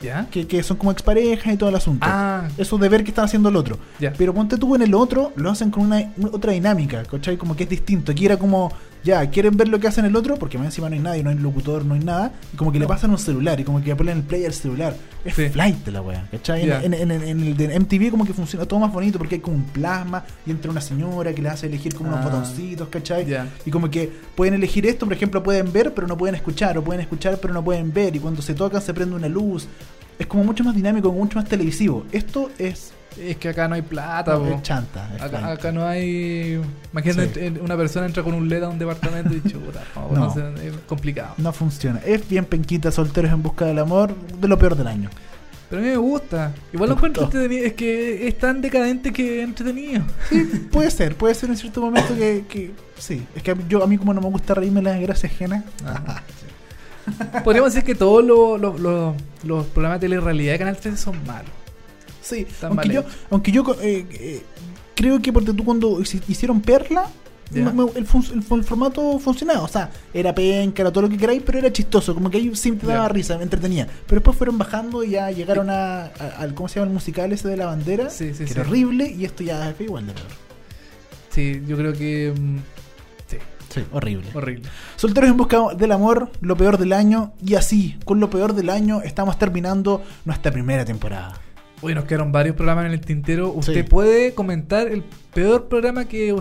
¿Ya? 0.00 0.26
Que, 0.32 0.48
que 0.48 0.64
son 0.64 0.76
como 0.78 0.90
exparejas 0.90 1.54
y 1.54 1.56
todo 1.56 1.68
el 1.68 1.76
asunto. 1.76 2.04
Ah, 2.10 2.48
Eso 2.58 2.76
de 2.76 2.88
ver 2.88 3.04
que 3.04 3.10
están 3.10 3.24
haciendo 3.26 3.48
el 3.50 3.54
otro. 3.56 3.78
ya. 4.00 4.12
Pero 4.18 4.34
ponte 4.34 4.56
tú 4.56 4.74
en 4.74 4.82
el 4.82 4.94
otro, 4.94 5.32
lo 5.36 5.48
hacen 5.48 5.70
con 5.70 5.84
una, 5.84 6.12
una- 6.16 6.30
otra 6.32 6.50
dinámica, 6.50 7.04
¿cachai? 7.04 7.36
Como 7.36 7.54
que 7.54 7.62
es 7.62 7.68
distinto. 7.70 8.10
Aquí 8.10 8.26
era 8.26 8.36
como, 8.36 8.72
ya, 9.04 9.28
quieren 9.30 9.56
ver 9.56 9.68
lo 9.68 9.80
que 9.80 9.88
hacen 9.88 10.04
el 10.04 10.14
otro, 10.16 10.36
porque 10.36 10.58
más 10.58 10.66
encima 10.66 10.88
no 10.88 10.94
hay 10.94 11.00
nadie, 11.00 11.22
no 11.22 11.30
hay 11.30 11.36
locutor, 11.36 11.84
no 11.84 11.94
hay 11.94 12.00
nada. 12.00 12.32
Y 12.52 12.56
como 12.56 12.70
que 12.72 12.78
le 12.78 12.86
pasan 12.86 13.10
un 13.10 13.18
celular 13.18 13.58
y 13.60 13.64
como 13.64 13.82
que 13.82 13.92
apelan 13.92 14.18
el 14.18 14.22
play 14.22 14.44
al 14.44 14.52
celular. 14.52 14.94
Es 15.24 15.34
Sí. 15.34 15.48
flight 15.48 15.86
la 15.88 16.00
wea, 16.02 16.26
¿cachai? 16.30 16.62
En- 16.62 16.68
Ya. 16.68 16.82
En, 16.82 16.94
en- 16.94 17.10
en- 17.10 17.22
en 17.22 17.40
el 17.40 17.56
de 17.56 17.74
MTV 17.78 18.10
como 18.10 18.24
que 18.24 18.32
funciona 18.34 18.64
todo 18.66 18.80
más 18.80 18.92
bonito 18.92 19.18
porque 19.18 19.36
hay 19.36 19.40
como 19.40 19.56
un 19.56 19.64
plasma 19.64 20.24
y 20.46 20.50
entra 20.50 20.70
una 20.70 20.80
señora 20.80 21.32
que 21.32 21.42
le 21.42 21.48
hace 21.48 21.66
elegir 21.66 21.94
como 21.94 22.08
unos 22.10 22.20
Ah. 22.20 22.24
botoncitos, 22.28 22.88
¿cachai? 22.88 23.26
Y 23.66 23.70
como 23.70 23.90
que 23.90 24.10
pueden 24.34 24.54
elegir 24.54 24.86
esto, 24.86 25.06
por 25.06 25.12
ejemplo, 25.14 25.42
pueden 25.42 25.72
ver 25.72 25.92
pero 25.94 26.06
no 26.06 26.16
pueden 26.16 26.34
escuchar, 26.34 26.76
o 26.78 26.82
pueden 26.84 27.00
escuchar 27.00 27.38
pero 27.40 27.52
no 27.54 27.62
pueden 27.62 27.92
ver, 27.92 28.16
y 28.16 28.18
cuando 28.18 28.42
se 28.42 28.54
tocan 28.54 28.80
se 28.82 28.92
prende 28.94 29.14
una 29.14 29.28
luz. 29.28 29.66
Es 30.18 30.26
como 30.26 30.44
mucho 30.44 30.62
más 30.62 30.74
dinámico, 30.74 31.10
mucho 31.12 31.38
más 31.38 31.48
televisivo. 31.48 32.04
Esto 32.12 32.50
es, 32.58 32.92
Es 33.18 33.36
que 33.36 33.48
acá 33.50 33.68
no 33.68 33.74
hay 33.74 33.82
plata, 33.82 34.36
po. 34.38 34.46
es 34.46 34.62
chanta. 34.62 35.10
es 35.16 35.22
Acá, 35.22 35.52
acá 35.52 35.72
no 35.72 35.86
hay. 35.86 36.60
Imagínate, 36.92 37.48
Sí. 37.50 37.58
una 37.60 37.76
persona 37.76 38.06
entra 38.06 38.22
con 38.22 38.34
un 38.34 38.48
LED 38.48 38.62
a 38.64 38.68
un 38.68 38.78
departamento 38.78 39.34
y 39.34 39.42
chuta, 39.42 39.82
no, 39.94 40.08
No. 40.12 40.20
no 40.26 40.34
sé, 40.34 40.68
es 40.68 40.74
complicado. 40.86 41.34
No 41.38 41.52
funciona. 41.52 42.00
Es 42.04 42.28
bien 42.28 42.44
penquita, 42.44 42.90
solteros 42.90 43.30
en 43.32 43.42
busca 43.42 43.64
del 43.66 43.78
amor, 43.78 44.14
de 44.16 44.48
lo 44.48 44.58
peor 44.58 44.76
del 44.76 44.86
año. 44.86 45.10
Pero 45.70 45.80
a 45.80 45.84
mí 45.84 45.90
me 45.90 45.96
gusta. 45.96 46.52
Igual 46.72 46.90
lo 46.90 46.96
encuentro 46.96 47.24
entretenido. 47.24 47.64
Es 47.66 47.72
que 47.72 48.28
es 48.28 48.36
tan 48.38 48.60
decadente 48.60 49.10
que 49.12 49.42
entretenido. 49.42 50.02
Sí, 50.28 50.68
puede 50.70 50.90
ser, 50.90 51.16
puede 51.16 51.34
ser 51.34 51.48
en 51.48 51.56
cierto 51.56 51.80
momento 51.80 52.14
que, 52.14 52.44
que 52.48 52.72
sí. 52.98 53.26
Es 53.34 53.42
que 53.42 53.56
yo, 53.68 53.82
a 53.82 53.86
mí 53.86 53.96
como 53.96 54.12
no 54.12 54.20
me 54.20 54.28
gusta 54.28 54.52
reírme 54.52 54.82
las 54.82 55.00
gracias 55.00 55.32
ajenas. 55.32 55.64
Podríamos 57.42 57.72
decir 57.72 57.86
que 57.86 57.94
todos 57.94 58.24
los, 58.24 58.60
los, 58.60 58.78
los- 58.80 59.14
los 59.44 59.66
programas 59.66 60.00
de 60.00 60.08
telerrealidad 60.08 60.52
de 60.52 60.58
Canal 60.58 60.76
13 60.76 60.96
son 60.96 61.16
malos. 61.26 61.50
Sí, 62.22 62.46
aunque 62.62 62.88
yo, 62.88 63.04
aunque 63.30 63.52
yo 63.52 63.64
eh, 63.82 64.06
eh, 64.10 64.42
creo 64.94 65.20
que 65.20 65.32
porque 65.32 65.52
tú 65.52 65.64
cuando 65.64 65.98
hici- 65.98 66.22
hicieron 66.28 66.60
Perla, 66.60 67.06
Ya. 67.50 67.64
me- 67.64 67.84
me- 67.84 67.90
el, 67.96 68.06
fun- 68.06 68.24
el, 68.32 68.42
fu- 68.42 68.54
el 68.54 68.64
formato 68.64 69.18
funcionaba. 69.18 69.62
O 69.62 69.68
sea, 69.68 69.90
era 70.14 70.34
penca, 70.34 70.82
era 70.82 70.90
todo 70.92 71.02
lo 71.02 71.08
que 71.10 71.18
queráis, 71.18 71.42
pero 71.44 71.58
era 71.58 71.70
chistoso. 71.72 72.14
Como 72.14 72.30
que 72.30 72.38
ahí 72.38 72.54
siempre 72.54 72.88
Ya. 72.88 72.94
daba 72.94 73.08
risa, 73.08 73.36
me 73.36 73.42
entretenía. 73.42 73.86
Pero 74.06 74.20
después 74.20 74.36
fueron 74.38 74.56
bajando 74.56 75.02
y 75.04 75.10
ya 75.10 75.30
llegaron 75.30 75.68
a, 75.68 76.04
a- 76.04 76.10
al, 76.38 76.54
¿cómo 76.54 76.68
se 76.68 76.76
llama? 76.76 76.86
El 76.88 76.94
musical 76.94 77.32
ese 77.32 77.48
de 77.48 77.56
la 77.58 77.66
bandera. 77.66 78.08
Sí, 78.08 78.32
sí, 78.32 78.44
que 78.44 78.46
sí. 78.46 78.52
era 78.52 78.62
horrible 78.62 79.10
y 79.10 79.24
esto 79.24 79.42
ya 79.42 79.74
fue 79.76 79.86
igual 79.86 80.06
de 80.06 80.12
peor. 80.14 80.26
Sí, 81.30 81.62
yo 81.66 81.76
creo 81.76 81.92
que. 81.92 82.32
mm, 82.38 82.56
Sí, 83.26 83.36
Sí, 83.80 83.80
horrible. 83.92 84.28
horrible. 84.34 84.68
Solteros 84.96 85.30
en 85.30 85.36
busca 85.38 85.58
del 85.76 85.92
amor, 85.92 86.30
lo 86.42 86.56
peor 86.58 86.76
del 86.78 86.92
año. 86.92 87.32
Y 87.44 87.54
así, 87.54 87.96
con 88.04 88.20
lo 88.20 88.28
peor 88.30 88.54
del 88.54 88.68
año, 88.68 89.00
estamos 89.02 89.38
terminando 89.38 90.02
nuestra 90.26 90.52
primera 90.52 90.84
temporada. 90.84 91.40
Uy, 91.82 91.94
nos 91.94 92.04
quedaron 92.04 92.30
varios 92.32 92.54
programas 92.56 92.86
en 92.86 92.92
el 92.92 93.00
tintero. 93.00 93.52
Usted 93.52 93.74
Sí. 93.74 93.82
puede 93.82 94.34
comentar 94.34 94.86
el 94.86 95.02
peor 95.34 95.68
programa 95.68 96.04
que, 96.04 96.34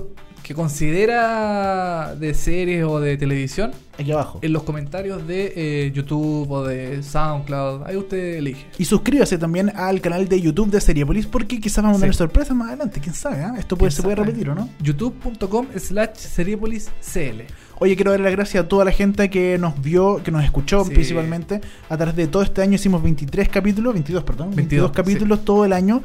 que 0.44 0.54
considera 0.54 2.16
de 2.16 2.34
series 2.34 2.84
o 2.86 3.00
de 3.00 3.18
televisión 3.18 3.72
Aquí 3.98 4.12
abajo. 4.12 4.40
en 4.44 4.54
los 4.54 4.64
comentarios 4.64 5.26
de 5.28 5.54
eh, 5.56 5.92
YouTube 5.94 6.50
o 6.52 6.64
de 6.64 7.02
SoundCloud. 7.02 7.84
Ahí 7.88 7.96
usted 7.98 8.36
elige. 8.38 8.66
Y 8.78 8.86
suscríbase 8.86 9.38
también 9.40 9.72
al 9.76 10.00
canal 10.00 10.28
de 10.28 10.40
YouTube 10.42 10.70
de 10.70 10.80
Seriepolis 10.80 11.26
porque 11.26 11.60
quizás 11.60 11.84
vamos 11.84 11.98
a 11.98 12.02
tener 12.02 12.14
Sí. 12.14 12.20
sorpresas 12.20 12.56
más 12.56 12.68
adelante. 12.70 13.00
¿Quién 13.00 13.16
sabe? 13.16 13.38
ah? 13.44 13.56
Esto 13.58 13.76
puede, 13.78 13.90
¿Quién 13.90 13.96
se 13.98 14.04
puede 14.04 14.16
repetir 14.18 14.50
o 14.50 14.56
no? 14.56 14.70
youtube.com 14.84 15.68
slash 15.78 16.16
seriepoliscl. 16.18 17.42
Oye, 17.84 17.96
quiero 17.96 18.12
darle 18.12 18.26
las 18.26 18.34
gracias 18.34 18.64
a 18.64 18.68
toda 18.68 18.86
la 18.86 18.92
gente 18.92 19.32
que 19.32 19.58
nos 19.58 19.82
vio, 19.82 20.22
que 20.24 20.30
nos 20.30 20.44
escuchó 20.44 20.86
Sí. 20.86 20.92
principalmente. 20.92 21.62
A 21.90 21.98
través 21.98 22.16
de 22.16 22.28
todo 22.28 22.44
este 22.44 22.62
año 22.62 22.76
hicimos 22.76 23.02
23 23.02 23.50
capítulos, 23.50 23.94
22, 23.94 24.24
perdón, 24.24 24.50
22, 24.56 24.92
22, 24.92 24.92
capítulos 24.92 25.44
todo 25.44 25.66
el 25.66 25.74
año. 25.74 26.04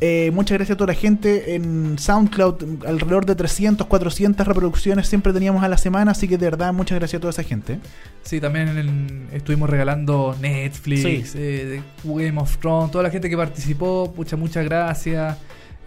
Eh, 0.00 0.30
muchas 0.32 0.56
gracias 0.56 0.76
a 0.76 0.78
toda 0.78 0.94
la 0.94 0.98
gente 0.98 1.54
en 1.54 1.98
SoundCloud, 1.98 2.86
alrededor 2.86 3.26
de 3.26 3.34
300, 3.34 3.86
400 3.86 4.46
reproducciones 4.46 5.08
siempre 5.08 5.34
teníamos 5.34 5.62
a 5.62 5.68
la 5.68 5.76
semana, 5.76 6.12
así 6.12 6.26
que 6.26 6.38
de 6.38 6.46
verdad 6.46 6.72
muchas 6.72 6.98
gracias 6.98 7.18
a 7.18 7.20
toda 7.20 7.32
esa 7.32 7.42
gente. 7.42 7.78
Sí, 8.22 8.40
también 8.40 8.68
en- 8.78 9.28
estuvimos 9.30 9.68
regalando 9.68 10.34
Netflix, 10.40 11.02
Sí. 11.02 11.22
eh, 11.34 11.82
Game 12.02 12.40
of 12.40 12.56
Thrones, 12.56 12.92
toda 12.92 13.04
la 13.04 13.10
gente 13.10 13.28
que 13.28 13.36
participó, 13.36 14.10
muchas, 14.16 14.38
muchas 14.38 14.64
gracias. 14.64 15.36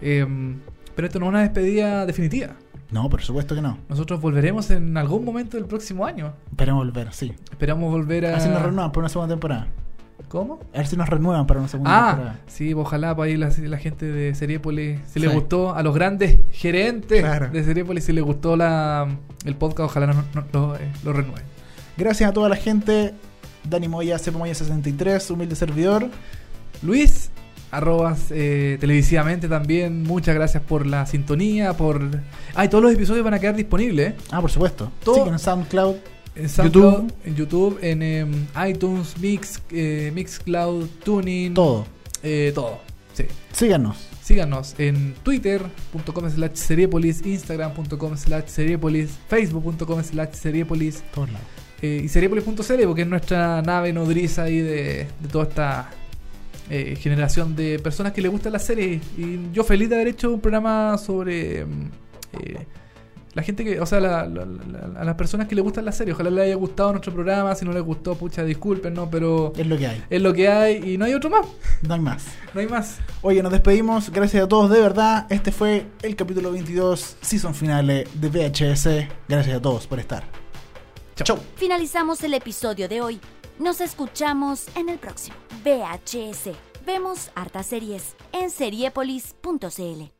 Eh, 0.00 0.24
pero 0.94 1.08
esto 1.08 1.18
no 1.18 1.26
es 1.26 1.30
una 1.30 1.40
despedida 1.42 2.06
definitiva. 2.06 2.50
No, 2.90 3.08
por 3.10 3.22
supuesto 3.22 3.54
que 3.54 3.62
no. 3.62 3.78
Nosotros 3.88 4.20
volveremos 4.20 4.70
en 4.70 4.96
algún 4.96 5.24
momento 5.24 5.56
del 5.56 5.66
próximo 5.66 6.06
año. 6.06 6.32
Esperemos 6.50 6.84
volver, 6.86 7.12
sí. 7.12 7.32
Esperamos 7.50 7.90
volver 7.90 8.26
a... 8.26 8.36
Así 8.36 8.48
nos 8.48 8.62
renuevan 8.62 8.92
para 8.92 9.00
una 9.00 9.08
segunda 9.08 9.32
temporada. 9.34 9.66
¿Cómo? 10.28 10.60
A 10.72 10.78
ver 10.78 10.86
si 10.86 10.96
nos 10.96 11.08
renuevan 11.08 11.46
para 11.46 11.60
una 11.60 11.68
segunda 11.68 11.90
Ah, 11.92 12.10
temporada. 12.12 12.40
sí, 12.46 12.72
ojalá 12.74 13.16
para 13.16 13.26
ahí 13.28 13.36
la, 13.36 13.50
la 13.58 13.78
gente 13.78 14.06
de 14.06 14.34
Seriepolis, 14.34 15.00
si 15.08 15.18
les 15.20 15.30
Sí. 15.30 15.36
gustó, 15.36 15.74
a 15.74 15.82
los 15.82 15.94
grandes 15.94 16.38
gerentes 16.52 17.20
Claro. 17.20 17.48
de 17.50 17.64
Seriepolis, 17.64 18.04
si 18.04 18.12
les 18.12 18.22
gustó 18.24 18.56
la, 18.56 19.08
el 19.44 19.56
podcast, 19.56 19.90
ojalá 19.90 20.06
no- 20.52 20.74
eh, 20.76 20.88
lo 21.04 21.12
renueven. 21.12 21.42
Gracias 21.96 22.30
a 22.30 22.32
toda 22.32 22.48
la 22.48 22.56
gente. 22.56 23.14
Dani 23.68 23.88
Moya, 23.88 24.18
Cepo 24.18 24.38
Moya 24.38 24.54
63, 24.54 25.30
humilde 25.30 25.56
servidor. 25.56 26.08
Luis, 26.82 27.30
arrobas 27.76 28.26
eh, 28.30 28.76
televisivamente 28.80 29.48
también, 29.48 30.02
muchas 30.02 30.34
gracias 30.34 30.62
por 30.62 30.86
la 30.86 31.06
sintonía, 31.06 31.72
por... 31.74 32.00
Ay, 32.54 32.68
todos 32.68 32.82
los 32.84 32.92
episodios 32.92 33.24
van 33.24 33.34
a 33.34 33.38
quedar 33.38 33.56
disponibles, 33.56 34.10
¿eh? 34.10 34.16
Ah, 34.30 34.40
por 34.40 34.50
supuesto. 34.50 34.90
Todo- 35.04 35.24
Sí, 35.24 35.30
en 35.30 35.38
SoundCloud. 35.38 35.96
En 36.36 36.48
SoundCloud, 36.48 36.92
YouTube. 36.94 37.12
en 37.24 37.34
YouTube, 37.36 37.78
en 37.82 38.02
em, 38.02 38.46
iTunes, 38.68 39.16
Mix, 39.20 39.60
eh, 39.70 40.10
Mixcloud, 40.14 40.86
Tuning, 41.04 41.54
Todo. 41.54 41.86
eh, 42.22 42.50
todo. 42.54 42.80
Sí. 43.12 43.24
Síganos. 43.52 44.08
Síganos 44.22 44.74
en 44.78 45.14
twitter.com 45.22 46.30
slash 46.30 46.54
seriepolis, 46.54 47.24
instagram.com 47.24 48.16
slash 48.16 48.44
seriepolis, 48.46 49.10
facebook.com 49.28 50.02
slash 50.02 50.30
seriepolis 50.32 51.04
Todos 51.14 51.28
lados. 51.30 51.46
y 51.82 52.08
seriepolis.cl 52.08 52.84
porque 52.86 53.02
es 53.02 53.08
nuestra 53.08 53.60
nave 53.62 53.92
nodriza 53.92 54.44
ahí 54.44 54.58
de, 54.58 55.06
de 55.20 55.28
toda 55.30 55.44
esta 55.44 55.90
eh, 56.70 56.96
generación 56.96 57.54
de 57.56 57.78
personas 57.78 58.12
que 58.12 58.20
les 58.22 58.30
gusta 58.30 58.50
la 58.50 58.58
serie. 58.58 59.00
Y 59.16 59.52
yo 59.52 59.64
feliz 59.64 59.88
de 59.88 59.94
haber 59.96 60.08
hecho 60.08 60.32
un 60.32 60.40
programa 60.40 60.96
sobre 60.98 61.64
mm, 61.64 61.90
eh, 62.40 62.66
la 63.34 63.42
gente 63.42 63.64
que, 63.64 63.80
o 63.80 63.86
sea, 63.86 63.98
la- 64.00 64.26
la- 64.26 64.44
la- 64.46 65.00
a 65.00 65.04
las 65.04 65.14
personas 65.16 65.48
que 65.48 65.56
les 65.56 65.64
gustan 65.64 65.84
la 65.84 65.90
serie. 65.92 66.14
Ojalá 66.14 66.30
les 66.30 66.44
haya 66.44 66.54
gustado 66.54 66.92
nuestro 66.92 67.12
programa. 67.12 67.52
Si 67.56 67.64
no 67.64 67.72
les 67.72 67.82
gustó, 67.82 68.14
pucha, 68.14 68.44
disculpen, 68.44 68.94
¿no? 68.94 69.10
Pero 69.10 69.52
Es 69.56 69.66
lo 69.66 69.76
que 69.76 69.88
hay. 69.88 70.04
es 70.08 70.22
lo 70.22 70.32
que 70.32 70.48
hay 70.48 70.92
y 70.92 70.98
no 70.98 71.04
hay 71.04 71.14
otro 71.14 71.30
más. 71.30 71.44
No 71.82 71.94
hay 71.94 72.00
más. 72.00 72.24
No 72.54 72.60
hay 72.60 72.68
más. 72.68 72.98
Oye, 73.22 73.42
nos 73.42 73.50
despedimos. 73.50 74.10
Gracias 74.10 74.44
a 74.44 74.48
todos, 74.48 74.70
de 74.70 74.80
verdad. 74.80 75.26
Este 75.30 75.50
fue 75.50 75.84
el 76.02 76.14
capítulo 76.14 76.52
22, 76.52 77.16
season 77.20 77.54
finale 77.56 78.06
de 78.14 78.28
VHS. 78.28 79.08
Gracias 79.28 79.56
a 79.56 79.60
todos 79.60 79.86
por 79.88 79.98
estar. 79.98 80.22
Chau. 81.16 81.38
Finalizamos 81.56 82.22
el 82.22 82.34
episodio 82.34 82.88
de 82.88 83.00
hoy. 83.00 83.20
Nos 83.58 83.80
escuchamos 83.80 84.66
en 84.76 84.88
el 84.88 84.98
próximo. 84.98 85.36
VHS. 85.64 86.56
Vemos 86.84 87.30
hartas 87.34 87.66
series 87.66 88.16
en 88.32 88.50
seriepolis.cl. 88.50 90.13